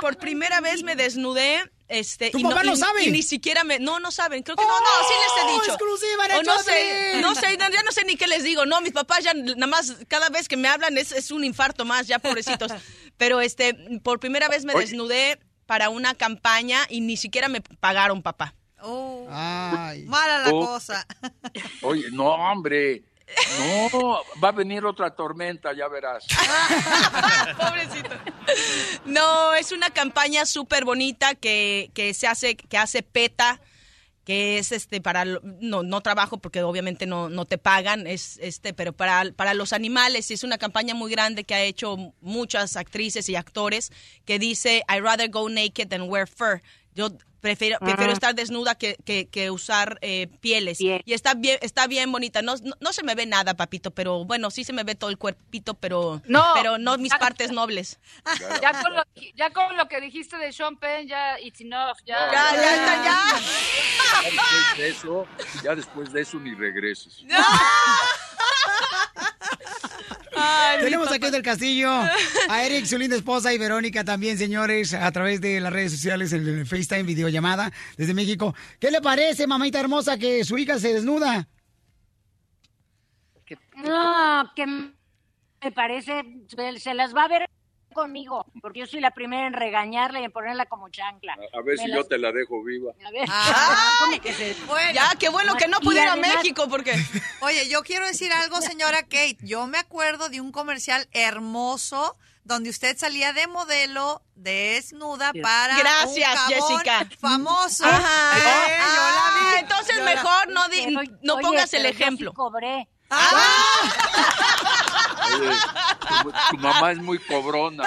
por, 0.00 0.16
primera 0.18 0.60
vez 0.60 0.82
me 0.82 0.96
desnudé. 0.96 1.70
Este, 1.88 2.30
¿Tu 2.30 2.38
y 2.38 2.42
papá 2.42 2.62
no 2.64 2.74
y- 2.74 2.76
sabe? 2.76 3.04
Y 3.04 3.10
ni 3.10 3.22
siquiera 3.22 3.64
me. 3.64 3.78
No, 3.78 3.98
no 3.98 4.10
saben. 4.10 4.42
Creo 4.42 4.56
que 4.56 4.62
no, 4.62 4.68
no, 4.68 4.86
sí 5.08 5.14
les 5.14 5.44
he 5.44 5.52
dicho. 5.52 5.62
¡Oh, 5.70 5.74
exclusiva 5.74 6.26
en 6.26 6.30
el 6.32 6.36
O 6.38 6.42
no 6.42 6.58
sé, 6.62 7.20
no 7.22 7.34
sé, 7.34 7.56
no, 7.56 7.70
ya 7.70 7.82
no 7.82 7.92
sé 7.92 8.04
ni 8.04 8.16
qué 8.16 8.26
les 8.26 8.42
digo. 8.44 8.66
No, 8.66 8.82
mis 8.82 8.92
papás 8.92 9.24
ya 9.24 9.32
nada 9.32 9.66
más, 9.66 9.94
cada 10.06 10.28
vez 10.28 10.48
que 10.48 10.58
me 10.58 10.68
hablan 10.68 10.98
es, 10.98 11.12
es 11.12 11.30
un 11.30 11.44
infarto 11.44 11.86
más, 11.86 12.06
ya 12.06 12.18
pobrecitos. 12.18 12.72
Pero 13.16 13.40
este, 13.40 13.74
por 14.02 14.20
primera 14.20 14.48
vez 14.48 14.64
me 14.66 14.74
Oye. 14.74 14.84
desnudé 14.84 15.40
para 15.64 15.88
una 15.88 16.14
campaña 16.14 16.80
y 16.90 17.00
ni 17.00 17.16
siquiera 17.16 17.48
me 17.48 17.62
pagaron, 17.62 18.22
papá. 18.22 18.54
Ay. 19.30 20.04
Mala 20.04 20.38
la 20.38 20.50
Oh. 20.52 20.64
cosa. 20.66 21.06
Oye, 21.82 22.06
no, 22.12 22.26
hombre. 22.28 23.02
No, 23.92 24.20
va 24.42 24.48
a 24.48 24.52
venir 24.52 24.84
otra 24.86 25.10
tormenta, 25.14 25.72
ya 25.76 25.86
verás. 25.88 26.24
Pobrecito. 27.58 28.14
No, 29.04 29.54
es 29.54 29.72
una 29.72 29.90
campaña 29.90 30.46
súper 30.46 30.84
bonita 30.84 31.34
que, 31.34 31.90
que 31.94 32.14
se 32.14 32.26
hace, 32.26 32.56
que 32.56 32.78
hace 32.78 33.02
PETA, 33.02 33.60
que 34.24 34.58
es 34.58 34.72
este 34.72 35.00
para 35.00 35.24
lo- 35.24 35.40
no, 35.42 35.82
no 35.82 36.00
trabajo 36.00 36.38
porque 36.38 36.62
obviamente 36.62 37.06
no, 37.06 37.28
no 37.28 37.44
te 37.44 37.58
pagan, 37.58 38.06
es 38.06 38.38
este, 38.42 38.72
pero 38.74 38.92
para, 38.94 39.24
para 39.36 39.54
los 39.54 39.72
animales, 39.72 40.30
y 40.30 40.34
es 40.34 40.42
una 40.44 40.56
campaña 40.58 40.94
muy 40.94 41.10
grande 41.10 41.44
que 41.44 41.54
ha 41.54 41.62
hecho 41.62 41.96
muchas 42.20 42.76
actrices 42.76 43.28
y 43.28 43.36
actores 43.36 43.92
que 44.24 44.38
dice 44.38 44.84
I 44.88 45.00
rather 45.00 45.28
go 45.30 45.48
naked 45.48 45.88
than 45.88 46.08
wear 46.10 46.26
fur. 46.26 46.62
Yo 46.94 47.10
prefiero, 47.40 47.78
prefiero 47.78 48.12
estar 48.12 48.34
desnuda 48.34 48.74
que, 48.74 48.96
que, 49.04 49.28
que 49.28 49.50
usar 49.50 49.98
eh, 50.02 50.28
pieles. 50.40 50.80
Y 50.80 51.00
está 51.06 51.34
bien, 51.34 51.58
está 51.62 51.86
bien 51.86 52.10
bonita. 52.12 52.42
No, 52.42 52.54
no, 52.62 52.74
no 52.80 52.92
se 52.92 53.02
me 53.02 53.14
ve 53.14 53.26
nada, 53.26 53.54
papito, 53.54 53.90
pero 53.90 54.24
bueno, 54.24 54.50
sí 54.50 54.64
se 54.64 54.72
me 54.72 54.84
ve 54.84 54.94
todo 54.94 55.10
el 55.10 55.18
cuerpito, 55.18 55.74
pero 55.74 56.20
No. 56.26 56.44
pero 56.54 56.78
no 56.78 56.96
mis 56.98 57.14
partes 57.14 57.50
nobles. 57.52 57.98
Ya 58.62 58.82
con, 58.82 58.94
lo, 58.94 59.02
ya 59.36 59.50
con 59.50 59.76
lo 59.76 59.88
que 59.88 60.00
dijiste 60.00 60.36
de 60.36 60.52
Sean 60.52 60.76
Penn, 60.76 61.06
ya 61.08 61.38
it's 61.40 61.60
enough. 61.60 61.98
Ya, 62.04 62.30
Ya, 62.32 62.54
ya 62.54 62.74
está, 62.74 63.04
ya. 63.04 63.18
Ya 64.18 64.30
después 64.30 64.76
de 64.78 64.88
eso, 64.88 65.26
ya 65.62 65.74
después 65.74 66.12
de 66.12 66.20
eso 66.22 66.38
ni 66.38 66.54
regreses. 66.54 67.24
Tenemos 70.80 71.10
aquí 71.12 71.30
del 71.30 71.42
Castillo 71.42 71.90
a 71.90 72.64
Eric, 72.64 72.84
su 72.86 72.98
linda 72.98 73.16
esposa, 73.16 73.52
y 73.52 73.58
Verónica 73.58 74.04
también, 74.04 74.38
señores, 74.38 74.94
a 74.94 75.10
través 75.12 75.40
de 75.40 75.60
las 75.60 75.72
redes 75.72 75.92
sociales, 75.92 76.32
en 76.32 76.46
el 76.46 76.66
FaceTime, 76.66 77.02
videollamada 77.04 77.72
desde 77.96 78.14
México. 78.14 78.54
¿Qué 78.78 78.90
le 78.90 79.00
parece, 79.00 79.46
mamita 79.46 79.80
hermosa, 79.80 80.16
que 80.18 80.44
su 80.44 80.56
hija 80.58 80.78
se 80.78 80.94
desnuda? 80.94 81.48
No, 83.76 84.50
que 84.56 84.66
me 84.66 85.72
parece, 85.74 86.22
se- 86.48 86.78
se 86.80 86.94
las 86.94 87.14
va 87.14 87.24
a 87.24 87.28
ver 87.28 87.48
conmigo, 87.98 88.46
porque 88.62 88.80
yo 88.80 88.86
soy 88.86 89.00
la 89.00 89.10
primera 89.10 89.46
en 89.46 89.52
regañarla 89.52 90.20
y 90.20 90.24
en 90.24 90.32
ponerla 90.32 90.66
como 90.66 90.88
chancla. 90.88 91.32
A 91.34 91.62
ver 91.62 91.76
Me 91.76 91.82
si 91.84 91.88
las- 91.88 91.98
yo 91.98 92.04
te 92.06 92.18
la 92.18 92.32
dejo 92.32 92.62
viva. 92.62 92.92
A 93.04 93.10
ver, 93.10 93.28
Ay, 93.30 94.20
que 94.20 94.32
se- 94.32 94.56
ya, 94.94 95.10
qué 95.18 95.28
bueno 95.28 95.56
que 95.56 95.66
no 95.68 95.80
pudiera 95.80 96.10
a 96.10 96.12
además- 96.12 96.36
México 96.36 96.66
porque... 96.68 96.94
Oye, 97.40 97.68
yo 97.68 97.82
quiero 97.82 98.06
decir 98.06 98.32
algo, 98.32 98.60
señora 98.60 99.02
Kate. 99.02 99.38
Yo 99.42 99.66
me 99.66 99.78
acuerdo 99.78 100.28
de 100.28 100.40
un 100.40 100.52
comercial 100.52 101.08
hermoso 101.12 102.16
donde 102.44 102.70
usted 102.70 102.96
salía 102.96 103.32
de 103.32 103.46
modelo 103.46 104.22
desnuda 104.34 105.32
para 105.42 105.76
Gracias, 105.76 106.40
un 106.50 106.56
jabón 106.56 106.78
Jessica. 106.84 107.08
famoso. 107.20 107.84
Ajá. 107.84 108.38
Eh, 108.38 108.78
yo 108.78 109.02
la 109.02 109.26
Ah, 109.26 109.52
vi. 109.54 109.58
entonces 109.60 109.96
Yo 109.98 110.04
la- 110.04 110.14
mejor 110.14 110.48
no, 110.48 110.68
di- 110.68 110.84
Pero, 110.84 111.02
no 111.22 111.34
oye, 111.34 111.42
pongas 111.42 111.74
el 111.74 111.82
pero 111.82 111.92
yo 111.92 111.96
sí 111.98 112.02
ejemplo. 112.02 112.32
cobré. 112.32 112.88
Oye, 115.34 115.56
tu, 116.22 116.32
tu 116.50 116.56
mamá 116.58 116.92
es 116.92 116.98
muy 116.98 117.18
cobrona. 117.18 117.84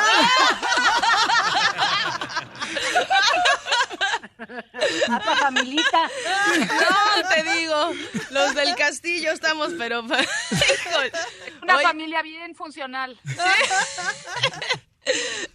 Hasta 5.09 5.35
familita. 5.35 6.09
No, 6.57 7.29
te 7.29 7.43
digo, 7.57 7.91
los 8.31 8.55
del 8.55 8.75
castillo 8.75 9.31
estamos, 9.31 9.71
pero... 9.77 10.01
Una 11.61 11.79
familia 11.79 12.21
bien 12.21 12.55
funcional. 12.55 13.19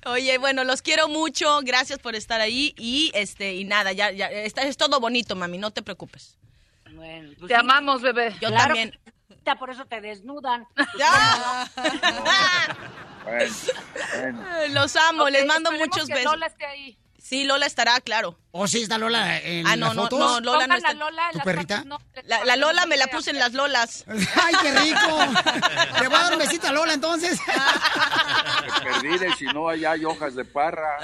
Oye, 0.06 0.38
bueno, 0.38 0.64
los 0.64 0.82
quiero 0.82 1.08
mucho, 1.08 1.60
gracias 1.62 1.98
por 1.98 2.14
estar 2.14 2.40
ahí 2.40 2.74
y 2.76 3.10
este 3.14 3.54
y 3.54 3.64
nada, 3.64 3.92
ya 3.92 4.10
ya 4.10 4.28
está, 4.28 4.62
es 4.62 4.76
todo 4.76 4.98
bonito, 5.00 5.36
mami, 5.36 5.58
no 5.58 5.70
te 5.70 5.82
preocupes. 5.82 6.36
Bueno, 6.92 7.30
pues 7.38 7.48
Te 7.48 7.54
sí. 7.54 7.60
amamos, 7.60 8.02
bebé. 8.02 8.32
Yo 8.40 8.48
Claro 8.48 8.66
también. 8.74 8.98
Por 9.54 9.70
eso 9.70 9.84
te 9.86 10.00
desnudan. 10.00 10.66
Bueno, 13.26 13.54
bueno. 14.20 14.44
Los 14.70 14.94
amo, 14.94 15.28
les 15.28 15.44
mando 15.46 15.72
muchos 15.72 16.06
que 16.06 16.14
besos. 16.14 16.32
Lola 16.32 16.46
esté 16.46 16.64
ahí. 16.64 16.96
Sí, 17.20 17.42
Lola 17.42 17.66
estará, 17.66 18.00
claro. 18.00 18.38
¿O 18.52 18.68
sí 18.68 18.82
está 18.82 18.98
Lola 18.98 19.40
en 19.40 19.66
Ah, 19.66 19.70
las 19.74 19.78
no, 19.88 19.94
no, 19.94 20.02
fotos? 20.02 20.18
no, 20.20 20.40
Lola 20.40 20.68
no 20.68 20.76
está. 20.76 20.92
Lola 20.92 21.30
¿Tu 21.32 21.40
perrita? 21.40 21.82
no, 21.84 21.98
La, 22.22 22.44
la 22.44 22.54
Lola 22.54 22.86
me 22.86 22.96
la 22.96 23.08
puse 23.08 23.30
en 23.30 23.40
las 23.40 23.52
Lolas. 23.52 24.04
¡Ay, 24.08 24.54
qué 24.62 24.70
rico! 24.78 25.18
Le 26.00 26.06
voy 26.06 26.16
a 26.16 26.22
dar 26.22 26.32
un 26.34 26.38
besito 26.38 26.68
a 26.68 26.72
Lola 26.72 26.92
entonces. 26.94 27.40
Me 28.62 28.80
perdí 28.92 29.18
de 29.18 29.32
si 29.34 29.46
no 29.46 29.68
allá 29.68 29.90
hay 29.90 30.04
hojas 30.04 30.36
de 30.36 30.44
parra. 30.44 30.96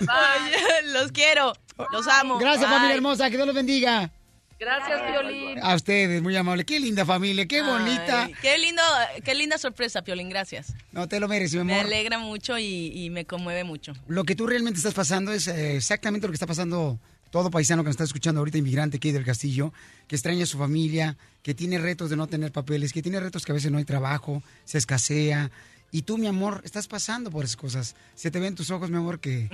Oye, 0.00 0.82
los 0.92 1.12
quiero, 1.12 1.52
los 1.92 2.08
amo. 2.08 2.38
Gracias, 2.38 2.62
Bye. 2.68 2.74
familia 2.74 2.96
hermosa. 2.96 3.28
Que 3.28 3.36
Dios 3.36 3.46
los 3.46 3.54
bendiga. 3.54 4.10
Gracias, 4.58 5.00
Violín. 5.10 5.58
A 5.62 5.74
ustedes, 5.74 6.20
muy 6.22 6.34
amable. 6.36 6.64
Qué 6.64 6.80
linda 6.80 7.04
familia, 7.06 7.46
qué 7.46 7.62
bonita. 7.62 8.24
Ay, 8.24 8.34
qué 8.42 8.58
lindo, 8.58 8.82
qué 9.24 9.34
linda 9.34 9.56
sorpresa, 9.58 10.02
Piolín, 10.02 10.28
gracias. 10.28 10.74
No 10.92 11.08
te 11.08 11.20
lo 11.20 11.28
mereces, 11.28 11.60
mi 11.60 11.64
Me 11.64 11.74
amor. 11.74 11.86
alegra 11.86 12.18
mucho 12.18 12.58
y, 12.58 12.92
y 12.92 13.10
me 13.10 13.24
conmueve 13.24 13.64
mucho. 13.64 13.92
Lo 14.08 14.24
que 14.24 14.34
tú 14.34 14.46
realmente 14.46 14.78
estás 14.78 14.94
pasando 14.94 15.32
es 15.32 15.46
eh, 15.48 15.76
exactamente 15.76 16.26
lo 16.26 16.32
que 16.32 16.36
está 16.36 16.46
pasando 16.46 16.98
todo 17.30 17.50
paisano 17.50 17.82
que 17.82 17.88
nos 17.88 17.94
está 17.94 18.04
escuchando 18.04 18.40
ahorita, 18.40 18.58
inmigrante 18.58 18.96
aquí 18.96 19.12
del 19.12 19.24
Castillo, 19.24 19.72
que 20.06 20.16
extraña 20.16 20.44
a 20.44 20.46
su 20.46 20.56
familia, 20.58 21.16
que 21.42 21.54
tiene 21.54 21.78
retos 21.78 22.08
de 22.10 22.16
no 22.16 22.26
tener 22.26 22.52
papeles, 22.52 22.92
que 22.92 23.02
tiene 23.02 23.20
retos 23.20 23.44
que 23.44 23.52
a 23.52 23.54
veces 23.54 23.70
no 23.70 23.78
hay 23.78 23.84
trabajo, 23.84 24.42
se 24.64 24.78
escasea. 24.78 25.50
Y 25.90 26.02
tú, 26.02 26.18
mi 26.18 26.26
amor, 26.26 26.60
estás 26.64 26.86
pasando 26.86 27.30
por 27.30 27.44
esas 27.44 27.56
cosas. 27.56 27.96
Se 28.14 28.30
te 28.30 28.38
ven 28.38 28.54
tus 28.54 28.70
ojos, 28.70 28.90
mi 28.90 28.96
amor, 28.96 29.20
que 29.20 29.48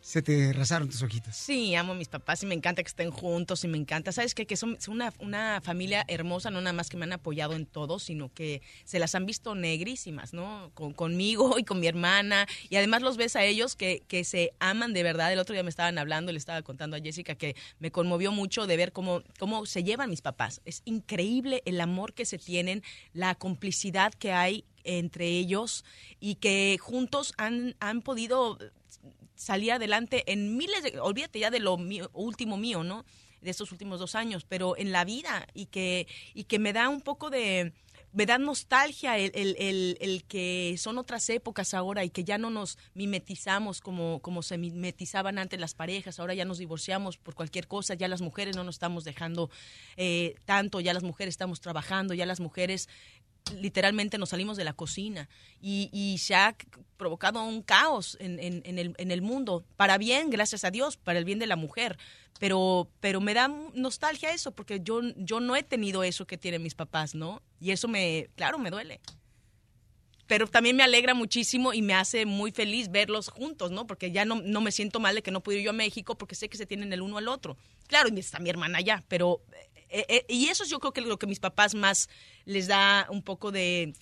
se 0.00 0.22
te 0.22 0.52
rasaron 0.52 0.88
tus 0.88 1.02
ojitos. 1.02 1.36
Sí, 1.36 1.74
amo 1.74 1.92
a 1.92 1.96
mis 1.96 2.08
papás 2.08 2.42
y 2.42 2.46
me 2.46 2.54
encanta 2.54 2.82
que 2.82 2.88
estén 2.88 3.10
juntos 3.10 3.64
y 3.64 3.68
me 3.68 3.78
encanta, 3.78 4.10
¿sabes 4.12 4.34
qué? 4.34 4.46
Que 4.46 4.56
son, 4.56 4.78
una, 4.88 5.12
una 5.18 5.60
familia 5.62 6.04
hermosa, 6.08 6.50
no 6.50 6.60
nada 6.60 6.72
más 6.72 6.88
que 6.88 6.96
me 6.96 7.04
han 7.04 7.12
apoyado 7.12 7.54
en 7.54 7.66
todo, 7.66 7.98
sino 7.98 8.32
que 8.32 8.62
se 8.84 8.98
las 8.98 9.14
han 9.14 9.26
visto 9.26 9.54
negrísimas, 9.54 10.32
¿no? 10.32 10.70
Con, 10.74 10.94
conmigo 10.94 11.58
y 11.58 11.64
con 11.64 11.80
mi 11.80 11.86
hermana. 11.86 12.46
Y 12.70 12.76
además 12.76 13.02
los 13.02 13.16
ves 13.16 13.36
a 13.36 13.44
ellos 13.44 13.76
que, 13.76 14.02
que 14.08 14.24
se 14.24 14.52
aman 14.60 14.94
de 14.94 15.02
verdad. 15.02 15.32
El 15.32 15.38
otro 15.38 15.52
día 15.52 15.62
me 15.62 15.70
estaban 15.70 15.98
hablando 15.98 16.32
le 16.32 16.38
estaba 16.38 16.62
contando 16.62 16.96
a 16.96 17.00
Jessica 17.00 17.34
que 17.34 17.56
me 17.78 17.90
conmovió 17.90 18.32
mucho 18.32 18.66
de 18.66 18.76
ver 18.76 18.92
cómo, 18.92 19.22
cómo 19.38 19.66
se 19.66 19.82
llevan 19.82 20.10
mis 20.10 20.22
papás. 20.22 20.60
Es 20.64 20.82
increíble 20.84 21.62
el 21.64 21.80
amor 21.80 22.14
que 22.14 22.24
se 22.24 22.38
tienen, 22.38 22.82
la 23.12 23.34
complicidad 23.34 24.12
que 24.12 24.32
hay 24.32 24.64
entre 24.84 25.26
ellos 25.28 25.84
y 26.20 26.36
que 26.36 26.78
juntos 26.80 27.34
han, 27.36 27.74
han 27.80 28.02
podido 28.02 28.58
salir 29.34 29.72
adelante 29.72 30.30
en 30.32 30.56
miles 30.56 30.82
de, 30.82 31.00
olvídate 31.00 31.38
ya 31.40 31.50
de 31.50 31.60
lo 31.60 31.76
mío- 31.76 32.10
último 32.12 32.56
mío, 32.56 32.84
¿no? 32.84 33.04
De 33.40 33.50
estos 33.50 33.72
últimos 33.72 33.98
dos 34.00 34.14
años, 34.14 34.44
pero 34.48 34.76
en 34.76 34.92
la 34.92 35.04
vida 35.04 35.46
y 35.52 35.66
que, 35.66 36.06
y 36.32 36.44
que 36.44 36.58
me 36.58 36.72
da 36.72 36.88
un 36.88 37.02
poco 37.02 37.28
de, 37.28 37.72
me 38.12 38.24
da 38.26 38.38
nostalgia 38.38 39.18
el, 39.18 39.32
el- 39.34 39.98
el- 40.00 40.24
que 40.24 40.76
son 40.78 40.96
otras 40.98 41.28
épocas 41.28 41.74
ahora 41.74 42.04
y 42.04 42.10
que 42.10 42.24
ya 42.24 42.38
no 42.38 42.48
nos 42.48 42.78
mimetizamos 42.94 43.80
como, 43.80 44.20
como 44.22 44.42
se 44.42 44.56
mimetizaban 44.56 45.36
antes 45.38 45.60
las 45.60 45.74
parejas, 45.74 46.20
ahora 46.20 46.32
ya 46.34 46.44
nos 46.46 46.58
divorciamos 46.58 47.18
por 47.18 47.34
cualquier 47.34 47.66
cosa, 47.66 47.94
ya 47.94 48.08
las 48.08 48.22
mujeres 48.22 48.56
no 48.56 48.64
nos 48.64 48.76
estamos 48.76 49.04
dejando 49.04 49.50
eh, 49.96 50.36
tanto, 50.46 50.80
ya 50.80 50.94
las 50.94 51.02
mujeres 51.02 51.32
estamos 51.34 51.60
trabajando, 51.60 52.14
ya 52.14 52.24
las 52.24 52.40
mujeres 52.40 52.88
literalmente 53.52 54.18
nos 54.18 54.30
salimos 54.30 54.56
de 54.56 54.64
la 54.64 54.72
cocina 54.72 55.28
y, 55.60 55.90
y 55.92 56.18
se 56.18 56.34
ha 56.34 56.56
provocado 56.96 57.42
un 57.44 57.62
caos 57.62 58.16
en, 58.20 58.38
en- 58.40 58.62
en 58.64 58.78
el, 58.78 58.94
en 58.98 59.10
el 59.10 59.22
mundo, 59.22 59.64
para 59.76 59.98
bien, 59.98 60.30
gracias 60.30 60.64
a 60.64 60.70
Dios, 60.70 60.96
para 60.96 61.18
el 61.18 61.24
bien 61.24 61.38
de 61.38 61.46
la 61.46 61.56
mujer. 61.56 61.98
Pero, 62.40 62.88
pero 63.00 63.20
me 63.20 63.32
da 63.32 63.48
nostalgia 63.74 64.32
eso, 64.32 64.50
porque 64.52 64.80
yo, 64.82 65.00
yo 65.16 65.38
no 65.40 65.54
he 65.56 65.62
tenido 65.62 66.02
eso 66.02 66.26
que 66.26 66.36
tienen 66.36 66.62
mis 66.62 66.74
papás, 66.74 67.14
¿no? 67.14 67.42
Y 67.60 67.70
eso 67.70 67.86
me, 67.86 68.28
claro, 68.34 68.58
me 68.58 68.70
duele. 68.70 69.00
Pero 70.26 70.46
también 70.46 70.74
me 70.74 70.82
alegra 70.82 71.12
muchísimo 71.14 71.74
y 71.74 71.82
me 71.82 71.94
hace 71.94 72.24
muy 72.24 72.50
feliz 72.50 72.90
verlos 72.90 73.28
juntos, 73.28 73.70
¿no? 73.70 73.86
Porque 73.86 74.10
ya 74.10 74.24
no, 74.24 74.36
no 74.42 74.60
me 74.62 74.72
siento 74.72 74.98
mal 74.98 75.14
de 75.14 75.22
que 75.22 75.30
no 75.30 75.42
pude 75.42 75.56
ir 75.58 75.62
yo 75.64 75.70
a 75.70 75.74
México 75.74 76.16
porque 76.16 76.34
sé 76.34 76.48
que 76.48 76.56
se 76.56 76.64
tienen 76.66 76.92
el 76.94 77.02
uno 77.02 77.18
al 77.18 77.28
otro. 77.28 77.58
Claro, 77.88 78.08
y 78.14 78.18
está 78.18 78.38
mi 78.38 78.48
hermana 78.50 78.78
allá, 78.78 79.04
pero... 79.08 79.42
eh, 79.88 80.06
eh, 80.08 80.24
y 80.28 80.46
eso 80.48 80.64
yo 80.64 80.80
creo 80.80 80.92
que 80.92 81.00
es 81.00 81.06
lo 81.06 81.18
que 81.18 81.26
mis 81.26 81.40
papás 81.40 81.74
más 81.74 82.08
les 82.44 82.66
da 82.66 83.06
un 83.10 83.22
poco 83.22 83.52
de, 83.52 83.94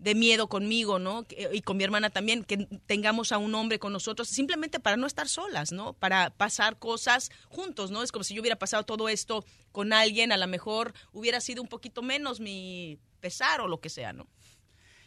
de 0.00 0.14
miedo 0.14 0.48
conmigo, 0.48 0.98
¿no? 0.98 1.26
Y 1.52 1.60
con 1.60 1.76
mi 1.76 1.84
hermana 1.84 2.10
también, 2.10 2.42
que 2.44 2.66
tengamos 2.86 3.32
a 3.32 3.38
un 3.38 3.54
hombre 3.54 3.78
con 3.78 3.92
nosotros 3.92 4.28
simplemente 4.28 4.80
para 4.80 4.96
no 4.96 5.06
estar 5.06 5.28
solas, 5.28 5.72
¿no? 5.72 5.92
Para 5.92 6.30
pasar 6.30 6.78
cosas 6.78 7.30
juntos, 7.48 7.90
¿no? 7.90 8.02
Es 8.02 8.10
como 8.10 8.24
si 8.24 8.34
yo 8.34 8.40
hubiera 8.40 8.58
pasado 8.58 8.84
todo 8.84 9.08
esto 9.08 9.44
con 9.72 9.92
alguien, 9.92 10.32
a 10.32 10.38
lo 10.38 10.46
mejor 10.46 10.94
hubiera 11.12 11.40
sido 11.40 11.62
un 11.62 11.68
poquito 11.68 12.02
menos 12.02 12.40
mi 12.40 12.98
pesar 13.20 13.60
o 13.60 13.68
lo 13.68 13.80
que 13.80 13.90
sea, 13.90 14.12
¿no? 14.12 14.26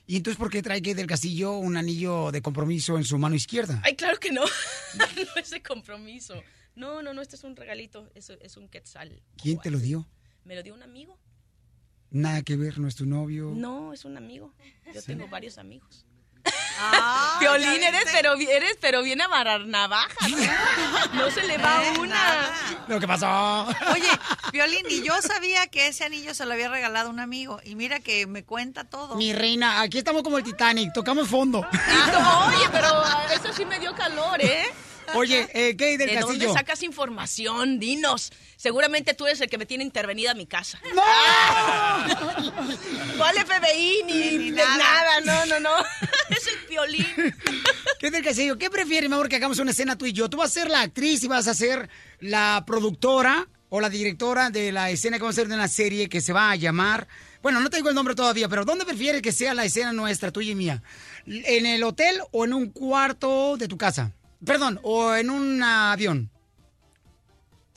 ¿Y 0.05 0.17
entonces 0.17 0.37
por 0.37 0.51
qué 0.51 0.61
trae 0.61 0.81
Kate 0.81 0.95
del 0.95 1.07
Castillo 1.07 1.57
un 1.57 1.77
anillo 1.77 2.31
de 2.31 2.41
compromiso 2.41 2.97
en 2.97 3.05
su 3.05 3.17
mano 3.17 3.35
izquierda? 3.35 3.81
Ay, 3.83 3.95
claro 3.95 4.19
que 4.19 4.31
no. 4.31 4.43
no 4.95 5.41
es 5.41 5.49
de 5.49 5.63
compromiso. 5.63 6.35
No, 6.75 7.01
no, 7.01 7.13
no, 7.13 7.21
este 7.21 7.35
es 7.35 7.43
un 7.43 7.55
regalito. 7.55 8.11
Es, 8.13 8.29
es 8.29 8.57
un 8.57 8.67
quetzal. 8.67 9.23
¿Quién 9.37 9.59
te 9.59 9.71
lo 9.71 9.79
dio? 9.79 10.05
Me 10.45 10.55
lo 10.55 10.63
dio 10.63 10.73
un 10.73 10.83
amigo. 10.83 11.17
Nada 12.11 12.41
que 12.43 12.55
ver, 12.57 12.77
no 12.79 12.87
es 12.87 12.95
tu 12.95 13.05
novio. 13.05 13.51
No, 13.55 13.93
es 13.93 14.05
un 14.05 14.17
amigo. 14.17 14.53
Yo 14.93 15.01
Sí. 15.01 15.07
tengo 15.07 15.27
varios 15.27 15.57
amigos. 15.57 16.05
Ah, 16.77 17.37
Violín, 17.39 17.81
eres 17.83 18.05
pero, 18.11 18.33
eres 18.33 18.77
pero 18.81 19.01
viene 19.03 19.23
a 19.23 19.27
amarrar 19.27 19.65
navajas. 19.65 20.29
¿no? 20.29 20.37
No 21.13 21.31
se 21.31 21.43
le 21.43 21.57
va 21.57 21.81
una. 21.99 22.51
Lo 22.87 22.99
que 22.99 23.07
pasó. 23.07 23.63
Oye, 23.93 24.09
Violín, 24.51 24.85
y 24.89 25.03
yo 25.03 25.13
sabía 25.21 25.67
que 25.67 25.87
ese 25.87 26.03
anillo 26.03 26.33
se 26.33 26.45
lo 26.45 26.53
había 26.53 26.69
regalado 26.69 27.09
un 27.09 27.19
amigo. 27.19 27.59
Y 27.63 27.75
mira 27.75 27.99
que 27.99 28.25
me 28.27 28.43
cuenta 28.43 28.83
todo. 28.83 29.15
Mi 29.15 29.31
reina, 29.33 29.81
aquí 29.81 29.99
estamos 29.99 30.23
como 30.23 30.37
el 30.39 30.43
Titanic, 30.43 30.91
tocamos 30.93 31.27
fondo. 31.29 31.59
Oye, 32.47 32.69
pero 32.71 32.87
eso 33.33 33.53
sí 33.53 33.65
me 33.65 33.79
dio 33.79 33.93
calor, 33.95 34.41
¿eh? 34.43 34.65
Oye, 35.15 35.47
eh, 35.53 35.71
Kate 35.75 35.97
del 35.97 36.09
¿De 36.09 36.19
dónde 36.19 36.39
Castillo. 36.39 36.53
sacas 36.53 36.83
información? 36.83 37.79
Dinos. 37.79 38.31
Seguramente 38.55 39.13
tú 39.13 39.27
eres 39.27 39.41
el 39.41 39.49
que 39.49 39.57
me 39.57 39.65
tiene 39.65 39.83
intervenida 39.83 40.33
mi 40.33 40.45
casa. 40.45 40.79
¡No! 40.93 41.01
¿Cuál 43.17 43.35
FBI? 43.35 44.03
Ni, 44.05 44.37
Ni 44.37 44.51
de 44.51 44.57
nada. 44.57 44.77
nada. 44.77 45.21
no, 45.21 45.45
no, 45.45 45.59
no. 45.59 45.75
es 46.29 46.47
el 46.47 46.67
violín. 46.69 47.05
Kate 47.99 48.11
del 48.11 48.23
Castillo, 48.23 48.57
¿qué 48.57 48.69
prefieres, 48.69 49.09
mi 49.09 49.15
amor, 49.15 49.29
que 49.29 49.35
hagamos 49.35 49.59
una 49.59 49.71
escena 49.71 49.97
tú 49.97 50.05
y 50.05 50.13
yo? 50.13 50.29
Tú 50.29 50.37
vas 50.37 50.51
a 50.51 50.53
ser 50.53 50.69
la 50.69 50.81
actriz 50.81 51.23
y 51.23 51.27
vas 51.27 51.47
a 51.47 51.53
ser 51.53 51.89
la 52.19 52.63
productora 52.65 53.47
o 53.69 53.81
la 53.81 53.89
directora 53.89 54.49
de 54.49 54.71
la 54.71 54.89
escena 54.91 55.17
que 55.17 55.23
vamos 55.23 55.37
a 55.37 55.41
hacer 55.41 55.49
de 55.49 55.55
una 55.55 55.67
serie 55.67 56.09
que 56.09 56.21
se 56.21 56.33
va 56.33 56.51
a 56.51 56.55
llamar... 56.55 57.07
Bueno, 57.41 57.59
no 57.59 57.69
te 57.69 57.75
digo 57.75 57.89
el 57.89 57.95
nombre 57.95 58.15
todavía, 58.15 58.47
pero 58.47 58.63
¿dónde 58.63 58.85
prefieres 58.85 59.21
que 59.21 59.33
sea 59.33 59.53
la 59.53 59.65
escena 59.65 59.91
nuestra, 59.91 60.31
tuya 60.31 60.51
y 60.51 60.55
mía? 60.55 60.81
¿En 61.25 61.65
el 61.65 61.83
hotel 61.83 62.21
o 62.31 62.45
en 62.45 62.53
un 62.53 62.69
cuarto 62.69 63.57
de 63.57 63.67
tu 63.67 63.77
casa? 63.77 64.13
Perdón, 64.45 64.79
o 64.83 65.13
en 65.15 65.29
un 65.29 65.61
avión. 65.63 66.29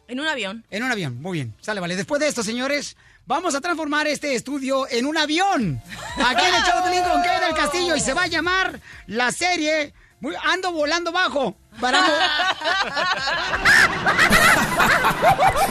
En 0.09 0.21
un 0.21 0.27
avión. 0.27 0.65
En 0.71 0.83
un 0.85 0.91
avión, 0.93 1.21
muy 1.21 1.39
bien. 1.39 1.55
Sale, 1.61 1.81
vale. 1.81 1.97
Después 1.97 2.21
de 2.21 2.29
esto, 2.29 2.43
señores, 2.43 2.97
vamos 3.27 3.55
a 3.55 3.61
transformar 3.61 4.07
este 4.07 4.35
estudio 4.35 4.87
en 4.89 5.07
un 5.07 5.17
avión. 5.19 5.81
Aquí 6.25 6.45
en 6.45 6.55
el 6.55 6.63
show 6.63 6.85
de 6.85 7.03
con 7.03 7.23
Kate 7.23 7.45
del 7.45 7.55
Castillo 7.55 7.97
y 7.97 8.01
se 8.01 8.15
va 8.15 8.23
a 8.25 8.27
llamar 8.29 8.81
la 9.07 9.33
serie 9.33 9.93
muy- 10.21 10.35
Ando 10.45 10.73
volando 10.73 11.13
bajo. 11.13 11.57
Para 11.81 12.01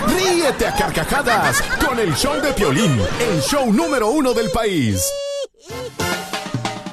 Ríete 0.07 0.67
a 0.67 0.75
carcajadas 0.75 1.61
con 1.83 1.99
el 1.99 2.13
show 2.15 2.39
de 2.41 2.53
Piolín, 2.53 3.01
el 3.19 3.41
show 3.41 3.73
número 3.73 4.09
uno 4.09 4.33
del 4.33 4.51
país. 4.51 5.03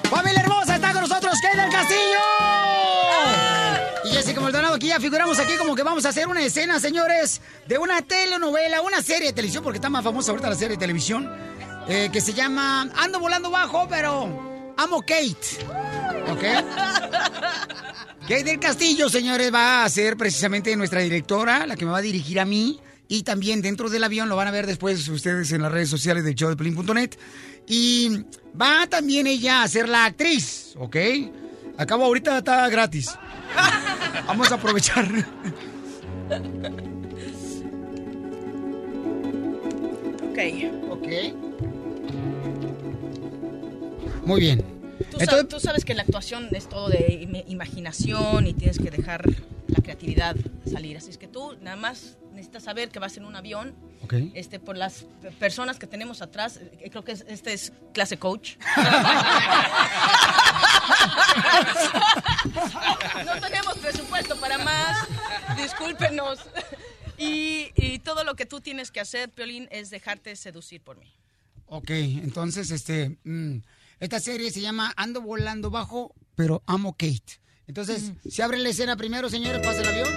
Familia 0.09 0.41
hermosa, 0.41 0.77
está 0.77 0.93
con 0.95 1.03
figuramos 5.01 5.39
aquí 5.39 5.57
como 5.57 5.75
que 5.75 5.83
vamos 5.83 6.05
a 6.05 6.11
hacer 6.11 6.29
una 6.29 6.43
escena, 6.43 6.79
señores, 6.79 7.41
de 7.67 7.79
una 7.79 8.03
telenovela, 8.03 8.83
una 8.83 9.03
serie 9.03 9.29
de 9.29 9.33
televisión, 9.33 9.63
porque 9.65 9.79
está 9.79 9.89
más 9.89 10.05
famosa 10.05 10.31
ahorita 10.33 10.51
la 10.51 10.57
serie 10.57 10.77
de 10.77 10.81
televisión, 10.81 11.31
eh, 11.89 12.11
que 12.13 12.21
se 12.21 12.33
llama 12.33 12.91
Ando 12.97 13.19
volando 13.19 13.51
bajo, 13.51 13.87
pero 13.89 14.75
amo 14.77 15.01
Kate. 15.01 15.65
¿Ok? 16.31 16.43
Kate 18.23 18.45
del 18.45 18.61
Castillo, 18.61 19.09
señores, 19.09 19.53
va 19.53 19.85
a 19.85 19.89
ser 19.89 20.17
precisamente 20.17 20.75
nuestra 20.77 21.01
directora, 21.01 21.67
la 21.67 21.77
que 21.77 21.85
me 21.85 21.93
va 21.93 21.99
a 21.99 22.03
dirigir 22.03 22.39
a 22.41 22.45
mí. 22.45 22.81
Y 23.09 23.25
también 23.25 23.61
dentro 23.61 23.91
del 23.91 24.05
avión 24.05 24.29
lo 24.29 24.37
van 24.37 24.49
a 24.49 24.53
ver 24.53 24.67
después 24.67 25.07
ustedes 25.09 25.53
en 25.53 25.61
las 25.61 25.73
redes 25.73 25.91
sociales 25.91 26.25
de 26.25 26.35
showdeplin.net. 26.35 27.11
Y 27.67 28.25
va 28.59 28.87
también 28.89 29.27
ella 29.27 29.63
a 29.63 29.69
ser 29.69 29.89
la 29.89 30.07
actriz, 30.07 30.75
¿ok? 30.79 30.97
Acabo 31.79 32.05
ahorita 32.05 32.39
está 32.39 32.69
gratis. 32.69 33.11
Vamos 34.27 34.51
a 34.51 34.55
aprovechar. 34.55 35.07
Ok. 40.31 40.39
Ok. 40.91 41.09
Muy 44.25 44.41
bien. 44.41 44.65
Tú, 45.11 45.19
sab- 45.19 45.49
tú 45.49 45.59
sabes 45.61 45.85
que 45.85 45.95
la 45.95 46.03
actuación 46.03 46.49
es 46.53 46.69
todo 46.69 46.89
de 46.89 47.27
im- 47.29 47.45
imaginación 47.49 48.47
y 48.47 48.55
tienes 48.55 48.79
que 48.79 48.91
dejar 48.91 49.25
la 49.67 49.83
creatividad 49.83 50.37
salir. 50.71 50.97
Así 50.97 51.11
es 51.11 51.19
que 51.19 51.29
tú 51.29 51.57
nada 51.61 51.77
más 51.77 52.17
necesitas 52.33 52.63
saber 52.63 52.89
que 52.91 52.99
vas 52.99 53.17
en 53.17 53.25
un 53.25 53.35
avión. 53.37 53.75
Ok. 54.05 54.15
Este, 54.35 54.59
por 54.61 54.77
las 54.77 55.07
personas 55.39 55.79
que 55.79 55.87
tenemos 55.87 56.23
atrás, 56.23 56.61
eh, 56.81 56.89
creo 56.91 57.05
que 57.05 57.13
es- 57.13 57.25
este 57.29 57.53
es 57.53 57.73
clase 57.93 58.17
coach. 58.17 58.57
no 63.25 63.41
tenemos 63.41 63.79
presupuesto 63.79 64.37
para 64.37 64.59
más, 64.59 65.07
discúlpenos. 65.57 66.41
Y, 67.19 67.71
y 67.77 67.99
todo 68.01 68.25
lo 68.25 68.35
que 68.35 68.47
tú 68.47 68.61
tienes 68.61 68.91
que 68.91 69.01
hacer, 69.01 69.31
Piolín, 69.31 69.69
es 69.71 69.91
dejarte 69.91 70.35
seducir 70.37 70.81
por 70.81 70.97
mí. 70.97 71.13
Ok, 71.67 71.91
entonces, 71.91 72.71
este, 72.71 73.17
mm, 73.25 73.59
esta 74.01 74.21
serie 74.21 74.51
se 74.51 74.61
llama 74.61 74.93
Ando 74.97 75.23
volando 75.23 75.71
bajo, 75.71 76.15
pero 76.35 76.63
amo 76.67 76.93
Kate. 76.93 77.41
Entonces, 77.67 78.13
se 78.29 78.43
abre 78.43 78.59
la 78.59 78.69
escena 78.69 78.97
primero, 78.97 79.31
señores, 79.31 79.65
pasa 79.65 79.81
el 79.81 79.89
avión, 79.89 80.09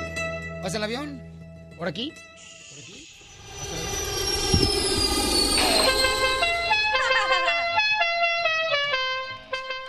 pasa 0.62 0.78
el 0.78 0.84
avión, 0.84 1.22
por 1.78 1.88
aquí. 1.88 2.12
por 2.12 2.80
aquí. 2.80 3.08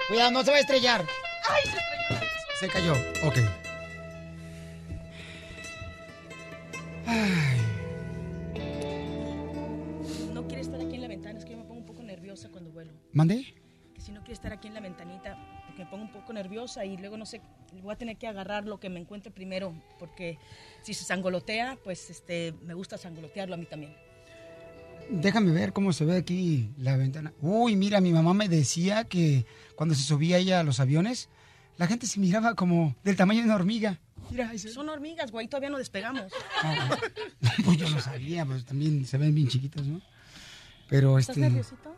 Cuidado, 0.09 0.31
no 0.31 0.45
se 0.45 0.51
va 0.51 0.59
a 0.59 0.61
estrellar. 0.61 1.05
¡Ay, 1.49 1.63
se 1.65 1.69
estrelló! 1.71 1.96
Se 2.59 2.69
cayó, 2.69 2.95
ok. 3.23 3.37
No 10.33 10.47
quiere 10.47 10.63
estar 10.63 10.81
aquí 10.81 10.95
en 10.95 11.03
la 11.03 11.09
ventana, 11.09 11.39
es 11.39 11.45
que 11.45 11.51
yo 11.51 11.59
me 11.59 11.65
pongo 11.65 11.81
un 11.81 11.87
poco 11.87 12.03
nerviosa 12.03 12.49
cuando 12.49 12.71
vuelo. 12.71 12.93
¿Mande? 13.13 13.55
Que 13.95 14.01
si 14.01 14.11
no 14.11 14.21
quiere 14.21 14.33
estar 14.33 14.55
aquí 14.55 14.69
en 14.69 14.75
la 14.75 14.81
ventanita, 14.81 15.37
porque 15.67 15.85
me 15.85 15.91
pongo 15.91 16.05
un 16.05 16.13
poco 16.13 16.33
nerviosa 16.33 16.87
y 16.87 16.97
luego 16.97 17.19
no 17.19 17.27
sé, 17.27 17.43
voy 17.83 17.93
a 17.93 17.97
tener 17.97 18.17
que 18.17 18.27
agarrar 18.27 18.65
lo 18.67 18.81
que 18.81 18.89
me 18.89 19.01
encuentre 19.01 19.31
primero, 19.31 19.75
porque 19.99 20.39
si 20.81 20.95
se 20.95 21.05
sangolotea, 21.05 21.77
pues 21.85 22.09
este, 22.09 22.55
me 22.63 22.73
gusta 22.73 22.97
sangolotearlo 22.97 23.55
a 23.55 23.59
mí 23.59 23.67
también. 23.67 23.95
Déjame 25.11 25.53
ver 25.53 25.75
cómo 25.75 25.93
se 25.93 26.07
ve 26.07 26.17
aquí 26.17 26.71
la 26.79 26.97
ventana. 26.97 27.35
Uy, 27.43 27.77
mira, 27.77 28.01
mi 28.01 28.13
mamá 28.13 28.33
me 28.33 28.49
decía 28.49 29.05
que 29.05 29.45
cuando 29.75 29.95
se 29.95 30.03
subía 30.03 30.39
ella 30.39 30.61
a 30.61 30.65
los 30.65 30.81
aviones, 30.81 31.29
la 31.79 31.87
gente 31.87 32.07
se 32.07 32.19
miraba 32.21 32.55
como 32.55 32.95
del 33.05 33.17
tamaño 33.17 33.41
de 33.41 33.47
una 33.47 33.55
hormiga. 33.57 33.99
Mira, 34.31 34.49
ahí 34.51 34.59
se- 34.59 34.71
Son 34.71 34.89
hormigas, 34.89 35.31
güey, 35.31 35.47
todavía 35.49 35.71
no 35.71 35.79
despegamos. 35.79 36.33
Ah, 36.63 36.99
pues 37.65 37.77
yo 37.79 37.89
no 37.91 38.01
sabía, 38.01 38.45
pues 38.45 38.65
también 38.65 39.05
se 39.07 39.19
ven 39.19 39.35
bien 39.35 39.49
chiquitos, 39.49 39.87
¿no? 39.87 40.01
Pero 40.89 41.19
¿Estás 41.19 41.37
este... 41.37 41.49
nerviosito? 41.49 41.97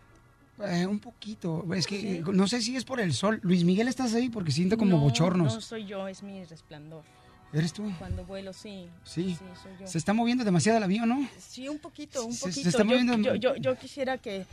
eh, 0.66 0.86
un 0.86 0.98
poquito. 0.98 1.64
Es 1.74 1.86
que 1.86 2.00
¿Sí? 2.00 2.22
no 2.32 2.48
sé 2.48 2.60
si 2.62 2.76
es 2.76 2.84
por 2.84 3.00
el 3.00 3.12
sol. 3.14 3.38
Luis 3.42 3.64
Miguel, 3.64 3.88
¿estás 3.88 4.12
ahí? 4.14 4.28
Porque 4.28 4.50
siento 4.52 4.76
como 4.76 4.92
No, 4.96 4.98
bochornos. 5.00 5.54
No 5.54 5.60
soy 5.60 5.86
yo, 5.86 6.08
es 6.08 6.22
mi 6.22 6.44
resplandor. 6.44 7.04
¿Eres 7.52 7.72
tú? 7.72 7.90
Cuando 7.98 8.24
vuelo, 8.26 8.52
sí. 8.52 8.88
Sí. 9.04 9.38
soy 9.62 9.72
yo. 9.80 9.86
Se 9.86 9.96
está 9.96 10.12
moviendo 10.12 10.44
demasiado 10.44 10.76
el 10.76 10.84
avión, 10.84 11.08
¿no? 11.08 11.26
Sí, 11.38 11.66
un 11.68 11.78
poquito, 11.78 12.24
un 12.26 12.32
Se- 12.34 12.40
se 12.40 12.48
poquito. 12.48 12.68
está 12.68 12.84
moviendo- 12.84 13.16
yo, 13.22 13.34
yo, 13.36 13.56
yo 13.56 13.74
quisiera 13.78 14.18
que... 14.18 14.44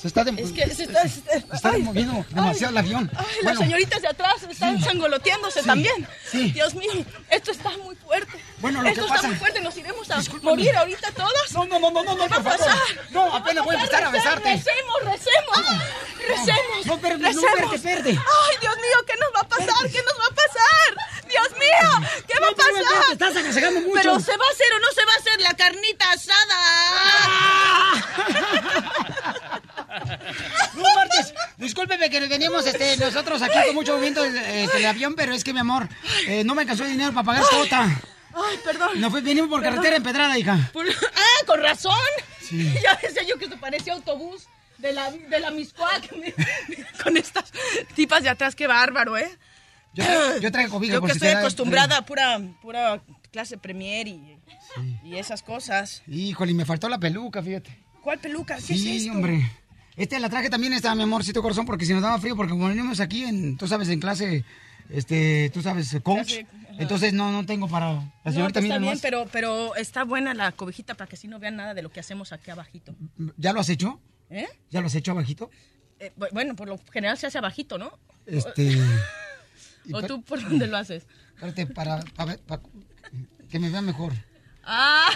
Se 0.00 0.08
está, 0.08 0.20
Es 0.22 0.52
que 0.52 0.66
se 0.74 0.82
está... 0.84 1.08
se 1.08 1.20
está- 1.38 1.56
está 1.56 1.70
ay, 1.70 1.80
moviendo 1.82 2.22
demasiado 2.28 2.70
el 2.72 2.76
avión. 2.78 3.10
Ay, 3.16 3.24
Bueno, 3.42 3.48
las 3.50 3.58
señoritas 3.58 4.02
de 4.02 4.08
atrás 4.08 4.42
están 4.42 4.78
sangoloteándose 4.82 5.60
Sí, 5.62 5.66
también. 5.66 6.06
sí. 6.30 6.50
Dios 6.52 6.74
mío, 6.74 6.92
esto 7.30 7.50
está 7.50 7.70
muy 7.78 7.96
fuerte. 7.96 8.38
Bueno, 8.58 8.82
lo 8.82 8.88
esto 8.90 9.00
que 9.00 9.06
está 9.06 9.14
pasa- 9.16 9.28
muy 9.28 9.36
fuerte, 9.38 9.60
nos 9.62 9.74
iremos 9.76 10.10
a 10.10 10.20
morir 10.42 10.76
ahorita 10.76 11.12
todos. 11.12 11.52
No, 11.52 11.64
no, 11.64 11.78
no, 11.80 11.90
no, 11.90 12.02
no, 12.04 12.14
¿Qué 12.14 12.28
va 12.28 12.36
a 12.36 12.42
por 12.42 12.58
favor. 12.58 12.74
No, 13.10 13.34
apenas 13.36 13.64
voy 13.64 13.74
a 13.74 13.78
empezar 13.80 14.04
a 14.04 14.10
besarte. 14.10 14.50
Recemos, 14.52 15.02
recemos, 15.02 15.56
recemos. 16.28 16.86
No, 16.86 16.98
pero 17.00 17.16
no, 17.16 17.28
espérate, 17.30 17.76
espérate. 17.76 18.10
Ay, 18.10 18.56
Dios 18.60 18.76
mío, 18.76 18.98
¿qué 19.06 19.14
nos 19.18 19.30
va 19.34 19.40
a 19.40 19.48
pasar? 19.48 19.90
¿Qué 19.90 20.02
nos 20.02 20.18
va 20.20 20.26
a 20.30 20.34
pasar? 20.34 20.96
Dios 21.26 21.50
mío, 21.52 21.90
¿qué 22.28 22.34
va 22.38 22.46
a 22.48 22.50
No, 22.50 22.56
pasar? 22.56 23.06
te 23.06 23.12
estás 23.14 23.36
aconsejando 23.36 23.80
mucho. 23.80 23.94
Pero 23.94 24.20
se 24.20 24.36
va 24.36 24.44
a 24.44 24.50
hacer 24.52 24.72
o 24.74 24.78
no 24.78 24.92
se 24.94 25.04
va 25.06 25.12
a 25.12 25.16
hacer 25.16 25.40
la 25.40 25.54
carnita 25.54 26.12
asada. 26.12 26.60
No 30.74 30.82
marches. 30.94 31.34
Discúlpeme 31.56 32.10
que 32.10 32.20
veníamos 32.28 32.66
este, 32.66 32.96
nosotros 32.98 33.40
aquí 33.42 33.58
con 33.66 33.74
mucho 33.74 33.92
movimiento 33.92 34.24
este, 34.24 34.76
el 34.78 34.86
avión, 34.86 35.14
pero 35.14 35.32
es 35.34 35.42
que, 35.44 35.52
mi 35.52 35.60
amor, 35.60 35.88
eh, 36.26 36.44
no 36.44 36.54
me 36.54 36.62
alcanzó 36.62 36.84
el 36.84 36.90
dinero 36.90 37.12
para 37.12 37.24
pagar 37.24 37.44
cuota. 37.50 37.84
Ay, 38.34 38.58
perdón. 38.64 39.00
No 39.00 39.10
fue, 39.10 39.22
venimos 39.22 39.48
por 39.48 39.60
Perdón. 39.60 39.76
carretera 39.76 39.96
empedrada, 39.96 40.38
hija. 40.38 40.70
Por- 40.72 40.86
Ah, 40.88 41.46
con 41.46 41.60
razón. 41.62 41.94
Sí. 42.42 42.74
Ya 42.82 42.98
decía 43.02 43.22
yo 43.22 43.38
que 43.38 43.48
se 43.48 43.56
parecía 43.56 43.94
autobús 43.94 44.46
de 44.78 44.92
la, 44.92 45.10
de 45.10 45.40
la 45.40 45.50
Miscuac. 45.50 46.08
con 47.02 47.16
estas 47.16 47.50
tipas 47.94 48.22
de 48.22 48.28
atrás, 48.28 48.54
qué 48.54 48.66
bárbaro, 48.66 49.16
¿eh? 49.16 49.30
Yo, 49.94 50.04
yo 50.40 50.52
traigo 50.52 50.72
cobija 50.72 50.94
Yo 50.94 51.00
que 51.02 51.12
estoy 51.12 51.28
acostumbrada 51.28 51.96
a 51.96 52.02
pura, 52.04 52.38
pura 52.60 53.00
clase 53.32 53.56
premier 53.56 54.06
y, 54.08 54.36
y 55.02 55.16
esas 55.16 55.42
cosas. 55.42 56.02
Híjole, 56.06 56.50
y 56.52 56.54
me 56.54 56.66
faltó 56.66 56.90
la 56.90 56.98
peluca, 56.98 57.42
fíjate. 57.42 57.84
¿Cuál 58.02 58.18
peluca? 58.18 58.56
¿Qué 58.56 58.62
Sí, 58.62 58.96
es 58.96 59.02
esto? 59.04 59.12
hombre. 59.14 59.50
Este 59.96 60.20
la 60.20 60.28
traje 60.28 60.50
también 60.50 60.72
esta, 60.72 60.94
mi 60.94 61.02
amorcito 61.04 61.42
corazón, 61.42 61.64
porque 61.66 61.86
si 61.86 61.92
nos 61.94 62.02
daba 62.02 62.18
frío, 62.18 62.36
porque 62.36 62.50
como 62.50 62.68
venimos 62.68 63.00
aquí 63.00 63.24
en, 63.24 63.56
tú 63.56 63.66
sabes, 63.66 63.88
en 63.88 63.98
clase, 64.00 64.44
este, 64.90 65.50
tú 65.54 65.62
sabes, 65.62 65.96
coach, 66.02 66.26
Clase, 66.34 66.46
ajá. 66.52 66.74
entonces 66.78 67.12
no, 67.14 67.32
no 67.32 67.46
tengo 67.46 67.66
para 67.68 67.92
la 67.94 68.00
No, 68.24 68.32
señorita 68.32 68.60
pues 68.60 68.70
está 68.70 68.78
bien, 68.78 68.98
pero, 69.00 69.26
pero 69.32 69.74
está 69.76 70.04
buena 70.04 70.34
la 70.34 70.52
cobijita 70.52 70.94
para 70.94 71.08
que 71.08 71.16
así 71.16 71.28
no 71.28 71.38
vean 71.38 71.56
nada 71.56 71.72
de 71.72 71.82
lo 71.82 71.90
que 71.90 72.00
hacemos 72.00 72.32
aquí 72.32 72.50
abajito. 72.50 72.94
¿Ya 73.38 73.52
lo 73.54 73.60
has 73.60 73.68
hecho? 73.70 73.98
¿Eh? 74.28 74.46
¿Ya 74.70 74.80
lo 74.82 74.88
has 74.88 74.94
hecho 74.94 75.12
abajito? 75.12 75.50
Eh, 75.98 76.12
bu- 76.18 76.28
bueno, 76.32 76.54
por 76.56 76.68
lo 76.68 76.78
general 76.92 77.16
se 77.16 77.26
hace 77.28 77.38
abajito, 77.38 77.78
¿no? 77.78 77.98
Este, 78.26 78.76
¿O 79.92 80.02
tú 80.02 80.20
por 80.22 80.42
dónde 80.42 80.66
lo 80.66 80.76
haces? 80.76 81.06
espérate, 81.34 81.66
para, 81.68 82.00
para, 82.16 82.32
ver- 82.32 82.40
para 82.40 82.60
que 83.48 83.58
me 83.58 83.70
vea 83.70 83.80
mejor. 83.80 84.12
Ah, 84.62 85.08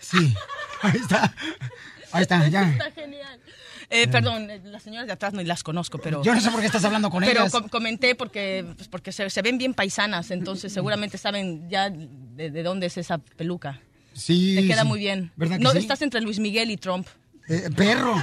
Sí, 0.00 0.34
ahí 0.82 0.96
está, 0.98 1.34
ahí 2.12 2.22
está, 2.22 2.48
ya. 2.48 2.70
está 2.70 2.90
genial. 2.92 3.40
Eh, 3.92 4.06
perdón, 4.06 4.48
eh, 4.50 4.60
las 4.64 4.82
señoras 4.84 5.06
de 5.06 5.12
atrás 5.12 5.32
no 5.32 5.42
las 5.42 5.62
conozco, 5.64 5.98
pero... 5.98 6.22
Yo 6.22 6.32
no 6.34 6.40
sé 6.40 6.50
por 6.50 6.60
qué 6.60 6.66
estás 6.66 6.84
hablando 6.84 7.10
con 7.10 7.24
pero 7.24 7.40
ellas. 7.40 7.52
com- 7.52 7.68
comenté 7.68 8.14
porque, 8.14 8.64
pues 8.76 8.88
porque 8.88 9.10
se, 9.10 9.28
se 9.30 9.42
ven 9.42 9.58
bien 9.58 9.74
paisanas, 9.74 10.30
entonces 10.30 10.72
seguramente 10.72 11.18
saben 11.18 11.68
ya 11.68 11.90
de, 11.90 12.50
de 12.50 12.62
dónde 12.62 12.86
es 12.86 12.96
esa 12.98 13.18
peluca. 13.18 13.80
Sí. 14.12 14.54
Te 14.56 14.66
queda 14.66 14.82
sí. 14.82 14.88
muy 14.88 14.98
bien. 15.00 15.32
¿Verdad 15.36 15.58
que 15.58 15.64
no, 15.64 15.72
sí? 15.72 15.78
estás 15.78 16.02
entre 16.02 16.20
Luis 16.20 16.38
Miguel 16.38 16.70
y 16.70 16.76
Trump. 16.76 17.06
Eh, 17.48 17.68
perro. 17.74 18.14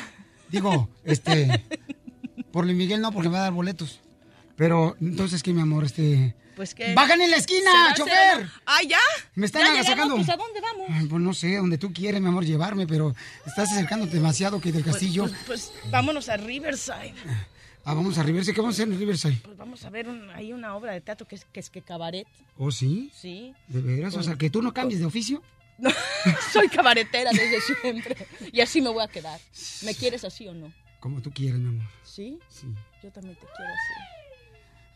Digo, 0.48 0.88
este. 1.04 1.64
Por 2.50 2.64
Luis 2.64 2.76
Miguel 2.76 3.00
no, 3.00 3.12
porque 3.12 3.28
me 3.28 3.34
va 3.34 3.40
a 3.40 3.44
dar 3.44 3.52
boletos. 3.52 4.00
Pero, 4.56 4.96
entonces, 5.00 5.42
¿qué, 5.42 5.52
mi 5.52 5.60
amor? 5.60 5.84
Este. 5.84 6.34
Pues 6.60 6.74
que... 6.74 6.92
¡Bajan 6.92 7.22
en 7.22 7.30
la 7.30 7.38
esquina, 7.38 7.70
¿Se 7.70 7.76
va 7.78 7.82
a 7.84 7.92
hacer 7.92 8.04
chofer! 8.04 8.50
¡Ah, 8.66 8.80
ya! 8.86 8.98
Me 9.34 9.46
están 9.46 9.62
¿Ya 9.64 9.72
agasajando. 9.72 10.16
Pues, 10.16 10.28
¿a 10.28 10.36
dónde 10.36 10.60
vamos? 10.60 10.86
Ay, 10.90 11.06
pues 11.06 11.22
no 11.22 11.32
sé, 11.32 11.56
donde 11.56 11.78
tú 11.78 11.90
quieres, 11.90 12.20
mi 12.20 12.28
amor, 12.28 12.44
llevarme, 12.44 12.86
pero 12.86 13.14
estás 13.46 13.72
acercándote 13.72 14.12
demasiado 14.16 14.60
que 14.60 14.70
del 14.70 14.84
castillo. 14.84 15.22
Pues, 15.46 15.72
pues, 15.72 15.90
vámonos 15.90 16.28
a 16.28 16.36
Riverside. 16.36 17.14
ah, 17.86 17.94
vamos 17.94 18.18
a 18.18 18.22
Riverside. 18.24 18.52
¿Qué 18.54 18.60
vamos 18.60 18.74
a 18.74 18.82
hacer 18.82 18.92
en 18.92 18.98
Riverside? 18.98 19.40
Pues 19.42 19.56
vamos 19.56 19.82
a 19.86 19.88
ver, 19.88 20.06
un- 20.06 20.28
hay 20.32 20.52
una 20.52 20.76
obra 20.76 20.92
de 20.92 21.00
teatro 21.00 21.26
que 21.26 21.36
es 21.36 21.46
que, 21.46 21.60
es 21.60 21.70
que 21.70 21.80
cabaret. 21.80 22.26
¿Oh, 22.58 22.70
sí? 22.70 23.10
Sí. 23.14 23.54
¿De 23.68 23.80
veras? 23.80 24.14
O 24.16 24.22
sea, 24.22 24.36
que 24.36 24.50
tú 24.50 24.60
no 24.60 24.74
cambies 24.74 25.00
de 25.00 25.06
oficio. 25.06 25.42
Soy 26.52 26.68
cabaretera 26.68 27.30
desde 27.30 27.58
siempre. 27.62 28.26
Y 28.52 28.60
así 28.60 28.82
me 28.82 28.90
voy 28.90 29.02
a 29.02 29.08
quedar. 29.08 29.40
¿Me 29.82 29.94
quieres 29.94 30.24
así 30.24 30.46
o 30.46 30.52
no? 30.52 30.70
Como 31.00 31.22
tú 31.22 31.30
quieres, 31.30 31.58
mi 31.58 31.68
amor. 31.68 31.88
¿Sí? 32.04 32.38
Sí. 32.50 32.66
Yo 33.02 33.10
también 33.10 33.34
te 33.36 33.46
quiero 33.56 33.72
así. 33.72 34.20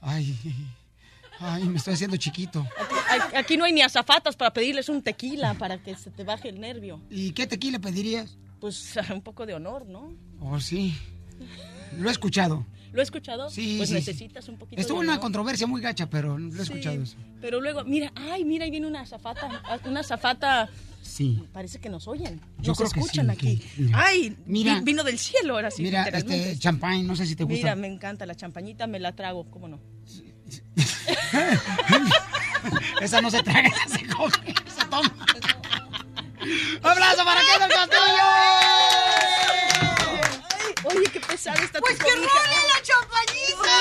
Ay, 0.07 0.36
ay, 1.40 1.65
me 1.65 1.78
estoy 1.78 1.94
haciendo 1.94 2.16
chiquito. 2.16 2.66
Aquí, 3.11 3.36
aquí 3.36 3.56
no 3.56 3.65
hay 3.65 3.73
ni 3.73 3.82
azafatas 3.82 4.36
para 4.36 4.52
pedirles 4.52 4.89
un 4.89 5.02
tequila 5.02 5.55
para 5.55 5.78
que 5.82 5.94
se 5.97 6.11
te 6.11 6.24
baje 6.24 6.48
el 6.48 6.61
nervio. 6.61 7.01
¿Y 7.11 7.32
qué 7.32 7.47
tequila 7.47 7.78
pedirías? 7.78 8.36
Pues 8.61 8.94
un 9.12 9.20
poco 9.23 9.47
de 9.47 9.55
honor, 9.55 9.86
¿no? 9.86 10.12
Oh, 10.40 10.61
sí. 10.61 10.94
Lo 11.98 12.09
he 12.09 12.12
escuchado. 12.12 12.66
¿Lo 12.93 13.01
he 13.01 13.02
escuchado? 13.02 13.51
Sí, 13.51 13.74
Pues 13.78 13.89
sí, 13.89 13.97
sí. 13.97 14.01
necesitas 14.01 14.48
un 14.48 14.56
poquito 14.56 14.81
Estuvo 14.81 14.98
de 15.01 15.05
una 15.05 15.15
honor. 15.15 15.23
controversia 15.23 15.66
muy 15.66 15.81
gacha, 15.81 16.09
pero 16.09 16.39
lo 16.39 16.48
he 16.48 16.56
Sí, 16.56 16.62
escuchado 16.62 17.02
eso. 17.02 17.16
Pero 17.40 17.61
luego, 17.61 17.85
mira, 17.85 18.12
ay, 18.15 18.44
mira, 18.44 18.65
ahí 18.65 18.70
viene 18.70 18.86
una 18.86 19.05
zafata, 19.05 19.62
una 19.85 20.05
zafata, 20.05 20.69
Sí. 21.02 21.43
parece 21.52 21.81
que 21.81 21.89
nos 21.89 22.06
oyen, 22.06 22.40
Yo 22.61 22.69
nos 22.70 22.78
creo 22.78 22.90
que 22.90 23.01
escuchan 23.01 23.27
sí, 23.27 23.32
aquí. 23.32 23.56
que- 23.59 23.82
mira. 23.82 23.98
Ay, 24.01 24.36
Mira. 24.47 24.74
vi- 24.78 24.85
vino 24.85 25.02
del 25.02 25.19
cielo 25.19 25.55
ahora 25.55 25.73
sí, 25.73 25.82
Mira, 25.82 26.05
este 26.05 26.56
champán, 26.56 27.05
no 27.05 27.16
sé 27.16 27.27
si 27.27 27.35
te 27.35 27.43
gusta. 27.43 27.56
Mira, 27.59 27.74
me 27.74 27.89
encanta 27.89 28.27
la 28.27 28.36
champañita, 28.36 28.86
me 28.86 29.01
la 29.01 29.12
trago, 29.16 29.44
¿cómo 29.51 29.66
no? 29.66 29.81
Esa 33.01 33.20
no 33.20 33.31
se 33.31 33.43
traga, 33.43 33.68
esa 33.68 33.89
se 33.98 34.06
coge, 34.06 34.55
se 34.74 34.85
toma. 34.86 35.10
¡Un 36.40 36.86
aplauso 36.90 37.24
para 37.24 37.40
del 37.40 37.68
Castillo! 37.68 38.24
Oye, 40.85 41.05
qué 41.12 41.20
pesada 41.20 41.62
está 41.62 41.81
Pues 41.81 41.98
tu 41.98 42.05
que 42.05 42.10
role 42.12 42.26
la 42.26 42.82
champañita. 42.82 43.72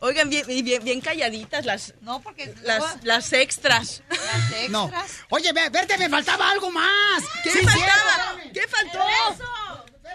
Oigan, 0.00 0.28
bien, 0.28 0.44
bien, 0.64 0.82
bien 0.82 1.00
calladitas 1.00 1.64
las, 1.64 1.94
no, 2.00 2.20
porque 2.20 2.52
las, 2.62 3.04
las 3.04 3.32
extras. 3.32 4.02
Las 4.10 4.68
No. 4.70 4.90
Oye, 5.30 5.52
ve- 5.52 5.68
verte, 5.70 5.96
me 5.96 6.08
faltaba 6.08 6.50
algo 6.50 6.72
más. 6.72 7.22
¿Qué 7.44 7.50
Sí, 7.52 7.60
faltaba? 7.60 8.36
¿Qué 8.52 8.66
faltó? 8.66 8.98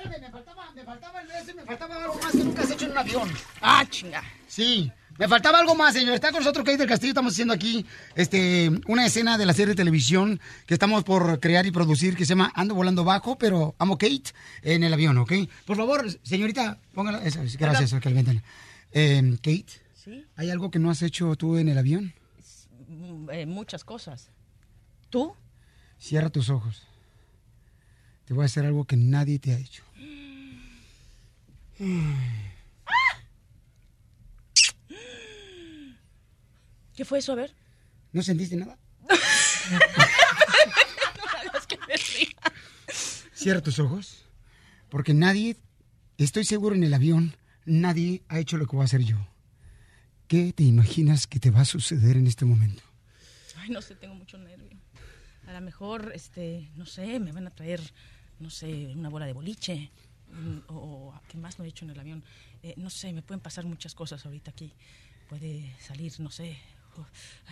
Espérame, 0.04 0.22
me 0.22 0.32
faltaba, 0.32 0.72
me 0.72 0.84
faltaba 0.84 1.22
el 1.22 1.28
beso 1.28 1.52
y 1.52 1.54
me 1.56 1.64
faltaba 1.64 2.04
algo 2.04 2.20
más 2.22 2.32
que 2.32 2.44
nunca 2.44 2.62
has 2.64 2.72
hecho 2.72 2.86
en 2.86 2.92
un 2.92 2.98
avión. 2.98 3.30
Ah, 3.62 3.86
chinga. 3.90 4.24
Sí, 4.48 4.92
me 5.18 5.28
faltaba 5.28 5.60
algo 5.60 5.76
más, 5.76 5.94
señor. 5.94 6.14
Está 6.14 6.32
con 6.32 6.40
nosotros 6.40 6.64
Kate 6.66 6.78
del 6.78 6.88
Castillo. 6.88 7.12
Estamos 7.12 7.34
haciendo 7.34 7.54
aquí 7.54 7.86
este, 8.16 8.70
una 8.88 9.06
escena 9.06 9.38
de 9.38 9.46
la 9.46 9.54
serie 9.54 9.70
de 9.70 9.76
televisión 9.76 10.40
que 10.66 10.74
estamos 10.76 11.04
por 11.04 11.40
crear 11.40 11.66
y 11.66 11.72
producir 11.72 12.16
que 12.16 12.26
se 12.26 12.30
llama 12.30 12.52
Ando 12.56 12.76
Volando 12.76 13.04
Bajo, 13.04 13.38
pero 13.38 13.76
amo 13.80 13.98
Kate 13.98 14.32
en 14.62 14.84
el 14.84 14.94
avión, 14.94 15.18
¿ok? 15.18 15.34
Por 15.66 15.78
favor, 15.78 16.06
señorita, 16.24 16.78
póngala. 16.94 17.24
Esa, 17.24 17.42
gracias, 17.58 17.94
que 18.00 18.10
ventana. 18.10 18.44
Eh, 18.92 19.36
Kate, 19.38 19.66
Sí. 19.96 20.26
¿hay 20.38 20.50
algo 20.52 20.72
que 20.72 20.80
no 20.80 20.90
has 20.90 21.02
hecho 21.02 21.36
tú 21.36 21.58
en 21.58 21.68
el 21.68 21.78
avión? 21.78 22.14
Mm, 22.88 23.30
eh, 23.32 23.46
muchas 23.46 23.84
cosas. 23.84 24.30
¿Tú? 25.10 25.34
Cierra 26.00 26.30
tus 26.30 26.50
ojos. 26.50 26.84
Te 28.26 28.34
voy 28.34 28.44
a 28.44 28.46
hacer 28.46 28.66
algo 28.66 28.86
que 28.86 28.96
nadie 28.98 29.40
te 29.40 29.54
ha 29.54 29.58
hecho. 29.58 29.84
¿Qué 36.96 37.06
fue 37.06 37.20
eso? 37.20 37.34
A 37.34 37.36
ver. 37.36 37.54
¿No 38.12 38.24
sentiste 38.24 38.56
nada? 38.56 38.80
Cierra 43.34 43.62
tus 43.62 43.78
ojos. 43.80 44.26
Porque 44.90 45.14
nadie, 45.14 45.58
estoy 46.18 46.44
seguro 46.44 46.76
en 46.76 46.84
el 46.84 46.94
avión, 46.94 47.36
nadie 47.66 48.24
ha 48.30 48.40
hecho 48.40 48.58
lo 48.58 48.66
que 48.66 48.76
voy 48.76 48.84
a 48.84 48.86
hacer 48.86 49.04
yo. 49.04 49.18
¿Qué 50.28 50.54
te 50.54 50.64
imaginas 50.64 51.28
que 51.28 51.40
te 51.40 51.52
va 51.52 51.62
a 51.62 51.66
suceder 51.66 52.18
en 52.18 52.26
este 52.28 52.46
momento? 52.46 52.82
Ay, 53.58 53.70
no 53.70 53.82
sé, 53.82 53.96
tengo 53.96 54.16
mucho 54.16 54.38
nervio. 54.38 54.78
A 55.48 55.54
lo 55.54 55.62
mejor, 55.62 56.12
este, 56.16 56.70
no 56.76 56.86
sé, 56.86 57.20
me 57.20 57.32
van 57.32 57.48
a 57.48 57.52
traer, 57.52 57.82
no 58.40 58.50
sé, 58.50 58.88
una 58.96 59.10
bola 59.10 59.26
de 59.26 59.34
boliche. 59.34 59.92
Mm, 60.38 60.60
O, 60.68 61.14
¿qué 61.28 61.38
más 61.38 61.58
no 61.60 61.66
he 61.66 61.68
hecho 61.68 61.86
en 61.86 61.92
el 61.92 62.00
avión? 62.00 62.24
Eh, 62.64 62.74
no 62.78 62.90
sé, 62.90 63.14
me 63.14 63.22
pueden 63.22 63.42
pasar 63.42 63.66
muchas 63.66 63.94
cosas 63.94 64.26
ahorita 64.26 64.52
aquí. 64.52 64.74
Puede 65.30 65.76
salir, 65.80 66.18
no 66.20 66.32
sé, 66.32 66.58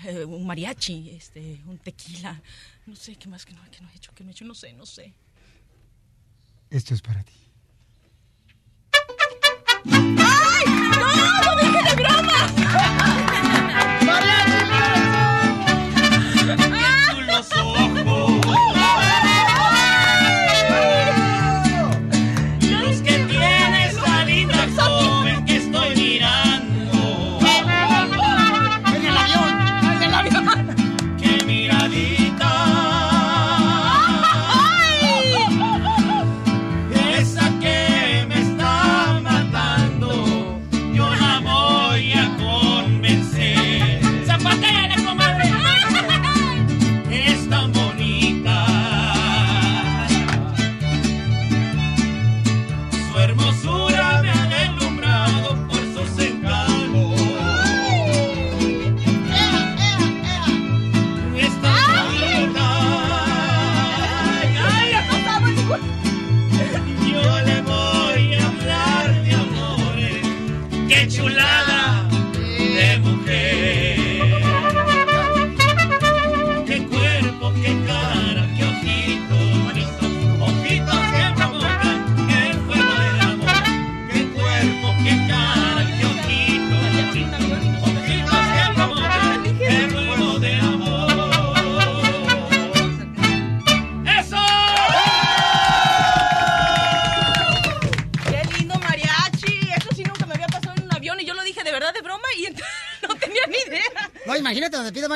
eh, 0.05 0.25
un 0.25 0.45
mariachi, 0.45 1.09
este, 1.11 1.61
un 1.65 1.77
tequila. 1.77 2.41
No 2.85 2.95
sé, 2.95 3.15
¿qué 3.15 3.27
más 3.27 3.45
que 3.45 3.53
no, 3.53 3.61
que 3.69 3.81
no 3.81 3.89
he 3.89 3.95
hecho? 3.95 4.13
¿Qué 4.13 4.23
no 4.23 4.29
he 4.29 4.31
hecho? 4.31 4.45
No 4.45 4.55
sé, 4.55 4.73
no 4.73 4.85
sé. 4.85 5.13
Esto 6.69 6.93
es 6.93 7.01
para 7.01 7.23
ti. 7.23 7.33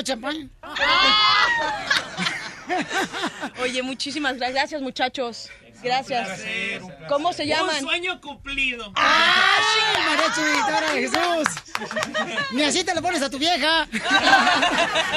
Champán. 0.09 0.49
Oye, 3.61 3.81
muchísimas 3.83 4.35
gra- 4.37 4.51
gracias, 4.51 4.81
muchachos. 4.81 5.49
Gracias. 5.81 6.41
¿Cómo 7.07 7.31
se 7.31 7.47
llaman? 7.47 7.75
Un 7.77 7.81
sueño 7.89 8.19
cumplido. 8.19 8.91
¡Ah, 8.95 9.61
sí! 9.73 9.79
Mariachi 10.01 10.41
Victoria 10.57 10.89
de 10.91 11.01
Jesús. 11.01 11.47
Ni 12.51 12.63
así 12.63 12.83
te 12.83 12.93
lo 12.93 13.01
pones 13.01 13.21
a 13.21 13.29
tu 13.29 13.39
vieja. 13.39 13.87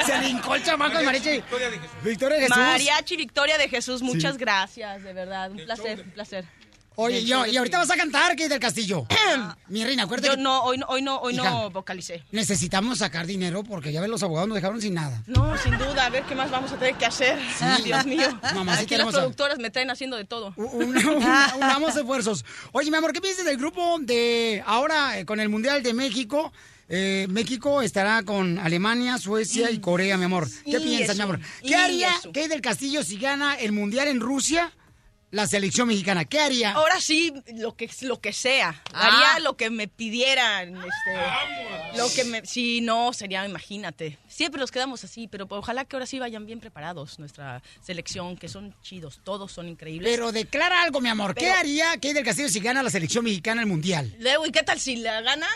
Se 0.06 0.18
le 0.18 0.28
hincó 0.28 0.54
el 0.54 0.62
chamaco 0.62 0.98
el 0.98 1.04
mariachi. 1.04 1.42
Victoria 2.04 2.36
de 2.36 2.42
Jesús. 2.42 2.56
Mariachi 2.56 3.16
Victoria 3.16 3.58
de 3.58 3.68
Jesús, 3.68 4.02
muchas 4.02 4.34
Sí. 4.34 4.38
gracias, 4.38 5.02
de 5.02 5.12
verdad. 5.12 5.50
Un 5.50 5.64
placer, 5.64 6.00
un 6.00 6.10
placer. 6.12 6.44
Oye, 6.96 7.24
yo, 7.24 7.46
y 7.46 7.52
de 7.52 7.58
ahorita 7.58 7.78
vas 7.78 7.90
a 7.90 7.96
cantar, 7.96 8.30
Kate 8.30 8.48
del 8.48 8.60
Castillo. 8.60 9.06
Mi 9.68 9.84
reina, 9.84 10.02
acuérdate 10.04 10.28
Yo 10.28 10.36
que 10.36 10.42
no, 10.42 10.62
hoy 10.64 10.78
no, 10.78 10.86
hoy 10.88 11.02
no, 11.02 11.18
hoy 11.20 11.34
Hija. 11.34 11.48
no 11.50 11.70
vocalicé. 11.70 12.22
necesitamos 12.32 12.98
sacar 12.98 13.26
dinero 13.26 13.62
porque 13.64 13.92
ya 13.92 14.00
ves, 14.00 14.10
los 14.10 14.22
abogados 14.22 14.48
nos 14.48 14.56
dejaron 14.56 14.80
sin 14.80 14.94
nada. 14.94 15.22
No, 15.26 15.56
sin 15.58 15.76
duda, 15.78 16.06
a 16.06 16.10
ver 16.10 16.22
qué 16.24 16.34
más 16.34 16.50
vamos 16.50 16.70
a 16.72 16.76
tener 16.76 16.94
que 16.94 17.06
hacer. 17.06 17.38
Sí. 17.58 17.82
Dios 17.84 18.04
mío. 18.06 18.28
Mamacita 18.54 18.82
Aquí 18.82 18.96
las 18.96 19.14
productoras 19.14 19.58
me 19.58 19.70
traen 19.70 19.90
haciendo 19.90 20.16
de 20.16 20.24
todo. 20.24 20.52
Una- 20.56 21.54
unamos 21.56 21.96
esfuerzos. 21.96 22.44
Oye, 22.72 22.90
mi 22.90 22.96
amor, 22.96 23.12
¿qué 23.12 23.20
piensas 23.20 23.44
del 23.44 23.56
grupo 23.56 23.98
de 24.00 24.62
ahora 24.66 25.18
eh, 25.18 25.24
con 25.24 25.40
el 25.40 25.48
Mundial 25.48 25.82
de 25.82 25.94
México? 25.94 26.52
Eh, 26.88 27.26
México 27.30 27.80
estará 27.80 28.22
con 28.22 28.58
Alemania, 28.58 29.16
Suecia 29.16 29.70
y 29.70 29.78
Corea, 29.78 30.18
mi 30.18 30.24
amor. 30.24 30.46
¿Qué 30.64 30.78
piensas, 30.78 31.10
eso, 31.10 31.16
mi 31.16 31.22
amor? 31.22 31.40
¿Qué 31.66 31.74
haría. 31.74 32.10
Kate 32.24 32.48
del 32.48 32.60
Castillo 32.60 33.02
si 33.02 33.16
gana 33.18 33.54
el 33.54 33.72
Mundial 33.72 34.08
en 34.08 34.20
Rusia? 34.20 34.70
La 35.32 35.46
selección 35.46 35.88
mexicana, 35.88 36.26
¿qué 36.26 36.38
haría? 36.40 36.72
Ahora 36.72 37.00
sí, 37.00 37.32
lo 37.54 37.74
que, 37.74 37.88
lo 38.02 38.20
que 38.20 38.34
sea. 38.34 38.82
Ah. 38.92 39.06
Haría 39.06 39.38
lo 39.42 39.56
que 39.56 39.70
me 39.70 39.88
pidieran. 39.88 40.76
Este, 40.76 41.96
lo 41.96 42.12
que 42.12 42.24
me. 42.24 42.44
Sí, 42.44 42.82
no, 42.82 43.14
sería, 43.14 43.46
imagínate. 43.46 44.18
Siempre 44.28 44.60
nos 44.60 44.70
quedamos 44.70 45.02
así, 45.04 45.28
pero 45.28 45.46
ojalá 45.48 45.86
que 45.86 45.96
ahora 45.96 46.04
sí 46.04 46.18
vayan 46.18 46.44
bien 46.44 46.60
preparados 46.60 47.18
nuestra 47.18 47.62
selección, 47.80 48.36
que 48.36 48.50
son 48.50 48.74
chidos, 48.82 49.22
todos 49.24 49.50
son 49.50 49.68
increíbles. 49.68 50.12
Pero 50.12 50.32
declara 50.32 50.82
algo, 50.82 51.00
mi 51.00 51.08
amor. 51.08 51.34
¿Qué 51.34 51.50
haría 51.50 51.92
Kate 51.92 52.12
del 52.12 52.24
Castillo 52.26 52.50
si 52.50 52.60
gana 52.60 52.82
la 52.82 52.90
selección 52.90 53.24
mexicana 53.24 53.62
el 53.62 53.68
Mundial? 53.68 54.14
Leo, 54.18 54.44
¿y 54.44 54.52
qué 54.52 54.62
tal 54.62 54.78
si 54.78 54.96
la 54.96 55.22
gana? 55.22 55.48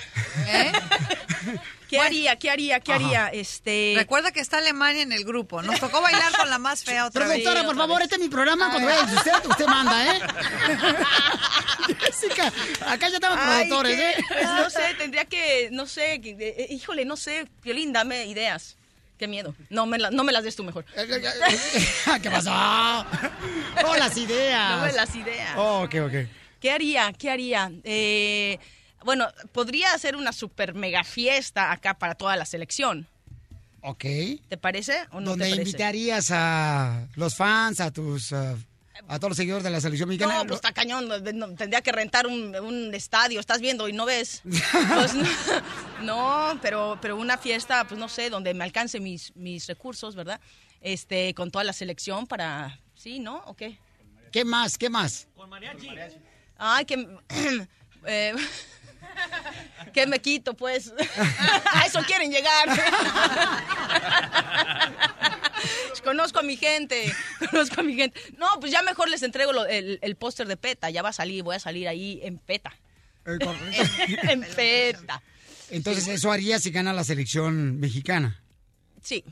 ¿Qué 1.89 2.01
haría? 2.01 2.37
¿Qué 2.37 2.51
haría? 2.51 2.81
¿Qué 2.81 2.93
Ajá. 2.93 3.05
haría? 3.05 3.29
Este. 3.29 3.95
Recuerda 3.97 4.33
que 4.33 4.41
está 4.41 4.59
Alemania 4.59 5.03
en 5.03 5.13
el 5.13 5.25
grupo. 5.25 5.63
Nos 5.63 5.79
tocó 5.81 6.01
bailar 6.01 6.33
con 6.37 6.51
la 6.51 6.59
más 6.59 6.83
fea 6.85 7.07
otra 7.07 7.27
vez. 7.27 7.43
Productora, 7.43 7.65
por 7.65 7.77
favor, 7.77 8.03
este 8.03 8.17
es 8.17 8.21
mi 8.21 8.29
programa. 8.29 8.71
Cuando 8.71 8.89
vaya 8.89 9.03
usted, 9.05 9.33
usted 9.49 9.67
manda, 9.67 10.17
¿eh? 10.17 10.21
Jessica, 12.01 12.53
acá 12.87 13.09
ya 13.09 13.15
estamos 13.17 13.39
Ay, 13.41 13.69
productores, 13.69 13.97
¿qué? 13.97 14.11
¿eh? 14.11 14.15
Pues 14.29 14.45
no 14.45 14.71
sé, 14.71 14.95
tendría 14.99 15.25
que, 15.25 15.69
no 15.73 15.87
sé, 15.87 16.21
que- 16.21 16.37
eh, 16.59 16.67
híjole, 16.71 17.05
no 17.05 17.17
sé, 17.17 17.47
Violín, 17.63 17.93
dame 17.93 18.27
ideas. 18.27 18.77
Qué 19.19 19.29
miedo. 19.29 19.55
No 19.71 19.87
me, 19.87 19.99
la- 19.99 20.11
no 20.11 20.25
me 20.25 20.33
las 20.33 20.45
des 20.45 20.57
tú 20.57 20.65
mejor. 20.65 20.85
¿Qué 22.23 22.31
pasó? 22.31 22.51
Oh, 23.87 23.97
las 23.97 24.17
ideas. 24.17 24.77
No 24.79 24.87
me 24.87 24.93
las 24.93 25.15
ideas. 25.15 25.55
Oh, 25.57 25.83
ok, 25.85 25.95
ok. 26.07 26.13
¿Qué 26.61 26.71
haría? 26.71 27.13
¿Qué 27.13 27.31
haría? 27.31 27.71
Eh, 27.85 28.59
bueno, 29.07 29.29
podría 29.53 29.95
hacer 29.95 30.17
una 30.17 30.33
super 30.33 30.75
mega 30.75 31.05
fiesta 31.05 31.73
acá 31.73 31.95
para 31.95 32.15
toda 32.17 32.37
la 32.37 32.45
selección. 32.45 33.07
Ok. 33.81 34.05
¿Te 34.49 34.57
parece 34.61 35.07
o 35.13 35.21
no 35.21 35.31
Donde 35.31 35.45
te 35.45 35.51
parece? 35.53 35.63
invitarías 35.63 36.31
a 36.33 37.07
los 37.15 37.35
fans, 37.37 37.81
a 37.81 37.91
tus... 37.91 38.33
uh, 38.33 38.57
a 39.09 39.19
todos 39.19 39.31
los 39.31 39.37
seguidores 39.37 39.63
de 39.63 39.71
la 39.71 39.81
selección 39.81 40.09
mexicana. 40.09 40.39
No, 40.39 40.47
pues 40.47 40.57
está 40.57 40.73
cañón. 40.73 41.07
no, 41.07 41.55
tendría 41.55 41.83
que 41.83 41.93
rentar 41.93 42.27
un, 42.27 42.57
un 42.57 42.93
estadio. 42.95 43.39
Estás 43.39 43.61
viendo 43.61 43.89
y 43.89 43.93
no 43.93 44.07
ves. 44.07 44.43
Pues, 44.95 45.15
no, 45.15 45.25
no, 46.03 46.59
pero, 46.61 46.99
pero 47.01 47.17
una 47.17 47.39
fiesta, 47.39 47.87
pues 47.87 48.01
no 48.01 48.09
sé, 48.09 48.29
donde 48.29 48.55
me 48.55 48.65
alcance 48.65 48.99
mis, 48.99 49.37
mis 49.37 49.67
recursos, 49.69 50.17
¿verdad? 50.17 50.41
Este, 50.81 51.33
con 51.35 51.51
toda 51.51 51.63
la 51.63 51.73
selección 51.73 52.27
para. 52.27 52.81
¿Sí, 52.97 53.21
no? 53.21 53.37
¿O 53.47 53.55
qué? 53.55 53.79
¿Qué 54.33 54.45
más? 54.45 54.77
¿Qué 54.77 54.91
más? 54.91 55.29
Ay, 56.59 56.85
que. 56.87 57.07
eh, 58.07 58.35
¿Qué 59.93 60.07
me 60.07 60.21
quito, 60.21 60.55
pues? 60.55 60.93
A 61.73 61.87
eso 61.87 62.01
quieren 62.07 62.31
llegar. 62.31 62.69
Conozco 66.05 66.39
a 66.39 66.43
mi 66.43 66.57
gente, 66.57 67.13
conozco 67.51 67.81
a 67.81 67.85
mi 67.85 67.97
gente. 67.97 68.21
No, 68.39 68.47
pues 68.61 68.71
ya 68.71 68.81
mejor 68.83 69.09
les 69.09 69.23
entrego 69.25 69.53
lo- 69.53 69.67
el, 69.67 69.99
el 70.03 70.15
póster 70.15 70.47
de 70.47 70.57
PETA. 70.57 70.89
Ya 70.91 71.03
va 71.03 71.09
a 71.09 71.13
salir, 71.13 71.43
voy 71.43 71.57
a 71.57 71.61
salir 71.61 71.89
ahí 71.89 72.21
en 72.23 72.39
PETA. 72.39 72.73
en 73.27 74.43
PETA. 74.55 75.21
Entonces, 75.71 76.07
eso 76.07 76.31
haría 76.31 76.61
si 76.61 76.71
gana 76.71 76.93
la 76.93 77.03
selección 77.03 77.81
mexicana. 77.81 78.41
Sí. 79.03 79.25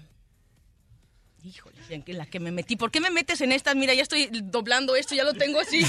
Híjole, 1.44 1.76
en 1.90 2.18
la 2.18 2.26
que 2.26 2.40
me 2.40 2.50
metí. 2.50 2.74
¿Por 2.74 2.90
qué 2.90 3.00
me 3.00 3.10
metes 3.10 3.40
en 3.40 3.52
estas? 3.52 3.76
Mira, 3.76 3.94
ya 3.94 4.02
estoy 4.02 4.28
doblando 4.32 4.96
esto, 4.96 5.14
ya 5.14 5.22
lo 5.22 5.34
tengo 5.34 5.60
así. 5.60 5.86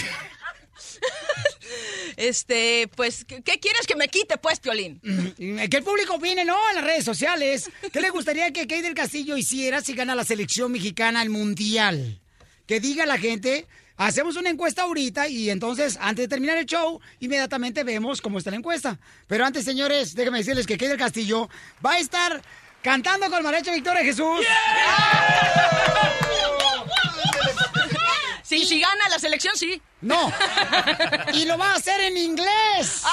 Este, 2.18 2.90
pues, 2.96 3.26
¿qué, 3.26 3.42
quieres 3.60 3.88
que 3.88 3.96
me 3.96 4.08
quite, 4.08 4.38
pues, 4.38 4.60
Piolín? 4.60 5.00
Que 5.38 5.78
el 5.78 5.84
público 5.84 6.16
opine, 6.16 6.46
¿no? 6.46 6.58
En 6.70 6.76
las 6.76 6.84
redes 6.84 7.04
sociales. 7.04 7.70
¿Qué 7.92 8.02
le 8.02 8.10
gustaría 8.10 8.52
que 8.52 8.68
Kay 8.68 8.82
del 8.82 8.94
Castillo 8.94 9.38
hiciera 9.38 9.82
si 9.82 9.94
gana 9.94 10.16
la 10.16 10.24
selección 10.24 10.72
mexicana 10.72 11.22
al 11.22 11.30
mundial? 11.30 12.20
Que 12.68 12.80
diga 12.80 13.06
la 13.06 13.18
gente. 13.18 13.68
Hacemos 13.98 14.36
una 14.36 14.50
encuesta 14.50 14.82
ahorita 14.84 15.30
y 15.30 15.50
entonces, 15.50 15.98
antes 16.02 16.24
de 16.24 16.28
terminar 16.28 16.58
el 16.58 16.66
show, 16.66 17.00
inmediatamente 17.20 17.84
vemos 17.86 18.22
cómo 18.22 18.38
está 18.38 18.52
la 18.52 18.58
encuesta. 18.58 19.00
Pero 19.28 19.46
antes, 19.46 19.64
señores, 19.64 20.16
déjenme 20.16 20.40
decirles 20.40 20.68
que 20.68 20.78
Kay 20.78 20.90
del 20.90 20.98
Castillo 20.98 21.50
va 21.86 21.94
a 21.94 22.00
estar 22.00 22.42
cantando 22.82 23.28
con 23.28 23.38
el 23.38 23.44
mariachi 23.44 23.72
Victoria 23.72 24.04
Jesús. 24.04 24.46
Sí, 28.60 28.66
si 28.66 28.80
gana 28.80 29.10
la 29.10 29.20
selección, 29.20 29.56
sí. 29.56 29.82
No. 30.02 30.32
Y 31.34 31.46
lo 31.46 31.58
va 31.58 31.72
a 31.72 31.76
hacer 31.76 32.00
en 32.02 32.18
inglés. 32.18 33.04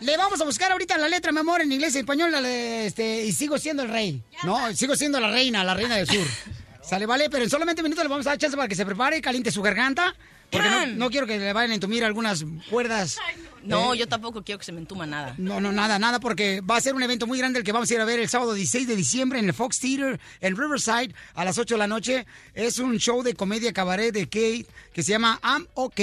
Le 0.00 0.16
vamos 0.16 0.40
a 0.40 0.44
buscar 0.44 0.72
ahorita 0.72 0.96
la 0.98 1.08
letra, 1.08 1.32
mi 1.32 1.38
amor, 1.40 1.60
en 1.60 1.72
inglés 1.72 1.94
y 1.94 1.98
español, 1.98 2.34
este, 2.44 3.24
y 3.24 3.32
sigo 3.32 3.58
siendo 3.58 3.82
el 3.82 3.90
rey. 3.90 4.22
No, 4.44 4.74
sigo 4.74 4.96
siendo 4.96 5.20
la 5.20 5.30
reina, 5.30 5.62
la 5.64 5.74
reina 5.74 5.96
del 5.96 6.06
sur. 6.06 6.26
Sale, 6.82 7.06
vale, 7.06 7.30
pero 7.30 7.44
en 7.44 7.50
solamente 7.50 7.82
minutos 7.82 8.04
le 8.04 8.08
vamos 8.08 8.26
a 8.26 8.30
dar 8.30 8.38
chance 8.38 8.56
para 8.56 8.68
que 8.68 8.74
se 8.74 8.84
prepare 8.84 9.18
y 9.18 9.20
caliente 9.20 9.50
su 9.50 9.62
garganta. 9.62 10.14
Porque 10.50 10.68
no, 10.70 10.86
no 10.86 11.10
quiero 11.10 11.26
que 11.26 11.38
le 11.38 11.52
vayan 11.52 11.70
a 11.70 11.74
entumir 11.74 12.04
algunas 12.04 12.44
cuerdas. 12.68 13.16
No, 13.62 13.94
Eh, 13.94 13.98
yo 13.98 14.08
tampoco 14.08 14.42
quiero 14.42 14.58
que 14.58 14.64
se 14.64 14.72
me 14.72 14.80
entuma 14.80 15.06
nada. 15.06 15.34
no, 15.38 15.60
no, 15.60 15.70
nada, 15.70 15.98
nada, 15.98 16.18
porque 16.18 16.60
va 16.62 16.76
a 16.76 16.80
ser 16.80 16.94
un 16.94 17.02
evento 17.02 17.26
muy 17.26 17.38
grande 17.38 17.58
el 17.58 17.64
que 17.64 17.72
vamos 17.72 17.90
a 17.90 17.94
ir 17.94 18.00
a 18.00 18.04
ver 18.04 18.18
el 18.18 18.28
sábado 18.28 18.54
16 18.54 18.88
de 18.88 18.96
diciembre 18.96 19.38
en 19.38 19.44
el 19.46 19.54
Fox 19.54 19.78
Theater 19.80 20.18
en 20.40 20.56
Riverside 20.56 21.14
a 21.34 21.44
las 21.44 21.58
8 21.58 21.74
de 21.74 21.78
la 21.78 21.86
noche. 21.86 22.26
Es 22.54 22.78
un 22.78 22.98
show 22.98 23.22
de 23.22 23.34
comedia 23.34 23.72
cabaret 23.72 24.12
de 24.14 24.24
Kate 24.24 24.66
que 24.94 25.02
se 25.02 25.10
llama 25.12 25.38
I'm 25.44 25.66
OK. 25.74 26.00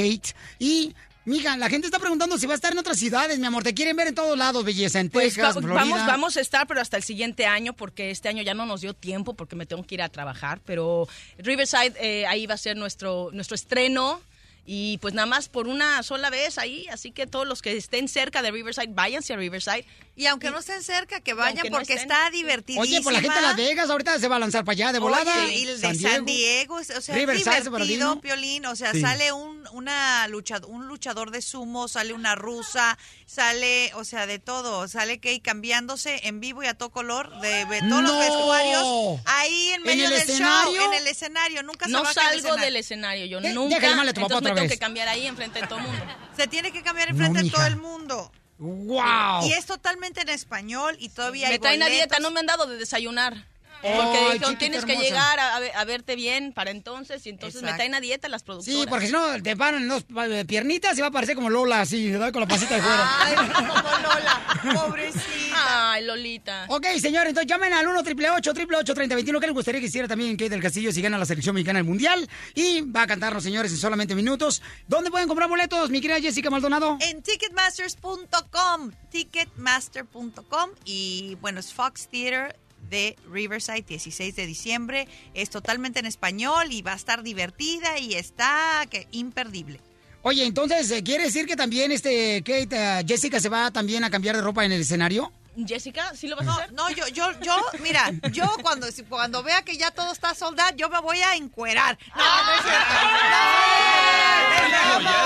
Y, 0.60 0.94
mija, 1.26 1.58
la 1.58 1.68
gente 1.68 1.88
está 1.88 1.98
preguntando 1.98 2.38
si 2.38 2.46
va 2.46 2.54
a 2.54 2.56
estar 2.56 2.72
en 2.72 2.78
otras 2.78 2.98
ciudades, 3.00 3.40
mi 3.40 3.46
amor. 3.48 3.64
Te 3.64 3.74
quieren 3.74 3.96
ver 3.96 4.08
en 4.08 4.16
todos 4.16 4.38
lados, 4.38 4.64
belleza, 4.64 5.00
en 5.00 5.10
Pues 5.10 5.34
Texas, 5.34 5.58
va- 5.58 5.62
Florida. 5.62 5.82
vamos, 5.82 6.06
vamos 6.06 6.38
a 6.38 6.42
estar, 6.42 6.68
pero 6.68 6.80
hasta 6.80 6.96
el 6.98 7.04
siguiente 7.04 7.48
año, 7.48 7.74
porque 7.74 8.12
este 8.12 8.30
año 8.30 8.44
ya 8.44 8.54
no 8.54 8.68
nos 8.68 8.82
dio 8.82 8.94
tiempo, 8.94 9.34
porque 9.34 9.56
me 9.56 9.66
tengo 9.66 9.84
que 9.84 9.96
ir 9.96 10.04
a 10.04 10.10
trabajar. 10.10 10.62
Pero 10.64 11.08
Riverside, 11.40 11.94
eh, 12.00 12.28
ahí 12.28 12.46
va 12.46 12.54
a 12.54 12.58
ser 12.58 12.78
nuestro, 12.78 13.30
nuestro 13.34 13.56
estreno. 13.56 14.22
Y 14.70 14.98
pues 14.98 15.14
nada 15.14 15.26
más 15.26 15.48
por 15.48 15.68
una 15.70 16.04
sola 16.04 16.30
vez 16.30 16.58
ahí, 16.58 16.88
así 16.92 17.12
que 17.12 17.26
todos 17.26 17.48
los 17.48 17.62
que 17.62 17.78
estén 17.78 18.10
cerca 18.10 18.42
de 18.42 18.52
Riverside, 18.52 18.88
váyanse 18.90 19.34
a 19.34 19.38
Riverside. 19.38 19.86
Y 20.18 20.26
aunque 20.26 20.50
no 20.52 20.60
estén 20.60 20.84
cerca, 20.84 21.22
que 21.22 21.34
vayan 21.34 21.68
no 21.68 21.78
porque 21.78 21.94
estén. 21.94 22.12
está 22.12 22.30
divertidísima. 22.32 22.82
Oye, 22.84 23.02
pues 23.02 23.14
la 23.16 23.22
gente 23.22 23.36
de 23.36 23.42
Las 23.44 23.56
Vegas 23.56 23.90
ahorita 23.90 24.20
se 24.20 24.28
va 24.28 24.36
a 24.36 24.40
lanzar 24.40 24.66
para 24.66 24.74
allá 24.74 24.92
de 24.92 25.00
volada. 25.00 25.44
Oye, 25.46 25.56
y 25.60 25.64
el 25.68 25.80
de 25.80 25.96
San 25.96 26.26
Diego, 26.26 26.76
o 26.76 26.84
sea, 26.84 27.16
Riverside, 27.16 27.58
es 27.60 27.64
divertido. 27.66 28.20
Piolín, 28.20 28.66
o 28.66 28.76
sea, 28.76 28.92
Sí. 28.92 29.00
sale 29.02 29.32
un, 29.32 29.64
una 29.72 30.28
lucha, 30.28 30.60
un 30.68 30.88
luchador 30.88 31.32
de 31.32 31.42
sumo, 31.42 31.88
sale 31.88 32.12
una 32.14 32.36
rusa, 32.36 32.98
sale, 33.26 33.92
o 33.94 34.04
sea, 34.04 34.26
de 34.26 34.40
todo, 34.40 34.88
sale 34.88 35.20
Kay 35.20 35.40
cambiándose 35.40 36.28
en 36.28 36.40
vivo 36.40 36.64
y 36.64 36.66
a 36.68 36.74
todo 36.74 36.90
color 36.90 37.40
de, 37.42 37.66
de 37.66 37.80
todos 37.88 38.02
los 38.02 38.12
¡No! 38.14 38.20
vestuarios, 38.20 39.22
ahí 39.26 39.70
en 39.70 39.76
¿En 39.76 39.84
medio 39.84 40.06
el 40.06 40.12
del 40.12 40.22
escenario? 40.22 40.72
show, 40.76 40.86
en 40.88 40.94
el 40.94 41.08
escenario, 41.08 41.64
nunca 41.64 41.86
se 41.86 41.92
No 41.92 42.04
salgo 42.12 42.32
escenario. 42.40 42.66
del 42.66 42.76
escenario, 42.76 43.26
yo 43.28 43.40
¿Qué? 43.40 43.54
nunca. 43.54 43.80
Déjale 43.80 44.14
a 44.60 44.64
me 44.64 44.68
tengo 44.68 44.70
vez. 44.70 44.72
que 44.72 44.80
cambiar 44.80 45.08
ahí 45.08 45.28
enfrente 45.28 45.62
de 45.62 45.68
todo 45.68 45.80
el 45.80 45.86
mundo. 45.86 46.06
Se 46.36 46.48
tiene 46.48 46.72
que 46.72 46.82
cambiar 46.84 47.10
enfrente 47.10 47.40
No, 47.40 47.44
de 47.46 47.52
todo 47.52 47.66
el 47.66 47.78
mundo. 47.78 48.32
¡Wow! 48.60 49.46
Y 49.48 49.54
es 49.54 49.66
totalmente 49.66 50.22
en 50.22 50.30
español 50.30 50.96
y 51.00 51.10
todavía 51.10 51.48
hay 51.48 51.54
Me 51.54 51.60
traen 51.60 51.82
a 51.82 51.86
boletos. 51.86 52.08
dieta, 52.10 52.20
no 52.20 52.32
me 52.32 52.40
han 52.40 52.46
dado 52.48 52.66
de 52.66 52.78
desayunar. 52.78 53.46
Ay, 53.84 53.92
Porque 53.96 54.18
dijeron, 54.20 54.40
chiquita 54.40 54.58
tienes 54.58 54.86
que 54.86 54.96
llegar 54.98 55.40
a, 55.40 55.56
a 55.56 55.60
ve- 55.60 55.72
a 55.74 55.86
verte 55.86 56.16
bien 56.16 56.52
para 56.54 56.72
entonces, 56.72 57.26
y 57.26 57.30
entonces 57.30 57.62
me 57.62 57.68
Exacto. 57.70 57.78
traen 57.80 57.96
a 57.96 58.00
dieta 58.02 58.28
las 58.30 58.44
productoras. 58.44 58.80
Sí, 58.82 58.86
porque 58.90 59.06
si 59.08 59.12
no 59.12 59.42
te 59.42 59.56
paran 59.56 59.84
en 59.84 59.88
dos 59.90 60.06
eh, 60.30 60.46
piernitas 60.48 60.98
y 60.98 61.02
va 61.02 61.08
a 61.08 61.12
parecer 61.12 61.36
como 61.36 61.50
Lola 61.50 61.82
así, 61.82 62.12
¿verdad? 62.12 62.32
Con 62.32 62.42
la 62.42 62.48
pasita 62.48 62.76
de 62.76 62.82
fuera. 62.82 63.10
Ay, 63.22 63.36
como 63.36 63.74
Lola, 64.00 64.42
pobrecita. 64.88 65.92
Ay, 65.94 66.04
Lolita. 66.06 66.66
Ok, 66.70 66.86
señor, 67.00 67.28
entonces 67.28 67.50
llamen 67.50 67.74
al 67.74 67.88
1 67.88 68.00
888 68.00 68.94
3021 68.94 69.40
¿Qué 69.40 69.48
les 69.48 69.54
gustaría 69.56 69.80
que 69.82 69.88
hiciera 69.88 70.08
también 70.08 70.36
Kate 70.38 70.50
del 70.50 70.62
Castillo 70.62 70.92
si 70.92 71.02
gana 71.02 71.18
la 71.18 71.26
selección 71.26 71.56
mexicana 71.56 71.80
del 71.80 71.86
Mundial? 71.88 72.28
Y 72.56 72.82
va 72.82 73.04
a 73.04 73.08
cantarnos, 73.08 73.44
señores, 73.44 73.72
en 73.72 73.78
solamente 73.78 74.16
minutos. 74.16 74.62
¿Dónde 74.88 75.12
pueden 75.12 75.28
comprar 75.28 75.50
boletos, 75.50 75.90
mi 75.90 76.02
querida 76.02 76.20
Jessica 76.20 76.50
Maldonado? 76.50 76.98
En 77.02 77.22
ticketmasters.com, 77.22 78.92
ticketmaster.com 79.12 80.70
y 80.86 81.36
bueno, 81.42 81.60
es 81.60 81.74
Fox 81.74 82.08
Theater 82.10 82.56
de 82.90 83.16
Riverside, 83.32 83.84
16 83.84 84.36
de 84.36 84.46
diciembre. 84.46 85.08
Es 85.34 85.50
totalmente 85.50 86.00
en 86.00 86.06
español 86.06 86.72
y 86.72 86.82
va 86.82 86.94
a 86.94 86.96
estar 86.96 87.24
divertida 87.24 87.98
y 88.00 88.16
está 88.16 88.86
que 88.90 89.08
imperdible. 89.12 89.80
Oye, 90.24 90.46
entonces, 90.46 90.90
eh, 90.92 91.04
¿quiere 91.04 91.26
decir 91.26 91.46
que 91.46 91.56
también 91.56 91.92
este 91.92 92.44
Kate, 92.44 92.68
eh, 92.72 93.04
Jessica 93.08 93.40
se 93.40 93.50
va 93.50 93.72
también 93.72 94.04
a 94.04 94.10
cambiar 94.10 94.36
de 94.36 94.42
ropa 94.42 94.66
en 94.66 94.72
el 94.72 94.82
escenario? 94.82 95.32
Jessica, 95.66 96.14
¿sí 96.16 96.28
lo 96.28 96.36
vas 96.36 96.46
a 96.48 96.50
No, 96.52 96.54
hacer? 96.58 96.74
no, 96.74 96.90
yo, 96.92 97.08
yo, 97.08 97.32
yo, 97.42 97.56
mira, 97.82 98.12
yo 98.32 98.46
cuando, 98.62 98.86
cuando 99.10 99.42
vea 99.42 99.64
que 99.64 99.76
ya 99.76 99.90
todo 99.90 100.12
está 100.12 100.36
soldado, 100.36 100.76
yo 100.76 100.88
me 100.90 101.00
voy 101.02 101.18
a 101.20 101.36
encuerar. 101.36 101.98
No, 102.16 102.24
no 102.46 102.52
es 102.54 102.62
cierto. 102.62 102.94
No, 102.94 104.54
es 104.54 104.70
broma, 104.70 105.18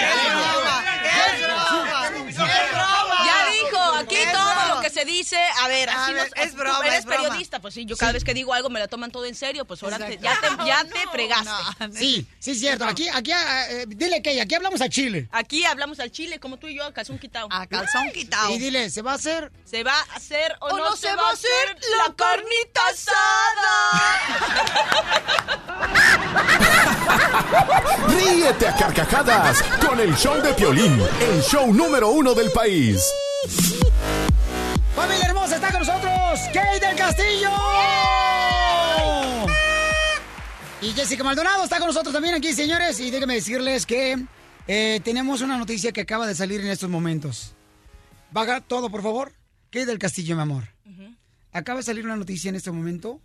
es 0.00 0.30
broma, 0.32 0.84
es 1.04 1.40
broma, 1.42 2.06
es 2.06 2.70
broma. 2.70 3.26
Ya 3.26 3.50
dijo, 3.50 3.78
aquí 3.98 4.16
todo 4.32 4.50
que 5.04 5.10
dice, 5.12 5.36
a 5.62 5.68
ver, 5.68 5.88
A 5.90 6.04
así 6.04 6.12
ver, 6.14 6.30
no- 6.36 6.42
es 6.42 6.50
tú 6.52 6.56
broma, 6.58 6.86
eres 6.86 6.98
es 7.00 7.04
broma. 7.04 7.22
periodista, 7.22 7.60
pues 7.60 7.74
sí, 7.74 7.84
yo 7.84 7.96
cada 7.96 8.12
vez 8.12 8.24
que 8.24 8.34
digo 8.34 8.52
algo 8.54 8.70
me 8.70 8.80
lo 8.80 8.88
toman 8.88 9.10
todo 9.10 9.24
en 9.26 9.34
serio, 9.34 9.64
pues 9.64 9.82
ahora 9.82 9.98
te- 9.98 10.18
ya 10.18 10.38
te, 10.40 10.48
ya 10.66 10.84
te 10.84 11.08
fregaste. 11.12 11.50
no. 11.88 11.92
Sí, 11.94 12.26
sí, 12.38 12.54
cierto. 12.54 12.84
Aquí, 12.84 13.08
aquí, 13.08 13.32
eh, 13.32 13.84
dile 13.88 14.22
que 14.22 14.40
aquí 14.40 14.54
hablamos 14.54 14.80
a 14.80 14.88
Chile. 14.88 15.28
Aquí 15.32 15.64
hablamos 15.64 16.00
al 16.00 16.10
chile, 16.10 16.38
como 16.40 16.56
tú 16.58 16.66
y 16.68 16.76
yo, 16.76 16.84
a 16.84 16.92
calzón 16.92 17.18
quitado. 17.18 17.48
A 17.50 17.66
calzón 17.66 18.10
quitado. 18.12 18.50
Y 18.50 18.58
dile, 18.58 18.90
¿se 18.90 19.02
va 19.02 19.12
a 19.12 19.14
hacer? 19.16 19.50
¿Se 19.64 19.82
va 19.84 19.94
a 19.98 20.02
hacer 20.16 20.54
o, 20.60 20.66
¿O 20.66 20.76
no, 20.78 20.96
se, 20.96 21.14
va 21.14 21.28
a 21.28 21.32
hacer 21.32 21.76
la 22.06 22.14
carnita 22.14 22.80
asada? 22.88 24.14
Ríete 28.08 28.68
a 28.68 28.76
carcajadas 28.76 29.62
con 29.86 30.00
el 30.00 30.14
show 30.16 30.40
de 30.42 30.52
Piolín, 30.54 31.00
el 31.20 31.42
show 31.42 31.72
número 31.72 32.08
uno 32.10 32.34
del 32.34 32.50
país. 32.52 33.02
¡Familia 34.94 35.26
hermosa, 35.26 35.56
está 35.56 35.70
con 35.70 35.80
nosotros! 35.80 36.40
¡Kate 36.52 36.86
del 36.86 36.96
Castillo! 36.96 37.50
Y 40.82 40.92
Jessica 40.92 41.24
Maldonado 41.24 41.64
está 41.64 41.78
con 41.78 41.88
nosotros 41.88 42.12
también 42.12 42.34
aquí, 42.34 42.52
señores. 42.52 43.00
Y 43.00 43.10
déjenme 43.10 43.34
decirles 43.34 43.86
que 43.86 44.24
eh, 44.66 45.00
tenemos 45.02 45.40
una 45.40 45.56
noticia 45.56 45.92
que 45.92 46.02
acaba 46.02 46.26
de 46.26 46.34
salir 46.34 46.60
en 46.60 46.68
estos 46.68 46.90
momentos. 46.90 47.54
Baja 48.30 48.60
todo, 48.60 48.90
por 48.90 49.02
favor. 49.02 49.32
Kate 49.70 49.86
del 49.86 49.98
Castillo, 49.98 50.36
mi 50.36 50.42
amor. 50.42 50.68
Acaba 51.52 51.78
de 51.78 51.84
salir 51.84 52.04
una 52.04 52.16
noticia 52.16 52.48
en 52.48 52.56
este 52.56 52.70
momento 52.70 53.20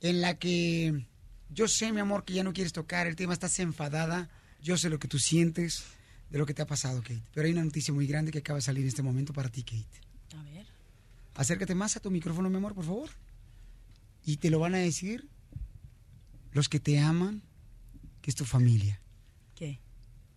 en 0.00 0.20
la 0.20 0.34
que 0.34 1.06
yo 1.48 1.68
sé, 1.68 1.92
mi 1.92 2.00
amor, 2.00 2.24
que 2.24 2.34
ya 2.34 2.44
no 2.44 2.52
quieres 2.52 2.72
tocar 2.72 3.06
el 3.06 3.16
tema, 3.16 3.32
estás 3.32 3.58
enfadada 3.58 4.28
yo 4.62 4.78
sé 4.78 4.88
lo 4.88 4.98
que 4.98 5.08
tú 5.08 5.18
sientes 5.18 5.84
de 6.30 6.38
lo 6.38 6.46
que 6.46 6.54
te 6.54 6.62
ha 6.62 6.66
pasado, 6.66 7.02
Kate. 7.02 7.22
Pero 7.34 7.46
hay 7.46 7.52
una 7.52 7.64
noticia 7.64 7.92
muy 7.92 8.06
grande 8.06 8.30
que 8.30 8.38
acaba 8.38 8.58
de 8.58 8.62
salir 8.62 8.82
en 8.82 8.88
este 8.88 9.02
momento 9.02 9.32
para 9.32 9.48
ti, 9.48 9.64
Kate. 9.64 10.38
A 10.38 10.42
ver. 10.44 10.66
Acércate 11.34 11.74
más 11.74 11.96
a 11.96 12.00
tu 12.00 12.10
micrófono, 12.10 12.50
mi 12.50 12.56
amor, 12.56 12.74
por 12.74 12.84
favor. 12.84 13.10
Y 14.24 14.36
te 14.36 14.50
lo 14.50 14.58
van 14.58 14.74
a 14.74 14.78
decir 14.78 15.28
los 16.52 16.68
que 16.68 16.78
te 16.78 16.98
aman, 16.98 17.42
que 18.20 18.30
es 18.30 18.36
tu 18.36 18.44
familia. 18.44 19.00
¿Qué? 19.54 19.80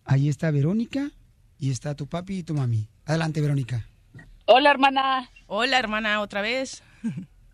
Ahí 0.04 0.28
está 0.28 0.50
Verónica 0.50 1.10
y 1.58 1.70
está 1.70 1.94
tu 1.94 2.06
papi 2.06 2.38
y 2.38 2.42
tu 2.42 2.54
mami. 2.54 2.88
Adelante, 3.04 3.40
Verónica. 3.40 3.86
Hola, 4.46 4.70
hermana. 4.70 5.30
Hola, 5.46 5.78
hermana, 5.78 6.20
otra 6.20 6.40
vez. 6.40 6.82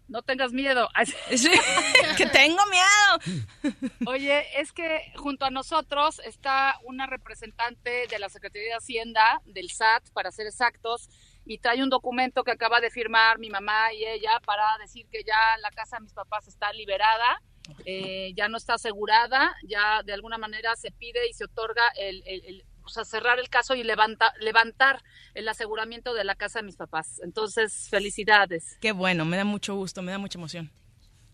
No 0.09 0.23
tengas 0.23 0.53
miedo. 0.53 0.89
que 2.17 2.27
tengo 2.27 2.61
miedo. 2.67 3.75
Oye, 4.07 4.45
es 4.61 4.73
que 4.73 5.11
junto 5.17 5.47
a 5.47 5.51
nosotros 5.51 6.21
está 6.27 6.79
una 6.85 7.07
representante 7.07 8.07
de 8.09 8.19
la 8.19 8.29
Secretaría 8.29 8.69
de 8.69 8.75
Hacienda, 8.75 9.41
del 9.47 9.71
SAT, 9.71 10.11
para 10.13 10.31
ser 10.31 10.47
exactos, 10.47 11.09
y 11.45 11.59
trae 11.59 11.83
un 11.83 11.91
documento 11.91 12.45
que 12.45 12.53
acaba 12.53 12.81
de 12.81 12.91
firmar 12.91 13.39
mi 13.39 13.51
mamá 13.51 13.93
y 13.93 14.05
ella 14.05 14.41
para 14.45 14.77
decir 14.79 15.07
que 15.11 15.25
ya 15.25 15.37
la 15.61 15.71
casa 15.71 15.97
de 15.97 16.03
mis 16.03 16.13
papás 16.13 16.47
está 16.49 16.73
liberada, 16.73 17.41
eh, 17.85 18.33
ya 18.37 18.49
no 18.49 18.57
está 18.57 18.75
asegurada, 18.75 19.55
ya 19.65 20.03
de 20.05 20.13
alguna 20.13 20.39
manera 20.39 20.75
se 20.77 20.91
pide 20.91 21.29
y 21.29 21.33
se 21.33 21.45
otorga 21.45 21.83
el, 21.97 22.23
el- 22.27 22.45
el- 22.45 22.65
o 22.85 22.89
sea, 22.89 23.05
cerrar 23.05 23.39
el 23.39 23.49
caso 23.49 23.77
y 23.77 23.85
levanta, 23.85 24.33
levantar 24.41 25.03
el 25.35 25.49
aseguramiento 25.49 26.15
de 26.15 26.25
la 26.25 26.35
casa 26.35 26.59
de 26.59 26.65
mis 26.65 26.77
papás. 26.77 27.21
Entonces, 27.23 27.87
felicidades. 27.89 28.77
Qué 28.81 28.91
bueno, 28.91 29.25
me 29.25 29.37
da 29.37 29.45
mucho 29.45 29.77
gusto, 29.77 30.03
me 30.03 30.11
da 30.11 30.19
mucha 30.19 30.37
emoción. 30.39 30.71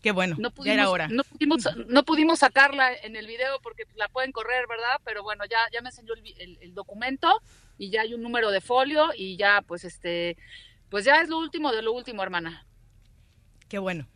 Qué 0.03 0.11
bueno, 0.11 0.35
No 0.39 0.49
ya 0.63 0.73
era 0.73 0.83
pudimos, 0.85 0.89
hora. 0.93 1.07
no 1.09 1.23
pudimos, 1.23 1.67
no 1.87 2.03
pudimos 2.03 2.39
sacarla 2.39 2.93
en 2.93 3.15
el 3.15 3.25
video 3.27 3.59
porque 3.61 3.83
la 3.95 4.07
pueden 4.09 4.31
correr, 4.31 4.65
¿verdad? 4.67 5.01
Pero 5.03 5.23
bueno, 5.23 5.43
ya, 5.45 5.57
ya 5.73 5.81
me 5.81 5.89
enseñó 5.89 6.13
el, 6.13 6.21
vi- 6.21 6.35
el- 6.37 6.57
el 6.61 6.73
documento 6.73 7.41
y 7.79 7.89
ya 7.89 8.01
hay 8.01 8.13
un 8.13 8.21
número 8.21 8.51
de 8.51 8.61
folio 8.61 9.09
y 9.15 9.37
ya, 9.37 9.63
pues 9.65 9.85
este, 9.85 10.37
pues 10.89 11.05
ya 11.05 11.21
es 11.21 11.29
lo 11.29 11.39
último 11.39 11.71
de 11.71 11.81
lo 11.81 11.93
último, 11.93 12.21
hermana. 12.21 12.67
Qué 13.67 13.79
bueno. 13.79 14.07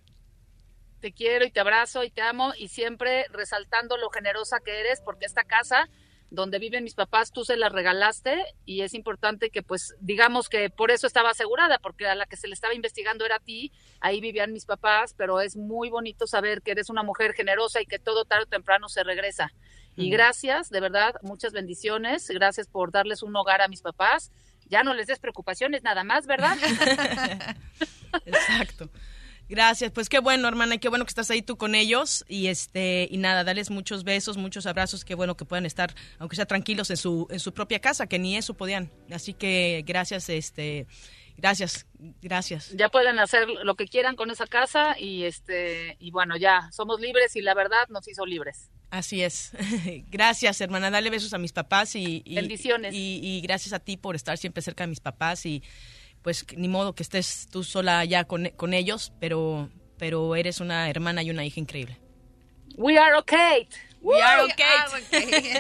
Te 1.00 1.14
quiero 1.14 1.46
y 1.46 1.52
te 1.52 1.60
abrazo 1.60 2.04
y 2.04 2.12
te 2.12 2.22
amo 2.22 2.54
y 2.58 2.68
siempre 2.68 3.26
resaltando 3.30 3.98
lo 3.98 4.10
generosa 4.10 4.60
que 4.60 4.80
eres 4.80 5.02
porque 5.02 5.26
esta 5.26 5.44
casa 5.44 5.90
donde 6.30 6.58
viven 6.58 6.84
mis 6.84 6.96
papás 6.96 7.32
tú 7.32 7.46
se 7.46 7.58
la 7.58 7.70
regalaste 7.70 8.44
y 8.66 8.82
es 8.82 8.96
importante 8.96 9.52
que 9.52 9.62
pues 9.62 9.94
digamos 10.00 10.50
que 10.50 10.72
por 10.72 10.90
eso 10.90 11.06
estaba 11.06 11.30
asegurada 11.30 11.78
porque 11.78 12.08
a 12.08 12.16
la 12.16 12.26
que 12.26 12.38
se 12.38 12.48
le 12.48 12.56
estaba 12.56 12.74
investigando 12.74 13.24
era 13.24 13.36
a 13.36 13.40
ti, 13.40 13.72
ahí 14.00 14.20
vivían 14.20 14.52
mis 14.52 14.66
papás, 14.66 15.14
pero 15.16 15.42
es 15.42 15.56
muy 15.56 15.90
bonito 15.90 16.26
saber 16.26 16.64
que 16.64 16.72
eres 16.72 16.90
una 16.90 17.04
mujer 17.04 17.34
generosa 17.34 17.82
y 17.82 17.86
que 17.86 18.00
todo 18.00 18.26
tarde 18.26 18.46
o 18.46 18.48
temprano 18.48 18.90
se 18.90 19.04
regresa. 19.04 19.54
Y 19.96 20.10
gracias, 20.10 20.70
de 20.70 20.80
verdad, 20.80 21.16
muchas 21.22 21.54
bendiciones, 21.54 22.28
gracias 22.30 22.68
por 22.68 22.92
darles 22.92 23.22
un 23.24 23.36
hogar 23.36 23.62
a 23.62 23.68
mis 23.68 23.82
papás. 23.82 24.32
Ya 24.68 24.84
no 24.84 24.94
les 24.94 25.08
des 25.08 25.20
preocupaciones 25.20 25.84
nada 25.84 26.04
más, 26.04 26.26
¿verdad? 26.26 26.58
Exacto. 28.26 28.90
Gracias, 29.50 29.92
pues 29.92 30.10
qué 30.10 30.20
bueno, 30.20 30.48
hermana, 30.48 30.76
y 30.76 30.80
qué 30.80 30.88
bueno 30.88 31.06
que 31.06 31.10
estás 31.10 31.30
ahí 31.30 31.42
tú 31.42 31.58
con 31.58 31.76
ellos 31.76 32.24
y 32.30 32.48
este 32.48 33.08
y 33.12 33.18
nada, 33.18 33.44
darles 33.44 33.70
muchos 33.70 34.04
besos, 34.04 34.38
muchos 34.38 34.66
abrazos, 34.66 35.04
qué 35.04 35.16
bueno 35.16 35.36
que 35.36 35.46
puedan 35.46 35.66
estar 35.66 35.94
aunque 36.18 36.38
sea 36.38 36.46
tranquilos 36.46 36.90
en 36.90 36.98
su 36.98 37.28
en 37.30 37.40
su 37.40 37.54
propia 37.54 37.80
casa, 37.80 38.08
que 38.08 38.20
ni 38.20 38.38
eso 38.38 38.54
podían. 38.56 38.90
Así 39.12 39.34
que 39.34 39.84
gracias, 39.86 40.30
este 40.30 40.88
gracias, 41.36 41.86
gracias. 42.22 42.72
ya 42.76 42.90
pueden 42.90 43.20
hacer 43.20 43.48
lo 43.48 43.76
que 43.76 43.86
quieran 43.86 44.16
con 44.16 44.32
esa 44.32 44.48
casa 44.48 44.98
y 44.98 45.26
este 45.26 45.98
y 46.00 46.12
bueno 46.12 46.38
ya 46.38 46.70
somos 46.72 47.02
libres 47.02 47.36
y 47.36 47.42
la 47.42 47.54
verdad 47.54 47.88
nos 47.90 48.08
hizo 48.08 48.26
libres 48.26 48.70
Así 48.94 49.24
es. 49.24 49.52
gracias, 50.12 50.62
hermana. 50.62 50.92
Dale 50.92 51.10
besos 51.10 51.34
a 51.34 51.40
mis 51.40 51.52
papás 51.52 51.96
y, 51.96 52.22
y- 52.26 52.36
Bendiciones. 52.36 52.94
Y, 52.94 53.20
y 53.24 53.42
gracias 53.42 53.74
a 53.74 53.80
ti 53.80 53.98
por 53.98 54.16
estar 54.16 54.38
siempre 54.38 54.62
cerca 54.62 54.84
de 54.84 54.90
mis 54.90 55.00
papás 55.00 55.48
y 55.48 55.64
pues 56.22 56.46
ni 56.56 56.68
modo 56.68 56.94
que 56.94 57.02
estés 57.02 57.48
tú 57.52 57.64
sola 57.64 57.98
allá 58.00 58.26
con, 58.26 58.50
con 58.56 58.74
ellos, 58.76 59.12
pero 59.20 59.70
pero 59.98 60.36
eres 60.36 60.60
una 60.60 60.90
hermana 60.92 61.24
y 61.24 61.32
una 61.32 61.44
hija 61.44 61.60
increíble. 61.60 61.98
we 62.78 62.96
are 62.98 63.16
okay 63.18 63.68
We 64.02 64.22
are 64.22 64.44
okay. 64.44 64.66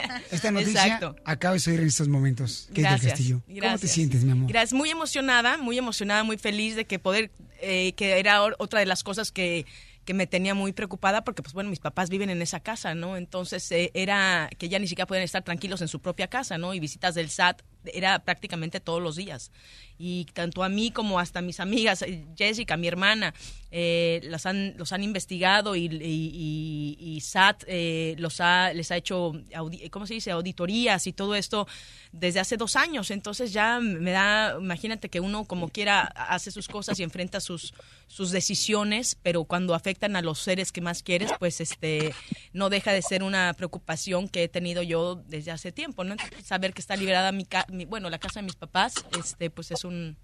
ah. 0.09 0.21
Esta 0.31 0.51
noticia 0.51 0.83
Exacto. 0.83 1.15
acabas 1.25 1.63
de 1.65 1.71
oír 1.71 1.79
en 1.79 1.87
estos 1.87 2.09
momentos. 2.09 2.65
Kate 2.69 2.81
del 2.81 2.83
Gracias. 2.91 3.11
Castillo. 3.13 3.41
¿Cómo 3.61 3.79
te 3.79 3.87
sientes, 3.87 4.23
mi 4.25 4.31
amor? 4.31 4.49
Gracias, 4.51 4.73
muy 4.73 4.89
emocionada, 4.89 5.57
muy 5.57 5.77
emocionada, 5.77 6.23
muy 6.23 6.37
feliz 6.37 6.75
de 6.75 6.83
que 6.85 6.99
poder, 6.99 7.31
eh, 7.61 7.93
que 7.95 8.19
era 8.19 8.43
otra 8.43 8.79
de 8.81 8.85
las 8.85 9.01
cosas 9.03 9.31
que, 9.31 9.65
que 10.05 10.13
me 10.13 10.27
tenía 10.27 10.53
muy 10.53 10.73
preocupada 10.73 11.23
porque, 11.23 11.41
pues 11.41 11.53
bueno, 11.53 11.69
mis 11.69 11.79
papás 11.79 12.09
viven 12.09 12.29
en 12.29 12.41
esa 12.41 12.59
casa, 12.59 12.95
¿no? 12.95 13.17
Entonces 13.17 13.71
eh, 13.71 13.91
era 13.93 14.49
que 14.57 14.69
ya 14.69 14.79
ni 14.79 14.87
siquiera 14.87 15.07
pueden 15.07 15.23
estar 15.23 15.43
tranquilos 15.43 15.81
en 15.81 15.87
su 15.87 16.01
propia 16.01 16.27
casa, 16.27 16.57
¿no? 16.57 16.73
Y 16.73 16.79
visitas 16.79 17.15
del 17.15 17.29
SAT 17.29 17.61
era 17.93 18.19
prácticamente 18.19 18.79
todos 18.79 19.01
los 19.01 19.15
días. 19.15 19.51
Y 19.97 20.25
tanto 20.33 20.63
a 20.63 20.69
mí 20.69 20.91
como 20.91 21.19
hasta 21.19 21.39
a 21.39 21.41
mis 21.41 21.59
amigas, 21.59 22.01
eh, 22.01 22.25
Jessica, 22.35 22.77
mi 22.77 22.87
hermana, 22.87 23.33
eh, 23.71 24.21
las 24.23 24.45
han, 24.45 24.73
los 24.77 24.91
han 24.91 25.03
investigado 25.03 25.75
y, 25.75 27.19
SAT 27.21 27.63
eh, 27.67 28.15
los 28.17 28.41
ha, 28.41 28.73
les 28.73 28.91
ha 28.91 28.97
hecho, 28.97 29.33
audi- 29.53 29.89
¿cómo 29.89 30.05
se 30.07 30.15
dice?, 30.15 30.31
auditorías 30.31 31.07
y 31.07 31.13
todo 31.13 31.35
esto 31.35 31.67
desde 32.11 32.39
hace 32.39 32.57
dos 32.57 32.75
años. 32.75 33.11
Entonces 33.11 33.53
ya 33.53 33.79
me 33.79 34.11
da, 34.11 34.57
imagínate 34.59 35.09
que 35.09 35.19
uno 35.19 35.45
como 35.45 35.69
quiera 35.69 36.01
hace 36.01 36.51
sus 36.51 36.67
cosas 36.67 36.99
y 36.99 37.03
enfrenta 37.03 37.39
sus, 37.39 37.73
sus 38.07 38.31
decisiones, 38.31 39.15
pero 39.21 39.43
cuando 39.45 39.73
afectan 39.75 40.15
a 40.15 40.21
los 40.21 40.39
seres 40.39 40.71
que 40.71 40.81
más 40.81 41.03
quieres, 41.03 41.31
pues 41.39 41.61
este 41.61 42.13
no 42.51 42.69
deja 42.69 42.91
de 42.91 43.01
ser 43.01 43.23
una 43.23 43.53
preocupación 43.53 44.27
que 44.27 44.43
he 44.43 44.47
tenido 44.47 44.83
yo 44.83 45.21
desde 45.27 45.51
hace 45.51 45.71
tiempo, 45.71 46.03
¿no? 46.03 46.15
Saber 46.43 46.73
que 46.73 46.81
está 46.81 46.95
liberada 46.95 47.31
mi, 47.31 47.47
mi- 47.73 47.85
bueno, 47.85 48.09
la 48.09 48.19
casa 48.19 48.39
de 48.39 48.45
mis 48.45 48.55
papás, 48.55 48.93
este 49.19 49.49
pues 49.49 49.71
es 49.71 49.83
un, 49.83 50.15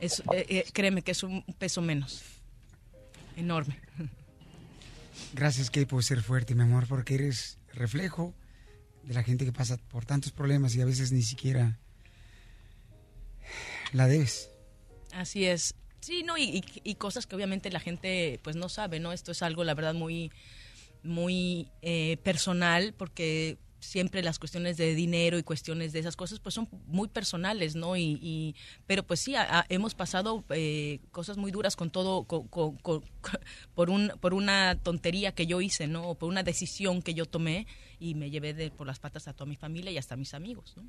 es, 0.00 0.20
eh, 0.32 0.46
eh, 0.48 0.64
créeme 0.72 1.02
que 1.02 1.10
es 1.12 1.22
un 1.22 1.42
peso 1.58 1.82
menos, 1.82 2.22
enorme. 3.36 3.78
Gracias, 5.34 5.68
Kate, 5.70 5.86
por 5.86 6.02
ser 6.04 6.22
fuerte, 6.22 6.54
mi 6.54 6.62
amor, 6.62 6.86
porque 6.88 7.14
eres 7.16 7.58
reflejo 7.74 8.32
de 9.02 9.14
la 9.14 9.22
gente 9.22 9.44
que 9.44 9.52
pasa 9.52 9.76
por 9.90 10.04
tantos 10.06 10.32
problemas 10.32 10.74
y 10.74 10.80
a 10.80 10.84
veces 10.84 11.12
ni 11.12 11.22
siquiera 11.22 11.78
la 13.92 14.06
debes. 14.06 14.50
Así 15.12 15.44
es. 15.46 15.74
Sí, 16.00 16.22
no, 16.22 16.38
y, 16.38 16.44
y- 16.44 16.64
y 16.84 16.94
cosas 16.94 17.26
que 17.26 17.34
obviamente 17.34 17.70
la 17.70 17.80
gente 17.80 18.38
pues 18.44 18.54
no 18.56 18.68
sabe, 18.68 19.00
¿no? 19.00 19.12
Esto 19.12 19.32
es 19.32 19.42
algo, 19.42 19.64
la 19.64 19.74
verdad, 19.74 19.94
muy, 19.94 20.30
muy 21.02 21.68
eh, 21.82 22.18
personal, 22.22 22.94
porque 22.96 23.58
siempre 23.80 24.22
las 24.22 24.38
cuestiones 24.38 24.76
de 24.76 24.94
dinero 24.94 25.38
y 25.38 25.42
cuestiones 25.42 25.92
de 25.92 26.00
esas 26.00 26.16
cosas 26.16 26.40
pues 26.40 26.54
son 26.54 26.68
muy 26.86 27.08
personales, 27.08 27.76
¿no? 27.76 27.96
Y, 27.96 28.54
pero 28.86 29.02
pues 29.02 29.20
sí, 29.20 29.34
hemos 29.68 29.94
pasado 29.94 30.44
eh, 30.50 31.00
cosas 31.12 31.36
muy 31.36 31.50
duras 31.50 31.76
con 31.76 31.90
todo, 31.90 32.24
con- 32.24 32.48
con- 32.48 33.04
por, 33.74 33.90
un, 33.90 34.12
por 34.20 34.34
una 34.34 34.76
tontería 34.82 35.32
que 35.32 35.46
yo 35.46 35.60
hice, 35.60 35.86
¿no? 35.86 36.08
O 36.10 36.14
por 36.16 36.28
una 36.28 36.42
decisión 36.42 37.02
que 37.02 37.14
yo 37.14 37.26
tomé 37.26 37.66
y 38.00 38.14
me 38.14 38.30
llevé 38.30 38.54
de, 38.54 38.70
por 38.70 38.86
las 38.86 38.98
patas 38.98 39.28
a 39.28 39.32
toda 39.32 39.46
mi 39.48 39.56
familia 39.56 39.90
y 39.90 39.98
hasta 39.98 40.14
a 40.14 40.16
mis 40.16 40.34
amigos, 40.34 40.74
¿no? 40.76 40.84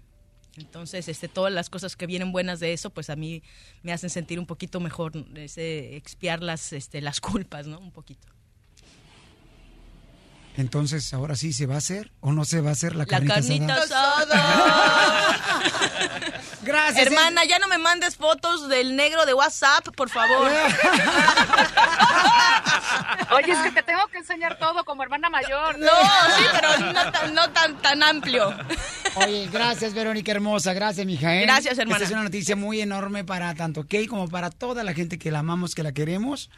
Entonces, 0.58 1.08
este, 1.08 1.28
todas 1.28 1.54
las 1.54 1.70
cosas 1.70 1.96
que 1.96 2.08
vienen 2.08 2.32
buenas 2.32 2.60
de 2.60 2.74
eso, 2.74 2.90
pues 2.90 3.10
a 3.12 3.16
mí 3.16 3.44
me 3.84 3.94
hacen 3.94 4.10
sentir 4.10 4.40
un 4.40 4.48
poquito 4.48 4.80
mejor, 4.80 5.14
ese, 5.36 5.96
expiar 5.96 6.42
las, 6.42 6.74
este, 6.74 7.02
las 7.02 7.22
culpas, 7.22 7.68
¿no? 7.68 7.80
Un 7.80 7.92
poquito. 7.92 8.28
Entonces, 10.58 11.14
ahora 11.14 11.36
sí, 11.36 11.54
¿se 11.54 11.66
va 11.68 11.76
a 11.76 11.78
hacer 11.78 12.12
o 12.20 12.34
no 12.34 12.44
se 12.44 12.60
va 12.62 12.70
a 12.70 12.74
hacer 12.74 12.94
la 12.94 13.00
La 13.00 13.06
carnita, 13.06 13.36
carnita 13.36 13.76
asada? 13.76 14.24
asada. 14.24 15.40
Gracias. 16.64 17.08
Hermana, 17.08 17.46
ya 17.46 17.60
no 17.60 17.68
me 17.70 17.78
mandes 17.78 18.16
fotos 18.18 18.68
del 18.68 18.96
negro 18.96 19.26
de 19.26 19.34
WhatsApp, 19.34 19.88
por 19.96 20.10
favor. 20.10 20.52
oye 23.32 23.52
es 23.52 23.60
que 23.60 23.72
te 23.72 23.84
tengo 23.84 24.06
que 24.12 24.18
enseñar 24.18 24.58
todo 24.58 24.84
como 24.84 25.04
hermana 25.04 25.30
mayor 25.30 25.78
No, 25.80 25.88
sí, 26.38 26.44
pero 26.54 26.78
no 26.94 27.12
tan, 27.12 27.34
no 27.34 27.50
tan, 27.52 27.82
tan 27.82 28.04
amplio. 28.04 28.54
Oye, 29.16 29.48
gracias, 29.52 29.94
Verónica 29.94 30.32
hermosa. 30.32 30.74
Gracias, 30.74 31.06
mija. 31.06 31.36
¿eh? 31.38 31.42
Gracias, 31.44 31.78
hermana. 31.78 31.98
Esta 31.98 32.06
es 32.06 32.12
una 32.12 32.24
noticia 32.24 32.56
muy 32.56 32.82
enorme 32.82 33.24
para 33.24 33.54
tanto 33.56 33.84
Kate 33.84 34.08
como 34.08 34.28
para 34.28 34.50
toda 34.50 34.84
la 34.84 34.94
gente 34.94 35.18
que 35.18 35.32
la 35.32 35.40
amamos, 35.40 35.76
que 35.76 35.84
la 35.84 35.92
queremos. 35.94 36.50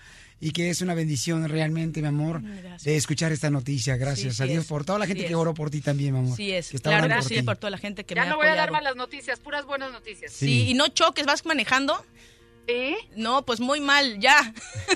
Y 0.44 0.52
que 0.52 0.70
es 0.72 0.82
una 0.82 0.96
bendición 0.96 1.48
realmente, 1.48 2.02
mi 2.02 2.08
amor, 2.08 2.42
Gracias. 2.44 2.84
de 2.84 2.98
escuchar 2.98 3.32
esta 3.32 3.50
noticia. 3.52 3.96
Gracias 3.96 4.36
Sí, 4.38 4.44
a 4.44 4.46
sí 4.48 4.52
Dios 4.54 4.64
es. 4.64 4.70
por 4.70 4.84
toda 4.84 4.98
la 5.00 5.06
gente 5.06 5.22
Sí 5.22 5.28
que 5.30 5.36
oró 5.36 5.54
por 5.54 5.70
ti 5.70 5.82
también, 5.82 6.14
mi 6.14 6.20
amor. 6.20 6.36
Sí 6.36 6.52
es, 6.52 6.70
que 6.70 6.78
está 6.78 6.90
claro, 6.90 7.04
por 7.04 7.10
gracias 7.12 7.46
por 7.46 7.58
toda 7.58 7.70
la 7.70 7.78
gente 7.78 8.04
que 8.06 8.16
ya 8.16 8.24
me 8.24 8.28
no 8.30 8.34
ha 8.34 8.38
voy 8.38 8.48
a 8.48 8.56
dar 8.56 8.72
malas 8.72 8.96
noticias 8.96 9.40
puras 9.40 9.66
buenas 9.66 9.92
noticias 9.92 10.32
Sí, 10.34 10.70
y 10.70 10.74
no 10.74 10.88
choques, 10.88 11.28
¿vas 11.28 11.46
manejando? 11.46 12.04
¿Sí? 12.68 12.96
No, 13.16 13.44
pues 13.46 13.60
muy 13.60 13.82
mal, 13.82 14.20
ya. 14.20 14.52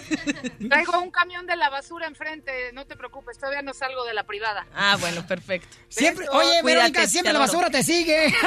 traigo 0.69 0.99
un 0.99 1.11
camión 1.11 1.45
de 1.45 1.55
la 1.55 1.69
basura 1.69 2.07
enfrente 2.07 2.51
no 2.73 2.85
te 2.85 2.95
preocupes 2.95 3.37
todavía 3.37 3.61
no 3.63 3.73
salgo 3.73 4.05
de 4.05 4.13
la 4.13 4.23
privada 4.23 4.65
Ah, 4.73 4.97
bueno, 4.99 5.25
perfecto. 5.27 5.75
Siempre, 5.89 6.25
Besos. 6.25 6.35
oye, 6.39 6.61
Cuídate, 6.61 6.75
Verónica, 6.75 7.07
siempre 7.07 7.33
la 7.33 7.39
basura 7.39 7.69
te 7.69 7.83
sigue. 7.83 8.33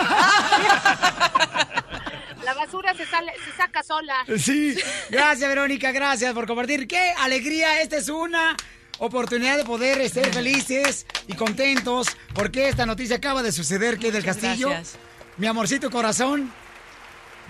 la 2.45 2.55
basura 2.55 2.95
se 2.95 3.07
sale 3.07 3.33
se 3.45 3.57
saca 3.57 3.83
sola 3.83 4.25
Sí, 4.39 4.77
gracias 5.11 5.49
Verónica, 5.49 5.93
gracias 5.93 6.33
por 6.35 6.47
compartir. 6.47 6.87
¡Qué 6.87 7.13
alegría! 7.19 7.81
Esta 7.83 7.97
es 7.97 8.09
una 8.09 8.57
oportunidad 8.99 9.57
de 9.57 9.65
poder 9.65 10.09
ser 10.11 10.33
felices 10.33 11.07
y 11.27 11.35
contentos 11.35 12.09
porque 12.35 12.69
esta 12.69 12.85
noticia 12.87 13.17
acaba 13.17 13.43
de 13.43 13.53
suceder 13.53 13.99
que 13.99 14.11
del 14.13 14.25
Castillo. 14.25 14.71
gracias. 14.71 14.99
Mi 15.37 15.47
amorcito 15.47 15.91
corazón. 15.91 16.53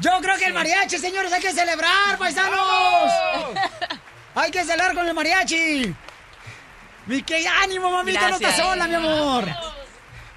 Yo 0.01 0.10
creo 0.20 0.36
que 0.36 0.44
el 0.44 0.55
mariachi, 0.55 0.98
señores, 0.98 1.32
hay 1.32 1.40
que 1.40 1.52
celebrar, 1.52 2.19
paisanos. 2.19 2.60
Hay 4.35 4.52
que 4.52 4.62
celebrar 4.62 4.94
con 4.94 5.09
el 5.09 5.15
mariachi. 5.15 5.93
Mi 7.06 7.23
que 7.23 7.48
ánimo, 7.48 7.90
mamita, 7.90 8.20
no 8.28 8.39
Gracias. 8.39 8.51
estás 8.52 8.65
sola, 8.65 8.86
mi 8.86 8.94
amor. 8.94 9.48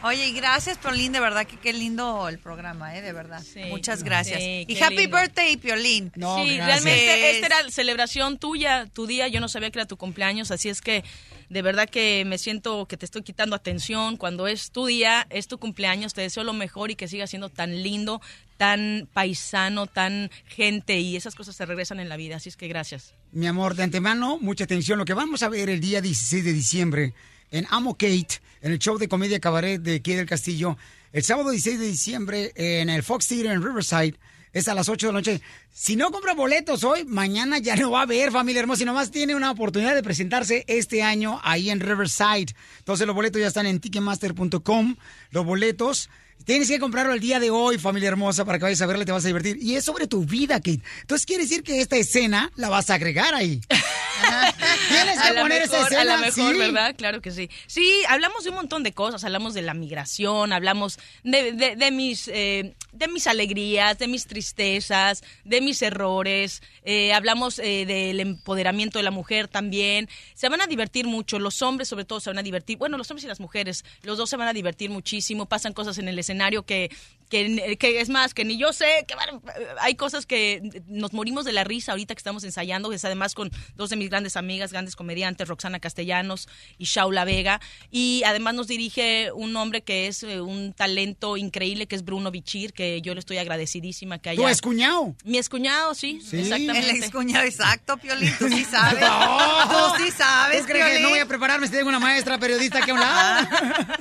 Oye, 0.04 0.30
y 0.30 0.34
gracias, 0.34 0.80
Piolín, 0.80 1.12
de 1.12 1.20
verdad 1.20 1.46
que 1.46 1.58
qué 1.58 1.74
lindo 1.74 2.28
el 2.28 2.40
programa, 2.40 2.98
¿eh? 2.98 3.04
De 3.04 3.14
verdad. 3.14 3.44
Muchas 3.70 4.04
gracias. 4.04 4.40
Sí, 4.40 4.66
y 4.68 4.82
Happy 4.82 4.98
lindo. 4.98 5.18
Birthday, 5.18 5.58
Piolín. 5.58 6.12
sí, 6.16 6.58
realmente 6.58 7.32
esta 7.32 7.46
era 7.46 7.70
celebración 7.70 8.40
tuya, 8.40 8.88
tu 8.94 9.06
día. 9.06 9.28
Yo 9.28 9.40
no 9.40 9.48
sabía 9.48 9.70
que 9.70 9.78
era 9.78 9.86
tu 9.86 9.98
cumpleaños, 9.98 10.50
así 10.50 10.70
es 10.70 10.82
que 10.82 11.04
de 11.50 11.62
verdad 11.62 11.88
que 11.88 12.24
me 12.26 12.40
siento 12.40 12.88
que 12.88 12.98
te 12.98 13.06
estoy 13.06 13.22
quitando 13.22 13.56
atención. 13.56 14.18
Cuando 14.18 14.48
es 14.48 14.72
tu 14.72 14.88
día, 14.88 15.28
es 15.30 15.48
tu 15.48 15.60
cumpleaños, 15.60 16.16
te 16.16 16.22
deseo 16.22 16.44
lo 16.44 16.54
mejor 16.54 16.90
y 16.90 16.96
que 16.96 17.08
siga 17.08 17.28
siendo 17.28 17.50
tan 17.50 17.84
lindo, 17.84 18.22
tan 18.58 19.08
paisano, 19.14 19.86
tan 19.86 20.32
gente 20.46 21.00
y 21.00 21.16
esas 21.16 21.36
cosas 21.36 21.56
se 21.56 21.66
regresan 21.66 22.00
en 22.00 22.10
la 22.10 22.18
vida. 22.18 22.38
Así 22.38 22.50
es 22.50 22.58
que 22.58 22.68
gracias. 22.68 23.14
Mi 23.32 23.46
amor, 23.46 23.76
de 23.76 23.84
antemano, 23.84 24.40
mucha 24.40 24.64
atención. 24.64 24.98
Lo 24.98 25.06
que 25.06 25.14
vamos 25.14 25.44
a 25.44 25.50
ver 25.50 25.70
el 25.70 25.80
día 25.80 26.02
16 26.02 26.44
de 26.44 26.54
diciembre 26.54 27.14
en 27.52 27.68
Amo 27.70 27.94
Kate, 27.96 28.40
en 28.62 28.72
el 28.72 28.80
show 28.80 28.98
de 28.98 29.08
comedia 29.08 29.40
cabaret 29.40 29.82
de 29.82 29.96
aquí 29.96 30.14
del 30.14 30.26
Castillo. 30.26 30.78
El 31.12 31.24
sábado 31.24 31.50
16 31.50 31.80
de 31.80 31.86
diciembre 31.88 32.52
en 32.56 32.90
el 32.90 33.04
Fox 33.04 33.28
Theater 33.28 33.52
en 33.52 33.64
Riverside. 33.64 34.16
Es 34.54 34.68
a 34.68 34.74
las 34.74 34.90
8 34.90 35.08
de 35.08 35.14
la 35.14 35.20
noche. 35.20 35.42
Si 35.74 35.96
no 35.96 36.12
compra 36.12 36.34
boletos 36.34 36.84
hoy, 36.84 37.06
mañana 37.06 37.58
ya 37.60 37.76
no 37.78 37.92
va 37.92 38.00
a 38.00 38.04
haber, 38.04 38.32
familia 38.32 38.60
hermosa. 38.60 38.84
Y 38.84 38.86
nomás 38.86 39.10
tiene 39.10 39.34
una 39.34 39.52
oportunidad 39.52 39.96
de 39.96 40.04
presentarse 40.04 40.66
este 40.68 41.04
año 41.04 41.40
ahí 41.44 41.70
en 41.70 41.80
Riverside. 41.80 42.54
Entonces 42.80 43.08
los 43.08 43.16
boletos 43.16 43.42
ya 43.42 43.48
están 43.48 43.66
en 43.66 43.80
ticketmaster.com. 43.80 44.96
Los 45.32 45.46
boletos. 45.46 46.10
Tienes 46.44 46.68
que 46.68 46.80
comprarlo 46.80 47.14
el 47.14 47.20
día 47.20 47.40
de 47.40 47.52
hoy, 47.52 47.78
familia 47.78 48.10
hermosa, 48.10 48.46
para 48.46 48.58
que 48.58 48.64
vayas 48.64 48.82
a 48.82 48.88
verla 48.88 49.04
y 49.04 49.06
te 49.06 49.12
vas 49.12 49.24
a 49.24 49.28
divertir. 49.28 49.58
Y 49.62 49.76
es 49.76 49.86
sobre 49.86 50.08
tu 50.08 50.26
vida, 50.26 50.56
Kate. 50.56 50.82
Entonces 51.02 51.26
quiere 51.26 51.44
decir 51.44 51.64
que 51.64 51.80
esta 51.80 51.98
escena 51.98 52.52
la 52.56 52.70
vas 52.70 52.90
a 52.90 52.96
agregar 52.96 53.34
ahí. 53.36 53.62
Tienes 55.04 55.18
A 55.20 55.34
que 55.34 55.40
poner 55.42 55.62
esa 55.64 55.74
mejor, 55.74 55.94
escena. 55.94 56.02
A 56.02 56.06
la 56.06 56.18
mejor, 56.18 56.54
sí. 56.54 56.60
¿verdad? 56.60 56.96
Claro 56.98 57.22
que 57.22 57.32
sí. 57.32 57.50
Sí, 57.68 58.02
hablamos 58.08 58.44
de 58.44 58.50
un 58.50 58.56
montón 58.56 58.84
de 58.84 58.94
cosas. 58.94 59.24
Hablamos 59.24 59.54
de 59.54 59.62
la 59.62 59.74
migración, 59.74 60.54
hablamos 60.54 61.00
de, 61.24 61.52
de- 61.54 61.76
de 61.76 61.92
mis, 61.92 62.28
eh, 62.28 62.74
de 62.92 63.08
mis 63.08 63.28
alegrías, 63.28 63.98
de 63.98 64.08
mis 64.08 64.26
tristezas, 64.28 65.24
de 65.44 65.62
mis 65.62 65.82
errores. 65.82 66.62
Eh, 66.84 67.14
hablamos 67.14 67.60
eh, 67.60 67.86
del 67.86 68.20
empoderamiento 68.20 69.00
de 69.00 69.04
la 69.04 69.12
mujer 69.12 69.48
también. 69.48 70.10
Se 70.34 70.50
van 70.50 70.62
a 70.62 70.68
divertir 70.68 71.06
mucho. 71.06 71.40
Los 71.40 71.62
hombres, 71.62 71.88
sobre 71.88 72.06
todo, 72.06 72.20
se 72.20 72.30
van 72.30 72.40
a 72.40 72.44
divertir. 72.44 72.78
Bueno, 72.78 72.98
los 72.98 73.10
hombres 73.12 73.24
y 73.26 73.28
las 73.28 73.40
mujeres, 73.40 73.84
los 74.04 74.18
dos 74.18 74.30
se 74.30 74.38
van 74.38 74.48
a 74.48 74.54
divertir 74.54 74.90
muchísimo. 74.90 75.46
Pasan 75.48 75.74
cosas 75.74 75.98
en 75.98 76.08
el 76.08 76.18
escenario 76.20 76.64
que, 76.64 76.90
que, 77.30 77.78
que 77.80 78.02
es 78.02 78.10
más, 78.10 78.34
que 78.34 78.44
ni 78.46 78.58
yo 78.58 78.74
sé. 78.74 79.06
que 79.08 79.16
van- 79.16 79.42
hay 79.80 79.96
cosas 79.96 80.26
que 80.26 80.82
nos 80.88 81.14
morimos 81.14 81.46
de 81.46 81.52
la 81.54 81.64
risa 81.64 81.92
ahorita 81.92 82.16
que 82.16 82.20
estamos 82.20 82.44
ensayando, 82.44 82.90
que 82.90 82.96
es 82.96 83.06
además 83.06 83.34
con 83.36 83.52
dos 83.76 83.90
de 83.90 83.96
mis 83.96 84.10
grandes 84.10 84.36
amigas, 84.36 84.72
grandes 84.72 84.96
comediantes, 84.96 85.48
Roxana 85.48 85.80
Castellanos 85.80 86.48
y 86.78 86.86
Shaula 86.86 87.26
Vega. 87.26 87.62
Y 87.92 88.24
además 88.26 88.54
nos 88.56 88.68
dirige 88.68 89.32
un 89.34 89.56
hombre 89.56 89.82
que 89.84 90.08
es 90.08 90.24
eh, 90.24 90.42
un 90.42 90.74
talento 90.74 91.38
increíble, 91.38 91.86
que 91.86 91.96
es 91.96 92.04
Bruno 92.04 92.32
Bichir, 92.32 92.74
que 92.74 93.02
yo 93.02 93.14
le 93.14 93.20
estoy 93.20 93.38
agradecidísima 93.38 94.20
que 94.20 94.30
haya... 94.32 94.42
Tu 94.42 94.48
excuñado. 94.48 95.16
Mi 95.24 95.38
excuñado, 95.38 95.94
sí, 95.94 96.20
Sí. 96.22 96.40
exactamente. 96.40 96.71
El 96.76 96.90
excuñado, 96.90 97.46
exacto, 97.46 97.98
Piolín, 97.98 98.34
tú 98.38 98.48
sí 98.50 98.66
sabes. 98.72 99.02
No. 99.02 99.70
Tú 99.70 100.04
sí 100.04 100.12
sabes, 100.12 100.62
¿Tú 100.62 100.68
crees 100.68 100.98
que 100.98 101.00
no 101.00 101.10
voy 101.10 101.20
a 101.20 101.26
prepararme 101.26 101.68
si 101.68 101.74
tengo 101.74 101.90
una 101.90 102.00
maestra 102.00 102.38
periodista 102.38 102.80
aquí 102.80 102.92
a 102.92 102.94
un 102.94 103.00
lado? 103.00 103.48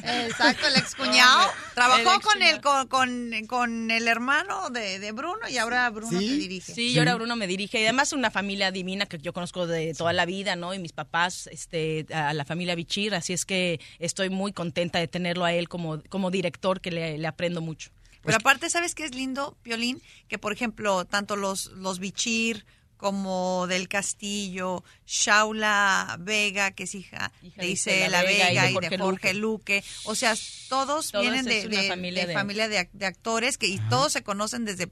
Exacto, 0.03 0.67
el 0.67 0.77
excuñado. 0.77 1.41
Hombre, 1.41 1.57
Trabajó 1.75 2.15
el 2.15 2.21
con 2.21 2.43
el 2.43 2.61
con, 2.61 2.89
con, 2.89 3.47
con 3.47 3.91
el 3.91 4.09
hermano 4.09 4.71
de, 4.71 4.99
de 4.99 5.13
Bruno 5.13 5.49
y 5.49 5.59
ahora 5.59 5.89
Bruno 5.91 6.19
te 6.19 6.25
dirige. 6.25 6.75
Sí, 6.75 6.89
y 6.93 6.99
ahora 6.99 7.15
Bruno 7.15 7.37
me 7.37 7.47
dirige. 7.47 7.81
Y 7.81 7.85
además 7.85 8.13
una 8.13 8.31
familia 8.31 8.71
divina 8.71 9.07
que 9.07 9.19
yo 9.19 9.33
conozco 9.33 9.67
de 9.67 9.95
toda 9.95 10.13
la 10.13 10.27
vida, 10.27 10.57
¿no? 10.57 10.75
Y 10.75 10.79
mis 10.79 10.93
papás, 10.93 11.49
este, 11.53 12.07
a 12.13 12.33
la 12.35 12.45
familia 12.45 12.75
Bichir. 12.75 13.15
Así 13.15 13.33
es 13.33 13.45
que 13.45 13.81
estoy 13.99 14.31
muy 14.31 14.53
contenta 14.53 14.99
de 14.99 15.09
tenerlo 15.09 15.45
a 15.45 15.53
él 15.53 15.69
como, 15.69 16.03
como 16.09 16.31
director, 16.31 16.81
que 16.81 16.91
le, 16.91 17.19
le 17.19 17.27
aprendo 17.27 17.61
mucho. 17.61 17.91
Pero 18.23 18.37
aparte, 18.37 18.69
¿sabes 18.71 18.95
qué 18.95 19.05
es 19.05 19.15
lindo, 19.15 19.57
Piolín? 19.63 20.03
Que, 20.29 20.39
por 20.39 20.53
ejemplo, 20.53 21.05
tanto 21.07 21.37
los, 21.37 21.67
los 21.73 21.99
Bichir 21.99 22.67
como 22.97 23.67
del 23.67 23.89
Castillo, 23.89 24.85
Shaula 25.07 26.17
Vega, 26.21 26.71
que 26.73 26.83
es 26.85 26.95
hija, 26.95 27.33
Hija 27.43 27.63
de 27.63 27.69
Isela 27.69 28.23
Vega 28.23 28.49
Vega 28.49 28.71
y 28.71 28.77
y 28.77 28.89
de 28.91 28.99
Jorge 28.99 29.33
Luque. 29.35 29.83
O 30.05 30.15
sea, 30.15 30.35
todos, 30.69 31.11
Todos 31.13 31.23
vienen 31.23 31.47
de, 31.47 31.67
de- 31.69 31.89
familia 31.89 32.23
de 32.23 32.29
de- 32.29 32.35
familia 32.35 32.69
de, 32.69 32.79
ac- 32.81 32.91
de 32.93 33.07
actores 33.07 33.57
que, 33.57 33.69
y 33.69 33.79
todos 33.89 34.13
se 34.13 34.23
conocen 34.23 34.65
desde 34.67 34.91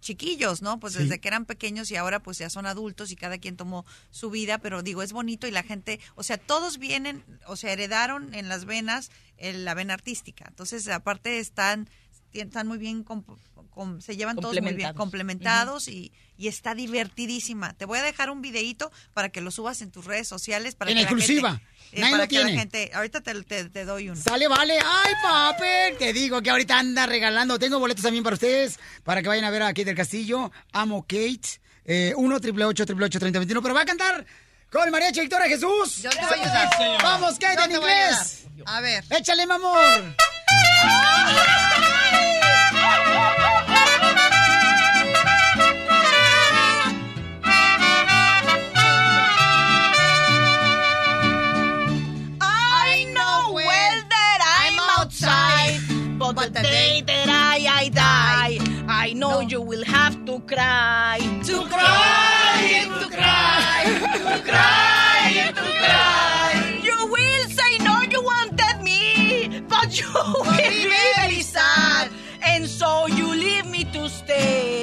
chiquillos, 0.00 0.62
¿no? 0.62 0.78
Pues 0.78 0.92
Sí. 0.92 1.00
desde 1.00 1.18
que 1.18 1.26
eran 1.26 1.44
pequeños 1.44 1.90
y 1.90 1.96
ahora 1.96 2.20
pues 2.22 2.38
ya 2.38 2.48
son 2.48 2.66
adultos 2.66 3.10
y 3.10 3.16
cada 3.16 3.38
quien 3.38 3.56
tomó 3.56 3.84
su 4.10 4.30
vida, 4.30 4.58
pero 4.58 4.82
digo, 4.82 5.02
es 5.02 5.12
bonito 5.12 5.48
y 5.48 5.50
la 5.50 5.64
gente, 5.64 5.98
o 6.14 6.22
sea, 6.22 6.38
todos 6.38 6.78
vienen, 6.78 7.24
o 7.46 7.56
sea, 7.56 7.72
heredaron 7.72 8.32
en 8.34 8.48
las 8.48 8.64
venas 8.64 9.10
el- 9.36 9.64
la 9.64 9.74
vena 9.74 9.94
artística. 9.94 10.44
Entonces, 10.46 10.86
aparte 10.88 11.40
están 11.40 11.88
están 12.32 12.66
muy 12.66 12.78
bien 12.78 13.02
com- 13.04 13.24
se 14.00 14.16
llevan 14.16 14.34
todos 14.36 14.60
muy 14.60 14.72
bien 14.74 14.92
Complementados. 14.94 15.86
y, 15.86 16.12
y 16.36 16.48
está 16.48 16.74
divertidísima. 16.74 17.74
Te 17.74 17.84
voy 17.84 17.98
a 17.98 18.02
dejar 18.02 18.28
un 18.30 18.42
videíto 18.42 18.90
para 19.14 19.28
que 19.28 19.40
lo 19.40 19.52
subas 19.52 19.82
en 19.82 19.92
tus 19.92 20.04
redes 20.04 20.26
sociales 20.26 20.74
para 20.74 20.90
En 20.90 20.96
que 20.96 21.02
la 21.04 21.08
exclusiva. 21.08 21.50
gente- 21.50 21.64
eh, 21.92 22.00
Nadie 22.00 22.10
para 22.12 22.24
lo 22.24 22.28
que 22.28 22.34
la 22.40 22.44
tiene. 22.46 22.58
gente, 22.60 22.90
ahorita 22.92 23.20
te, 23.20 23.42
te- 23.44 23.70
te 23.70 23.84
doy 23.84 24.08
uno. 24.10 24.20
Sale, 24.20 24.48
vale. 24.48 24.78
Ay, 24.84 25.12
papi. 25.22 25.96
Te 25.98 26.12
digo 26.12 26.42
que 26.42 26.50
ahorita 26.50 26.76
anda 26.78 27.06
regalando. 27.06 27.58
Tengo 27.58 27.78
boletos 27.78 28.02
también 28.02 28.24
para 28.24 28.34
ustedes, 28.34 28.78
para 29.04 29.22
que 29.22 29.28
vayan 29.28 29.44
a 29.44 29.50
ver 29.50 29.62
a 29.62 29.68
Kate 29.68 29.84
del 29.86 29.96
Castillo. 29.96 30.50
Amo 30.72 31.02
Kate. 31.02 31.60
Eh, 31.84 32.12
1 32.16 32.40
triple 32.40 32.64
8 32.64 32.84
triple 32.84 33.06
8 33.06 33.18
30 33.20 33.38
21. 33.38 33.62
Pero 33.62 33.74
va 33.74 33.82
a 33.82 33.86
cantar 33.86 34.26
con 34.70 34.84
el 34.84 34.90
mariachi 34.90 35.20
Victoria 35.20 35.46
Jesús. 35.48 36.02
Yo 36.02 36.10
te 36.10 36.16
voy 36.20 36.38
a 36.40 36.42
ayudar. 36.68 37.02
Vamos, 37.02 37.38
Kate, 37.38 37.56
Yo 37.56 37.64
en 37.64 37.72
a 37.72 37.76
inglés. 37.76 38.44
ayudar. 38.52 38.74
A 38.76 38.80
ver. 38.80 39.04
Échale, 39.10 39.46
mi 39.46 39.52
amor. 39.54 40.14
Cry. 60.58 61.18
To 61.44 61.56
cry, 61.74 62.62
to 63.00 63.06
cry, 63.16 63.84
to 64.26 64.34
cry, 64.50 65.52
to 65.54 65.64
cry. 65.82 66.80
You 66.82 66.98
will 67.14 67.44
say 67.58 67.78
no, 67.78 67.94
you 68.02 68.20
wanted 68.22 68.82
me, 68.82 69.62
but 69.68 69.88
you 70.00 70.10
will 70.14 70.44
be 70.56 70.88
very 70.90 71.42
sad, 71.42 72.10
and 72.42 72.66
so 72.66 73.06
you 73.06 73.28
leave 73.28 73.66
me 73.66 73.84
to 73.94 74.08
stay. 74.08 74.77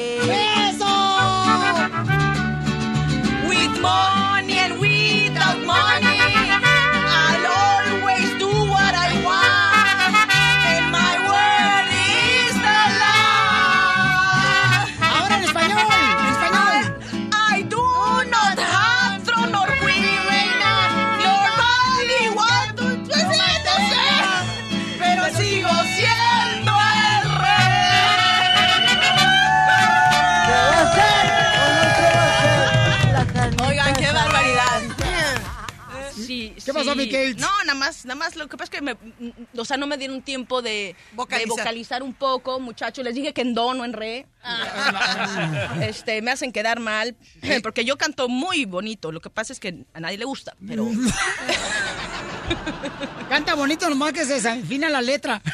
No, 37.38 37.50
nada 37.66 37.78
más, 37.78 38.06
nada 38.06 38.16
más. 38.16 38.36
Lo 38.36 38.48
que 38.48 38.58
pasa 38.58 38.66
es 38.66 38.70
que 38.80 38.82
me, 38.82 38.94
mm, 38.94 39.58
o 39.58 39.66
sea, 39.66 39.78
no 39.78 39.88
me 39.88 39.98
dieron 39.98 40.22
tiempo 40.22 40.62
de 40.62 40.96
Vocalizar. 41.14 41.48
de 41.48 41.62
vocalizar 41.62 42.04
un 42.04 42.14
poco, 42.14 42.60
muchachos. 42.60 43.04
Les 43.04 43.16
dije 43.16 43.34
que 43.34 43.42
en 43.42 43.54
do, 43.54 43.74
no 43.74 43.86
en 43.86 43.94
re. 43.94 44.28
Este, 45.82 46.22
me 46.22 46.32
hacen 46.32 46.52
quedar 46.52 46.80
mal, 46.80 47.16
porque 47.64 47.86
yo 47.86 47.98
canto 47.98 48.28
muy 48.30 48.66
bonito. 48.66 49.12
Lo 49.12 49.22
que 49.22 49.30
pasa 49.30 49.54
es 49.54 49.60
que 49.60 49.86
a 49.94 50.00
nadie 50.00 50.18
le 50.18 50.26
gusta, 50.26 50.56
pero 50.68 50.88
Canta 53.30 53.56
bonito 53.56 53.90
nomás 53.90 54.14
que 54.14 54.26
se 54.26 54.36
desafina 54.36 54.90
la 54.90 55.02
letra. 55.02 55.42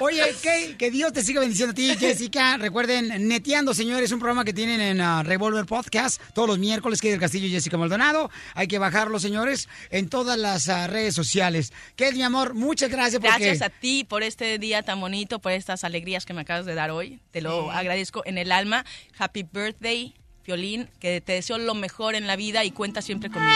Oye, 0.00 0.22
que, 0.42 0.76
que 0.76 0.90
Dios 0.90 1.12
te 1.12 1.22
siga 1.22 1.40
bendiciendo 1.40 1.72
a 1.72 1.74
ti, 1.74 1.94
Jessica. 1.98 2.56
Recuerden, 2.56 3.28
Neteando, 3.28 3.74
señores, 3.74 4.10
un 4.12 4.18
programa 4.18 4.44
que 4.44 4.52
tienen 4.52 4.80
en 4.80 5.00
ah, 5.00 5.22
Revolver 5.22 5.66
Podcast 5.66 6.20
todos 6.34 6.48
los 6.48 6.58
miércoles, 6.58 7.00
que 7.00 7.10
del 7.10 7.20
Castillo 7.20 7.46
y 7.46 7.50
Jessica 7.50 7.76
Maldonado. 7.76 8.30
Hay 8.54 8.66
que 8.68 8.78
bajarlo, 8.78 9.18
señores, 9.20 9.68
en 9.90 10.08
todas 10.08 10.38
las 10.38 10.68
ah, 10.68 10.86
redes 10.86 11.14
sociales. 11.14 11.72
Que 11.96 12.12
mi 12.12 12.22
amor, 12.22 12.54
muchas 12.54 12.90
gracias 12.90 13.20
porque... 13.20 13.44
Gracias 13.44 13.62
a 13.62 13.70
ti 13.70 14.04
por 14.04 14.22
este 14.22 14.58
día 14.58 14.82
tan 14.82 15.00
bonito, 15.00 15.38
por 15.38 15.52
estas 15.52 15.84
alegrías 15.84 16.24
que 16.26 16.34
me 16.34 16.42
acabas 16.42 16.66
de 16.66 16.74
dar 16.74 16.90
hoy. 16.90 17.20
Te 17.30 17.40
lo 17.40 17.64
Sí. 17.64 17.68
agradezco 17.72 18.22
en 18.26 18.38
el 18.38 18.52
alma. 18.52 18.84
Happy 19.18 19.44
birthday, 19.44 20.14
Violín, 20.44 20.88
que 21.00 21.20
te 21.20 21.32
deseo 21.34 21.58
lo 21.58 21.74
mejor 21.74 22.14
en 22.14 22.26
la 22.26 22.36
vida 22.36 22.64
y 22.64 22.70
cuenta 22.70 23.00
siempre 23.02 23.30
conmigo. 23.30 23.54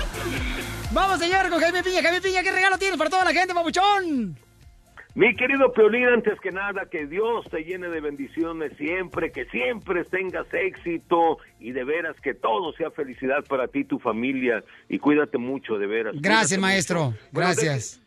Vamos, 0.93 1.19
señor, 1.19 1.49
con 1.49 1.59
Jaime 1.61 1.83
Piña. 1.83 2.03
Jaime 2.03 2.21
Piña, 2.21 2.43
¿qué 2.43 2.53
regalo 2.53 2.77
tienes 2.79 2.99
para 2.99 3.09
toda 3.11 3.25
la 3.25 3.33
gente, 3.33 3.55
papuchón? 3.55 4.37
Mi 5.15 5.35
querido 5.37 5.73
Piolín, 5.73 6.07
antes 6.07 6.41
que 6.41 6.51
nada, 6.51 6.87
que 6.91 7.07
Dios 7.07 7.45
te 7.51 7.65
llene 7.65 7.89
de 7.89 8.01
bendiciones 8.01 8.73
siempre, 8.79 9.31
que 9.31 9.45
siempre 9.47 10.05
tengas 10.05 10.47
éxito 10.53 11.37
y 11.61 11.73
de 11.73 11.85
veras 11.85 12.17
que 12.23 12.33
todo 12.33 12.73
sea 12.73 12.91
felicidad 12.91 13.45
para 13.47 13.69
ti 13.69 13.81
y 13.81 13.85
tu 13.85 13.99
familia 13.99 14.65
y 14.89 14.99
cuídate 14.99 15.37
mucho, 15.37 15.77
de 15.77 15.87
veras. 15.87 16.15
Gracias, 16.19 16.59
Cuídate 16.59 16.61
maestro. 16.61 17.05
mucho. 17.11 17.19
Bueno, 17.31 17.49
Gracias. 17.51 18.02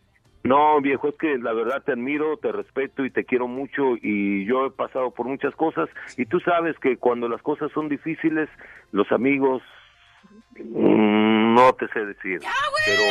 No, 0.45 0.79
viejo, 0.79 1.09
es 1.09 1.15
que 1.17 1.37
la 1.39 1.53
verdad 1.53 1.81
te 1.83 1.93
admiro, 1.93 2.37
te 2.37 2.51
respeto 2.51 3.03
y 3.03 3.09
te 3.09 3.25
quiero 3.25 3.47
mucho 3.47 3.95
y 4.01 4.45
yo 4.45 4.67
he 4.67 4.71
pasado 4.71 5.09
por 5.11 5.25
muchas 5.25 5.55
cosas 5.55 5.89
y 6.17 6.25
tú 6.27 6.39
sabes 6.39 6.77
que 6.79 6.97
cuando 6.97 7.27
las 7.27 7.41
cosas 7.41 7.71
son 7.73 7.89
difíciles, 7.89 8.47
los 8.91 9.11
amigos, 9.11 9.63
mm, 10.55 11.55
no 11.55 11.73
te 11.73 11.87
sé 11.89 12.05
decir, 12.05 12.41
pero 12.85 13.01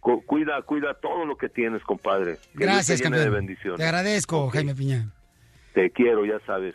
cu- 0.00 0.24
cuida, 0.26 0.62
cuida 0.62 0.94
todo 0.94 1.24
lo 1.24 1.36
que 1.36 1.48
tienes, 1.48 1.82
compadre. 1.82 2.36
Que 2.52 2.58
Dios 2.64 2.70
Gracias, 2.70 2.98
te 3.00 3.04
llene 3.04 3.18
de 3.18 3.24
campeón. 3.24 3.46
bendiciones. 3.46 3.78
Te 3.80 3.84
agradezco, 3.84 4.48
Jaime 4.50 4.74
Piña. 4.74 5.06
Te 5.74 5.90
quiero, 5.90 6.24
ya 6.24 6.38
sabes. 6.46 6.74